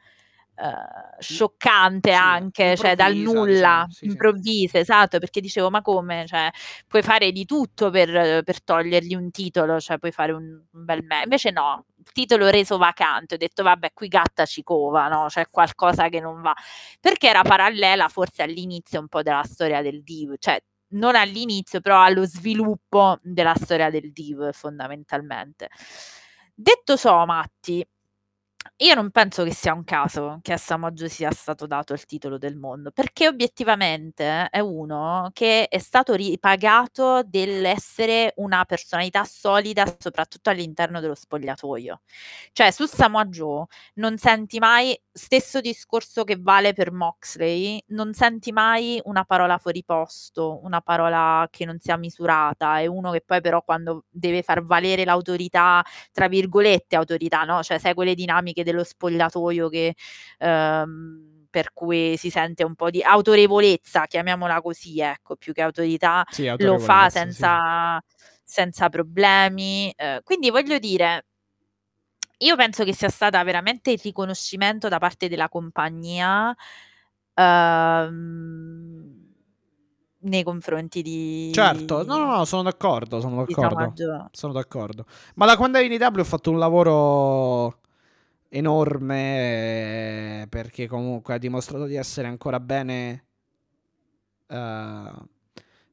[0.62, 4.06] eh, scioccante Sì, anche, cioè dal diciamo, nulla, sì, sì.
[4.06, 6.26] improvvise, esatto, perché dicevo, ma come?
[6.28, 6.50] Cioè,
[6.88, 11.04] puoi fare di tutto per, per togliergli un titolo, cioè puoi fare un, un bel
[11.04, 11.24] me.
[11.24, 15.26] Invece no, titolo reso vacante, ho detto, vabbè, qui gatta ci cova, no?
[15.28, 16.54] C'è qualcosa che non va.
[17.00, 20.62] Perché era parallela forse all'inizio un po' della storia del div, cioè
[20.94, 25.70] non all'inizio, però allo sviluppo della storia del div fondamentalmente.
[26.54, 27.86] Detto ciò, Matti,
[28.78, 32.06] io non penso che sia un caso che a Samoa Joe sia stato dato il
[32.06, 39.86] titolo del mondo, perché obiettivamente è uno che è stato ripagato dell'essere una personalità solida,
[40.00, 42.02] soprattutto all'interno dello spogliatoio.
[42.52, 43.20] Cioè, su Samoa
[43.96, 49.84] non senti mai, stesso discorso che vale per Moxley, non senti mai una parola fuori
[49.84, 54.64] posto, una parola che non sia misurata, è uno che poi però quando deve far
[54.66, 57.62] valere l'autorità, tra virgolette autorità, no?
[57.64, 59.96] Cioè, sai quelle dinamiche dello spogliatoio che
[60.40, 66.24] ehm, per cui si sente un po' di autorevolezza, chiamiamola così, ecco, più che autorità,
[66.30, 67.26] Sì, lo fa autorevolezza, sì.
[67.26, 68.02] senza,
[68.44, 69.92] senza problemi.
[69.96, 71.26] eh, quindi voglio dire,
[72.40, 76.56] io penso che sia stata veramente il riconoscimento da parte della compagnia
[77.36, 79.30] ehm,
[80.24, 81.02] nei confronti
[81.52, 84.30] Certo, no, no, di, no, sono d'accordo, sono di d'accordo.
[84.32, 85.06] Sono d'accordo.
[85.36, 87.80] Ma da quando eri in IW ho fatto un lavoro
[88.54, 93.26] enorme eh, perché comunque ha dimostrato di essere ancora bene
[94.48, 95.12] eh,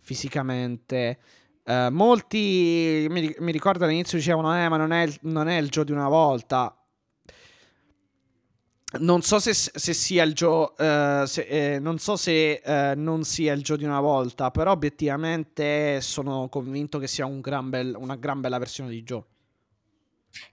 [0.00, 1.18] fisicamente.
[1.64, 5.68] Eh, molti mi, mi ricordo all'inizio dicevano, eh, ma non è, il, non è il
[5.68, 6.72] Joe di una volta.
[9.00, 13.22] Non so se, se sia il Joe, eh, se- eh, non so se eh, non
[13.22, 17.94] sia il Joe di una volta, però obiettivamente sono convinto che sia un gran bel-
[17.98, 19.22] una gran bella versione di Joe.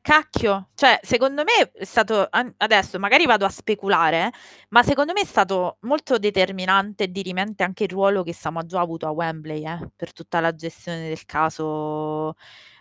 [0.01, 4.31] Cacchio, cioè secondo me è stato, an- adesso magari vado a speculare,
[4.69, 8.79] ma secondo me è stato molto determinante e dirimente anche il ruolo che Samoa Joe
[8.79, 12.35] ha avuto a Wembley eh, per tutta la gestione del caso.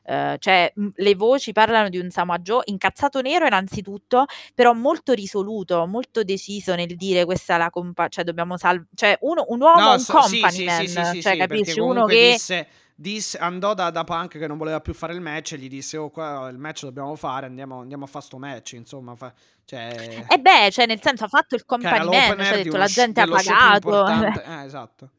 [0.06, 4.24] eh, cioè, mh, le voci parlano di un Samoa Joe incazzato nero innanzitutto,
[4.55, 9.16] però molto risoluto, molto deciso nel dire questa è la compa, cioè dobbiamo salvare, cioè
[9.23, 11.47] uno, un uomo, No, un s- sì, company sì, sì, sì, sì, cioè sì, perché
[11.47, 11.81] capisci?
[11.81, 12.31] Uno comunque che...
[12.31, 15.68] disse, disse- andò da, da Punk che non voleva più fare il match e gli
[15.68, 19.32] disse, oh, qua il match dobbiamo fare, andiamo, andiamo a fare sto match, insomma, fa-
[19.64, 21.81] cioè, E beh, cioè nel senso ha fatto il man,
[22.44, 24.06] cioè detto la gente ha pagato.
[24.44, 25.10] Eh, esatto.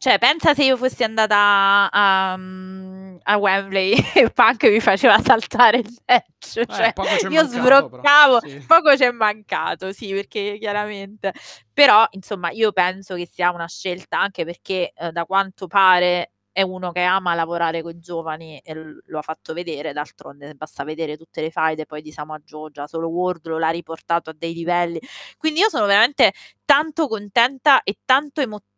[0.00, 5.94] Cioè, pensa se io fossi andata a, a Wembley e Punk mi faceva saltare il
[6.06, 6.56] match.
[6.56, 8.64] Eh, Cioè, è io sbroccavo, Sì.
[8.66, 11.34] poco ci è mancato, sì, perché chiaramente.
[11.70, 16.62] Però, insomma, io penso che sia una scelta anche perché, eh, da quanto pare, è
[16.62, 18.74] uno che ama lavorare con i giovani e
[19.06, 19.92] lo ha fatto vedere.
[19.92, 24.34] D'altronde, basta vedere tutte le faide poi di Samoa già solo Wardlow l'ha riportato a
[24.36, 24.98] dei livelli.
[25.38, 26.32] Quindi io sono veramente
[26.64, 28.68] tanto contenta e tanto emotiva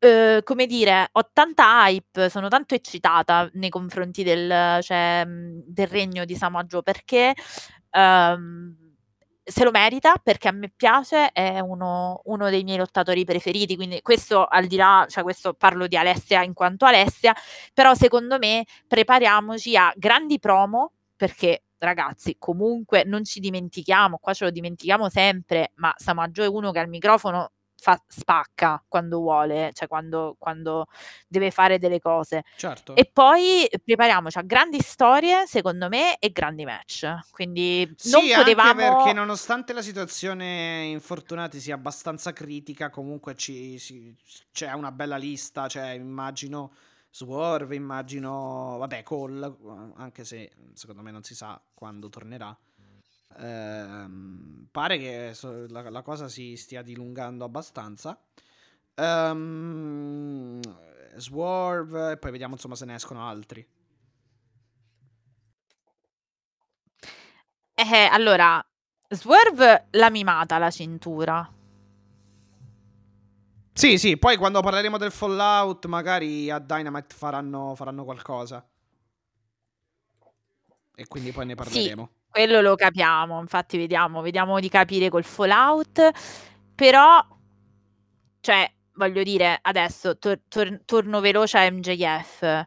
[0.00, 5.86] Uhm, come dire, ho tanta hype, sono tanto eccitata nei confronti del cioè, mhmm, del
[5.86, 7.32] regno di Samoa Joe perché,
[7.92, 8.83] uhm,
[9.44, 14.00] se lo merita perché a me piace, è uno, uno dei miei lottatori preferiti, quindi
[14.00, 17.34] questo al di là, cioè questo parlo di Alessia in quanto Alessia,
[17.74, 24.44] però secondo me prepariamoci a grandi promo perché ragazzi comunque non ci dimentichiamo, qua ce
[24.44, 29.88] lo dimentichiamo sempre, ma Samaggio è uno che al microfono fa, spacca quando vuole, cioè
[29.88, 30.86] quando, quando
[31.28, 32.42] deve fare delle cose.
[32.56, 32.94] Certo.
[32.94, 37.06] E poi prepariamoci a grandi storie, secondo me, e grandi match.
[37.30, 38.68] Quindi non Sì, potevamo...
[38.80, 44.16] anche perché nonostante la situazione infortunati sia abbastanza critica, comunque ci, si-
[44.52, 46.72] c'è una bella lista, cioè immagino
[47.10, 49.56] Swerve, immagino, vabbè, Cole,
[49.96, 52.56] anche se secondo me non si sa quando tornerà.
[53.38, 55.34] Ehm, pare che
[55.68, 58.18] la, la cosa si stia dilungando abbastanza.
[58.94, 60.60] Ehm,
[61.16, 63.66] Swerve, e poi vediamo insomma se ne escono altri.
[67.74, 68.64] Eh, allora,
[69.08, 71.52] Swerve l'ha mimata la cintura.
[73.72, 78.64] Sì, sì, poi quando parleremo del Fallout, magari a Dynamite faranno, faranno qualcosa.
[80.94, 82.10] E quindi poi ne parleremo.
[82.34, 86.10] Quello lo capiamo, infatti vediamo, vediamo di capire col Fallout,
[86.74, 87.24] però,
[88.40, 92.66] cioè, voglio dire, adesso tor- tor- torno veloce a MJF.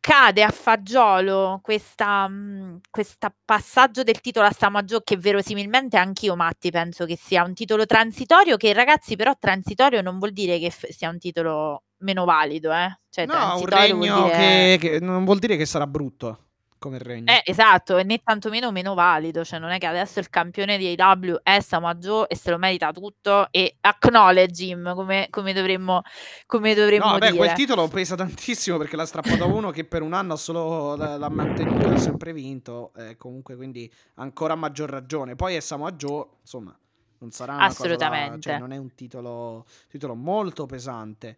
[0.00, 6.70] Cade a fagiolo questa, mh, questa passaggio del titolo a Samaggio che verosimilmente anch'io Matti
[6.70, 11.10] penso che sia un titolo transitorio che ragazzi però transitorio non vuol dire che sia
[11.10, 12.98] un titolo meno valido eh?
[13.10, 16.46] cioè No, un transitorio vuol regno dire- che, che non vuol dire che sarà brutto
[16.82, 17.30] come regno.
[17.32, 20.92] Eh, esatto, e né tantomeno meno valido, cioè non è che adesso il campione di
[20.98, 26.02] AW è Samaggio e se lo merita tutto e acknowledge him come, come dovremmo,
[26.46, 27.36] come dovremmo No, vabbè, dire.
[27.38, 31.88] quel titolo pesa tantissimo perché l'ha strappato uno che per un anno solo l'ha mantenuto
[31.88, 32.92] e ha sempre vinto.
[32.96, 35.36] eh, comunque, quindi ancora maggior ragione.
[35.36, 36.76] Poi è Samoa Joe, insomma,
[37.18, 38.40] non sarà una da- Assolutamente.
[38.40, 41.36] cioè, non è un titolo, titolo molto pesante.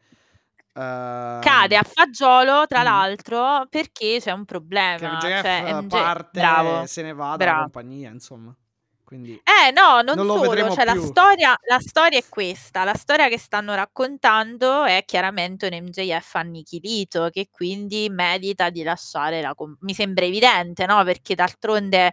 [0.77, 2.85] Ehm, Cade a fagiolo, tra Mm.
[2.85, 5.09] l'altro, perché c'è un che problema.
[5.09, 6.87] MJF cioè, MJ parte bravo.
[6.87, 7.61] se ne va dalla bravo.
[7.63, 8.55] compagnia, insomma.
[9.05, 11.03] Quindi Eh no, non, Non lo solo, vedremo cioè la più.
[11.03, 17.29] storia, la storia è questa, la storia che stanno raccontando è chiaramente un MJF annichilito
[17.31, 19.55] che quindi merita di lasciare la...
[19.55, 21.05] com- Mi sembra evidente, no?
[21.05, 22.13] Perché d'altronde,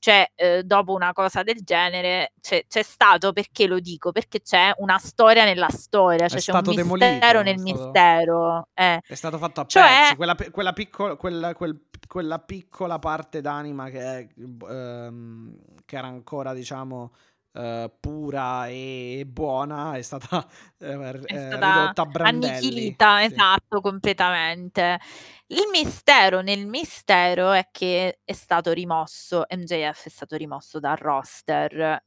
[0.00, 4.10] cioè, eh, dopo una cosa del genere c'è, c'è stato, perché lo dico?
[4.12, 8.68] Perché c'è una storia nella storia, cioè c'è un mistero demolito, nel è stato- mistero.
[8.74, 9.00] eh.
[9.06, 10.16] È stato fatto a Cioè- pezzi.
[10.16, 14.26] Quella, quella piccola, quella, quel- quella piccola parte d'anima che, è,
[14.68, 15.54] ehm,
[15.84, 17.12] che era ancora, diciamo,
[17.52, 20.46] eh, pura e buona è stata,
[20.78, 22.46] eh, È eh, stata ridotta a brandelli.
[22.46, 23.24] Annichilita, Sì.
[23.24, 25.00] esatto, completamente.
[25.46, 32.02] Il mistero nel mistero è che è stato rimosso, MJF è stato rimosso dal roster.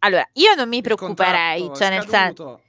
[0.00, 2.62] Allora, io non mi preoccuperei, cioè nel senso,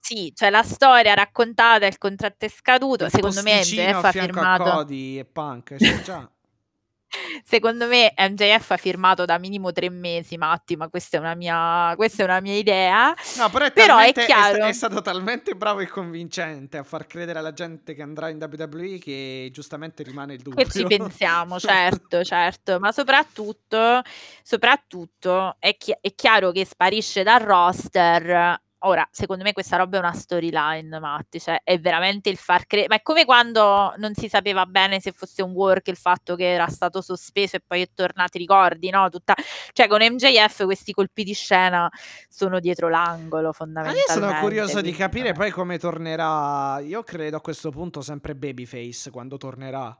[0.00, 4.62] sì, cioè la storia raccontata, il contratto è scaduto, il secondo me MJF ha firmato,
[4.62, 5.74] Cody e Punk.
[5.74, 6.30] c'è già.
[7.44, 11.92] Secondo me MJF ha firmato da minimo tre mesi, Matti, ma questa è una mia,
[11.96, 13.14] questa è una mia idea.
[13.36, 14.64] No, però è, Però è talmente- è chiaro.
[14.64, 18.98] è stato talmente bravo e convincente a far credere alla gente che andrà in WWE
[18.98, 20.64] che giustamente rimane il dubbio.
[20.64, 24.02] Che ci pensiamo, certo, certo, ma soprattutto,
[24.42, 28.60] soprattutto è, chi- è chiaro che sparisce dal roster.
[28.86, 32.88] Ora, secondo me questa roba è una storyline, Matti, cioè è veramente il far credere,
[32.88, 36.52] ma è come quando non si sapeva bene se fosse un work il fatto che
[36.52, 39.08] era stato sospeso e poi è tornato, ricordi, no?
[39.08, 39.34] Tutta...
[39.72, 41.90] Cioè con MJF questi colpi di scena
[42.28, 44.12] sono dietro l'angolo fondamentalmente.
[44.12, 46.78] io sono curioso di capire poi come tornerà.
[46.78, 49.98] Io credo a questo punto sempre Babyface quando tornerà.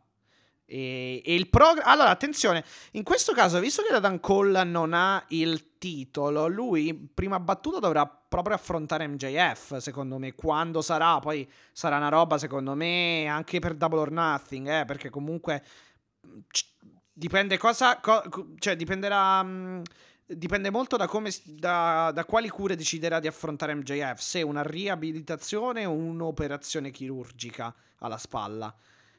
[0.69, 1.91] E, e il programma.
[1.91, 7.39] Allora, attenzione, in questo caso, visto che Adam Cole non ha il titolo, lui prima
[7.39, 9.77] battuta dovrà proprio affrontare MJF.
[9.77, 14.69] Secondo me, quando sarà, poi sarà una roba, secondo me, anche per Double or Nothing,
[14.69, 15.62] eh, perché comunque
[16.49, 16.65] c-
[17.12, 18.01] dipende cosa.
[18.01, 18.25] co-
[18.59, 19.43] cioè, dipenderà.
[19.43, 19.83] mh,
[20.28, 25.85] Dipende molto da, come, da, da quali cure deciderà di affrontare MJF, se una riabilitazione
[25.86, 28.75] o un'operazione chirurgica alla spalla.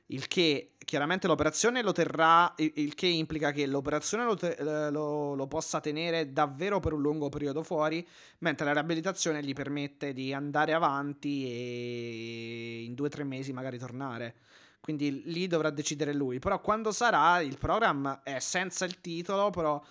[0.08, 5.36] Il che chiaramente l'operazione lo terrà, il che implica che l'operazione lo, te- eh, lo-
[5.36, 8.08] lo possa tenere davvero per un lungo periodo fuori,
[8.40, 13.78] mentre la riabilitazione gli permette di andare avanti e in due o tre mesi magari
[13.78, 14.36] tornare.
[14.80, 16.40] Quindi lì dovrà decidere lui.
[16.40, 19.82] Però quando sarà, il programma è senza il titolo, però,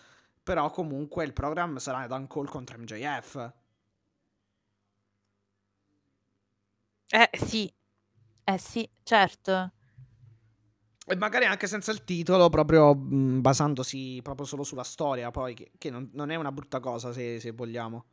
[0.43, 3.53] però comunque il programma sarà Dan Cole contro MJF.
[7.11, 7.73] Eh sì,
[8.45, 9.73] eh sì, certo.
[11.09, 15.71] E magari anche senza il titolo, proprio mh, basandosi proprio solo sulla storia, poi, che,
[15.79, 18.07] che non, non, è una brutta cosa se, se vogliamo.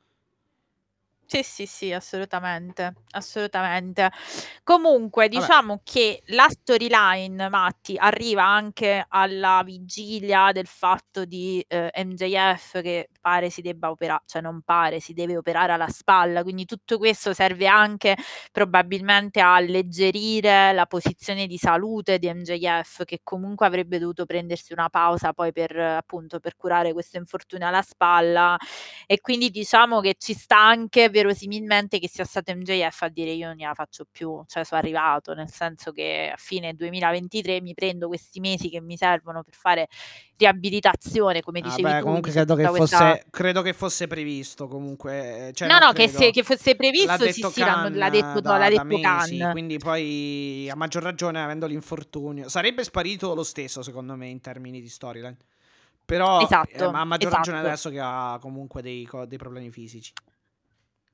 [1.34, 4.12] Sì, sì, sì, assolutamente, assolutamente.
[4.64, 5.82] Comunque, diciamo Vabbè.
[5.84, 13.50] che la storyline, Matti, arriva anche alla vigilia del fatto di eh, MJF che pare
[13.50, 17.66] si debba operare, cioè non pare, si deve operare alla spalla, quindi tutto questo serve
[17.66, 18.16] anche
[18.52, 24.90] probabilmente a alleggerire la posizione di salute di MJF che comunque avrebbe dovuto prendersi una
[24.90, 28.56] pausa poi per appunto per curare questo infortunio alla spalla
[29.08, 33.48] e quindi diciamo che ci sta anche verosimilmente che sia stato MJF a dire io
[33.48, 38.08] non la faccio più, cioè sono arrivato, nel senso che a fine 2023 mi prendo
[38.08, 39.88] questi mesi che mi servono per fare
[40.38, 42.06] riabilitazione, come dicevi ah, beh, tu.
[42.06, 42.98] Comunque credo che, questa...
[42.98, 45.52] fosse, credo che, fosse, previsto comunque.
[45.54, 48.58] Cioè, no, no, che, se, che, fosse previsto, l'ha sì, sì, Khan, l'ha detto, da,
[48.58, 49.52] l'ha detto mesi, Khan.
[49.52, 54.82] Quindi poi a maggior ragione avendo l'infortunio, sarebbe sparito lo stesso secondo me in termini
[54.82, 55.38] di storyline.
[56.06, 57.36] Però esatto, eh, a maggior esatto.
[57.38, 60.12] ragione adesso che ha comunque dei, dei problemi fisici.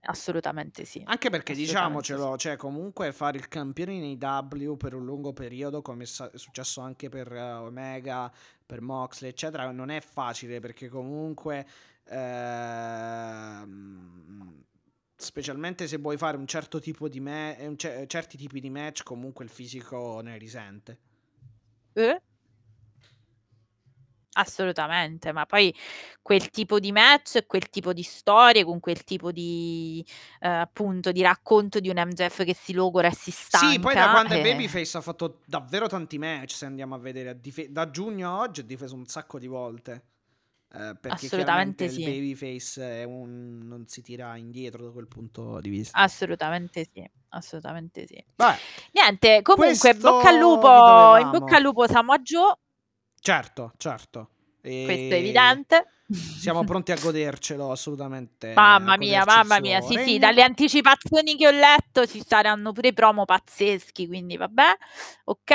[0.01, 1.03] Assolutamente sì.
[1.05, 2.37] Anche perché diciamocelo, sì.
[2.39, 7.09] cioè comunque fare il campione in AW per un lungo periodo, come è successo anche
[7.09, 8.31] per uh, Omega,
[8.65, 11.67] per Moxley, eccetera, non è facile perché comunque
[12.05, 13.73] ehm,
[15.15, 19.51] specialmente se vuoi fare un certo tipo di me- certi tipi di match, comunque il
[19.51, 20.97] fisico ne risente.
[21.93, 22.21] Eh?
[24.33, 25.74] Assolutamente, ma poi
[26.22, 30.06] quel tipo di match, quel tipo di storie, con quel tipo di
[30.41, 34.11] ehm, appunto, di racconto di un MJF che si logora e si Sì, poi da
[34.11, 37.90] quando è eh Babyface ha fatto davvero tanti match, se andiamo a vedere, dife- da
[37.90, 40.03] giugno a oggi ha difeso un sacco di volte.
[40.72, 42.01] Eh, perché Assolutamente chiaramente sì.
[42.01, 43.58] il Babyface è un...
[43.64, 45.98] non si tira indietro da quel punto di vista.
[45.98, 48.24] Assolutamente sì, assolutamente sì.
[48.35, 48.58] Vabbè,
[48.91, 52.56] Niente, comunque bocca al vi lupo, in bocca al lupo Samoa Joe,
[53.22, 54.30] Certo, certo.
[54.61, 55.91] questo è E evidente.
[56.09, 61.51] siamo pronti a godercelo assolutamente, Mamma mia, mamma mia, sì, sì, dalle anticipazioni che ho
[61.51, 64.72] letto ci saranno pure promo pazzeschi, quindi vabbè,
[65.25, 65.53] ok.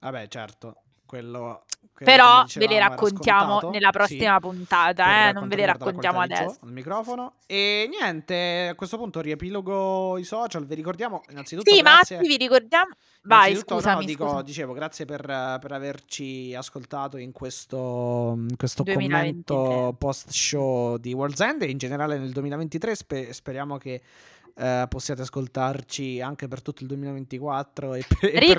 [0.00, 1.62] Vabbè, certo, quello
[1.96, 5.56] che Però come ve le dicevamo raccontiamo nella sì, prossima puntata, per eh, non ve
[5.56, 6.58] le raccontiamo adesso.
[6.62, 7.32] al microfono.
[7.46, 12.16] E niente, a questo punto riepilogo i social, vi ricordiamo innanzitutto Sì, grazie...
[12.16, 12.90] Matti, vi ricordiamo...
[13.22, 15.22] Vai, Innanzitutto, no, scusami, dico, dicevo, grazie per,
[15.60, 19.54] per averci ascoltato in questo, in questo 2023.
[19.54, 22.94] commento post show di World's End e in generale nel 2023.
[22.94, 24.02] Spe- speriamo che
[24.54, 28.56] eh, possiate ascoltarci anche per tutto il 2024 e per, e per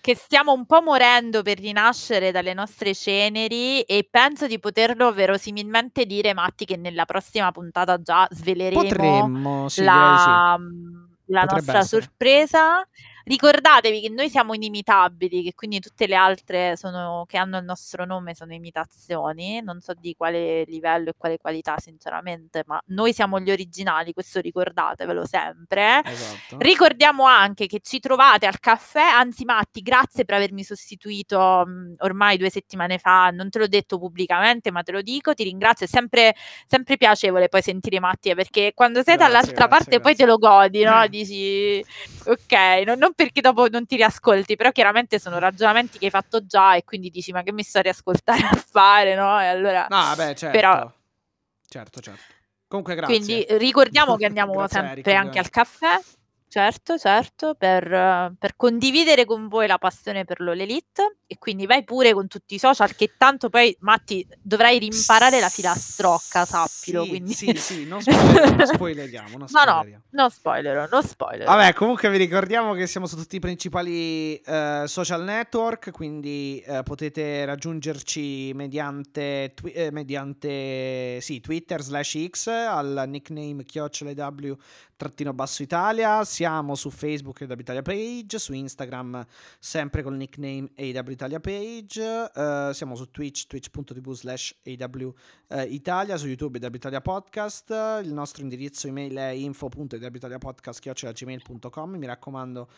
[0.00, 6.06] che stiamo un po' morendo per rinascere dalle nostre ceneri e penso di poterlo verosimilmente
[6.06, 10.30] dire, Matti, che nella prossima puntata già sveleremo Potremmo, sì, direi di sì.
[10.30, 12.02] la, mm, la Potrebbe nostra essere.
[12.02, 12.88] sorpresa.
[13.28, 18.06] Ricordatevi che noi siamo inimitabili, che quindi tutte le altre sono, che hanno il nostro
[18.06, 23.38] nome sono imitazioni, non so di quale livello e quale qualità sinceramente, ma noi siamo
[23.38, 26.00] gli originali, questo ricordatevelo sempre.
[26.04, 26.56] Esatto.
[26.58, 32.38] Ricordiamo anche che ci trovate al caffè, anzi Matti, grazie per avermi sostituito mh, ormai
[32.38, 35.88] due settimane fa, non te l'ho detto pubblicamente, ma te lo dico, ti ringrazio, è
[35.88, 36.34] sempre,
[36.66, 40.24] sempre piacevole poi sentire Matti, eh, perché quando sei Grazie, dall'altra grazie, parte poi grazie.
[40.24, 41.06] te lo godi, no?
[41.08, 41.84] Dici,
[42.24, 46.46] ok, non, non perché dopo non ti riascolti, però chiaramente sono ragionamenti che hai fatto
[46.46, 49.40] già e quindi dici, ma che mi sto a riascoltare a fare, no?
[49.40, 49.88] E allora...
[49.90, 50.56] No, vabbè, certo.
[50.56, 50.92] Però-
[51.68, 52.22] Certo, certo.
[52.68, 53.16] Comunque grazie.
[53.18, 56.00] Quindi ricordiamo che andiamo Grazie, sempre Eric, anche al caffè,
[56.48, 61.84] certo, certo, per, per condividere con voi la passione per l'All Elite e quindi vai
[61.84, 67.08] pure con tutti i social che tanto poi Matti dovrai rimparare la filastrocca, sappilo, Sì,
[67.08, 70.02] quindi sì, sì, non spoiler- non spoileriamo, non No, no, spoileriamo.
[70.10, 71.54] non spoilerò, non spoilerò.
[71.56, 76.82] Vabbè, comunque vi ricordiamo che siamo su tutti i principali eh, social network, quindi eh,
[76.82, 84.56] potete raggiungerci mediante, twi- eh, mediante sì, Twitter slash X al nickname chiocciolaw
[84.98, 89.26] trattino basso Italia, siamo su Facebook AW Italia Page, su Instagram
[89.58, 95.12] sempre col nickname AW Italia Page, eh, siamo su Twitch, twitch.tv slash AW
[95.48, 97.70] eh, Italia, su YouTube AW Italia Podcast,
[98.04, 102.68] il nostro indirizzo email è info.awitaliapodcast.gmail.com mi raccomando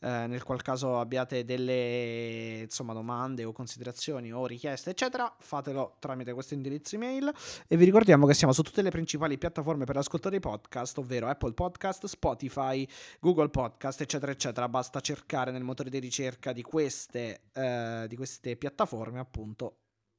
[0.00, 6.32] eh, nel qual caso abbiate delle insomma, domande o considerazioni o richieste eccetera fatelo tramite
[6.32, 7.32] questo indirizzo email.
[7.66, 11.28] E vi ricordiamo che siamo su tutte le principali piattaforme per l'ascolto dei podcast ovvero
[11.28, 12.86] Apple Podcast, Spotify,
[13.20, 14.68] Google Podcast eccetera eccetera.
[14.68, 19.78] Basta cercare nel motore di ricerca di queste, eh, di queste piattaforme appunto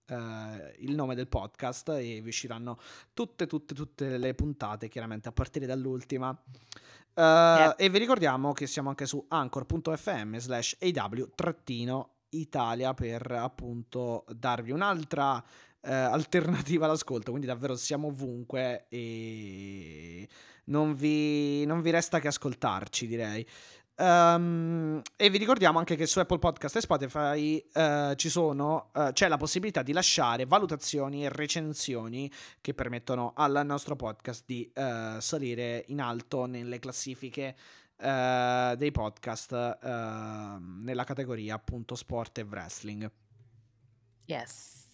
[0.09, 2.79] eh, il nome del podcast e vi usciranno
[3.13, 6.37] tutte tutte tutte le puntate chiaramente a partire dall'ultima
[7.19, 7.73] Uh, Yep.
[7.77, 15.43] E vi ricordiamo che siamo anche su anchor.fm slash aw-italia per appunto darvi un'altra
[15.81, 20.29] eh, alternativa all'ascolto, quindi davvero siamo ovunque e
[20.65, 23.45] non vi, non vi resta che ascoltarci, direi.
[23.99, 29.11] Um, e vi ricordiamo anche che su Apple Podcast e Spotify uh, ci sono, uh,
[29.11, 35.19] c'è la possibilità di lasciare valutazioni e recensioni che permettono al nostro podcast di uh,
[35.19, 37.55] salire in alto nelle classifiche
[37.99, 43.11] dei podcast nella categoria appunto sport e wrestling.
[44.23, 44.85] Yes.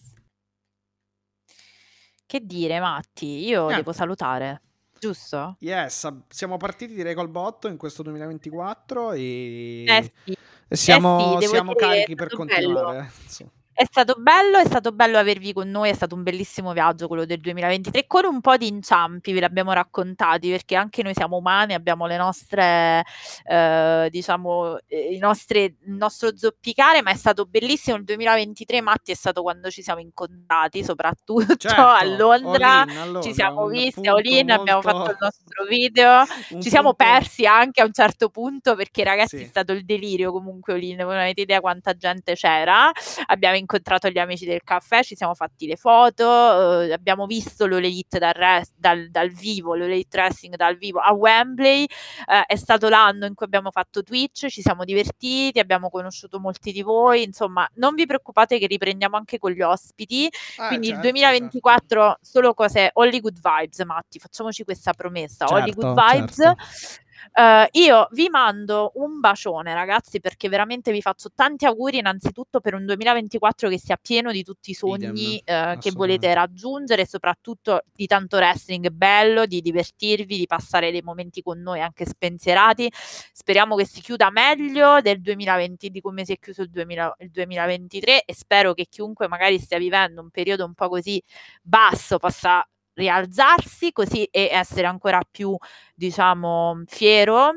[2.26, 3.46] Che dire, Matti?
[3.46, 3.76] Io Eh.
[3.76, 4.60] devo salutare,
[4.98, 5.56] giusto?
[5.60, 10.36] Yes, siamo partiti direi col botto in questo 2024 e, Eh sì.
[10.68, 13.10] siamo, Eh sì, siamo dire carichi per continuare.
[13.26, 13.46] Sì.
[13.78, 17.26] È stato bello, è stato bello avervi con noi, è stato un bellissimo viaggio quello
[17.26, 21.74] del 2023, con un po' di inciampi, ve l'abbiamo raccontati, perché anche noi siamo umani,
[21.74, 23.04] abbiamo le nostre,
[23.44, 27.98] eh, diciamo, eh, i nostri, il nostro zoppicare, ma è stato bellissimo.
[27.98, 32.80] Il 2023, Matti, è stato quando ci siamo incontrati, soprattutto Certo, a Londra.
[32.88, 36.24] allora, Ci siamo visti a Olin, abbiamo molto- fatto il nostro video,
[36.64, 39.42] ci siamo punto- persi anche a un certo punto perché ragazzi Sì.
[39.44, 42.90] è stato il delirio comunque Olin, voi non avete idea quanta gente c'era,
[43.26, 48.18] abbiamo incontrato gli amici del caffè, ci siamo fatti le foto, eh, abbiamo visto l'Olelite
[48.18, 53.26] dal, res- dal, dal vivo, l'Olelite Wrestling dal vivo a Wembley, eh, è stato l'anno
[53.26, 57.94] in cui abbiamo fatto Twitch, ci siamo divertiti, abbiamo conosciuto molti di voi, insomma non
[57.94, 62.90] vi preoccupate che riprendiamo anche con gli ospiti, Ah, quindi il certo, 2024 solo cose
[62.92, 67.04] Holly Good Vibes, Matti, facciamoci questa promessa, Certo, Good Vibes.
[67.32, 72.74] Eh, io vi mando un bacione, ragazzi, perché veramente vi faccio tanti auguri innanzitutto per
[72.74, 75.90] un 2024 che sia pieno di tutti i sogni Idem, eh, che assolutamente.
[75.94, 81.80] volete raggiungere soprattutto di tanto wrestling bello, di divertirvi, di passare dei momenti con noi
[81.80, 82.90] anche spensierati.
[83.32, 87.30] Speriamo che si chiuda meglio del 2020 di come si è chiuso il, 2000 il
[87.30, 91.22] 2023 e spero che chiunque magari stia vivendo un periodo un po' così
[91.62, 92.66] basso possa
[92.96, 95.56] rialzarsi così e essere ancora più
[95.94, 97.52] diciamo fiero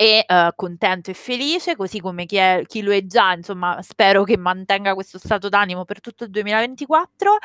[0.00, 4.22] e eh, contento e felice, così come chi, è, chi lo è già, insomma, spero
[4.22, 7.36] che mantenga questo stato d'animo per tutto il 2024.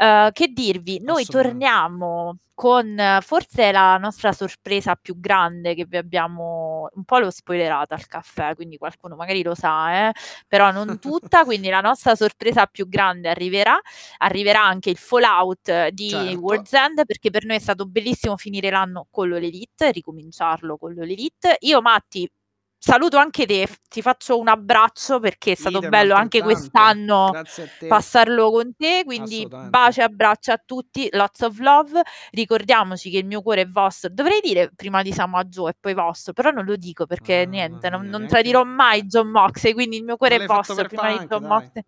[0.00, 1.66] Eh, che dirvi, noi Assolutamente.
[1.66, 7.30] torniamo con eh, forse la nostra sorpresa più grande che vi abbiamo un po' l'ho
[7.30, 10.12] spoilerata al caffè, quindi qualcuno magari lo sa, eh,
[10.46, 13.76] però non tutta, quindi la nostra sorpresa più grande arriverà,
[14.18, 16.38] arriverà anche il Fallout di Certo.
[16.38, 21.56] World's End perché per noi è stato bellissimo finire l'anno con l'Elite, ricominciarlo con l'Elite.
[21.60, 22.28] Io Matti
[22.78, 27.30] saluto anche te, ti faccio un abbraccio perché è stato Idem, bello anche quest'anno
[27.86, 29.70] passarlo con te, quindi Assolutamente.
[29.70, 32.02] baci e abbracci a tutti, lots of love.
[32.30, 34.08] Ricordiamoci che il mio cuore è vostro.
[34.10, 37.50] Dovrei dire prima di Samoa Joe e poi vostro, però non lo dico perché Mamma
[37.50, 41.16] niente, non, non tradirò mai John Moxley, quindi il mio cuore è vostro prima di
[41.18, 41.50] Punk, John dai.
[41.50, 41.82] Moxley.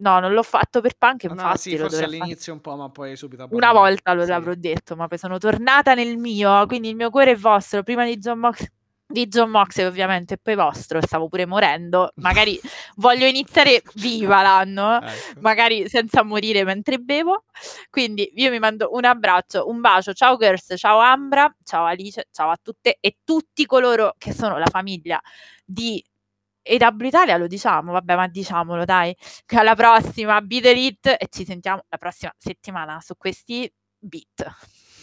[0.00, 2.20] No, non l'ho fatto per punk, Ah, no, infatti sì, forse dovrei fare.
[2.22, 3.78] all'inizio un po', ma poi subito Una abbandonato.
[3.78, 4.28] volta lo Sì.
[4.28, 8.04] l'avrò detto, ma poi sono tornata nel mio, quindi il mio cuore è vostro, prima
[8.04, 8.64] di John Mox
[9.10, 12.10] di John Moxley ovviamente e poi vostro, stavo pure morendo.
[12.16, 12.60] Magari
[12.96, 15.40] voglio iniziare viva l'anno, Ecco.
[15.40, 17.44] magari senza morire mentre bevo.
[17.88, 20.12] Quindi io mi mando un abbraccio, un bacio.
[20.12, 24.68] Ciao Girls, ciao Ambra, ciao Alice, ciao a tutte e tutti coloro che sono la
[24.70, 25.18] famiglia
[25.64, 26.04] di
[26.60, 29.16] EW Italia, lo diciamo, vabbè, ma diciamolo, dai.
[29.46, 34.54] Che alla prossima, Beat Elite e ci sentiamo la prossima settimana su questi beat.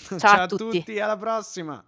[0.20, 1.00] Ciao a tutti.
[1.00, 1.84] alla prossima.